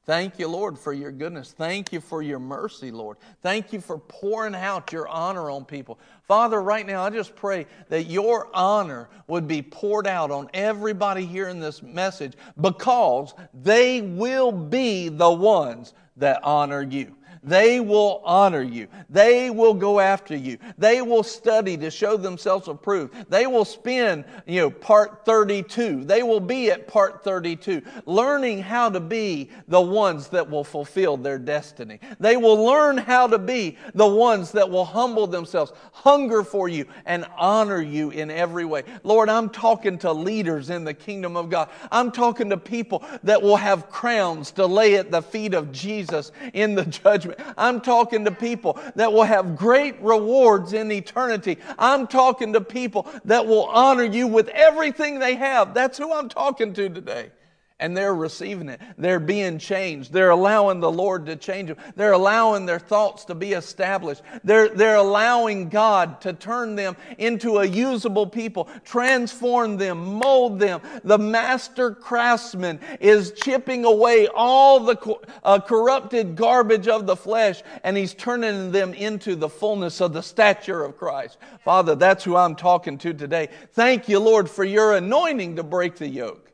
Thank 0.07 0.39
you, 0.39 0.47
Lord, 0.47 0.79
for 0.79 0.93
your 0.93 1.11
goodness. 1.11 1.51
Thank 1.51 1.91
you 1.91 1.99
for 1.99 2.21
your 2.21 2.39
mercy, 2.39 2.91
Lord. 2.91 3.17
Thank 3.41 3.73
you 3.73 3.81
for 3.81 3.97
pouring 3.97 4.55
out 4.55 4.93
your 4.93 5.05
honor 5.09 5.51
on 5.51 5.65
people. 5.65 5.99
Father, 6.23 6.61
right 6.61 6.87
now, 6.87 7.03
I 7.03 7.09
just 7.09 7.35
pray 7.35 7.65
that 7.89 8.03
your 8.03 8.47
honor 8.53 9.09
would 9.27 9.49
be 9.49 9.61
poured 9.61 10.07
out 10.07 10.31
on 10.31 10.49
everybody 10.53 11.25
hearing 11.25 11.59
this 11.59 11.83
message 11.83 12.35
because 12.61 13.33
they 13.53 13.99
will 13.99 14.53
be 14.53 15.09
the 15.09 15.29
ones 15.29 15.93
that 16.15 16.41
honor 16.41 16.83
you. 16.83 17.13
They 17.43 17.79
will 17.79 18.21
honor 18.23 18.61
you. 18.61 18.87
They 19.09 19.49
will 19.49 19.73
go 19.73 19.99
after 19.99 20.35
you. 20.35 20.57
They 20.77 21.01
will 21.01 21.23
study 21.23 21.77
to 21.77 21.91
show 21.91 22.17
themselves 22.17 22.67
approved. 22.67 23.29
They 23.29 23.47
will 23.47 23.65
spend, 23.65 24.25
you 24.45 24.61
know, 24.61 24.69
part 24.69 25.25
32. 25.25 26.03
They 26.05 26.23
will 26.23 26.39
be 26.39 26.71
at 26.71 26.87
part 26.87 27.23
32, 27.23 27.81
learning 28.05 28.61
how 28.61 28.89
to 28.89 28.99
be 28.99 29.49
the 29.67 29.81
ones 29.81 30.29
that 30.29 30.49
will 30.49 30.63
fulfill 30.63 31.17
their 31.17 31.39
destiny. 31.39 31.99
They 32.19 32.37
will 32.37 32.63
learn 32.63 32.97
how 32.97 33.27
to 33.27 33.37
be 33.39 33.77
the 33.93 34.07
ones 34.07 34.51
that 34.53 34.69
will 34.69 34.85
humble 34.85 35.27
themselves, 35.27 35.73
hunger 35.91 36.43
for 36.43 36.67
you, 36.69 36.85
and 37.05 37.25
honor 37.37 37.81
you 37.81 38.09
in 38.09 38.31
every 38.31 38.65
way. 38.65 38.83
Lord, 39.03 39.29
I'm 39.29 39.49
talking 39.49 39.97
to 39.99 40.11
leaders 40.11 40.69
in 40.69 40.83
the 40.83 40.93
kingdom 40.93 41.37
of 41.37 41.49
God. 41.49 41.69
I'm 41.91 42.11
talking 42.11 42.49
to 42.49 42.57
people 42.57 43.03
that 43.23 43.41
will 43.41 43.55
have 43.55 43.89
crowns 43.89 44.51
to 44.51 44.65
lay 44.65 44.95
at 44.95 45.11
the 45.11 45.21
feet 45.21 45.53
of 45.53 45.71
Jesus 45.71 46.31
in 46.53 46.75
the 46.75 46.85
judgment. 46.85 47.36
I'm 47.57 47.81
talking 47.81 48.25
to 48.25 48.31
people 48.31 48.79
that 48.95 49.11
will 49.11 49.23
have 49.23 49.55
great 49.55 50.01
rewards 50.01 50.73
in 50.73 50.91
eternity. 50.91 51.57
I'm 51.77 52.07
talking 52.07 52.53
to 52.53 52.61
people 52.61 53.07
that 53.25 53.45
will 53.45 53.65
honor 53.65 54.03
you 54.03 54.27
with 54.27 54.49
everything 54.49 55.19
they 55.19 55.35
have. 55.35 55.73
That's 55.73 55.97
who 55.97 56.13
I'm 56.13 56.29
talking 56.29 56.73
to 56.73 56.89
today 56.89 57.31
and 57.79 57.95
they're 57.95 58.15
receiving 58.15 58.69
it. 58.69 58.81
They're 58.97 59.19
being 59.19 59.59
changed. 59.59 60.11
They're 60.11 60.31
allowing 60.31 60.79
the 60.79 60.91
Lord 60.91 61.27
to 61.27 61.35
change 61.35 61.69
them. 61.69 61.77
They're 61.95 62.13
allowing 62.13 62.65
their 62.65 62.79
thoughts 62.79 63.25
to 63.25 63.35
be 63.35 63.53
established. 63.53 64.23
They're, 64.43 64.69
they're 64.69 64.95
allowing 64.95 65.69
God 65.69 66.19
to 66.21 66.33
turn 66.33 66.75
them 66.75 66.97
into 67.19 67.59
a 67.59 67.65
usable 67.65 68.25
people, 68.25 68.67
transform 68.83 69.77
them, 69.77 70.15
mold 70.15 70.59
them. 70.59 70.81
The 71.03 71.19
master 71.19 71.91
craftsman 71.91 72.79
is 72.99 73.33
chipping 73.33 73.85
away 73.85 74.27
all 74.27 74.79
the 74.79 75.15
uh, 75.43 75.59
corrupted 75.59 76.35
garbage 76.35 76.87
of 76.87 77.05
the 77.05 77.15
flesh 77.15 77.61
and 77.83 77.95
he's 77.95 78.15
turning 78.15 78.71
them 78.71 78.93
into 78.93 79.35
the 79.35 79.49
fullness 79.49 80.01
of 80.01 80.13
the 80.13 80.23
stature 80.23 80.83
of 80.83 80.97
Christ. 80.97 81.37
Father, 81.63 81.93
that's 81.93 82.23
who 82.23 82.35
I'm 82.35 82.55
talking 82.55 82.97
to 82.99 83.13
today. 83.13 83.49
Thank 83.73 84.09
you, 84.09 84.19
Lord, 84.19 84.49
for 84.49 84.63
your 84.63 84.95
anointing 84.95 85.57
to 85.57 85.63
break 85.63 85.95
the 85.95 86.07
yoke 86.07 86.46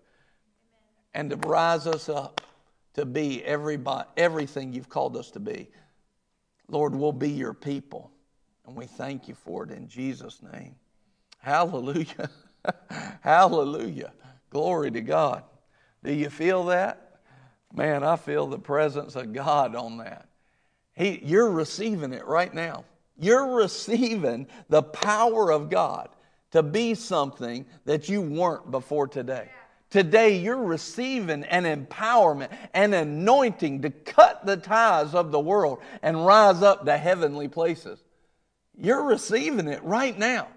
and 1.13 1.29
to 1.29 1.37
rise 1.37 1.87
us 1.87 2.09
up 2.09 2.41
to 2.93 3.05
be 3.05 3.43
everybody, 3.43 4.07
everything 4.17 4.73
you've 4.73 4.89
called 4.89 5.17
us 5.17 5.31
to 5.31 5.39
be. 5.39 5.69
Lord, 6.69 6.95
we'll 6.95 7.11
be 7.11 7.29
your 7.29 7.53
people, 7.53 8.11
and 8.65 8.75
we 8.75 8.85
thank 8.85 9.27
you 9.27 9.35
for 9.35 9.63
it 9.63 9.71
in 9.71 9.87
Jesus' 9.87 10.41
name. 10.53 10.75
Hallelujah. 11.39 12.29
Hallelujah. 13.21 14.13
Glory 14.49 14.91
to 14.91 15.01
God. 15.01 15.43
Do 16.03 16.13
you 16.13 16.29
feel 16.29 16.65
that? 16.65 17.19
Man, 17.73 18.03
I 18.03 18.15
feel 18.15 18.47
the 18.47 18.59
presence 18.59 19.15
of 19.15 19.33
God 19.33 19.75
on 19.75 19.97
that. 19.97 20.27
He, 20.93 21.19
you're 21.23 21.49
receiving 21.49 22.13
it 22.13 22.25
right 22.25 22.53
now. 22.53 22.85
You're 23.17 23.55
receiving 23.55 24.47
the 24.69 24.83
power 24.83 25.51
of 25.51 25.69
God 25.69 26.09
to 26.51 26.61
be 26.61 26.93
something 26.93 27.65
that 27.85 28.09
you 28.09 28.21
weren't 28.21 28.69
before 28.69 29.07
today. 29.07 29.49
Today, 29.93 30.37
you're 30.37 30.57
receiving 30.57 31.43
an 31.43 31.65
empowerment, 31.65 32.49
an 32.73 32.95
anointing 32.95 33.83
to 33.83 33.91
cut 33.91 34.43
the 34.43 34.57
ties 34.57 35.13
of 35.13 35.31
the 35.31 35.39
world 35.39 35.81
and 36.01 36.25
rise 36.25 36.63
up 36.63 36.85
to 36.85 36.97
heavenly 36.97 37.47
places. 37.47 38.03
You're 38.75 39.03
receiving 39.03 39.67
it 39.67 39.83
right 39.83 40.17
now. 40.17 40.47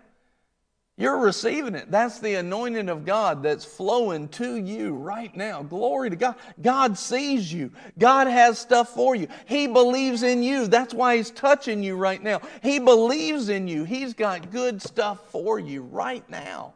You're 0.96 1.18
receiving 1.18 1.74
it. 1.74 1.90
That's 1.90 2.18
the 2.18 2.36
anointing 2.36 2.88
of 2.88 3.04
God 3.04 3.42
that's 3.42 3.66
flowing 3.66 4.28
to 4.28 4.56
you 4.56 4.94
right 4.94 5.36
now. 5.36 5.62
Glory 5.62 6.08
to 6.08 6.16
God. 6.16 6.36
God 6.62 6.96
sees 6.96 7.52
you. 7.52 7.72
God 7.98 8.28
has 8.28 8.58
stuff 8.58 8.94
for 8.94 9.14
you. 9.14 9.28
He 9.44 9.66
believes 9.66 10.22
in 10.22 10.42
you. 10.42 10.66
That's 10.66 10.94
why 10.94 11.18
He's 11.18 11.30
touching 11.30 11.82
you 11.82 11.96
right 11.96 12.22
now. 12.22 12.40
He 12.62 12.78
believes 12.78 13.50
in 13.50 13.68
you. 13.68 13.84
He's 13.84 14.14
got 14.14 14.50
good 14.50 14.80
stuff 14.80 15.30
for 15.30 15.58
you 15.58 15.82
right 15.82 16.26
now. 16.30 16.72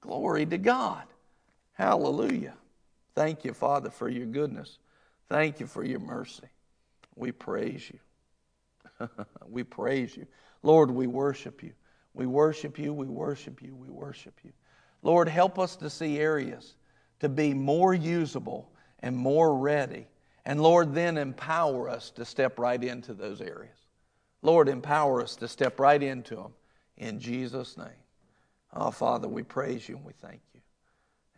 Glory 0.00 0.46
to 0.46 0.56
God. 0.56 1.02
Hallelujah. 1.76 2.54
Thank 3.14 3.44
you, 3.44 3.52
Father, 3.52 3.90
for 3.90 4.08
your 4.08 4.26
goodness. 4.26 4.78
Thank 5.28 5.60
you 5.60 5.66
for 5.66 5.84
your 5.84 6.00
mercy. 6.00 6.48
We 7.14 7.32
praise 7.32 7.90
you. 7.90 9.08
we 9.48 9.62
praise 9.62 10.16
you. 10.16 10.26
Lord, 10.62 10.90
we 10.90 11.06
worship 11.06 11.62
you. 11.62 11.72
We 12.14 12.26
worship 12.26 12.78
you. 12.78 12.94
We 12.94 13.06
worship 13.06 13.60
you. 13.62 13.74
We 13.74 13.90
worship 13.90 14.40
you. 14.42 14.52
Lord, 15.02 15.28
help 15.28 15.58
us 15.58 15.76
to 15.76 15.90
see 15.90 16.18
areas 16.18 16.76
to 17.20 17.28
be 17.28 17.52
more 17.52 17.92
usable 17.92 18.70
and 19.00 19.14
more 19.14 19.54
ready. 19.56 20.06
And 20.46 20.62
Lord, 20.62 20.94
then 20.94 21.18
empower 21.18 21.90
us 21.90 22.10
to 22.12 22.24
step 22.24 22.58
right 22.58 22.82
into 22.82 23.12
those 23.12 23.40
areas. 23.40 23.76
Lord, 24.42 24.68
empower 24.68 25.22
us 25.22 25.36
to 25.36 25.48
step 25.48 25.78
right 25.78 26.02
into 26.02 26.36
them 26.36 26.54
in 26.96 27.20
Jesus' 27.20 27.76
name. 27.76 27.88
Oh, 28.72 28.90
Father, 28.90 29.28
we 29.28 29.42
praise 29.42 29.88
you 29.88 29.96
and 29.96 30.04
we 30.04 30.12
thank 30.20 30.40
you. 30.54 30.60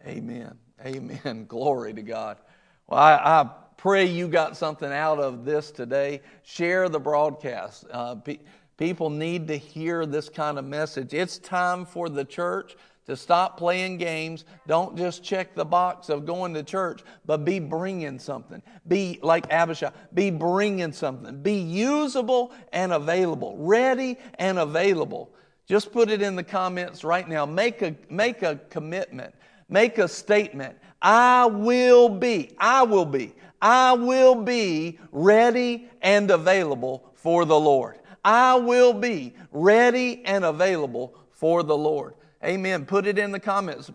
Amen. 0.07 0.57
Amen. 0.85 1.45
Glory 1.49 1.93
to 1.95 2.03
God. 2.03 2.39
Well, 2.87 3.01
I, 3.01 3.15
I 3.15 3.51
pray 3.77 4.07
you 4.07 4.29
got 4.29 4.57
something 4.57 4.91
out 4.93 5.19
of 5.19 5.45
this 5.45 5.71
today. 5.71 6.21
Share 6.43 6.89
the 6.89 7.01
broadcast. 7.01 7.85
Uh, 7.91 8.17
pe- 8.17 8.39
people 8.77 9.11
need 9.11 9.49
to 9.49 9.57
hear 9.57 10.07
this 10.07 10.29
kind 10.29 10.59
of 10.59 10.65
message. 10.65 11.15
It's 11.15 11.39
time 11.39 11.85
for 11.85 12.09
the 12.09 12.25
church 12.25 12.77
to 13.07 13.17
stop 13.17 13.57
playing 13.57 13.97
games. 13.97 14.45
Don't 14.67 14.97
just 14.97 15.25
check 15.25 15.55
the 15.55 15.65
box 15.65 16.11
of 16.11 16.27
going 16.27 16.53
to 16.55 16.63
church, 16.63 17.03
but 17.25 17.45
be 17.45 17.59
bringing 17.59 18.19
something. 18.19 18.63
Be 18.87 19.19
like 19.23 19.51
Abishai, 19.51 19.93
be 20.13 20.31
bringing 20.31 20.93
something. 20.93 21.43
Be 21.43 21.55
usable 21.55 22.53
and 22.73 22.93
available, 22.93 23.57
ready 23.59 24.19
and 24.39 24.59
available. 24.59 25.31
Just 25.67 25.93
put 25.93 26.11
it 26.11 26.23
in 26.23 26.37
the 26.37 26.43
comments 26.43 27.03
right 27.05 27.29
now. 27.29 27.45
Make 27.45 27.83
a, 27.83 27.95
make 28.11 28.43
a 28.43 28.57
commitment, 28.71 29.35
make 29.69 29.99
a 29.99 30.09
statement. 30.09 30.77
I 31.01 31.47
will 31.47 32.09
be, 32.09 32.53
I 32.59 32.83
will 32.83 33.05
be, 33.05 33.35
I 33.61 33.93
will 33.93 34.35
be 34.35 34.99
ready 35.13 35.89
and 36.03 36.31
available 36.31 37.13
for 37.15 37.45
the 37.45 37.59
Lord. 37.59 37.99
I 38.25 38.57
will 38.57 38.93
be 38.93 39.35
ready 39.53 40.25
and 40.25 40.45
available 40.45 41.15
for 41.31 41.63
the 41.63 41.77
Lord. 41.77 42.15
Amen. 42.45 42.85
Put 42.85 43.07
it 43.07 43.19
in 43.19 43.33
the 43.33 43.41
comments. 43.41 43.91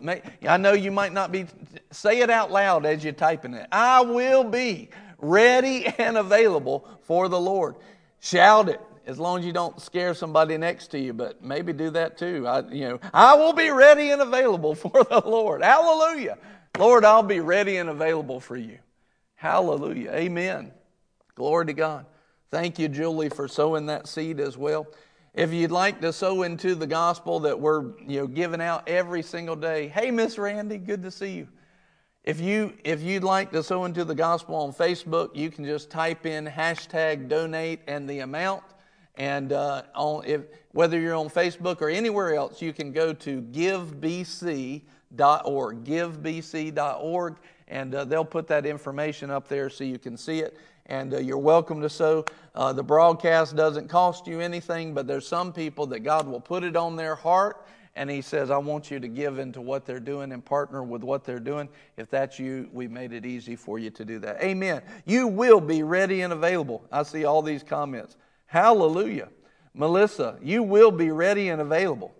I 0.46 0.56
know 0.56 0.72
you 0.72 0.90
might 0.90 1.12
not 1.12 1.32
be, 1.32 1.46
say 1.90 2.20
it 2.20 2.30
out 2.30 2.50
loud 2.50 2.84
as 2.84 3.02
you're 3.02 3.12
typing 3.12 3.54
it. 3.54 3.66
I 3.72 4.02
will 4.02 4.44
be 4.44 4.90
ready 5.18 5.86
and 5.98 6.18
available 6.18 6.88
for 7.02 7.28
the 7.28 7.40
Lord. 7.40 7.76
Shout 8.20 8.68
it 8.68 8.80
as 9.06 9.18
long 9.18 9.40
as 9.40 9.46
you 9.46 9.52
don't 9.52 9.80
scare 9.80 10.14
somebody 10.14 10.56
next 10.56 10.88
to 10.88 10.98
you, 10.98 11.12
but 11.12 11.42
maybe 11.42 11.72
do 11.72 11.90
that 11.90 12.16
too. 12.18 12.46
I, 12.46 12.60
you 12.68 12.88
know, 12.88 13.00
I 13.12 13.34
will 13.34 13.52
be 13.52 13.70
ready 13.70 14.10
and 14.10 14.22
available 14.22 14.74
for 14.74 15.04
the 15.04 15.22
Lord. 15.24 15.62
Hallelujah. 15.62 16.38
Lord, 16.78 17.04
I'll 17.04 17.22
be 17.22 17.40
ready 17.40 17.76
and 17.76 17.88
available 17.88 18.40
for 18.40 18.56
you. 18.56 18.78
Hallelujah. 19.36 20.10
Amen. 20.12 20.72
Glory 21.34 21.66
to 21.66 21.72
God. 21.72 22.06
Thank 22.50 22.78
you, 22.78 22.88
Julie, 22.88 23.28
for 23.28 23.48
sowing 23.48 23.86
that 23.86 24.06
seed 24.06 24.40
as 24.40 24.56
well. 24.56 24.86
If 25.34 25.52
you'd 25.52 25.72
like 25.72 26.00
to 26.02 26.12
sow 26.12 26.44
into 26.44 26.76
the 26.76 26.86
gospel 26.86 27.40
that 27.40 27.58
we're 27.58 27.82
you 28.06 28.20
know 28.20 28.26
giving 28.28 28.60
out 28.60 28.88
every 28.88 29.22
single 29.22 29.56
day, 29.56 29.88
hey 29.88 30.12
Miss 30.12 30.38
Randy, 30.38 30.78
good 30.78 31.02
to 31.02 31.10
see 31.10 31.32
you. 31.32 31.48
If 32.22 32.40
you 32.40 32.74
if 32.84 33.02
you'd 33.02 33.24
like 33.24 33.50
to 33.50 33.62
sow 33.62 33.84
into 33.84 34.04
the 34.04 34.14
gospel 34.14 34.54
on 34.54 34.72
Facebook, 34.72 35.34
you 35.34 35.50
can 35.50 35.64
just 35.64 35.90
type 35.90 36.24
in 36.24 36.46
hashtag 36.46 37.28
donate 37.28 37.80
and 37.88 38.08
the 38.08 38.20
amount. 38.20 38.62
And 39.16 39.52
uh, 39.52 39.82
on, 39.94 40.24
if, 40.26 40.42
whether 40.72 40.98
you're 40.98 41.14
on 41.14 41.28
Facebook 41.28 41.80
or 41.80 41.88
anywhere 41.88 42.34
else, 42.34 42.60
you 42.60 42.72
can 42.72 42.92
go 42.92 43.12
to 43.12 43.42
givebc.org, 43.42 44.82
givebc.org, 45.84 47.36
and 47.68 47.94
uh, 47.94 48.04
they'll 48.04 48.24
put 48.24 48.48
that 48.48 48.66
information 48.66 49.30
up 49.30 49.48
there 49.48 49.70
so 49.70 49.84
you 49.84 49.98
can 49.98 50.16
see 50.16 50.40
it 50.40 50.58
and 50.86 51.14
uh, 51.14 51.18
you're 51.18 51.38
welcome 51.38 51.80
to 51.80 51.88
sow. 51.88 52.24
Uh, 52.54 52.72
the 52.72 52.82
broadcast 52.82 53.56
doesn't 53.56 53.88
cost 53.88 54.26
you 54.26 54.40
anything, 54.40 54.94
but 54.94 55.06
there's 55.06 55.26
some 55.26 55.52
people 55.52 55.86
that 55.86 56.00
God 56.00 56.26
will 56.26 56.40
put 56.40 56.62
it 56.62 56.76
on 56.76 56.96
their 56.96 57.14
heart, 57.14 57.66
and 57.96 58.10
He 58.10 58.20
says, 58.20 58.50
I 58.50 58.58
want 58.58 58.90
you 58.90 59.00
to 59.00 59.08
give 59.08 59.38
into 59.38 59.60
what 59.60 59.86
they're 59.86 60.00
doing 60.00 60.32
and 60.32 60.44
partner 60.44 60.82
with 60.82 61.02
what 61.02 61.24
they're 61.24 61.40
doing. 61.40 61.68
If 61.96 62.10
that's 62.10 62.38
you, 62.38 62.68
we 62.72 62.86
made 62.86 63.12
it 63.12 63.24
easy 63.24 63.56
for 63.56 63.78
you 63.78 63.90
to 63.90 64.04
do 64.04 64.18
that. 64.20 64.42
Amen. 64.42 64.82
You 65.06 65.26
will 65.26 65.60
be 65.60 65.82
ready 65.82 66.22
and 66.22 66.32
available. 66.32 66.84
I 66.92 67.02
see 67.02 67.24
all 67.24 67.40
these 67.40 67.62
comments. 67.62 68.16
Hallelujah. 68.54 69.30
Melissa, 69.74 70.38
you 70.40 70.62
will 70.62 70.92
be 70.92 71.10
ready 71.10 71.48
and 71.48 71.60
available. 71.60 72.14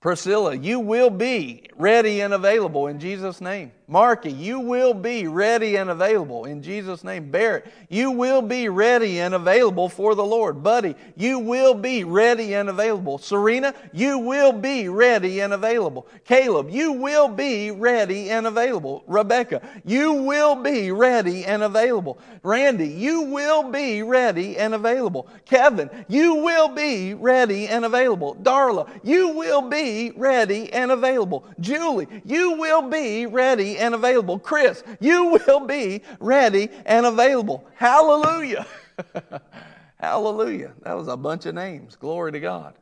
Priscilla, 0.00 0.54
you 0.54 0.78
will 0.78 1.10
be 1.10 1.66
ready 1.74 2.20
and 2.20 2.32
available 2.32 2.86
in 2.86 3.00
Jesus' 3.00 3.40
name. 3.40 3.72
Marky, 3.86 4.32
you 4.32 4.60
will 4.60 4.94
be 4.94 5.26
ready 5.26 5.76
and 5.76 5.90
available 5.90 6.46
in 6.46 6.62
Jesus' 6.62 7.04
name. 7.04 7.30
Barrett, 7.30 7.66
you 7.90 8.10
will 8.10 8.40
be 8.40 8.70
ready 8.70 9.20
and 9.20 9.34
available 9.34 9.90
for 9.90 10.14
the 10.14 10.24
Lord. 10.24 10.62
Buddy, 10.62 10.94
you 11.16 11.38
will 11.38 11.74
be 11.74 12.02
ready 12.02 12.54
and 12.54 12.70
available. 12.70 13.18
Serena, 13.18 13.74
you 13.92 14.18
will 14.18 14.52
be 14.52 14.88
ready 14.88 15.42
and 15.42 15.52
available. 15.52 16.08
Caleb, 16.24 16.70
you 16.70 16.92
will 16.92 17.28
be 17.28 17.70
ready 17.72 18.30
and 18.30 18.46
available. 18.46 19.04
Rebecca, 19.06 19.60
you 19.84 20.14
will 20.14 20.56
be 20.56 20.90
ready 20.90 21.44
and 21.44 21.62
available. 21.62 22.18
Randy, 22.42 22.88
you 22.88 23.22
will 23.22 23.70
be 23.70 24.02
ready 24.02 24.56
and 24.56 24.72
available. 24.72 25.28
Kevin, 25.44 25.90
you 26.08 26.36
will 26.36 26.68
be 26.68 27.12
ready 27.12 27.68
and 27.68 27.84
available. 27.84 28.34
Darla, 28.36 28.88
you 29.02 29.28
will 29.36 29.62
be 29.62 30.10
ready 30.16 30.72
and 30.72 30.90
available. 30.90 31.44
Julie, 31.60 32.08
you 32.24 32.52
will 32.52 32.88
be 32.88 33.26
ready 33.26 33.73
and 33.78 33.94
available. 33.94 34.38
Chris, 34.38 34.82
you 35.00 35.38
will 35.46 35.60
be 35.60 36.02
ready 36.20 36.68
and 36.86 37.06
available. 37.06 37.66
Hallelujah. 37.74 38.66
Hallelujah. 39.98 40.72
That 40.82 40.96
was 40.96 41.08
a 41.08 41.16
bunch 41.16 41.46
of 41.46 41.54
names. 41.54 41.96
Glory 41.96 42.32
to 42.32 42.40
God. 42.40 42.74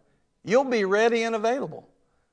You'll 0.44 0.64
be 0.64 0.85
ready 0.85 1.23
and 1.23 1.35
available. 1.35 1.89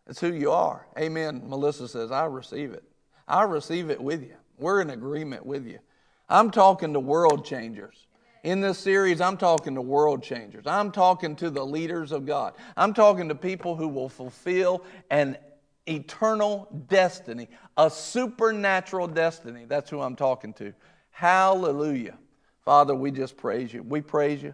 It's 0.08 0.20
who 0.20 0.34
you 0.34 0.52
are. 0.52 0.88
Amen. 0.98 1.44
Melissa 1.46 1.88
says, 1.88 2.12
I 2.12 2.26
receive 2.26 2.72
it. 2.72 2.84
I 3.28 3.44
receive 3.44 3.92
it 3.92 4.02
with 4.02 4.24
you. 4.24 4.36
We're 4.58 4.82
in 4.82 4.90
agreement 4.90 5.46
with 5.46 5.68
you. 5.68 5.80
I'm 6.28 6.50
talking 6.50 6.94
to 6.94 7.00
world 7.00 7.46
changers. 7.46 8.08
In 8.44 8.62
this 8.62 8.80
series, 8.80 9.20
I'm 9.22 9.38
talking 9.38 9.76
to 9.76 9.82
world 9.82 10.24
changers. 10.24 10.66
I'm 10.66 10.92
talking 10.92 11.36
to 11.38 11.50
the 11.50 11.66
leaders 11.66 12.12
of 12.12 12.26
God. 12.26 12.54
I'm 12.78 12.94
talking 12.94 13.28
to 13.30 13.36
people 13.36 13.76
who 13.76 13.88
will 13.88 14.10
fulfill 14.10 14.84
an 15.12 15.38
eternal 15.90 16.68
destiny, 16.88 17.48
a 17.78 17.90
supernatural 17.90 19.08
destiny. 19.08 19.66
That's 19.66 19.90
who 19.90 20.02
I'm 20.02 20.16
talking 20.16 20.54
to. 20.54 20.74
Hallelujah. 21.12 22.18
Father, 22.64 22.96
we 22.96 23.12
just 23.12 23.36
praise 23.36 23.74
you. 23.74 23.84
We 23.84 24.02
praise 24.02 24.44
you. 24.44 24.54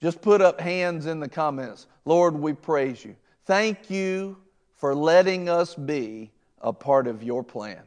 Just 0.00 0.20
put 0.20 0.42
up 0.42 0.60
hands 0.60 1.06
in 1.06 1.20
the 1.20 1.28
comments. 1.28 1.86
Lord, 2.04 2.34
we 2.34 2.52
praise 2.52 3.04
you. 3.04 3.16
Thank 3.44 3.90
you 3.90 4.36
for 4.76 4.94
letting 4.94 5.48
us 5.48 5.74
be 5.74 6.30
a 6.60 6.72
part 6.72 7.06
of 7.06 7.22
your 7.22 7.42
plan. 7.42 7.82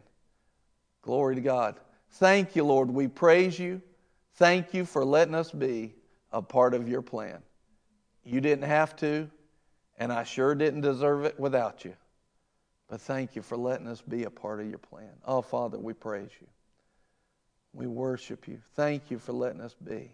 Glory 1.01 1.35
to 1.35 1.41
God. 1.41 1.75
Thank 2.13 2.55
you, 2.55 2.63
Lord. 2.63 2.89
We 2.89 3.07
praise 3.07 3.59
you. 3.59 3.81
Thank 4.35 4.73
you 4.73 4.85
for 4.85 5.05
letting 5.05 5.35
us 5.35 5.51
be 5.51 5.93
a 6.31 6.41
part 6.41 6.73
of 6.73 6.87
your 6.87 7.01
plan. 7.01 7.39
You 8.23 8.41
didn't 8.41 8.65
have 8.65 8.95
to, 8.97 9.29
and 9.97 10.11
I 10.11 10.23
sure 10.23 10.55
didn't 10.55 10.81
deserve 10.81 11.25
it 11.25 11.39
without 11.39 11.85
you. 11.85 11.93
But 12.89 13.01
thank 13.01 13.35
you 13.35 13.43
for 13.43 13.55
letting 13.55 13.87
us 13.87 14.01
be 14.01 14.23
a 14.23 14.29
part 14.31 14.59
of 14.59 14.67
your 14.67 14.79
plan. 14.79 15.11
Oh, 15.23 15.41
Father, 15.41 15.77
we 15.77 15.93
praise 15.93 16.31
you. 16.41 16.47
We 17.71 17.85
worship 17.85 18.47
you. 18.47 18.59
Thank 18.73 19.11
you 19.11 19.19
for 19.19 19.31
letting 19.31 19.61
us 19.61 19.75
be 19.75 20.11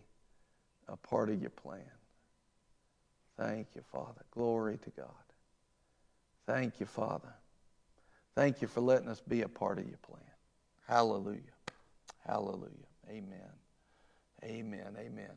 a 0.90 0.98
part 0.98 1.30
of 1.30 1.40
your 1.42 1.52
plan. 1.52 1.90
Thank 3.38 3.68
you, 3.76 3.82
Father. 3.92 4.22
Glory 4.32 4.78
to 4.78 4.90
God. 4.92 5.08
Thank 6.46 6.80
you, 6.80 6.86
Father. 6.86 7.34
Thank 8.36 8.62
you 8.62 8.68
for 8.68 8.82
letting 8.82 9.08
us 9.08 9.22
be 9.22 9.42
a 9.42 9.48
part 9.48 9.80
of 9.80 9.88
your 9.88 9.98
plan. 9.98 10.20
Hallelujah. 10.86 11.40
Hallelujah. 12.28 12.70
Amen. 13.10 13.52
Amen. 14.44 14.98
Amen. 15.00 15.32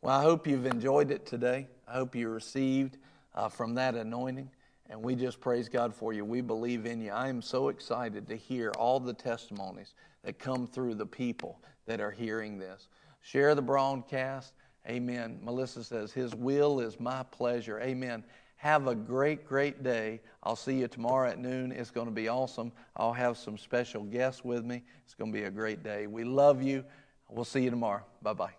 Well, 0.00 0.18
I 0.18 0.22
hope 0.22 0.46
you've 0.46 0.66
enjoyed 0.66 1.10
it 1.10 1.26
today. 1.26 1.66
I 1.88 1.94
hope 1.94 2.14
you 2.14 2.28
received 2.28 2.98
uh, 3.34 3.48
from 3.48 3.74
that 3.74 3.94
anointing. 3.96 4.50
And 4.90 5.02
we 5.02 5.14
just 5.14 5.40
praise 5.40 5.68
God 5.68 5.94
for 5.94 6.12
you. 6.12 6.24
We 6.24 6.40
believe 6.40 6.84
in 6.86 7.00
you. 7.00 7.10
I 7.10 7.28
am 7.28 7.40
so 7.40 7.68
excited 7.68 8.28
to 8.28 8.36
hear 8.36 8.70
all 8.76 9.00
the 9.00 9.14
testimonies 9.14 9.94
that 10.24 10.38
come 10.38 10.66
through 10.66 10.94
the 10.94 11.06
people 11.06 11.60
that 11.86 12.00
are 12.00 12.10
hearing 12.10 12.58
this. 12.58 12.88
Share 13.22 13.54
the 13.54 13.62
broadcast. 13.62 14.52
Amen. 14.88 15.38
Melissa 15.42 15.82
says, 15.82 16.12
His 16.12 16.34
will 16.34 16.80
is 16.80 17.00
my 17.00 17.22
pleasure. 17.30 17.80
Amen. 17.80 18.22
Have 18.56 18.86
a 18.86 18.94
great, 18.94 19.46
great 19.46 19.82
day. 19.82 20.20
I'll 20.42 20.56
see 20.56 20.74
you 20.80 20.88
tomorrow 20.88 21.28
at 21.28 21.38
noon. 21.38 21.72
It's 21.72 21.90
going 21.90 22.06
to 22.06 22.12
be 22.12 22.28
awesome. 22.28 22.72
I'll 22.96 23.12
have 23.12 23.36
some 23.36 23.58
special 23.58 24.04
guests 24.04 24.44
with 24.44 24.64
me. 24.64 24.82
It's 25.04 25.14
going 25.14 25.32
to 25.32 25.38
be 25.38 25.44
a 25.44 25.50
great 25.50 25.82
day. 25.82 26.06
We 26.06 26.24
love 26.24 26.62
you. 26.62 26.84
We'll 27.30 27.44
see 27.44 27.62
you 27.62 27.70
tomorrow. 27.70 28.04
Bye 28.22 28.34
bye. 28.34 28.54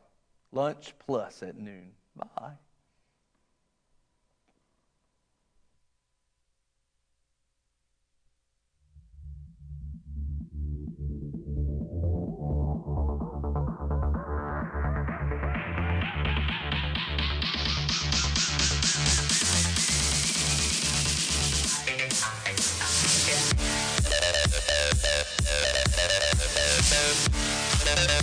Lunch 0.52 0.94
plus 1.00 1.44
at 1.44 1.58
noon. 1.58 1.92
Bye. 2.16 2.54